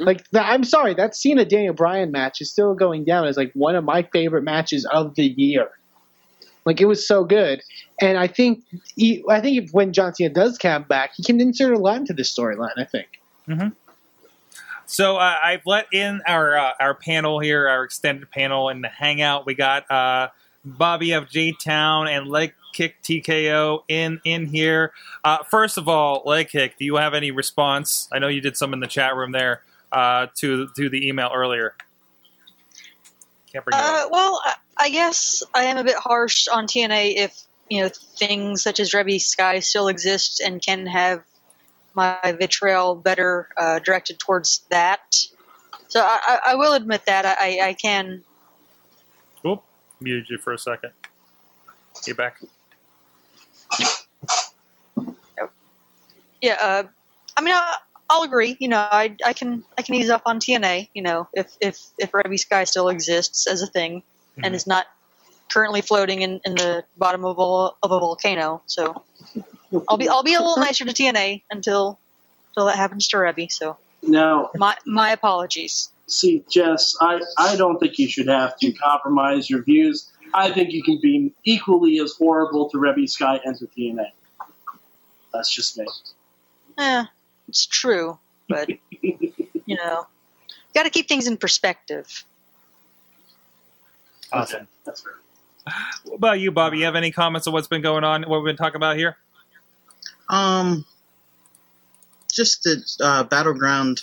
Like 0.00 0.28
the, 0.30 0.44
I'm 0.44 0.64
sorry, 0.64 0.94
that 0.94 1.14
Cena 1.14 1.44
Daniel 1.44 1.74
Bryan 1.74 2.10
match 2.10 2.40
is 2.40 2.50
still 2.50 2.74
going 2.74 3.04
down 3.04 3.26
as 3.26 3.36
like 3.36 3.52
one 3.54 3.76
of 3.76 3.84
my 3.84 4.02
favorite 4.02 4.42
matches 4.42 4.84
of 4.86 5.14
the 5.14 5.26
year. 5.26 5.68
Like 6.64 6.80
it 6.80 6.86
was 6.86 7.06
so 7.06 7.24
good, 7.24 7.62
and 8.00 8.16
I 8.18 8.26
think 8.26 8.62
he, 8.96 9.22
I 9.28 9.40
think 9.40 9.64
if, 9.64 9.72
when 9.74 9.92
John 9.92 10.14
Cena 10.14 10.30
does 10.32 10.56
come 10.56 10.84
back, 10.84 11.10
he 11.14 11.22
can 11.22 11.40
insert 11.40 11.74
a 11.74 11.78
lot 11.78 11.96
into 11.98 12.14
this 12.14 12.34
storyline. 12.34 12.72
I 12.78 12.84
think. 12.84 13.08
So 14.86 15.16
uh, 15.16 15.36
I've 15.42 15.64
let 15.66 15.86
in 15.92 16.20
our 16.26 16.56
uh, 16.56 16.72
our 16.80 16.94
panel 16.94 17.38
here, 17.40 17.68
our 17.68 17.84
extended 17.84 18.30
panel 18.30 18.68
in 18.68 18.82
the 18.82 18.88
hangout. 18.88 19.46
We 19.46 19.54
got 19.54 19.90
uh, 19.90 20.28
Bobby 20.64 21.12
of 21.12 21.28
J 21.30 21.52
Town 21.52 22.06
and 22.08 22.28
Leg 22.28 22.54
Kick 22.72 22.96
TKO 23.02 23.82
in 23.88 24.20
in 24.24 24.46
here. 24.46 24.92
Uh, 25.22 25.38
first 25.44 25.78
of 25.78 25.88
all, 25.88 26.22
Leg 26.26 26.48
Kick, 26.48 26.78
do 26.78 26.84
you 26.84 26.96
have 26.96 27.14
any 27.14 27.30
response? 27.30 28.08
I 28.12 28.18
know 28.18 28.28
you 28.28 28.40
did 28.40 28.56
some 28.56 28.72
in 28.72 28.80
the 28.80 28.86
chat 28.86 29.14
room 29.16 29.32
there 29.32 29.62
uh, 29.92 30.26
to 30.36 30.68
to 30.76 30.88
the 30.90 31.06
email 31.08 31.30
earlier. 31.34 31.74
Can't 33.52 33.64
bring 33.64 33.78
it 33.78 33.82
Uh, 33.84 34.04
up. 34.04 34.10
well, 34.10 34.42
I- 34.76 34.90
guess 34.90 35.42
I 35.54 35.64
am 35.64 35.76
a 35.76 35.84
bit 35.84 35.96
harsh 35.96 36.48
on 36.48 36.66
TNA 36.66 37.16
if 37.16 37.40
you 37.68 37.82
know 37.82 37.88
things 37.88 38.62
such 38.62 38.80
as 38.80 38.92
Reby 38.92 39.20
Sky 39.20 39.60
still 39.60 39.88
exist 39.88 40.40
and 40.40 40.60
can 40.60 40.86
have 40.86 41.22
my 41.94 42.36
vitriol 42.38 42.94
better 42.94 43.48
uh, 43.56 43.78
directed 43.78 44.18
towards 44.18 44.60
that. 44.70 45.16
So 45.88 46.00
I, 46.00 46.40
I, 46.46 46.54
will 46.56 46.72
admit 46.72 47.06
that 47.06 47.24
I, 47.24 47.68
I 47.68 47.72
can. 47.74 48.24
Oop, 49.46 49.62
muted 50.00 50.28
you 50.28 50.38
for 50.38 50.52
a 50.52 50.58
second. 50.58 50.90
Get 52.04 52.16
back. 52.16 52.40
Yeah, 56.42 56.56
uh, 56.60 56.82
I 57.36 57.40
mean, 57.40 57.54
I, 57.54 57.76
I'll 58.10 58.22
agree. 58.22 58.56
You 58.58 58.68
know, 58.68 58.78
I, 58.78 59.16
I 59.24 59.32
can 59.32 59.64
I 59.78 59.82
can 59.82 59.94
ease 59.94 60.10
up 60.10 60.22
on 60.26 60.40
TNA. 60.40 60.88
You 60.94 61.02
know, 61.02 61.28
if 61.32 61.56
if 61.60 61.80
if 61.98 62.10
Reby 62.12 62.38
Sky 62.38 62.64
still 62.64 62.88
exists 62.88 63.46
as 63.46 63.62
a 63.62 63.66
thing 63.66 64.02
Mhm. 64.38 64.46
and 64.46 64.54
is 64.54 64.66
not 64.66 64.86
currently 65.50 65.80
floating 65.80 66.22
in, 66.22 66.40
in 66.44 66.54
the 66.54 66.84
bottom 66.96 67.24
of 67.24 67.38
a 67.38 67.42
of 67.82 67.90
a 67.92 67.98
volcano. 68.00 68.62
So 68.66 69.04
I'll 69.88 69.96
be 69.96 70.08
I'll 70.08 70.22
be 70.22 70.34
a 70.34 70.40
little 70.40 70.56
nicer 70.68 70.84
to 70.84 70.92
TNA 70.92 71.42
until 71.50 71.98
until 72.50 72.66
that 72.66 72.76
happens 72.76 73.08
to 73.08 73.16
Reby. 73.18 73.50
So 73.52 73.76
Now, 74.02 74.50
my 74.56 74.76
my 74.86 75.10
apologies. 75.12 75.90
see, 76.06 76.44
Jess, 76.50 76.94
I, 77.00 77.20
I 77.38 77.56
don't 77.56 77.78
think 77.78 77.98
you 77.98 78.08
should 78.08 78.28
have 78.28 78.56
to 78.58 78.72
compromise 78.72 79.48
your 79.48 79.62
views. 79.62 80.10
I 80.34 80.50
think 80.50 80.72
you 80.72 80.82
can 80.82 80.98
be 81.00 81.32
equally 81.44 81.98
as 82.00 82.14
horrible 82.18 82.68
to 82.70 82.76
Reby 82.78 83.08
Sky 83.08 83.40
and 83.44 83.56
to 83.58 83.66
TNA. 83.66 84.06
That's 85.32 85.48
just 85.52 85.78
me. 85.78 85.86
Eh, 86.78 87.04
it's 87.48 87.66
true, 87.66 88.18
but 88.48 88.68
you 88.90 89.76
know, 89.76 90.06
You 90.48 90.74
got 90.74 90.82
to 90.84 90.90
keep 90.90 91.08
things 91.08 91.26
in 91.28 91.36
perspective. 91.36 92.24
Awesome. 94.34 94.56
Okay, 94.56 94.66
that's 94.84 95.00
fair. 95.02 95.12
What 96.04 96.16
about 96.16 96.40
you, 96.40 96.50
Bobby? 96.52 96.78
You 96.78 96.84
have 96.84 96.96
any 96.96 97.10
comments 97.10 97.46
on 97.46 97.52
what's 97.54 97.68
been 97.68 97.82
going 97.82 98.04
on? 98.04 98.22
What 98.24 98.42
we've 98.42 98.50
been 98.50 98.56
talking 98.56 98.76
about 98.76 98.96
here? 98.96 99.16
Um, 100.28 100.84
just 102.32 102.62
the 102.64 102.82
uh, 103.02 103.24
battleground 103.24 104.02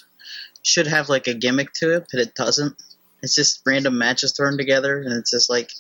should 0.64 0.88
have 0.88 1.10
like 1.10 1.28
a 1.28 1.34
gimmick 1.34 1.74
to 1.74 1.96
it, 1.96 2.08
but 2.12 2.20
it 2.22 2.36
doesn't. 2.36 2.76
It's 3.22 3.36
just 3.36 3.62
random 3.66 3.98
matches 3.98 4.34
thrown 4.34 4.58
together, 4.58 5.00
and 5.00 5.14
it's 5.14 5.32
just 5.32 5.50
like 5.50 5.72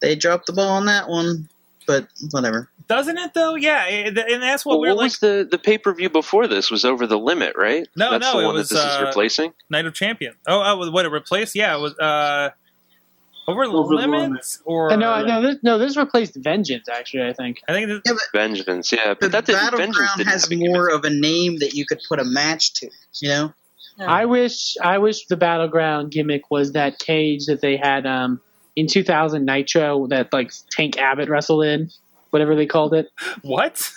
they 0.00 0.14
dropped 0.14 0.46
the 0.46 0.52
ball 0.52 0.68
on 0.70 0.86
that 0.86 1.08
one. 1.08 1.48
But 1.86 2.08
whatever. 2.30 2.70
Doesn't 2.88 3.16
it 3.18 3.32
though? 3.34 3.54
Yeah, 3.56 3.84
and 3.86 4.16
that's 4.16 4.64
what 4.64 4.74
Well, 4.74 4.80
we're 4.80 4.88
what 4.88 4.96
like. 4.98 5.04
was 5.06 5.18
the 5.18 5.48
the 5.50 5.58
pay 5.58 5.78
per 5.78 5.92
view 5.94 6.08
before 6.10 6.46
this? 6.48 6.70
Was 6.70 6.84
over 6.84 7.06
the 7.06 7.18
limit, 7.18 7.54
right? 7.56 7.86
No, 7.96 8.10
That's 8.10 8.22
no, 8.32 8.40
the 8.40 8.48
it 8.48 8.52
was, 8.52 8.68
that 8.70 8.74
this 8.74 8.84
uh, 8.84 8.88
is 9.00 9.06
replacing. 9.06 9.52
Night 9.70 9.84
of 9.86 9.94
Champion. 9.94 10.34
Oh, 10.46 10.62
oh, 10.64 10.90
what 10.90 11.04
it 11.06 11.10
replaced? 11.10 11.54
Yeah, 11.54 11.74
it 11.76 11.80
was 11.80 11.94
uh, 11.98 12.50
over 13.46 13.66
the 13.66 13.72
Over 13.72 13.96
the 13.96 14.06
limits 14.06 14.62
or 14.64 14.92
Uh, 14.92 14.96
no, 14.96 15.24
no, 15.24 15.42
this, 15.42 15.56
no, 15.62 15.78
this 15.78 15.96
replaced 15.96 16.36
Vengeance. 16.36 16.88
Actually, 16.88 17.28
I 17.28 17.32
think. 17.32 17.62
I 17.68 17.72
think 17.72 17.88
this, 17.88 18.00
Yeah, 18.06 18.12
but 18.12 18.38
Vengeance, 18.38 18.92
yeah, 18.92 19.14
but 19.18 19.32
that 19.32 19.46
didn't, 19.46 19.60
Vengeance 19.60 19.78
battleground 19.78 20.10
didn't 20.16 20.30
has 20.30 20.48
have 20.48 20.58
more 20.58 20.88
of 20.88 21.04
a 21.04 21.10
name 21.10 21.58
that 21.58 21.74
you 21.74 21.84
could 21.86 22.00
put 22.08 22.18
a 22.18 22.24
match 22.24 22.74
to. 22.74 22.90
You 23.20 23.28
know. 23.28 23.54
I 23.98 24.24
wish, 24.24 24.76
I 24.82 24.98
wish 24.98 25.26
the 25.26 25.36
battleground 25.36 26.10
gimmick 26.10 26.50
was 26.50 26.72
that 26.72 26.98
cage 26.98 27.46
that 27.46 27.60
they 27.60 27.76
had 27.76 28.06
um, 28.06 28.40
in 28.74 28.86
2000 28.88 29.44
Nitro 29.44 30.08
that 30.08 30.32
like 30.32 30.52
Tank 30.70 30.98
Abbott 30.98 31.28
wrestled 31.28 31.64
in, 31.64 31.90
whatever 32.30 32.56
they 32.56 32.66
called 32.66 32.94
it. 32.94 33.08
what? 33.42 33.88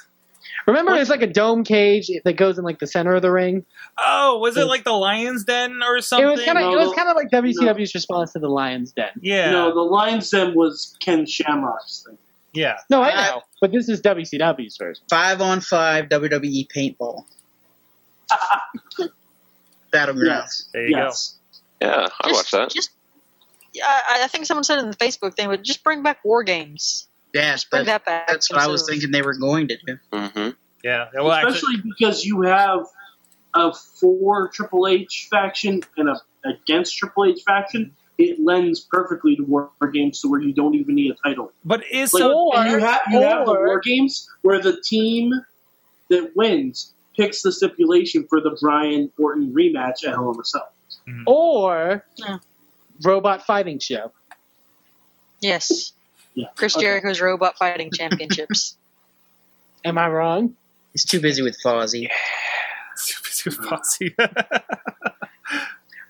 Remember, 0.68 0.94
it's 0.96 1.10
like 1.10 1.22
a 1.22 1.28
dome 1.28 1.64
cage 1.64 2.12
that 2.26 2.34
goes 2.34 2.58
in 2.58 2.66
like 2.66 2.80
the 2.80 2.88
center 2.88 3.16
of 3.16 3.22
the 3.22 3.32
ring. 3.32 3.66
Oh, 3.98 4.38
was 4.40 4.58
it 4.58 4.66
like 4.66 4.84
the 4.84 4.92
Lions 4.92 5.46
Den 5.46 5.82
or 5.82 6.02
something? 6.02 6.28
It 6.28 6.30
was 6.32 6.44
kind 6.44 6.58
of, 6.58 6.74
it 6.74 6.76
was 6.78 6.94
kind 6.94 7.08
of 7.10 7.16
like 7.16 7.30
WCW's 7.32 7.96
response 7.96 8.34
to 8.34 8.40
the 8.40 8.50
Lions 8.50 8.92
Den. 8.92 9.10
yeah, 9.22 9.50
No, 9.52 9.74
the 9.74 9.80
Lions 9.82 10.30
Den 10.30 10.54
was 10.54 10.96
Ken 11.00 11.26
Shamrock's 11.26 12.04
thing. 12.06 12.18
yeah. 12.54 12.78
No, 12.90 13.02
I 13.02 13.10
Uh, 13.12 13.26
know, 13.36 13.42
but 13.62 13.72
this 13.72 13.88
is 13.88 14.02
WCW's 14.02 14.76
version. 14.78 15.04
Five 15.10 15.40
on 15.42 15.62
five 15.62 16.10
WWE 16.10 16.68
paintball. 16.68 17.24
Battleground. 19.92 20.28
Yes. 20.44 20.70
There 20.74 20.88
you 20.88 20.98
yes. 20.98 21.36
Yeah, 21.82 22.08
I 22.22 22.32
watched 22.32 22.52
that. 22.52 22.70
Just, 22.72 22.90
yeah, 23.74 23.86
I, 23.88 24.22
I 24.24 24.28
think 24.28 24.46
someone 24.46 24.64
said 24.64 24.80
in 24.80 24.90
the 24.90 24.98
Facebook 24.98 25.36
thing, 25.36 25.48
but 25.48 25.64
just 25.64 25.84
bring 25.84 26.04
back 26.04 26.26
war 26.26 26.44
games. 26.44 27.08
Yes, 27.38 27.66
but 27.70 27.86
that, 27.86 28.04
that 28.06 28.28
that's 28.28 28.50
what 28.50 28.60
I 28.60 28.68
was 28.68 28.88
thinking 28.90 29.12
they 29.12 29.22
were 29.22 29.38
going 29.38 29.68
to 29.68 29.78
do. 29.86 29.98
hmm 30.12 30.50
Yeah, 30.84 31.06
well, 31.14 31.32
actually, 31.32 31.58
Especially 31.58 31.82
because 31.84 32.26
you 32.26 32.42
have 32.42 32.80
a 33.54 33.72
for 33.74 34.50
Triple 34.50 34.88
H 34.88 35.28
faction 35.30 35.82
and 35.98 36.10
a 36.10 36.20
against 36.46 36.98
Triple 36.98 37.26
H 37.26 37.42
faction. 37.46 37.96
It 38.18 38.40
lends 38.44 38.80
perfectly 38.80 39.36
to 39.36 39.44
war 39.44 39.70
games 39.94 40.22
to 40.22 40.28
where 40.28 40.42
you 40.42 40.52
don't 40.52 40.74
even 40.74 40.96
need 40.96 41.12
a 41.12 41.30
title. 41.30 41.52
but 41.64 41.84
is 41.92 42.12
Like, 42.12 42.22
so 42.22 42.52
and 42.54 42.72
you 42.72 42.80
have 42.80 43.02
you 43.12 43.22
have 43.22 43.46
the 43.46 43.54
war 43.54 43.80
games 43.80 44.28
where 44.42 44.60
the 44.60 44.82
team 44.84 45.32
that 46.10 46.32
wins 46.36 46.96
picks 47.16 47.44
the 47.44 47.52
stipulation 47.52 48.26
for 48.28 48.42
the 48.42 48.58
Bryan 48.60 49.12
Orton 49.20 49.54
rematch 49.54 50.04
at 50.04 50.16
Hell 50.16 50.32
in 50.34 50.40
a 50.40 50.44
Cell. 50.44 50.70
Or 51.28 52.04
Yeah. 52.18 52.38
robot 53.04 53.46
fighting 53.46 53.78
show. 53.78 54.12
Yes. 55.42 55.94
Yeah. 56.38 56.48
Chris 56.56 56.76
Okay. 56.78 56.86
Jericho's 56.86 57.20
Robot 57.20 57.58
Fighting 57.58 57.90
Championships. 57.92 58.78
Am 59.86 59.98
I 59.98 60.08
wrong? 60.08 60.56
He's 60.94 61.04
too 61.04 61.20
busy 61.20 61.42
with 61.42 61.58
Fozzy. 61.64 62.08
Super 62.96 63.56
Posse. 63.64 64.10
Fozzy 64.12 64.20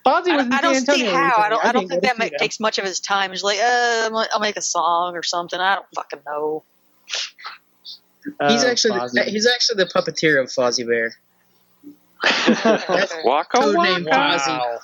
I, 0.05 0.35
was 0.37 0.45
in 0.45 0.53
I 0.53 0.61
don't 0.61 0.75
San 0.85 0.95
see 0.95 1.05
how. 1.05 1.35
I 1.37 1.49
don't. 1.49 1.63
I 1.65 1.71
don't 1.71 1.87
didn't 1.87 2.01
think 2.01 2.17
that 2.17 2.23
to 2.25 2.31
ma- 2.31 2.37
takes 2.37 2.59
much 2.59 2.77
of 2.77 2.85
his 2.85 2.99
time. 2.99 3.31
He's 3.31 3.43
like, 3.43 3.59
uh, 3.59 4.03
I'm 4.05 4.11
gonna- 4.11 4.27
I'll 4.33 4.39
make 4.41 4.57
a 4.57 4.61
song 4.61 5.15
or 5.15 5.23
something. 5.23 5.59
I 5.59 5.75
don't 5.75 5.85
fucking 5.95 6.19
know. 6.25 6.63
He's 8.49 8.63
Oh, 8.65 8.67
actually 8.69 8.99
Fozzy. 8.99 9.23
he's 9.25 9.47
actually 9.47 9.83
the 9.83 9.89
puppeteer 9.89 10.41
of 10.41 10.47
Fozzie 10.49 10.85
Bear. 10.85 11.13
Waka 13.25 13.57
Code 13.59 13.75
waka. 13.77 14.03
wow. 14.07 14.79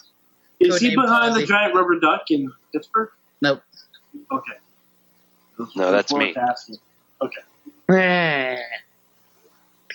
Is 0.59 0.79
he 0.79 0.91
Codename 0.91 1.01
behind 1.01 1.35
the 1.35 1.45
giant 1.45 1.75
rubber 1.75 1.99
duck 1.99 2.29
in 2.29 2.51
Pittsburgh? 2.71 3.09
Nope. 3.41 3.61
Okay. 4.31 4.53
No, 5.75 5.91
that's 5.91 6.13
me. 6.13 6.35
asking. 6.35 6.77
Nah. 7.89 8.55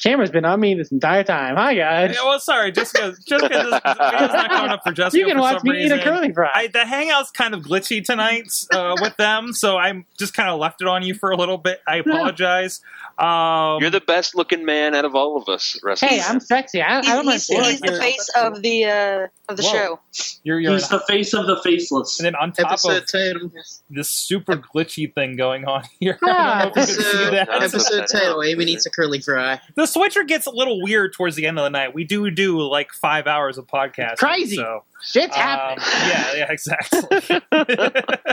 Camera's 0.03 0.31
been 0.31 0.45
on 0.45 0.61
me 0.61 0.75
this 0.75 0.93
entire 0.93 1.25
time. 1.25 1.57
Hi 1.57 1.75
guys. 1.75 2.15
Yeah, 2.15 2.25
well, 2.25 2.39
sorry, 2.39 2.73
just 2.73 2.93
because 2.93 3.19
just 3.25 3.43
because 3.43 3.71
this 3.71 3.81
video's 3.81 4.33
not 4.33 4.51
coming 4.51 4.71
up 4.71 4.81
for 4.85 4.93
Jessica 4.93 5.19
You 5.19 5.27
can 5.27 5.37
for 5.37 5.43
watch 5.43 5.61
some 5.61 5.71
me 5.71 5.85
eat 5.85 5.93
a 5.93 6.03
curly 6.03 6.33
fry. 6.33 6.51
I, 6.55 6.67
the 6.69 6.87
hangout's 6.87 7.31
kind 7.31 7.55
of 7.55 7.63
glitchy 7.63 8.05
tonight 8.05 8.49
uh, 8.73 8.97
with 9.01 9.17
them, 9.17 9.53
so 9.53 9.77
I 9.77 10.05
just 10.19 10.35
kind 10.35 10.49
of 10.49 10.61
left 10.61 10.81
it 10.83 10.89
on 10.89 11.03
you 11.03 11.15
for 11.15 11.31
a 11.31 11.37
little 11.37 11.59
bit. 11.59 11.81
I 11.87 11.97
apologize. 12.07 12.81
Um, 13.19 13.81
You're 13.81 13.91
the 13.91 14.01
best 14.07 14.35
looking 14.37 14.65
man 14.65 14.95
out 14.95 15.05
of 15.05 15.15
all 15.15 15.37
of 15.37 15.49
us. 15.49 15.77
Wrestling. 15.83 16.11
hey, 16.13 16.21
I'm 16.25 16.39
sexy. 16.39 16.81
I, 16.81 16.99
I 16.99 17.01
He's, 17.01 17.07
don't 17.07 17.27
mind 17.27 17.33
he's, 17.35 17.47
saying 17.47 17.65
he's 17.65 17.81
the 17.81 17.95
it. 17.95 17.99
face 18.01 18.31
of 18.37 18.63
the 18.63 18.85
uh, 18.85 19.27
of 19.49 19.57
the 19.57 19.63
Whoa. 19.65 19.73
show. 19.73 20.01
you're, 20.45 20.61
you're 20.61 20.73
He's 20.75 20.89
the 20.89 21.01
face 21.01 21.35
of 21.35 21.47
the 21.47 21.61
faceless. 21.63 22.21
and 22.21 22.27
then 22.27 22.35
on 22.37 22.53
top 22.53 22.69
Episode 22.73 23.03
of 23.03 23.11
title. 23.11 23.51
this 23.91 24.09
super 24.09 24.55
glitchy 24.57 25.13
thing 25.13 25.37
going 25.37 25.65
on 25.65 25.83
here, 26.01 26.19
I 26.23 26.65
don't 26.67 26.77
know 26.77 26.83
if 26.83 26.89
you 26.91 26.95
can 26.97 27.03
see 27.05 27.09
Episode, 27.19 27.31
that. 27.33 27.49
episode 27.63 28.07
title. 28.07 28.43
Amy 28.45 28.65
needs 28.67 28.87
a 28.87 28.91
curly 28.91 29.21
fry. 29.21 29.61
The 29.75 29.87
switcher 29.87 30.23
gets 30.25 30.47
a 30.47 30.51
little 30.51 30.81
weird 30.83 31.13
towards 31.15 31.35
the 31.35 31.47
end 31.47 31.59
of 31.59 31.65
the 31.65 31.71
night. 31.71 31.95
We 31.95 32.05
do 32.05 32.31
do 32.31 32.61
like 32.61 32.93
five 32.93 33.27
hours 33.27 33.59
of 33.59 33.67
podcast. 33.67 34.19
Crazy. 34.19 34.57
So 34.57 34.85
Shit's 35.03 35.37
Um, 35.37 35.43
happening. 35.43 35.85
yeah, 36.09 36.35
yeah, 36.35 36.53
exactly. 36.57 37.41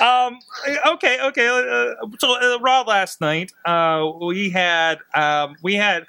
um, 0.00 0.38
okay, 0.94 1.18
okay. 1.22 1.48
Uh, 1.48 2.06
so 2.18 2.38
uh, 2.40 2.58
Raw 2.60 2.82
last 2.82 3.20
night, 3.20 3.52
uh, 3.64 4.10
we 4.20 4.50
had 4.50 4.98
um, 5.14 5.56
we 5.62 5.74
had 5.74 6.04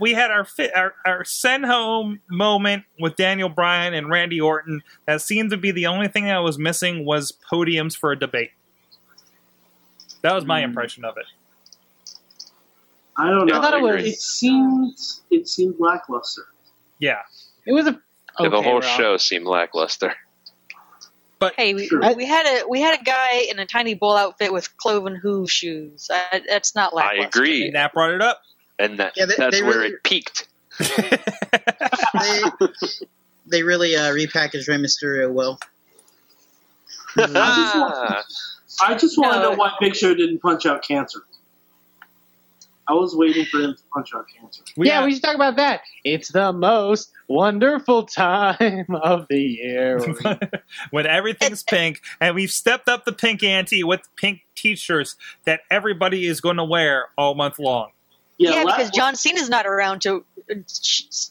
we 0.00 0.12
had 0.12 0.30
our, 0.30 0.44
fi- 0.44 0.70
our 0.72 0.94
our 1.06 1.24
send 1.24 1.64
home 1.64 2.20
moment 2.28 2.84
with 3.00 3.16
Daniel 3.16 3.48
Bryan 3.48 3.94
and 3.94 4.10
Randy 4.10 4.40
Orton. 4.40 4.82
That 5.06 5.22
seemed 5.22 5.50
to 5.50 5.56
be 5.56 5.70
the 5.70 5.86
only 5.86 6.08
thing 6.08 6.24
that 6.24 6.38
was 6.38 6.58
missing 6.58 7.04
was 7.04 7.32
podiums 7.50 7.96
for 7.96 8.12
a 8.12 8.18
debate. 8.18 8.50
That 10.22 10.34
was 10.34 10.44
my 10.44 10.60
Hmm. 10.60 10.70
impression 10.70 11.04
of 11.04 11.16
it. 11.16 11.26
I 13.16 13.30
don't 13.30 13.46
know. 13.46 13.58
I 13.58 13.62
thought 13.62 13.74
it 13.74 13.78
it, 13.78 13.82
was- 13.82 14.04
it 14.04 14.18
seemed 14.20 14.94
it 15.30 15.48
seemed 15.48 15.76
lackluster. 15.78 16.42
Yeah, 16.98 17.18
It 17.66 17.72
was 17.72 17.86
a 17.86 18.00
Yeah, 18.40 18.48
the 18.50 18.62
whole 18.62 18.80
Raw. 18.80 18.96
show 18.96 19.16
seemed 19.16 19.46
lackluster. 19.46 20.14
but 21.38 21.54
Hey, 21.56 21.74
we, 21.74 21.86
Sure. 21.86 22.14
we 22.14 22.24
had 22.26 22.46
a 22.46 22.66
we 22.68 22.80
had 22.80 23.00
a 23.00 23.02
guy 23.04 23.46
in 23.50 23.58
a 23.58 23.66
tiny 23.66 23.94
bull 23.94 24.16
outfit 24.16 24.52
with 24.52 24.74
cloven 24.76 25.14
hoof 25.16 25.50
shoes. 25.50 26.08
I, 26.12 26.42
that's 26.48 26.74
not 26.74 26.94
lackluster. 26.94 27.16
I 27.16 27.20
lackluster. 27.24 27.40
agree, 27.42 27.70
Nat 27.70 27.92
brought 27.92 28.10
it 28.12 28.20
up. 28.22 28.42
and 28.78 28.98
that, 28.98 29.12
Yeah, 29.16 29.26
they- 29.26 29.34
that's 29.36 29.56
they 29.56 29.62
where 29.62 29.78
really- 29.80 29.94
it 29.94 30.02
peaked. 30.04 30.48
They 32.20 32.42
they 33.48 33.62
really 33.62 33.94
uh, 33.96 34.10
repackaged 34.12 34.66
Rey 34.68 34.76
Mysterio 34.76 35.30
well. 35.32 35.58
Ah, 37.18 38.22
I 38.82 38.94
just 38.96 39.16
want 39.18 39.34
to 39.34 39.40
know 39.40 39.52
why 39.54 39.72
Big 39.80 39.94
Show 39.94 40.14
didn't 40.14 40.40
punch 40.40 40.66
out 40.66 40.82
cancer. 40.82 41.20
I 42.88 42.94
was 42.94 43.14
waiting 43.16 43.44
for 43.46 43.58
him 43.60 43.74
to 43.74 43.82
punch 43.92 44.14
out 44.14 44.26
cancer. 44.28 44.62
We 44.76 44.86
yeah, 44.86 45.00
had- 45.00 45.06
we 45.06 45.14
should 45.14 45.22
talk 45.22 45.34
about 45.34 45.56
that. 45.56 45.80
It's 46.04 46.28
the 46.28 46.52
most 46.52 47.10
wonderful 47.28 48.04
time 48.04 48.86
of 49.02 49.26
the 49.28 49.40
year. 49.40 50.00
when 50.90 51.06
everything's 51.06 51.62
pink, 51.68 52.00
and 52.20 52.34
we've 52.34 52.50
stepped 52.50 52.88
up 52.88 53.04
the 53.04 53.12
pink 53.12 53.42
ante 53.42 53.82
with 53.82 54.02
pink 54.16 54.40
T-shirts 54.54 55.16
that 55.44 55.60
everybody 55.70 56.26
is 56.26 56.40
going 56.40 56.56
to 56.56 56.64
wear 56.64 57.08
all 57.18 57.34
month 57.34 57.58
long. 57.58 57.90
Yeah, 58.38 58.50
Yeah, 58.50 58.64
because 58.64 58.90
John 58.90 59.16
Cena's 59.16 59.48
not 59.48 59.66
around 59.66 60.02
to, 60.02 60.24
uh, 60.50 60.54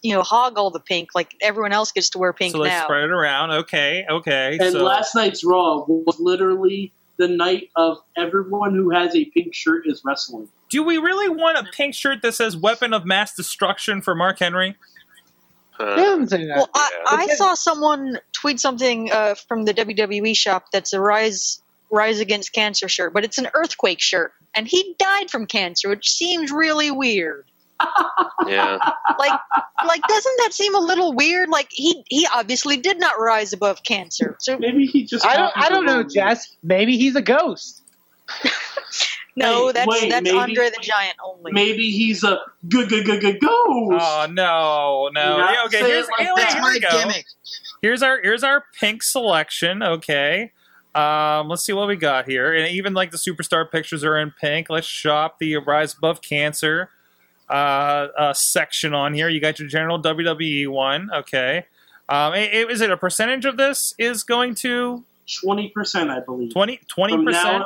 you 0.02 0.14
know, 0.14 0.23
hog 0.23 0.57
all 0.57 0.72
the 0.72 0.80
pink 0.80 1.10
like 1.14 1.36
everyone 1.40 1.72
else 1.72 1.91
gets 1.91 2.10
to 2.11 2.18
wear 2.18 2.34
pink 2.34 2.53
so 2.53 2.60
let's 2.60 2.73
now. 2.73 2.84
spread 2.84 3.03
it 3.03 3.11
around. 3.11 3.52
Okay, 3.52 4.06
okay. 4.10 4.57
And 4.60 4.72
so 4.72 4.84
last 4.84 5.14
night's 5.15 5.44
Raw 5.44 5.86
was 5.88 6.19
literally 6.19 6.91
the 7.18 7.27
night 7.27 7.69
of 7.76 7.99
everyone 8.18 8.73
who 8.73 8.90
has 8.90 9.15
a 9.15 9.26
pink 9.26 9.53
shirt 9.53 9.84
is 9.86 10.02
wrestling. 10.03 10.49
Do 10.70 10.84
we 10.84 10.98
really 10.98 11.30
want 11.30 11.58
a 11.58 11.72
pink 11.72 11.96
shirt 11.96 12.22
that 12.22 12.34
says 12.34 12.58
"Weapon 12.58 12.94
of 12.94 13.06
Mass 13.06 13.36
Destruction" 13.36 14.02
for 14.02 14.16
Mark 14.16 14.40
Henry? 14.40 14.78
Uh, 15.80 15.84
I'm 15.84 16.26
that. 16.26 16.54
Well, 16.56 16.70
I, 16.74 16.90
Yeah. 16.94 17.18
I 17.18 17.28
saw 17.36 17.54
someone 17.54 18.20
tweet 18.32 18.60
something 18.60 19.12
uh, 19.12 19.36
from 19.36 19.66
the 19.66 19.74
WWE 19.74 20.36
shop 20.36 20.68
that's 20.72 20.94
a 20.94 21.02
Rise 21.02 21.62
Rise 21.92 22.20
Against 22.20 22.54
Cancer 22.54 22.88
shirt, 22.88 23.14
but 23.14 23.24
it's 23.24 23.38
an 23.38 23.48
earthquake 23.54 24.02
shirt, 24.02 24.34
and 24.56 24.68
he 24.68 24.96
died 24.98 25.30
from 25.30 25.46
cancer, 25.46 25.90
which 25.90 26.10
seems 26.10 26.52
really 26.52 26.92
weird. 26.92 27.46
Yeah. 28.48 28.78
Like, 29.18 29.40
like 29.88 30.02
doesn't 30.08 30.34
that 30.44 30.54
seem 30.54 30.76
a 30.76 30.80
little 30.80 31.14
weird? 31.14 31.50
Like 31.50 31.68
he 31.72 32.04
he 32.08 32.28
obviously 32.32 32.78
did 32.78 33.00
not 33.00 33.20
rise 33.20 33.54
above 33.54 33.82
cancer. 33.82 34.36
So 34.40 34.60
Maybe 34.60 34.86
he 34.86 35.04
just. 35.04 35.26
I 35.26 35.36
don't. 35.36 35.52
I 35.56 35.70
don't 35.70 35.86
know, 35.86 36.04
Jess. 36.04 36.56
Maybe 36.62 36.96
he's 36.96 37.16
a 37.16 37.24
ghost. 37.24 37.82
no, 39.36 39.68
Hey, 39.68 39.72
that's 39.74 39.88
wait, 39.88 40.10
that's 40.10 40.24
maybe- 40.24 40.38
Andre 40.38 40.70
the 40.70 40.80
Giant 40.82 41.16
only. 41.24 41.52
Maybe 41.52 41.91
he's 41.91 42.24
a 42.24 42.40
good, 42.70 42.90
good, 42.90 43.06
good, 43.06 43.22
good 43.22 43.40
ghost. 43.40 43.52
Oh 44.02 44.28
no, 44.30 45.10
no. 45.14 45.38
Yeah, 45.38 45.64
okay, 45.66 45.80
here's, 45.80 46.07
like 46.10 46.20
here. 46.22 46.34
That's 46.36 46.53
here 46.53 46.62
my 46.62 46.72
we 46.74 46.80
go. 46.80 46.90
gimmick. 46.91 47.26
Here's 47.82 48.02
our 48.02 48.20
here's 48.22 48.44
our 48.44 48.64
pink 48.80 49.03
selection. 49.03 49.84
Okay. 49.84 50.52
Um, 50.95 51.49
let's 51.49 51.64
see 51.64 51.74
what 51.74 51.90
we 51.90 51.98
got 51.98 52.26
here. 52.30 52.53
And 52.53 52.70
even 52.70 52.94
like 52.94 53.12
the 53.12 53.18
superstar 53.18 53.70
pictures 53.70 54.03
are 54.06 54.18
in 54.18 54.32
pink. 54.40 54.70
Let's 54.70 54.88
shop 54.88 55.40
the 55.40 55.57
Rise 55.57 55.94
Above 55.94 56.22
Cancer 56.22 56.90
uh, 57.49 57.53
uh, 58.18 58.34
section 58.34 58.94
on 58.94 59.14
here. 59.14 59.28
You 59.28 59.41
got 59.41 59.60
your 59.60 59.68
general 59.68 60.02
WWE 60.02 60.70
one. 60.70 61.10
Okay. 61.14 61.66
Um, 62.07 62.32
i- 62.34 62.49
i- 62.49 62.68
is 62.70 62.80
it 62.82 62.91
a 62.91 62.98
percentage 62.98 63.44
of 63.45 63.57
this 63.57 63.94
is 63.98 64.24
going 64.24 64.56
to 64.56 65.03
Twenty 65.41 65.68
percent, 65.70 66.10
I 66.12 66.20
believe. 66.22 66.53
20 66.53 66.80
from 66.88 67.26
percent? 67.26 67.60
now, 67.60 67.66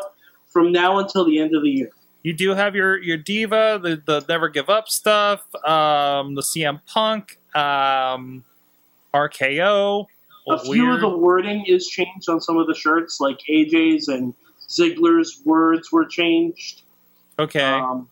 from 0.60 0.74
now 0.74 1.00
until 1.00 1.24
the 1.24 1.40
end 1.40 1.56
of 1.56 1.64
the 1.64 1.70
year. 1.70 1.90
You 2.22 2.34
do 2.34 2.54
have 2.54 2.76
your 2.76 3.02
your 3.02 3.16
diva, 3.16 3.80
the 3.82 4.02
the 4.06 4.26
never 4.28 4.50
give 4.50 4.70
up 4.70 4.90
stuff, 4.90 5.40
um, 5.64 6.36
the 6.36 6.42
CM 6.42 6.82
Punk, 6.86 7.40
um, 7.56 8.44
RKO. 9.14 10.06
A 10.50 10.60
few 10.60 10.92
of 10.92 11.00
the 11.00 11.10
wording 11.10 11.64
is 11.66 11.88
changed 11.88 12.28
on 12.28 12.42
some 12.42 12.58
of 12.58 12.68
the 12.68 12.74
shirts, 12.74 13.22
like 13.22 13.38
AJ's 13.50 14.10
and 14.10 14.34
Ziggler's 14.68 15.42
words 15.46 15.92
were 15.92 16.06
changed. 16.06 16.82
okay. 17.38 17.62
Um, 17.62 18.10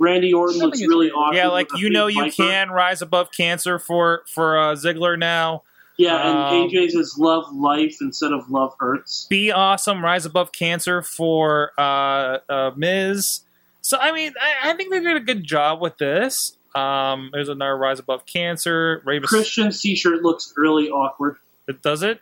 Randy 0.00 0.34
Orton 0.34 0.58
looks 0.58 0.80
really 0.80 1.12
awesome. 1.12 1.36
yeah, 1.36 1.46
like 1.46 1.68
you 1.76 1.88
know, 1.88 2.08
you 2.08 2.22
viper. 2.22 2.34
can 2.34 2.70
rise 2.70 3.00
above 3.00 3.30
cancer 3.30 3.78
for 3.78 4.24
for 4.26 4.58
uh, 4.58 4.74
Ziggler 4.74 5.16
now. 5.16 5.62
Yeah, 5.96 6.16
and 6.28 6.38
Um, 6.64 6.68
AJ's 6.70 6.94
is 6.94 7.16
love 7.18 7.54
life 7.54 7.98
instead 8.00 8.32
of 8.32 8.50
love 8.50 8.74
hurts. 8.80 9.26
Be 9.30 9.52
awesome, 9.52 10.02
rise 10.04 10.26
above 10.26 10.50
cancer 10.52 11.02
for 11.02 11.70
uh, 11.78 12.38
uh, 12.48 12.70
Miz. 12.76 13.40
So 13.80 13.98
I 13.98 14.10
mean, 14.12 14.32
I, 14.40 14.70
I 14.70 14.76
think 14.76 14.90
they 14.90 15.00
did 15.00 15.16
a 15.16 15.20
good 15.20 15.44
job 15.44 15.80
with 15.80 15.96
this. 15.98 16.56
Um, 16.74 17.30
there's 17.32 17.48
another 17.48 17.76
rise 17.76 18.00
above 18.00 18.26
cancer. 18.26 19.00
Raven, 19.04 19.28
Christian's 19.28 19.80
t-shirt 19.80 20.22
looks 20.22 20.52
really 20.56 20.90
awkward. 20.90 21.36
it 21.68 21.80
does 21.82 22.02
it. 22.02 22.20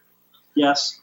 Yes, 0.55 1.01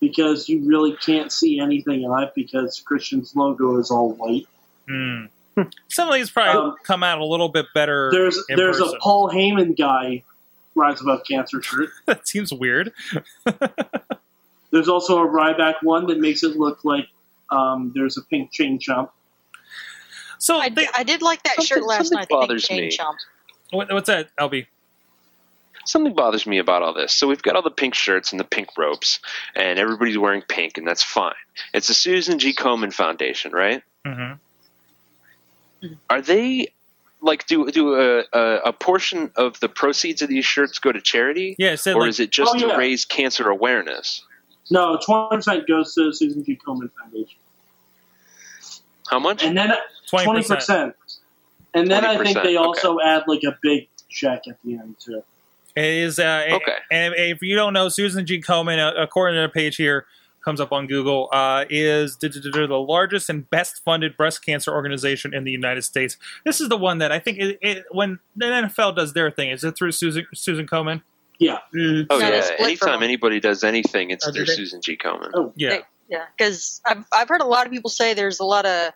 because 0.00 0.48
you 0.48 0.66
really 0.68 0.96
can't 0.96 1.30
see 1.30 1.60
anything 1.60 2.02
in 2.02 2.12
it 2.18 2.32
because 2.34 2.80
Christian's 2.84 3.36
logo 3.36 3.78
is 3.78 3.90
all 3.92 4.12
white. 4.14 4.48
Hmm. 4.88 5.26
Some 5.88 6.08
of 6.08 6.14
these 6.14 6.30
probably 6.30 6.70
Um, 6.72 6.76
come 6.82 7.02
out 7.02 7.18
a 7.18 7.24
little 7.24 7.48
bit 7.48 7.66
better. 7.74 8.10
There's 8.12 8.42
there's 8.48 8.78
person. 8.78 8.96
a 8.96 8.98
Paul 9.00 9.30
Heyman 9.30 9.76
guy, 9.78 10.24
Rise 10.76 11.00
Above 11.00 11.22
Cancer 11.28 11.62
shirt. 11.62 11.88
that 12.06 12.28
seems 12.28 12.52
weird. 12.52 12.92
There's 14.70 14.88
also 14.88 15.18
a 15.22 15.26
Ryback 15.26 15.76
one 15.82 16.06
that 16.08 16.18
makes 16.20 16.42
it 16.42 16.56
look 16.56 16.84
like 16.84 17.06
um, 17.50 17.92
there's 17.94 18.18
a 18.18 18.22
pink 18.22 18.50
chain 18.52 18.78
chomp. 18.78 19.10
So 20.38 20.58
I, 20.58 20.68
they, 20.68 20.84
di- 20.84 20.90
I 20.94 21.02
did 21.04 21.22
like 21.22 21.42
that 21.44 21.62
shirt 21.62 21.84
last 21.84 22.12
night. 22.12 22.28
The 22.28 22.34
pink 22.34 22.40
bothers 22.48 22.64
chain 22.64 22.80
me. 22.80 22.90
chomp. 22.90 23.14
what, 23.70 23.90
what's 23.92 24.08
that, 24.08 24.28
LB? 24.36 24.66
Something 25.86 26.14
bothers 26.14 26.46
me 26.46 26.58
about 26.58 26.82
all 26.82 26.92
this. 26.92 27.14
So 27.14 27.28
we've 27.28 27.40
got 27.42 27.54
all 27.54 27.62
the 27.62 27.70
pink 27.70 27.94
shirts 27.94 28.32
and 28.32 28.40
the 28.40 28.44
pink 28.44 28.70
ropes, 28.76 29.20
and 29.54 29.78
everybody's 29.78 30.18
wearing 30.18 30.42
pink, 30.42 30.78
and 30.78 30.86
that's 30.86 31.02
fine. 31.02 31.34
It's 31.72 31.86
the 31.86 31.94
Susan 31.94 32.40
G. 32.40 32.52
Komen 32.52 32.92
Foundation, 32.92 33.52
right? 33.52 33.82
hmm 34.04 34.32
Are 36.10 36.20
they 36.20 36.68
like 37.22 37.46
do 37.46 37.70
do 37.70 37.94
a, 37.94 38.24
a, 38.32 38.56
a 38.66 38.72
portion 38.72 39.30
of 39.36 39.58
the 39.60 39.68
proceeds 39.68 40.22
of 40.22 40.28
these 40.28 40.44
shirts 40.44 40.78
go 40.78 40.92
to 40.92 41.00
charity, 41.00 41.56
Yeah, 41.58 41.74
said 41.76 41.94
or 41.96 42.02
like 42.02 42.10
is 42.10 42.20
it 42.20 42.30
just 42.30 42.52
Oh, 42.54 42.58
to 42.58 42.66
yeah. 42.68 42.76
raise 42.76 43.04
cancer 43.04 43.48
awareness? 43.48 44.24
No, 44.70 44.98
twenty 45.04 45.36
percent 45.36 45.66
goes 45.68 45.94
to 45.94 46.06
the 46.06 46.14
Susan 46.14 46.44
G. 46.44 46.58
Komen 46.66 46.90
Foundation, 47.00 47.38
How 49.08 49.18
much? 49.18 49.42
and 49.44 49.56
then 49.56 49.72
twenty 50.08 50.24
twenty 50.24 50.40
percent. 50.42 50.58
percent, 50.58 50.94
and 51.74 51.90
then 51.90 52.04
I 52.04 52.16
think 52.22 52.36
20%, 52.38 52.42
they 52.42 52.56
okay. 52.56 52.56
also 52.56 52.98
add 53.00 53.24
like 53.26 53.42
a 53.44 53.56
big 53.62 53.88
check 54.08 54.42
at 54.48 54.58
the 54.64 54.74
end 54.74 54.96
too. 54.98 55.22
It 55.76 55.84
is 55.84 56.18
uh, 56.18 56.44
Okay. 56.52 56.72
And 56.90 57.14
if 57.16 57.42
you 57.42 57.54
don't 57.54 57.72
know, 57.74 57.88
Susan 57.90 58.24
G. 58.26 58.40
Komen, 58.40 58.78
uh, 58.78 58.94
according 59.00 59.36
to 59.36 59.42
the 59.42 59.48
page 59.48 59.76
here, 59.76 60.06
comes 60.46 60.60
up 60.60 60.70
on 60.72 60.86
Google, 60.86 61.28
uh, 61.32 61.64
is 61.68 62.16
the 62.18 62.84
largest 62.88 63.28
and 63.28 63.50
best 63.50 63.82
funded 63.84 64.16
breast 64.16 64.46
cancer 64.46 64.72
organization 64.72 65.34
in 65.34 65.42
the 65.42 65.50
United 65.50 65.82
States. 65.82 66.16
This 66.44 66.60
is 66.60 66.68
the 66.68 66.76
one 66.76 66.98
that 66.98 67.10
I 67.10 67.18
think 67.18 67.38
it, 67.38 67.58
it, 67.60 67.84
when 67.90 68.20
the 68.36 68.46
NFL 68.46 68.94
does 68.94 69.12
their 69.12 69.28
thing, 69.32 69.50
is 69.50 69.64
it 69.64 69.76
through 69.76 69.90
Susan 69.90 70.24
Susan 70.34 70.66
Komen? 70.66 71.02
Yeah, 71.38 71.58
Mm. 71.74 72.06
oh 72.08 72.18
No, 72.18 72.28
yeah, 72.28 72.50
anytime 72.60 72.94
from- 72.94 73.02
anybody 73.02 73.40
does 73.40 73.64
anything, 73.64 74.10
it's 74.10 74.26
Oh, 74.26 74.32
through? 74.32 74.46
Susan 74.46 74.80
G. 74.80 74.96
Komen. 74.96 75.30
Oh. 75.34 75.52
Yeah. 75.56 75.68
They- 75.70 75.82
yeah, 76.08 76.24
because 76.38 76.80
I've 76.86 77.04
I've 77.12 77.28
heard 77.28 77.40
a 77.40 77.44
lot 77.46 77.66
of 77.66 77.72
people 77.72 77.90
say 77.90 78.14
there's 78.14 78.38
a 78.38 78.44
lot 78.44 78.64
of 78.64 78.92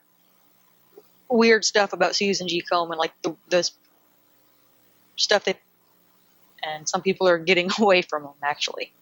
weird 1.29 1.65
stuff 1.65 1.93
about 1.93 2.15
Susan 2.15 2.47
G. 2.47 2.63
Komen, 2.73 2.97
like 2.97 3.13
the 3.23 3.35
this 3.49 3.73
stuff 5.17 5.45
that, 5.47 5.59
and 6.65 6.89
some 6.89 7.03
people 7.03 7.27
are 7.27 7.37
getting 7.39 7.69
away 7.81 8.03
from 8.03 8.23
them 8.23 8.33
actually. 8.45 8.93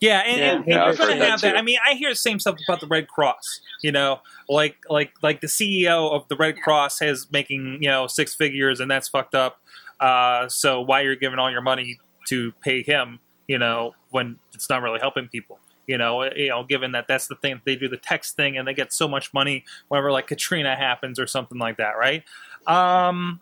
Yeah, 0.00 0.20
and, 0.20 0.40
Yeah, 0.40 0.52
and 0.56 0.64
yeah, 0.66 0.74
you're 0.74 0.82
I've 0.84 0.98
going 0.98 1.10
heard 1.10 1.18
to 1.18 1.24
have 1.26 1.40
that. 1.42 1.52
too. 1.52 1.56
I 1.58 1.62
mean, 1.62 1.78
I 1.86 1.94
hear 1.94 2.10
the 2.10 2.14
same 2.16 2.40
stuff 2.40 2.56
about 2.66 2.80
the 2.80 2.86
Red 2.86 3.08
Cross. 3.08 3.60
You 3.82 3.92
know, 3.92 4.20
like 4.48 4.76
like 4.88 5.12
like 5.22 5.40
the 5.40 5.46
CEO 5.46 6.10
of 6.12 6.26
the 6.28 6.36
Red 6.36 6.56
Cross 6.60 7.00
has 7.00 7.26
making 7.30 7.78
you 7.82 7.88
know 7.88 8.06
six 8.06 8.34
figures, 8.34 8.80
and 8.80 8.90
that's 8.90 9.08
fucked 9.08 9.34
up. 9.34 9.60
Uh, 10.00 10.48
so 10.48 10.80
why 10.80 11.02
you're 11.02 11.16
giving 11.16 11.38
all 11.38 11.50
your 11.50 11.60
money 11.62 11.98
to 12.28 12.52
pay 12.62 12.82
him? 12.82 13.20
You 13.46 13.58
know, 13.58 13.94
when 14.10 14.38
it's 14.54 14.68
not 14.70 14.82
really 14.82 15.00
helping 15.00 15.28
people. 15.28 15.58
You 15.86 15.98
know, 15.98 16.22
you 16.34 16.50
know, 16.50 16.62
given 16.62 16.92
that 16.92 17.06
that's 17.08 17.26
the 17.26 17.34
thing 17.34 17.60
they 17.64 17.74
do 17.74 17.88
the 17.88 17.96
text 17.96 18.36
thing, 18.36 18.56
and 18.56 18.66
they 18.68 18.74
get 18.74 18.92
so 18.92 19.08
much 19.08 19.34
money 19.34 19.64
whenever 19.88 20.12
like 20.12 20.28
Katrina 20.28 20.76
happens 20.76 21.18
or 21.18 21.26
something 21.26 21.58
like 21.58 21.78
that, 21.78 21.98
right? 21.98 22.22
Um, 22.66 23.40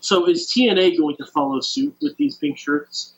So 0.00 0.26
is 0.28 0.50
TNA 0.50 0.98
going 0.98 1.16
to 1.16 1.26
follow 1.26 1.60
suit 1.60 1.94
with 2.00 2.16
these 2.16 2.36
pink 2.36 2.56
shirts? 2.58 3.13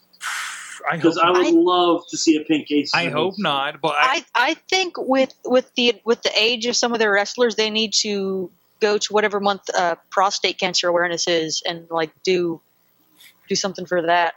I 0.88 0.94
hope 0.96 1.02
Because 1.02 1.18
I 1.18 1.30
would 1.30 1.46
I- 1.46 1.50
love 1.52 2.04
to 2.10 2.16
see 2.16 2.36
a 2.36 2.44
pink 2.44 2.70
ace. 2.70 2.92
I 2.94 3.08
hope 3.08 3.34
not, 3.38 3.80
but 3.80 3.94
I, 3.98 4.24
I 4.34 4.50
I 4.50 4.54
think 4.70 4.94
with 4.98 5.34
with 5.44 5.70
the 5.74 6.00
with 6.04 6.22
the 6.22 6.30
age 6.38 6.66
of 6.66 6.76
some 6.76 6.92
of 6.92 6.98
their 6.98 7.10
wrestlers, 7.12 7.56
they 7.56 7.70
need 7.70 7.92
to 8.02 8.50
go 8.80 8.98
to 8.98 9.12
whatever 9.12 9.40
month 9.40 9.62
uh, 9.76 9.96
prostate 10.10 10.58
cancer 10.60 10.86
awareness 10.88 11.26
is 11.26 11.62
and 11.66 11.86
like 11.90 12.10
do 12.22 12.60
do 13.48 13.54
something 13.56 13.86
for 13.86 14.02
that. 14.02 14.34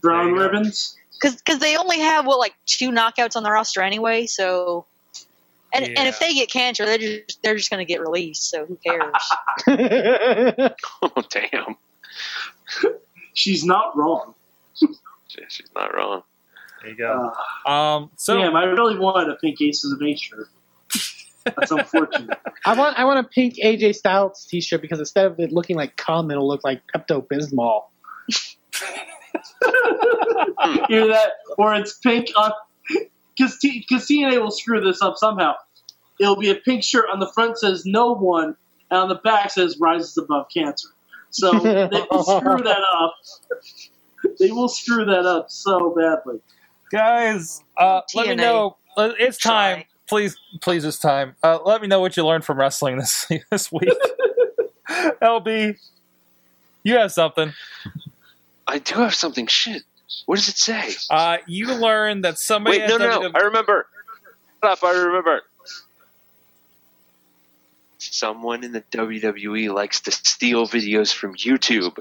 Brown 0.00 0.34
There 0.34 0.44
ribbons. 0.48 0.96
because 1.20 1.58
they 1.58 1.76
only 1.76 1.98
have 2.00 2.24
what 2.26 2.38
like 2.38 2.54
two 2.66 2.90
knockouts 2.90 3.36
on 3.36 3.42
the 3.42 3.50
roster 3.50 3.82
anyway. 3.82 4.26
So, 4.26 4.86
and 5.74 5.84
and 5.84 6.08
if 6.08 6.18
they 6.20 6.32
get 6.34 6.50
cancer, 6.50 6.86
they're 6.86 6.98
just 6.98 7.42
they're 7.42 7.56
just 7.56 7.68
going 7.70 7.84
to 7.84 7.90
get 7.92 8.00
released. 8.00 8.48
So 8.48 8.64
who 8.66 8.76
cares? 8.76 9.12
Oh 11.02 11.12
damn, 11.30 11.76
She's 13.34 13.64
not 13.64 13.96
wrong. 13.96 14.34
She- 15.48 15.62
she's 15.62 15.70
not 15.74 15.94
wrong. 15.94 16.22
there 16.82 16.90
you 16.90 16.96
go. 16.96 17.32
Uh, 17.66 17.70
Um, 17.70 18.10
so 18.16 18.36
damn, 18.38 18.54
I 18.56 18.64
really 18.64 18.98
wanted 18.98 19.30
a 19.30 19.36
pink 19.36 19.60
Aces 19.60 19.92
of 19.92 20.02
Ace 20.02 20.20
shirt. 20.20 20.48
That's 21.44 21.70
unfortunate. 21.70 22.38
I 22.66 22.74
want 22.78 22.98
I 22.98 23.04
want 23.04 23.18
a 23.24 23.28
pink 23.28 23.54
AJ 23.64 23.94
Styles 23.94 24.46
T-shirt 24.50 24.82
because 24.82 24.98
instead 24.98 25.24
of 25.26 25.40
it 25.40 25.52
looking 25.52 25.74
like 25.76 25.96
cum, 25.96 26.30
it'll 26.30 26.46
look 26.46 26.62
like 26.64 26.82
Pepto 26.94 27.26
Bismol. 27.26 27.84
You 30.66 30.84
hear 30.88 31.06
that? 31.08 31.30
Or 31.58 31.74
it's 31.74 31.94
pink 31.98 32.28
on 32.36 32.52
because 33.36 33.56
because 33.62 34.06
TNA 34.06 34.40
will 34.42 34.50
screw 34.50 34.80
this 34.80 35.00
up 35.02 35.16
somehow. 35.16 35.54
It'll 36.18 36.36
be 36.36 36.50
a 36.50 36.56
pink 36.56 36.84
shirt 36.84 37.06
on 37.10 37.20
the 37.20 37.30
front 37.32 37.58
says 37.58 37.84
"No 37.86 38.12
One" 38.14 38.54
and 38.90 39.00
on 39.00 39.08
the 39.08 39.14
back 39.16 39.50
says 39.50 39.78
"Rises 39.80 40.16
Above 40.18 40.46
Cancer." 40.52 40.88
So 41.30 41.52
they 41.60 42.04
will 42.10 42.22
screw 42.24 42.62
that 42.62 42.82
up. 43.00 43.14
They 44.40 44.50
will 44.50 44.68
screw 44.68 45.04
that 45.04 45.24
up 45.26 45.50
so 45.50 45.94
badly. 45.94 46.40
guys 46.90 47.62
uh, 47.76 48.00
let 48.14 48.28
me 48.28 48.34
know 48.34 48.76
Uh, 48.96 49.12
it's 49.18 49.38
time 49.38 49.76
Try. 49.76 49.86
please 50.08 50.36
please 50.60 50.84
it's 50.84 50.98
time 50.98 51.36
uh, 51.44 51.58
let 51.64 51.80
me 51.82 51.86
know 51.86 52.00
what 52.00 52.16
you 52.16 52.26
learned 52.26 52.44
from 52.44 52.58
wrestling 52.58 52.96
this 52.98 53.28
this 53.50 53.70
week 53.70 53.88
lb 55.22 55.76
you 56.82 56.96
have 56.96 57.12
something 57.12 57.52
I 58.66 58.78
do 58.78 58.94
have 59.00 59.14
something. 59.16 59.48
Shit. 59.48 59.82
What 60.26 60.36
does 60.36 60.48
it 60.48 60.56
say? 60.56 60.90
uh, 61.10 61.38
you 61.48 61.74
learned 61.74 62.24
that 62.24 62.38
somebody 62.38 62.78
Wait, 62.78 62.88
no, 62.88 62.98
no, 62.98 63.08
no. 63.08 63.28
WWE 63.28 63.32
I 63.34 63.38
remember. 63.40 63.86
Shut 64.62 64.72
up, 64.72 64.84
I 64.84 64.92
remember. 64.92 65.42
Someone 67.98 68.62
in 68.64 68.70
the 68.72 68.82
WWE 68.92 69.74
likes 69.74 70.00
to 70.02 70.12
steal 70.12 70.66
videos 70.68 71.12
from 71.12 71.34
YouTube. 71.34 71.98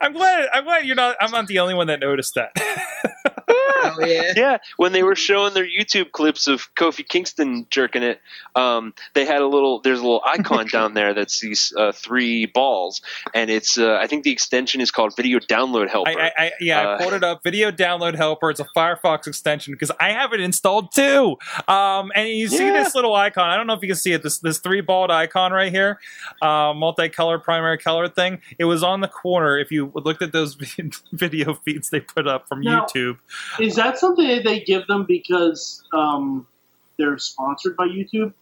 I'm 0.00 0.12
glad 0.12 0.48
i'm 0.52 0.64
glad 0.64 0.84
you're 0.86 0.96
not 0.96 1.16
i'm 1.20 1.30
not 1.30 1.46
the 1.46 1.58
only 1.58 1.74
one 1.74 1.86
that 1.86 2.00
noticed 2.00 2.34
that 2.34 2.52
Oh 3.48 3.96
yeah. 4.00 4.32
Yeah, 4.36 4.58
when 4.76 4.92
they 4.92 5.02
were 5.02 5.14
showing 5.14 5.54
their 5.54 5.66
YouTube 5.66 6.10
clips 6.12 6.46
of 6.46 6.74
Kofi 6.74 7.06
Kingston 7.06 7.66
jerking 7.70 8.02
it, 8.02 8.20
um, 8.54 8.92
they 9.14 9.24
had 9.24 9.40
a 9.40 9.46
little. 9.46 9.80
There's 9.80 9.98
a 10.00 10.02
little 10.02 10.22
icon 10.24 10.66
down 10.72 10.94
there 10.94 11.14
that's 11.14 11.40
these 11.40 11.72
uh, 11.76 11.92
three 11.92 12.46
balls, 12.46 13.00
and 13.34 13.48
it's. 13.50 13.78
Uh, 13.78 13.94
I 14.00 14.06
think 14.08 14.24
the 14.24 14.32
extension 14.32 14.80
is 14.80 14.90
called 14.90 15.14
Video 15.16 15.38
Download 15.38 15.88
Helper. 15.88 16.10
I, 16.10 16.26
I, 16.26 16.32
I 16.46 16.50
yeah, 16.60 16.80
I 16.80 16.84
Uh, 16.94 16.98
pulled 16.98 17.12
it 17.14 17.22
up. 17.24 17.42
Video 17.44 17.70
download 17.70 18.14
helper. 18.16 18.50
It's 18.50 18.60
a 18.60 18.66
Firefox 18.76 19.26
extension 19.26 19.72
because 19.74 19.90
I 20.00 20.10
have 20.10 20.32
it 20.32 20.40
installed 20.40 20.92
too. 20.92 21.36
Um, 21.68 22.10
and 22.14 22.28
you 22.28 22.48
see 22.48 22.66
Yeah. 22.66 22.82
this 22.82 22.94
little 22.94 23.14
icon. 23.14 23.48
I 23.48 23.56
don't 23.56 23.66
know 23.66 23.74
if 23.74 23.82
you 23.82 23.88
can 23.88 23.96
see 23.96 24.12
it. 24.12 24.22
This 24.22 24.38
this 24.38 24.58
three 24.58 24.80
balled 24.80 25.10
icon 25.10 25.52
right 25.52 25.70
here, 25.72 26.00
uh, 26.42 26.72
multicolor 26.72 27.42
primary 27.42 27.78
color 27.78 28.08
thing. 28.08 28.40
It 28.58 28.64
was 28.64 28.82
on 28.82 29.00
the 29.00 29.08
corner. 29.08 29.56
If 29.58 29.70
you 29.70 29.92
looked 29.94 30.22
at 30.22 30.32
those 30.32 30.54
video 31.12 31.54
feeds 31.54 31.90
they 31.90 32.00
put 32.00 32.26
up 32.26 32.48
from 32.48 32.60
Now- 32.60 32.86
YouTube, 32.86 33.18
Is 33.60 33.76
that 33.76 33.98
something 33.98 34.26
that 34.26 34.44
they 34.44 34.60
give 34.60 34.86
them 34.86 35.04
because 35.06 35.82
um, 35.92 36.46
they're 36.98 37.18
sponsored 37.18 37.76
by 37.76 37.86
YouTube? 37.86 38.32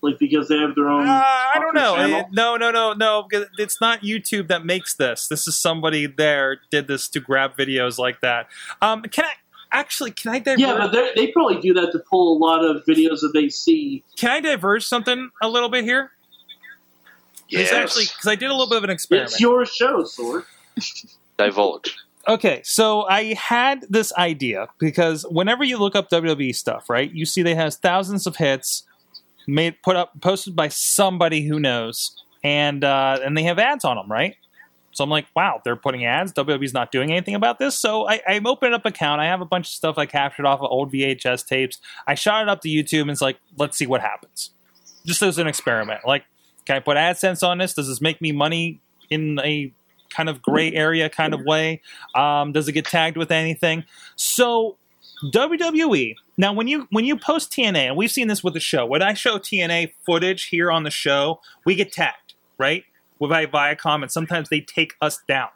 Like 0.00 0.18
because 0.20 0.46
they 0.48 0.56
have 0.58 0.74
their 0.76 0.88
Uh, 0.88 0.92
own. 1.00 1.08
I 1.08 1.56
don't 1.60 1.74
know. 1.74 1.96
channel? 1.96 2.28
No, 2.30 2.56
no, 2.56 2.70
no, 2.70 2.92
no. 2.92 3.26
because 3.28 3.48
It's 3.58 3.80
not 3.80 4.02
YouTube 4.02 4.46
that 4.48 4.64
makes 4.64 4.94
this. 4.94 5.26
This 5.26 5.48
is 5.48 5.56
somebody 5.58 6.06
there 6.06 6.60
did 6.70 6.86
this 6.86 7.08
to 7.08 7.20
grab 7.20 7.56
videos 7.56 7.98
like 7.98 8.20
that. 8.20 8.46
Um, 8.80 9.02
can 9.02 9.24
I 9.24 9.32
actually? 9.72 10.12
Can 10.12 10.30
I 10.30 10.38
divert? 10.38 10.60
Yeah, 10.60 10.76
but 10.78 10.92
they 10.92 11.10
they 11.16 11.32
probably 11.32 11.60
do 11.60 11.74
that 11.74 11.90
to 11.90 11.98
pull 11.98 12.36
a 12.36 12.38
lot 12.38 12.64
of 12.64 12.84
videos 12.84 13.20
that 13.22 13.32
they 13.34 13.48
see. 13.48 14.04
can 14.16 14.30
I 14.30 14.40
diverge 14.40 14.86
something 14.86 15.30
a 15.42 15.48
little 15.48 15.68
bit 15.68 15.82
here? 15.84 16.12
It's 17.50 17.70
yes, 17.70 17.72
actually 17.72 18.04
because 18.04 18.26
I 18.28 18.36
did 18.36 18.50
a 18.50 18.52
little 18.52 18.68
bit 18.68 18.78
of 18.78 18.84
an 18.84 18.90
experiment. 18.90 19.32
It's 19.32 19.40
your 19.40 19.64
show, 19.66 20.04
Sword. 20.04 20.44
divulge. 21.38 21.96
Okay, 22.28 22.60
so 22.62 23.04
I 23.04 23.32
had 23.34 23.86
this 23.88 24.12
idea 24.12 24.68
because 24.78 25.24
whenever 25.30 25.64
you 25.64 25.78
look 25.78 25.96
up 25.96 26.10
WWE 26.10 26.54
stuff, 26.54 26.90
right, 26.90 27.10
you 27.10 27.24
see 27.24 27.42
they 27.42 27.54
has 27.54 27.76
thousands 27.76 28.26
of 28.26 28.36
hits 28.36 28.82
made 29.46 29.80
put 29.82 29.96
up 29.96 30.20
posted 30.20 30.54
by 30.54 30.68
somebody 30.68 31.46
who 31.46 31.58
knows, 31.58 32.22
and 32.44 32.84
uh, 32.84 33.18
and 33.24 33.34
they 33.34 33.44
have 33.44 33.58
ads 33.58 33.82
on 33.82 33.96
them, 33.96 34.12
right? 34.12 34.36
So 34.92 35.04
I'm 35.04 35.10
like, 35.10 35.26
wow, 35.34 35.62
they're 35.64 35.76
putting 35.76 36.04
ads. 36.04 36.32
WWE's 36.34 36.74
not 36.74 36.92
doing 36.92 37.12
anything 37.12 37.34
about 37.34 37.58
this. 37.58 37.80
So 37.80 38.06
I, 38.06 38.20
I 38.28 38.40
opened 38.44 38.74
up 38.74 38.84
account. 38.84 39.20
I 39.20 39.26
have 39.26 39.40
a 39.40 39.46
bunch 39.46 39.68
of 39.68 39.72
stuff 39.72 39.96
I 39.96 40.06
captured 40.06 40.44
off 40.44 40.60
of 40.60 40.70
old 40.70 40.92
VHS 40.92 41.46
tapes. 41.46 41.78
I 42.06 42.14
shot 42.14 42.42
it 42.42 42.48
up 42.48 42.62
to 42.62 42.68
YouTube 42.68 43.02
and 43.02 43.10
it's 43.12 43.20
like, 43.20 43.38
let's 43.56 43.78
see 43.78 43.86
what 43.86 44.00
happens. 44.00 44.50
Just 45.06 45.22
as 45.22 45.38
an 45.38 45.46
experiment. 45.46 46.00
Like, 46.04 46.24
can 46.66 46.76
I 46.76 46.80
put 46.80 46.96
AdSense 46.96 47.46
on 47.46 47.58
this? 47.58 47.74
Does 47.74 47.86
this 47.86 48.00
make 48.00 48.20
me 48.20 48.32
money 48.32 48.80
in 49.08 49.38
a 49.38 49.72
kind 50.10 50.28
of 50.28 50.42
gray 50.42 50.72
area 50.72 51.08
kind 51.08 51.34
of 51.34 51.40
way? 51.44 51.80
Um, 52.14 52.52
does 52.52 52.68
it 52.68 52.72
get 52.72 52.86
tagged 52.86 53.16
with 53.16 53.30
anything? 53.30 53.84
So 54.16 54.76
WWE. 55.24 56.16
Now, 56.36 56.52
when 56.52 56.68
you 56.68 56.86
when 56.90 57.04
you 57.04 57.16
post 57.16 57.52
TNA, 57.52 57.88
and 57.88 57.96
we've 57.96 58.10
seen 58.10 58.28
this 58.28 58.44
with 58.44 58.54
the 58.54 58.60
show. 58.60 58.86
When 58.86 59.02
I 59.02 59.14
show 59.14 59.38
TNA 59.38 59.92
footage 60.06 60.44
here 60.44 60.70
on 60.70 60.84
the 60.84 60.90
show, 60.90 61.40
we 61.64 61.74
get 61.74 61.92
tagged, 61.92 62.34
right? 62.56 62.84
With 63.18 63.30
Vi- 63.30 63.46
Viacom, 63.46 64.02
and 64.02 64.10
sometimes 64.10 64.48
they 64.48 64.60
take 64.60 64.94
us 65.00 65.18
down 65.26 65.48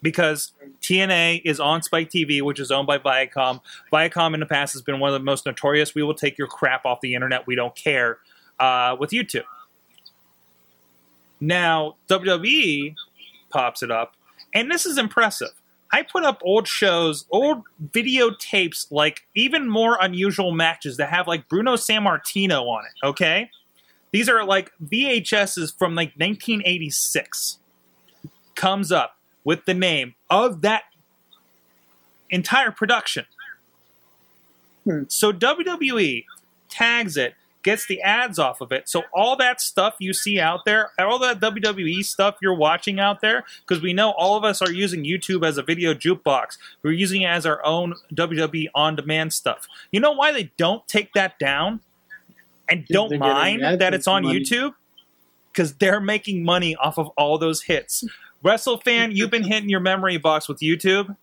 because 0.00 0.52
TNA 0.80 1.42
is 1.44 1.60
on 1.60 1.82
Spike 1.82 2.08
TV, 2.08 2.40
which 2.40 2.60
is 2.60 2.70
owned 2.70 2.86
by 2.86 2.98
Viacom. 2.98 3.60
Viacom 3.92 4.32
in 4.32 4.40
the 4.40 4.46
past 4.46 4.72
has 4.72 4.82
been 4.82 5.00
one 5.00 5.08
of 5.08 5.20
the 5.20 5.24
most 5.24 5.44
notorious. 5.44 5.94
We 5.94 6.02
will 6.02 6.14
take 6.14 6.38
your 6.38 6.46
crap 6.46 6.86
off 6.86 7.00
the 7.00 7.14
internet. 7.14 7.46
We 7.46 7.54
don't 7.54 7.74
care 7.74 8.18
uh, 8.58 8.96
with 8.98 9.10
YouTube. 9.10 9.44
Now 11.40 11.96
WWE 12.08 12.94
pops 13.50 13.82
it 13.82 13.90
up, 13.90 14.14
and 14.54 14.70
this 14.70 14.86
is 14.86 14.98
impressive. 14.98 15.50
I 15.90 16.02
put 16.02 16.24
up 16.24 16.42
old 16.44 16.68
shows, 16.68 17.24
old 17.30 17.62
videotapes, 17.92 18.90
like 18.90 19.22
even 19.34 19.68
more 19.68 19.96
unusual 20.00 20.52
matches 20.52 20.98
that 20.98 21.08
have 21.08 21.26
like 21.26 21.48
Bruno 21.48 21.74
Sammartino 21.74 22.62
on 22.66 22.84
it. 22.84 23.06
Okay, 23.06 23.50
these 24.12 24.28
are 24.28 24.44
like 24.44 24.70
VHSs 24.84 25.76
from 25.76 25.94
like 25.94 26.12
1986. 26.16 27.58
Comes 28.54 28.90
up 28.90 29.16
with 29.44 29.64
the 29.64 29.74
name 29.74 30.14
of 30.28 30.62
that 30.62 30.82
entire 32.30 32.70
production. 32.70 33.24
Hmm. 34.84 35.02
So 35.08 35.32
WWE 35.32 36.24
tags 36.68 37.16
it, 37.16 37.34
gets 37.62 37.86
the 37.86 38.00
ads 38.02 38.38
off 38.38 38.60
of 38.60 38.72
it. 38.72 38.88
So 38.88 39.02
all 39.12 39.36
that 39.36 39.60
stuff 39.60 39.96
you 39.98 40.12
see 40.12 40.40
out 40.40 40.64
there, 40.64 40.90
all 40.98 41.18
that 41.20 41.40
WWE 41.40 42.04
stuff 42.04 42.36
you're 42.40 42.54
watching 42.54 43.00
out 43.00 43.20
there, 43.20 43.44
because 43.66 43.82
we 43.82 43.92
know 43.92 44.12
all 44.12 44.36
of 44.36 44.44
us 44.44 44.62
are 44.62 44.70
using 44.70 45.04
YouTube 45.04 45.46
as 45.46 45.58
a 45.58 45.62
video 45.62 45.94
jukebox. 45.94 46.58
We're 46.82 46.92
using 46.92 47.22
it 47.22 47.26
as 47.26 47.46
our 47.46 47.64
own 47.64 47.94
WWE 48.14 48.68
on-demand 48.74 49.32
stuff. 49.32 49.66
You 49.90 50.00
know 50.00 50.12
why 50.12 50.32
they 50.32 50.50
don't 50.56 50.86
take 50.88 51.12
that 51.14 51.38
down 51.38 51.80
and 52.68 52.86
don't 52.86 53.18
mind 53.18 53.62
that 53.62 53.94
it's 53.94 54.06
on 54.06 54.22
money. 54.22 54.40
YouTube? 54.40 54.74
Because 55.52 55.74
they're 55.74 56.00
making 56.00 56.44
money 56.44 56.76
off 56.76 56.98
of 56.98 57.08
all 57.16 57.38
those 57.38 57.62
hits. 57.62 58.04
WrestleFan, 58.44 59.14
you've 59.14 59.30
been 59.30 59.42
hitting 59.42 59.68
your 59.68 59.80
memory 59.80 60.16
box 60.16 60.48
with 60.48 60.60
YouTube. 60.60 61.16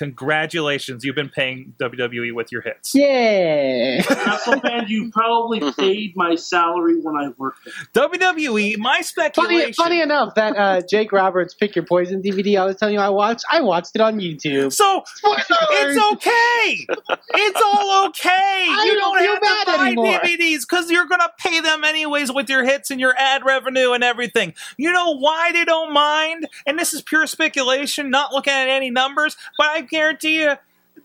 Congratulations, 0.00 1.04
you've 1.04 1.14
been 1.14 1.28
paying 1.28 1.74
WWE 1.78 2.32
with 2.32 2.50
your 2.50 2.62
hits. 2.62 2.94
Yeah. 2.94 4.00
WrestleFan, 4.00 4.88
you 4.88 5.10
probably 5.10 5.60
paid 5.78 6.16
my 6.16 6.36
salary 6.36 6.98
when 7.02 7.16
I 7.16 7.28
worked 7.36 7.66
there. 7.66 8.08
WWE, 8.08 8.78
my 8.78 9.02
speculation. 9.02 9.60
funny, 9.60 9.72
funny 9.74 10.00
enough, 10.00 10.34
that 10.36 10.56
uh, 10.56 10.80
Jake 10.88 11.12
Roberts 11.12 11.52
"Pick 11.52 11.76
Your 11.76 11.84
Poison" 11.84 12.22
DVD 12.22 12.58
I 12.58 12.64
was 12.64 12.76
telling 12.76 12.94
you 12.94 13.00
I 13.00 13.10
watched, 13.10 13.44
I 13.52 13.60
watched 13.60 13.90
it 13.94 14.00
on 14.00 14.18
YouTube. 14.18 14.72
So 14.72 15.02
Spoilers! 15.04 15.44
it's 15.50 16.12
okay. 16.12 16.86
It's 17.34 17.60
all 17.62 18.06
okay. 18.06 18.64
you 18.86 18.94
don't 18.94 19.18
don't 19.18 19.44
have 19.44 19.66
to 19.66 19.72
buy 19.76 19.86
anymore. 19.88 20.20
DVDs 20.20 20.60
because 20.60 20.90
you're 20.90 21.04
gonna 21.08 21.28
pay 21.38 21.60
them 21.60 21.84
anyways 21.84 22.32
with 22.32 22.48
your 22.48 22.64
hits 22.64 22.90
and 22.90 22.98
your 22.98 23.14
ad 23.18 23.44
revenue 23.44 23.92
and 23.92 24.02
everything. 24.02 24.54
You 24.78 24.92
know 24.92 25.18
why 25.18 25.52
they 25.52 25.66
don't 25.66 25.92
mind? 25.92 26.48
And 26.66 26.78
this 26.78 26.94
is 26.94 27.02
pure 27.02 27.26
speculation, 27.26 28.08
not 28.08 28.32
looking 28.32 28.54
at 28.54 28.68
any 28.68 28.90
numbers, 28.90 29.36
but 29.58 29.66
I 29.66 29.82
guarantee 29.90 30.42
you, 30.42 30.54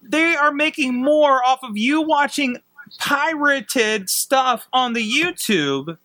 they 0.01 0.35
are 0.35 0.51
making 0.51 0.95
more 0.95 1.43
off 1.43 1.59
of 1.63 1.77
you 1.77 2.01
watching 2.01 2.57
pirated 2.99 4.09
stuff 4.09 4.67
on 4.71 4.93
the 4.93 5.03
YouTube 5.03 5.97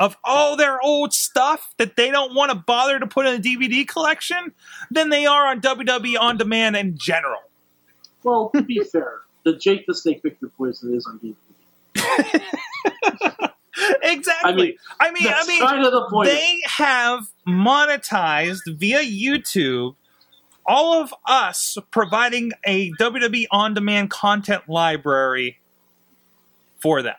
of 0.00 0.16
all 0.24 0.56
their 0.56 0.80
old 0.80 1.12
stuff 1.12 1.74
that 1.78 1.96
they 1.96 2.10
don't 2.10 2.34
want 2.34 2.50
to 2.50 2.56
bother 2.56 2.98
to 2.98 3.06
put 3.06 3.24
in 3.24 3.34
a 3.34 3.38
DVD 3.38 3.86
collection 3.86 4.52
than 4.90 5.10
they 5.10 5.26
are 5.26 5.46
on 5.46 5.60
WWE 5.60 6.18
on 6.18 6.36
demand 6.36 6.76
in 6.76 6.98
general. 6.98 7.40
Well, 8.24 8.50
to 8.54 8.62
be 8.62 8.82
fair, 8.82 9.20
the 9.44 9.56
Jake 9.56 9.86
the 9.86 9.94
Snake 9.94 10.22
Pick 10.22 10.38
Your 10.40 10.50
Poison 10.50 10.94
is 10.94 11.06
on 11.06 11.20
DVD. 11.20 11.36
exactly. 14.02 14.78
I 15.00 15.12
mean, 15.12 15.28
I 15.28 15.46
mean, 15.46 15.62
I 15.62 15.80
mean, 15.80 15.90
the 15.90 16.06
point. 16.10 16.28
they 16.28 16.60
have 16.64 17.28
monetized 17.46 18.60
via 18.66 19.00
YouTube 19.00 19.94
all 20.66 21.00
of 21.00 21.14
us 21.26 21.78
providing 21.90 22.52
a 22.64 22.92
WWE 22.92 23.46
on 23.50 23.74
demand 23.74 24.10
content 24.10 24.68
library 24.68 25.58
for 26.80 27.02
them. 27.02 27.16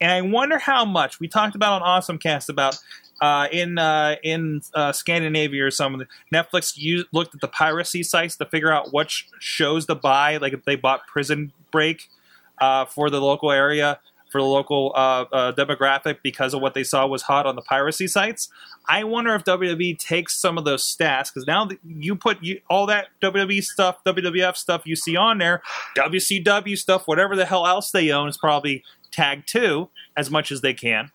And 0.00 0.10
I 0.10 0.20
wonder 0.22 0.58
how 0.58 0.84
much 0.84 1.20
we 1.20 1.28
talked 1.28 1.54
about 1.54 1.80
on 1.80 1.82
Awesome 1.82 2.18
Cast 2.18 2.48
about 2.48 2.78
uh, 3.20 3.48
in 3.50 3.78
uh, 3.78 4.16
in 4.22 4.60
uh, 4.74 4.92
Scandinavia 4.92 5.64
or 5.64 5.70
something. 5.70 6.06
Netflix 6.32 6.76
used, 6.76 7.06
looked 7.12 7.34
at 7.34 7.40
the 7.40 7.48
piracy 7.48 8.02
sites 8.02 8.36
to 8.36 8.44
figure 8.44 8.72
out 8.72 8.92
which 8.92 9.28
shows 9.38 9.86
to 9.86 9.94
buy. 9.94 10.36
Like 10.38 10.52
if 10.52 10.64
they 10.64 10.76
bought 10.76 11.06
Prison 11.06 11.52
Break 11.70 12.08
uh, 12.60 12.84
for 12.84 13.08
the 13.08 13.20
local 13.20 13.50
area 13.50 14.00
for 14.34 14.40
the 14.40 14.46
local 14.48 14.90
uh, 14.96 15.26
uh, 15.30 15.52
demographic 15.52 16.16
because 16.24 16.54
of 16.54 16.60
what 16.60 16.74
they 16.74 16.82
saw 16.82 17.06
was 17.06 17.22
hot 17.22 17.46
on 17.46 17.54
the 17.54 17.62
piracy 17.62 18.08
sites. 18.08 18.48
I 18.88 19.04
wonder 19.04 19.32
if 19.36 19.44
WWE 19.44 19.96
takes 19.96 20.34
some 20.34 20.58
of 20.58 20.64
those 20.64 20.82
stats 20.82 21.32
because 21.32 21.46
now 21.46 21.64
that 21.66 21.78
you 21.86 22.16
put 22.16 22.42
you, 22.42 22.60
all 22.68 22.84
that 22.86 23.10
WWE 23.22 23.62
stuff, 23.62 24.02
WWF 24.02 24.56
stuff 24.56 24.82
you 24.86 24.96
see 24.96 25.14
on 25.14 25.38
there, 25.38 25.62
WCW 25.96 26.76
stuff, 26.76 27.06
whatever 27.06 27.36
the 27.36 27.46
hell 27.46 27.64
else 27.64 27.92
they 27.92 28.10
own 28.10 28.28
is 28.28 28.36
probably 28.36 28.82
tagged 29.12 29.46
too 29.46 29.88
as 30.16 30.32
much 30.32 30.50
as 30.50 30.62
they 30.62 30.74
can, 30.74 31.12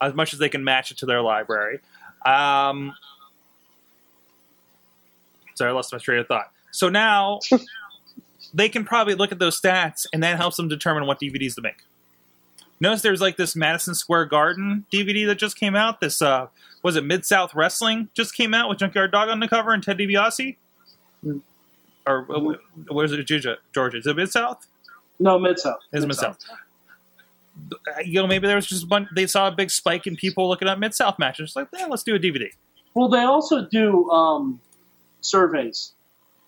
as 0.00 0.12
much 0.14 0.32
as 0.32 0.40
they 0.40 0.48
can 0.48 0.64
match 0.64 0.90
it 0.90 0.98
to 0.98 1.06
their 1.06 1.22
library. 1.22 1.78
Um, 2.26 2.96
sorry, 5.54 5.70
I 5.70 5.72
lost 5.72 5.92
my 5.92 6.00
train 6.00 6.18
of 6.18 6.26
thought. 6.26 6.50
So 6.72 6.88
now 6.88 7.38
they 8.52 8.68
can 8.68 8.84
probably 8.84 9.14
look 9.14 9.30
at 9.30 9.38
those 9.38 9.60
stats 9.60 10.04
and 10.12 10.20
that 10.24 10.36
helps 10.36 10.56
them 10.56 10.66
determine 10.66 11.06
what 11.06 11.20
DVDs 11.20 11.54
to 11.54 11.62
make. 11.62 11.84
Notice 12.80 13.02
there's 13.02 13.20
like 13.20 13.36
this 13.36 13.54
Madison 13.54 13.94
Square 13.94 14.26
Garden 14.26 14.86
DVD 14.92 15.26
that 15.26 15.36
just 15.36 15.56
came 15.58 15.74
out. 15.76 16.00
This 16.00 16.22
uh 16.22 16.46
was 16.82 16.96
it 16.96 17.04
Mid 17.04 17.26
South 17.26 17.54
Wrestling 17.54 18.08
just 18.14 18.34
came 18.34 18.54
out 18.54 18.68
with 18.68 18.78
Junkyard 18.78 19.12
Dog 19.12 19.28
on 19.28 19.40
the 19.40 19.48
cover 19.48 19.72
and 19.72 19.82
Ted 19.82 19.98
DiBiase? 19.98 20.56
Hmm. 21.22 21.38
Or 22.06 22.26
uh, 22.34 22.54
where's 22.88 23.12
it, 23.12 23.22
Georgia? 23.24 23.58
Georgia? 23.74 23.98
Is 23.98 24.06
it 24.06 24.16
Mid 24.16 24.30
South? 24.30 24.66
No, 25.18 25.38
Mid 25.38 25.58
South. 25.58 25.80
It's 25.92 26.06
Mid 26.06 26.16
South. 26.16 26.38
You 28.04 28.22
know, 28.22 28.26
maybe 28.26 28.46
there 28.46 28.56
was 28.56 28.66
just 28.66 28.84
a 28.84 28.86
bunch. 28.86 29.08
They 29.14 29.26
saw 29.26 29.48
a 29.48 29.50
big 29.50 29.70
spike 29.70 30.06
in 30.06 30.16
people 30.16 30.48
looking 30.48 30.66
at 30.66 30.78
Mid 30.78 30.94
South 30.94 31.18
matches. 31.18 31.54
Like, 31.54 31.68
yeah, 31.76 31.86
let's 31.86 32.02
do 32.02 32.14
a 32.14 32.18
DVD. 32.18 32.48
Well, 32.94 33.08
they 33.08 33.20
also 33.20 33.66
do 33.66 34.08
um, 34.10 34.60
surveys 35.20 35.92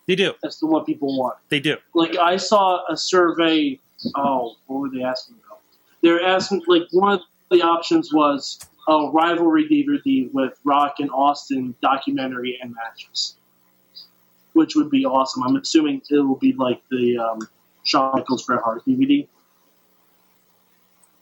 They 0.07 0.17
do. 0.17 0.33
as 0.43 0.59
to 0.61 0.67
what 0.67 0.87
people 0.87 1.19
want. 1.19 1.37
They 1.51 1.61
do. 1.61 1.77
Like 1.95 2.17
I 2.17 2.39
saw 2.39 2.81
a 2.89 2.97
survey. 2.97 3.79
Oh, 4.17 4.57
what 4.67 4.81
were 4.81 4.89
they 4.89 5.03
asking 5.03 5.37
about? 5.45 5.52
They 6.03 6.11
were 6.11 6.23
asking 6.23 6.63
like 6.67 6.83
one 6.91 7.15
of 7.15 7.21
the 7.51 7.63
options 7.63 8.13
was 8.13 8.59
a 8.89 9.11
rivalry 9.13 9.69
DVD 9.69 10.33
with 10.33 10.59
Rock 10.65 10.97
and 10.99 11.11
Austin 11.11 11.75
documentary 11.81 12.59
and 12.61 12.75
matches, 12.75 13.37
which 14.53 14.75
would 14.75 14.91
be 14.91 15.05
awesome. 15.05 15.45
I'm 15.45 15.57
assuming 15.57 16.03
it 16.11 16.17
will 16.17 16.37
be 16.37 16.53
like 16.53 16.83
the 16.91 17.19
um, 17.19 17.49
Shawn 17.85 18.13
Michaels 18.15 18.45
Bret 18.45 18.63
Hart 18.63 18.85
DVD. 18.85 19.27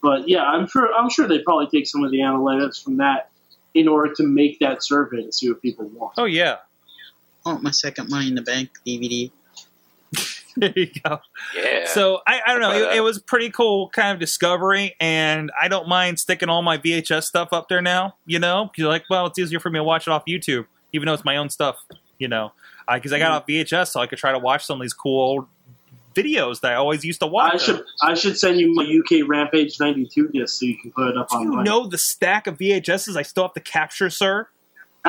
But 0.01 0.27
yeah, 0.27 0.43
I'm 0.43 0.67
sure 0.67 0.91
I'm 0.93 1.09
sure 1.09 1.27
they 1.27 1.39
probably 1.39 1.67
take 1.67 1.87
some 1.87 2.03
of 2.03 2.11
the 2.11 2.19
analytics 2.19 2.83
from 2.83 2.97
that 2.97 3.29
in 3.73 3.87
order 3.87 4.13
to 4.15 4.23
make 4.23 4.59
that 4.59 4.83
survey 4.83 5.23
to 5.23 5.31
see 5.31 5.49
what 5.49 5.61
people 5.61 5.85
want. 5.89 6.13
Oh 6.17 6.25
yeah. 6.25 6.57
Oh, 7.45 7.57
my 7.59 7.71
second 7.71 8.09
Money 8.09 8.27
in 8.27 8.35
the 8.35 8.41
Bank 8.41 8.69
DVD. 8.85 9.31
There 10.57 10.73
you 10.75 10.87
go. 11.03 11.19
Yeah. 11.55 11.87
So 11.87 12.19
I, 12.27 12.41
I 12.45 12.51
don't 12.51 12.61
know. 12.61 12.71
It, 12.71 12.97
it 12.97 12.99
uh, 12.99 13.03
was 13.03 13.17
a 13.17 13.21
pretty 13.21 13.49
cool 13.49 13.89
kind 13.89 14.11
of 14.11 14.19
discovery, 14.19 14.95
and 14.99 15.51
I 15.59 15.67
don't 15.67 15.87
mind 15.87 16.19
sticking 16.19 16.49
all 16.49 16.61
my 16.61 16.77
VHS 16.77 17.23
stuff 17.23 17.53
up 17.53 17.69
there 17.69 17.81
now. 17.81 18.15
You 18.25 18.39
know, 18.39 18.69
you're 18.75 18.89
like, 18.89 19.05
well, 19.09 19.27
it's 19.27 19.39
easier 19.39 19.59
for 19.59 19.69
me 19.69 19.79
to 19.79 19.83
watch 19.83 20.07
it 20.07 20.11
off 20.11 20.23
YouTube, 20.27 20.65
even 20.91 21.05
though 21.05 21.13
it's 21.13 21.25
my 21.25 21.37
own 21.37 21.49
stuff. 21.49 21.77
You 22.17 22.27
know, 22.27 22.51
because 22.93 23.13
I 23.13 23.19
got 23.19 23.31
off 23.31 23.47
VHS, 23.47 23.89
so 23.89 24.01
I 24.01 24.07
could 24.07 24.19
try 24.19 24.31
to 24.31 24.39
watch 24.39 24.65
some 24.65 24.79
of 24.79 24.83
these 24.83 24.93
cool 24.93 25.21
old 25.21 25.47
videos 26.13 26.61
that 26.61 26.73
I 26.73 26.75
always 26.75 27.03
used 27.03 27.19
to 27.21 27.27
watch. 27.27 27.53
I 27.53 27.57
should 27.57 27.83
I 28.01 28.13
should 28.13 28.37
send 28.37 28.59
you 28.59 28.73
my 28.73 28.83
UK 28.83 29.27
Rampage 29.27 29.79
'92 29.79 30.29
disc 30.29 30.59
so 30.59 30.65
you 30.65 30.77
can 30.77 30.91
put 30.91 31.09
it 31.09 31.17
up 31.17 31.29
Do 31.29 31.39
you 31.39 31.63
know 31.63 31.87
the 31.87 31.97
stack 31.97 32.47
of 32.47 32.57
VHSs 32.57 33.15
I 33.15 33.21
still 33.21 33.43
have 33.43 33.53
to 33.53 33.59
capture, 33.61 34.09
sir? 34.09 34.47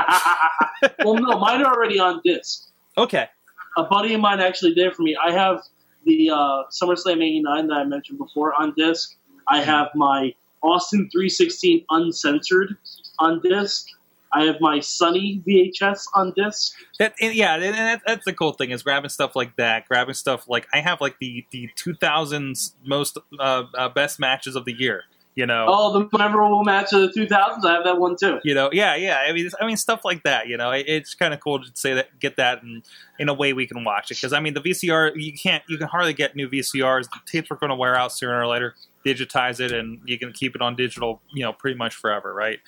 well, 1.05 1.14
no, 1.14 1.39
mine 1.39 1.62
are 1.62 1.74
already 1.74 1.98
on 1.98 2.20
disc. 2.24 2.69
Okay. 2.97 3.28
A 3.77 3.85
buddy 3.85 4.15
of 4.15 4.20
mine 4.20 4.40
actually 4.40 4.74
did 4.74 4.86
it 4.86 4.94
for 4.94 5.03
me. 5.03 5.16
I 5.16 5.32
have 5.32 5.62
the 6.05 6.31
uh, 6.31 6.62
SummerSlam 6.70 7.23
'89 7.23 7.69
that 7.69 7.74
I 7.74 7.85
mentioned 7.85 8.19
before 8.19 8.53
on 8.61 8.74
disc. 8.77 9.16
I 9.49 9.61
have 9.61 9.89
my 9.94 10.35
Austin 10.62 11.09
316 11.11 11.85
uncensored 11.90 12.77
on 13.19 13.40
disc. 13.40 13.86
I 14.35 14.44
have 14.44 14.57
my 14.61 14.81
Sunny 14.81 15.43
VHS 15.47 16.07
on 16.15 16.32
disc. 16.35 16.74
That 16.99 17.15
and 17.20 17.35
yeah, 17.35 17.55
and 17.55 17.74
that, 17.74 18.03
that's 18.07 18.24
the 18.24 18.32
cool 18.32 18.53
thing 18.53 18.70
is 18.70 18.82
grabbing 18.82 19.11
stuff 19.11 19.36
like 19.36 19.57
that, 19.57 19.86
grabbing 19.89 20.15
stuff 20.15 20.49
like 20.49 20.66
I 20.73 20.81
have 20.81 21.01
like 21.01 21.19
the 21.19 21.44
the 21.51 21.69
2000s 21.77 22.73
most 22.85 23.19
uh, 23.39 23.65
uh, 23.74 23.89
best 23.90 24.19
matches 24.19 24.57
of 24.57 24.65
the 24.65 24.73
year. 24.73 25.05
You 25.34 25.46
know, 25.46 25.64
Oh, 25.66 25.98
the 25.98 26.18
memorable 26.18 26.62
match 26.62 26.92
of 26.92 27.00
the 27.00 27.09
2000s. 27.09 27.64
I 27.64 27.72
have 27.72 27.84
that 27.84 27.98
one 27.98 28.16
too. 28.20 28.38
you 28.44 28.54
know, 28.54 28.68
yeah, 28.72 28.94
yeah. 28.96 29.18
I 29.26 29.32
mean, 29.32 29.46
it's- 29.46 29.54
I 29.60 29.66
mean 29.66 29.78
stuff 29.78 30.04
like 30.04 30.24
that. 30.24 30.46
You 30.46 30.59
know, 30.59 30.72
it, 30.72 30.84
it's 30.86 31.14
kind 31.14 31.32
of 31.32 31.40
cool 31.40 31.59
to 31.62 31.70
say 31.72 31.94
that, 31.94 32.18
get 32.20 32.36
that, 32.36 32.62
and 32.62 32.82
in 33.18 33.28
a 33.30 33.34
way 33.34 33.52
we 33.54 33.66
can 33.66 33.82
watch 33.82 34.10
it 34.10 34.16
because 34.18 34.32
I 34.34 34.40
mean 34.40 34.52
the 34.52 34.60
VCR 34.60 35.12
you 35.16 35.32
can't 35.32 35.62
you 35.68 35.78
can 35.78 35.88
hardly 35.88 36.12
get 36.12 36.36
new 36.36 36.48
VCRs. 36.50 37.04
The 37.04 37.18
tapes 37.26 37.50
are 37.50 37.56
going 37.56 37.70
to 37.70 37.76
wear 37.76 37.96
out 37.96 38.12
sooner 38.12 38.38
or 38.38 38.46
later. 38.46 38.74
Digitize 39.06 39.59
it 39.59 39.72
and 39.72 40.00
you 40.04 40.18
can 40.18 40.32
keep 40.32 40.54
it 40.54 40.60
on 40.62 40.76
digital, 40.76 41.22
you 41.32 41.42
know, 41.42 41.52
pretty 41.52 41.76
much 41.78 41.94
forever, 41.94 42.32
right? 42.34 42.59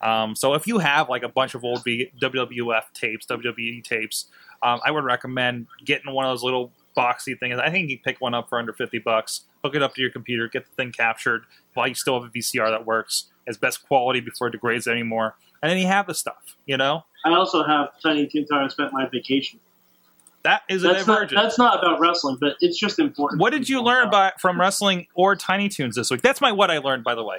Um, 0.00 0.34
so 0.34 0.54
if 0.54 0.66
you 0.66 0.78
have 0.78 1.08
like 1.08 1.22
a 1.22 1.28
bunch 1.28 1.54
of 1.54 1.62
old 1.64 1.84
v- 1.84 2.10
WWF 2.20 2.84
tapes, 2.94 3.26
WWE 3.26 3.82
tapes, 3.84 4.26
um, 4.62 4.80
I 4.84 4.90
would 4.90 5.04
recommend 5.04 5.66
getting 5.84 6.12
one 6.12 6.24
of 6.26 6.30
those 6.32 6.42
little 6.42 6.72
boxy 6.96 7.38
things. 7.38 7.58
I 7.58 7.70
think 7.70 7.90
you 7.90 7.98
can 7.98 8.04
pick 8.04 8.20
one 8.20 8.34
up 8.34 8.48
for 8.48 8.58
under 8.58 8.72
fifty 8.72 8.98
bucks. 8.98 9.42
Hook 9.64 9.74
it 9.74 9.82
up 9.82 9.94
to 9.94 10.02
your 10.02 10.10
computer, 10.10 10.46
get 10.48 10.66
the 10.66 10.72
thing 10.72 10.92
captured 10.92 11.44
while 11.72 11.88
you 11.88 11.94
still 11.94 12.20
have 12.20 12.30
a 12.30 12.38
VCR 12.38 12.68
that 12.70 12.84
works 12.86 13.24
as 13.46 13.56
best 13.56 13.86
quality 13.86 14.20
before 14.20 14.48
it 14.48 14.50
degrades 14.52 14.86
anymore, 14.86 15.36
and 15.62 15.70
then 15.70 15.78
you 15.78 15.86
have 15.86 16.06
the 16.06 16.14
stuff. 16.14 16.56
You 16.66 16.76
know 16.76 17.04
I 17.24 17.30
also 17.34 17.62
have 17.64 17.88
Tiny 18.02 18.26
Toons 18.26 18.48
Where 18.50 18.62
I 18.62 18.68
spent 18.68 18.92
my 18.92 19.06
vacation. 19.10 19.58
that 20.42 20.62
is 20.68 20.84
a 20.84 20.88
That's 20.88 21.06
not, 21.06 21.14
divergence. 21.14 21.40
that's 21.42 21.58
not 21.58 21.78
about 21.78 21.98
wrestling, 22.00 22.36
but 22.40 22.56
it's 22.60 22.78
just 22.78 22.98
important. 22.98 23.40
What 23.40 23.50
did 23.50 23.68
you 23.68 23.80
learn 23.82 24.10
by, 24.10 24.32
from 24.38 24.60
wrestling 24.60 25.06
or 25.14 25.34
Tiny 25.34 25.68
Toons 25.70 25.96
this 25.96 26.10
week? 26.10 26.20
That's 26.20 26.40
my 26.42 26.52
what 26.52 26.70
I 26.70 26.78
learned, 26.78 27.02
by 27.04 27.14
the 27.14 27.24
way. 27.24 27.38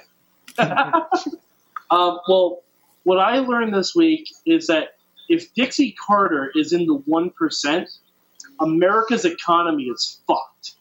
um, 0.58 2.18
well, 2.28 2.62
what 3.04 3.18
I 3.18 3.38
learned 3.38 3.72
this 3.74 3.94
week 3.94 4.28
is 4.46 4.66
that 4.66 4.96
if 5.28 5.52
Dixie 5.54 5.92
Carter 6.04 6.50
is 6.56 6.72
in 6.72 6.86
the 6.86 6.94
one 7.06 7.30
percent, 7.30 7.88
America's 8.60 9.24
economy 9.24 9.84
is 9.84 10.20
fucked. 10.26 10.72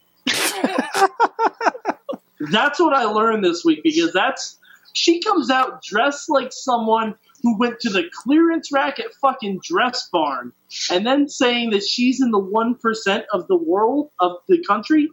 that's 2.52 2.80
what 2.80 2.94
I 2.94 3.04
learned 3.06 3.44
this 3.44 3.64
week 3.66 3.82
because 3.84 4.14
that's 4.14 4.58
she 4.94 5.22
comes 5.22 5.50
out 5.50 5.84
dressed 5.84 6.30
like 6.30 6.52
someone 6.52 7.16
who 7.44 7.58
went 7.58 7.80
to 7.82 7.90
the 7.90 8.06
clearance 8.12 8.72
rack 8.72 9.00
at 9.00 9.14
fucking 9.22 9.60
Dress 9.64 10.10
Barn 10.12 10.52
and 10.92 11.06
then 11.06 11.28
saying 11.28 11.72
that 11.72 11.84
she's 11.84 12.22
in 12.22 12.32
the 12.32 12.40
one 12.40 12.76
percent 12.76 13.26
of 13.34 13.48
the 13.48 13.58
world 13.58 14.10
of 14.20 14.38
the 14.48 14.64
country. 14.64 15.10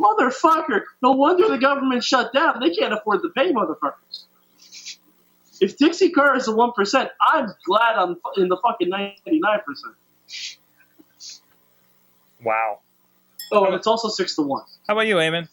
Motherfucker! 0.00 0.82
No 1.00 1.12
wonder 1.12 1.48
the 1.48 1.58
government 1.58 2.02
shut 2.02 2.32
down. 2.32 2.58
They 2.60 2.74
can't 2.74 2.92
afford 2.92 3.22
to 3.22 3.30
pay 3.30 3.52
motherfuckers. 3.52 4.24
If 5.60 5.76
Dixie 5.76 6.10
Carter 6.10 6.36
is 6.36 6.46
the 6.46 6.56
one 6.56 6.72
percent, 6.72 7.10
I'm 7.20 7.46
glad 7.64 7.94
I'm 7.94 8.16
in 8.36 8.48
the 8.48 8.56
fucking 8.56 8.88
ninety 8.88 9.38
nine 9.38 9.60
percent. 9.64 9.94
Wow. 12.44 12.80
Oh, 13.52 13.66
and 13.66 13.74
it's 13.74 13.86
also 13.86 14.08
six 14.08 14.34
to 14.36 14.42
one. 14.42 14.64
How 14.88 14.94
about 14.94 15.06
you, 15.06 15.16
Eamon? 15.16 15.48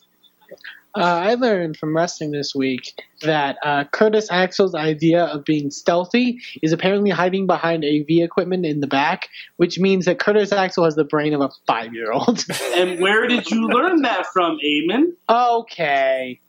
Uh, 0.95 1.01
I 1.01 1.35
learned 1.35 1.77
from 1.77 1.95
wrestling 1.95 2.31
this 2.31 2.56
week 2.56 2.99
that 3.22 3.57
uh, 3.64 3.84
Curtis 3.91 4.31
Axel's 4.31 4.73
idea 4.73 5.26
of 5.26 5.45
being 5.45 5.69
stealthy 5.69 6.39
is 6.64 6.73
apparently 6.73 7.11
hiding 7.11 7.45
behind 7.45 7.85
AV 7.85 8.06
equipment 8.23 8.65
in 8.65 8.80
the 8.80 8.88
back, 8.88 9.30
which 9.57 9.77
means 9.77 10.06
that 10.06 10.18
Curtis 10.18 10.51
Axel 10.51 10.85
has 10.85 10.95
the 10.95 11.03
brain 11.03 11.34
of 11.34 11.41
a 11.41 11.49
five 11.68 11.93
year 11.93 12.11
old. 12.11 12.43
And 12.76 12.99
where 12.99 13.27
did 13.27 13.49
you 13.51 13.68
learn 13.68 14.01
that 14.01 14.26
from, 14.34 14.57
Eamon? 14.65 15.14
okay. 15.30 16.39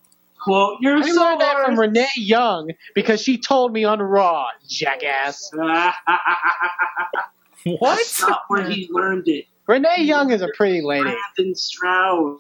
Quote 0.43 0.79
your 0.81 0.97
I 0.97 1.01
learned 1.01 1.41
that 1.43 1.67
from 1.67 1.79
Renee 1.79 2.09
Young 2.17 2.71
because 2.95 3.21
she 3.21 3.37
told 3.37 3.75
me 3.75 3.85
on 3.85 4.01
Raw, 4.01 4.47
jackass. 4.67 5.51
What? 7.65 7.99
That's 7.99 8.23
not 8.23 8.41
where 8.49 8.67
he 8.71 8.89
learned 8.91 9.29
it. 9.29 9.45
Renee 9.67 10.05
Young 10.05 10.33
is 10.33 10.41
a 10.41 10.49
pretty 10.57 10.81
lady. 10.81 11.03
Brandon 11.37 11.55
Stroud, 11.55 12.39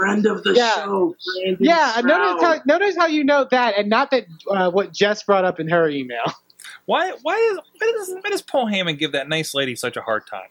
friend 0.00 0.26
of 0.26 0.42
the 0.42 0.54
Yeah. 0.54 0.74
show. 0.76 1.14
Brandon 1.36 1.64
Yeah, 1.64 1.92
Stroud. 1.92 2.04
notice 2.06 2.42
how, 2.42 2.60
notice 2.66 2.96
how 2.96 3.06
you 3.06 3.24
know 3.24 3.46
that, 3.50 3.76
and 3.76 3.88
not 3.88 4.10
that 4.10 4.26
uh, 4.50 4.70
what 4.70 4.92
Jess 4.92 5.22
brought 5.22 5.44
up 5.44 5.60
in 5.60 5.68
her 5.68 5.88
email. 5.88 6.24
Why? 6.86 7.12
Why 7.22 7.36
is 7.36 7.58
why 7.78 7.92
does, 7.92 8.08
why 8.20 8.30
does 8.30 8.42
Paul 8.42 8.66
Heyman 8.66 8.98
give 8.98 9.12
that 9.12 9.28
nice 9.28 9.54
lady 9.54 9.76
such 9.76 9.96
a 9.96 10.00
hard 10.00 10.26
time? 10.26 10.48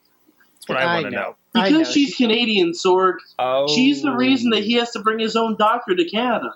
That's 0.54 0.70
what 0.70 0.78
I, 0.78 0.84
I 0.84 0.94
want 0.94 1.06
to 1.08 1.12
know. 1.12 1.22
know. 1.22 1.36
Because 1.54 1.88
know. 1.88 1.92
she's 1.92 2.16
Canadian, 2.16 2.72
Sorg. 2.72 3.16
Oh, 3.40 3.68
She's 3.68 4.02
the 4.02 4.12
reason 4.12 4.52
that 4.52 4.64
he 4.64 4.74
has 4.74 4.92
to 4.92 5.00
bring 5.00 5.20
his 5.20 5.36
own 5.36 5.58
doctor 5.58 5.96
to 5.96 6.06
Canada. 6.10 6.54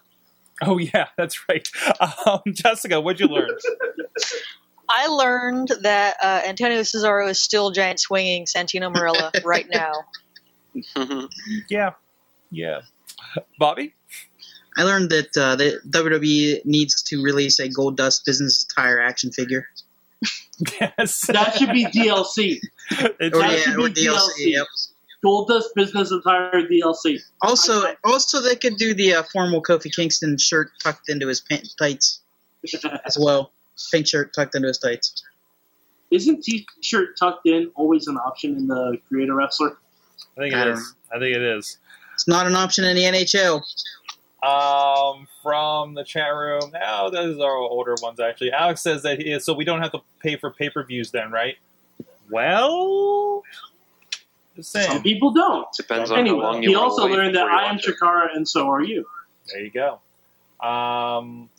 Oh 0.62 0.78
yeah, 0.78 1.08
that's 1.18 1.38
right. 1.50 1.68
Um, 2.26 2.42
Jessica, 2.54 3.02
what'd 3.02 3.20
you 3.20 3.28
learn? 3.28 3.50
I 4.90 5.08
learned 5.08 5.70
that 5.82 6.16
uh, 6.22 6.42
Antonio 6.46 6.80
Cesaro 6.82 7.30
is 7.30 7.42
still 7.42 7.72
giant 7.72 8.00
swinging 8.00 8.46
Santino 8.46 8.94
Marella 8.94 9.32
right 9.44 9.68
now. 9.70 9.92
yeah, 11.70 11.92
yeah. 12.54 12.82
Bobby. 13.60 13.94
I 14.78 14.84
learned 14.84 15.10
that 15.12 15.36
uh, 15.38 15.56
the 15.56 15.80
WWE 15.90 16.66
needs 16.66 17.02
to 17.04 17.22
release 17.24 17.60
a 17.60 17.68
Goldust 17.70 18.26
business 18.26 18.64
attire 18.64 19.00
action 19.02 19.32
figure. 19.32 19.68
Yes. 20.80 21.28
That 21.34 21.56
should 21.56 21.72
be 21.72 21.86
DLC. 21.86 22.60
It's- 22.92 23.10
Or, 23.34 23.40
That 23.42 23.52
yeah, 23.52 23.58
should 23.58 23.80
or 23.80 23.90
be 23.90 23.94
DLC. 23.94 24.08
DLC. 24.08 24.52
Yep. 24.54 24.68
Goldust 25.26 25.74
Business 25.74 26.12
Attire 26.12 26.52
DLC. 26.70 27.18
Also, 27.42 27.74
I- 27.86 27.96
also 28.04 28.42
they 28.42 28.56
could 28.58 28.76
do 28.78 28.94
the 28.94 29.14
uh, 29.16 29.24
formal 29.32 29.62
Kofi 29.64 29.94
Kingston 29.96 30.38
shirt 30.38 30.72
tucked 30.84 31.08
into 31.10 31.28
his 31.28 31.40
pant- 31.40 31.70
tights 31.80 32.22
as 33.06 33.18
well. 33.20 33.52
Pink 33.92 34.06
shirt 34.08 34.34
tucked 34.34 34.54
into 34.56 34.68
his 34.68 34.78
tights. 34.80 35.24
Isn't 36.12 36.44
t-shirt 36.44 37.18
tucked 37.18 37.48
in 37.48 37.72
always 37.76 38.08
an 38.08 38.18
option 38.18 38.56
in 38.58 38.68
the 38.68 38.98
Create 39.08 39.30
a 39.30 39.34
Wrestler? 39.34 39.78
I 40.38 40.42
think 40.42 40.54
I 40.56 40.62
it 40.62 40.66
don't 40.66 40.74
is. 40.78 40.96
I 41.12 41.20
think 41.20 41.36
it 41.38 41.42
is. 41.42 41.78
It's 42.14 42.28
not 42.28 42.48
an 42.48 42.56
option 42.56 42.86
in 42.86 42.96
the 42.96 43.04
NHL. 43.04 43.62
Um, 44.44 45.28
from 45.42 45.94
the 45.94 46.04
chat 46.04 46.34
room. 46.34 46.74
Oh, 46.86 47.10
those 47.10 47.40
are 47.40 47.56
older 47.56 47.96
ones 48.02 48.20
actually. 48.20 48.52
Alex 48.52 48.82
says 48.82 49.02
that 49.04 49.20
he, 49.20 49.32
is, 49.32 49.46
so 49.46 49.54
we 49.54 49.64
don't 49.64 49.82
have 49.82 49.92
to 49.94 50.02
pay 50.20 50.36
for 50.36 50.52
pay 50.52 50.70
per 50.70 50.84
views 50.84 51.12
then, 51.12 51.32
right? 51.32 51.56
Well, 52.30 53.44
just 54.56 54.72
Some 54.72 55.02
people 55.02 55.32
don't. 55.32 55.68
Depends 55.76 56.12
on 56.12 56.26
how 56.26 56.36
long 56.36 56.64
you 56.64 56.70
he 56.70 56.76
also 56.76 57.08
learned 57.08 57.36
that 57.36 57.48
I 57.48 57.66
am 57.68 57.76
watch 57.76 57.88
it. 57.88 57.96
Chikara 57.96 58.36
and 58.36 58.48
so 58.48 58.70
are 58.70 58.84
you. 58.84 59.06
There 59.48 59.62
you 59.62 59.72
go. 59.72 60.00
Um, 60.66 61.50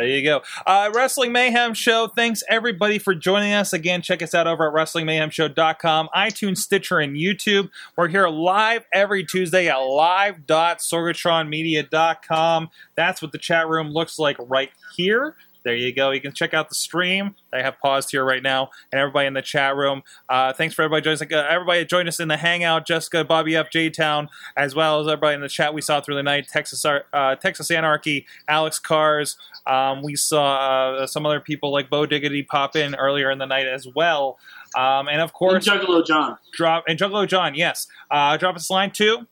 there 0.00 0.08
you 0.08 0.24
go. 0.24 0.40
Uh, 0.66 0.90
Wrestling 0.94 1.32
Mayhem 1.32 1.74
Show. 1.74 2.06
Thanks 2.08 2.42
everybody 2.48 2.98
for 2.98 3.14
joining 3.14 3.52
us 3.52 3.74
again. 3.74 4.00
Check 4.02 4.22
us 4.22 4.34
out 4.34 4.46
over 4.46 4.66
at 4.66 4.72
WrestlingMayhemShow.com, 4.74 6.08
iTunes, 6.16 6.58
Stitcher, 6.58 7.00
and 7.00 7.16
YouTube. 7.16 7.70
We're 7.96 8.06
here 8.08 8.28
live 8.28 8.84
every 8.92 9.24
Tuesday 9.24 9.68
at 9.68 9.76
live.sorgatronmedia.com. 9.76 12.70
That's 12.96 13.20
what 13.20 13.32
the 13.32 13.38
chat 13.38 13.68
room 13.68 13.90
looks 13.90 14.18
like 14.18 14.36
right 14.38 14.70
here. 14.96 15.36
There 15.62 15.74
you 15.74 15.92
go. 15.94 16.10
You 16.10 16.20
can 16.20 16.32
check 16.32 16.54
out 16.54 16.68
the 16.70 16.74
stream. 16.74 17.34
I 17.52 17.60
have 17.62 17.78
paused 17.80 18.10
here 18.12 18.24
right 18.24 18.42
now, 18.42 18.70
and 18.90 18.98
everybody 19.00 19.26
in 19.26 19.34
the 19.34 19.42
chat 19.42 19.76
room. 19.76 20.02
Uh, 20.28 20.52
thanks 20.52 20.74
for 20.74 20.82
everybody 20.82 21.02
joining. 21.04 21.16
us. 21.16 21.44
Uh, 21.44 21.46
everybody 21.50 21.84
joined 21.84 22.08
us 22.08 22.18
in 22.18 22.28
the 22.28 22.36
Hangout. 22.38 22.86
Jessica, 22.86 23.24
Bobby 23.24 23.56
F, 23.56 23.70
J 23.70 23.90
Town, 23.90 24.28
as 24.56 24.74
well 24.74 25.00
as 25.00 25.06
everybody 25.06 25.34
in 25.34 25.40
the 25.42 25.48
chat 25.48 25.74
we 25.74 25.82
saw 25.82 26.00
through 26.00 26.14
the 26.16 26.22
night. 26.22 26.48
Texas, 26.48 26.84
uh, 26.84 27.34
Texas 27.36 27.70
Anarchy, 27.70 28.26
Alex 28.48 28.78
Cars. 28.78 29.36
Um, 29.66 30.02
we 30.02 30.16
saw 30.16 30.92
uh, 31.02 31.06
some 31.06 31.26
other 31.26 31.40
people 31.40 31.70
like 31.72 31.90
Bo 31.90 32.06
Diggity 32.06 32.42
pop 32.42 32.74
in 32.76 32.94
earlier 32.94 33.30
in 33.30 33.38
the 33.38 33.46
night 33.46 33.66
as 33.66 33.86
well. 33.94 34.38
Um, 34.76 35.08
and 35.08 35.20
of 35.20 35.30
And 35.30 35.32
course, 35.32 35.68
Juggalo 35.68 36.06
John. 36.06 36.38
drop 36.52 36.84
and 36.88 36.98
Juggalo 36.98 37.26
John. 37.28 37.54
Yes, 37.54 37.86
uh, 38.10 38.36
drop 38.36 38.56
us 38.56 38.70
a 38.70 38.72
line 38.72 38.92
too. 38.92 39.26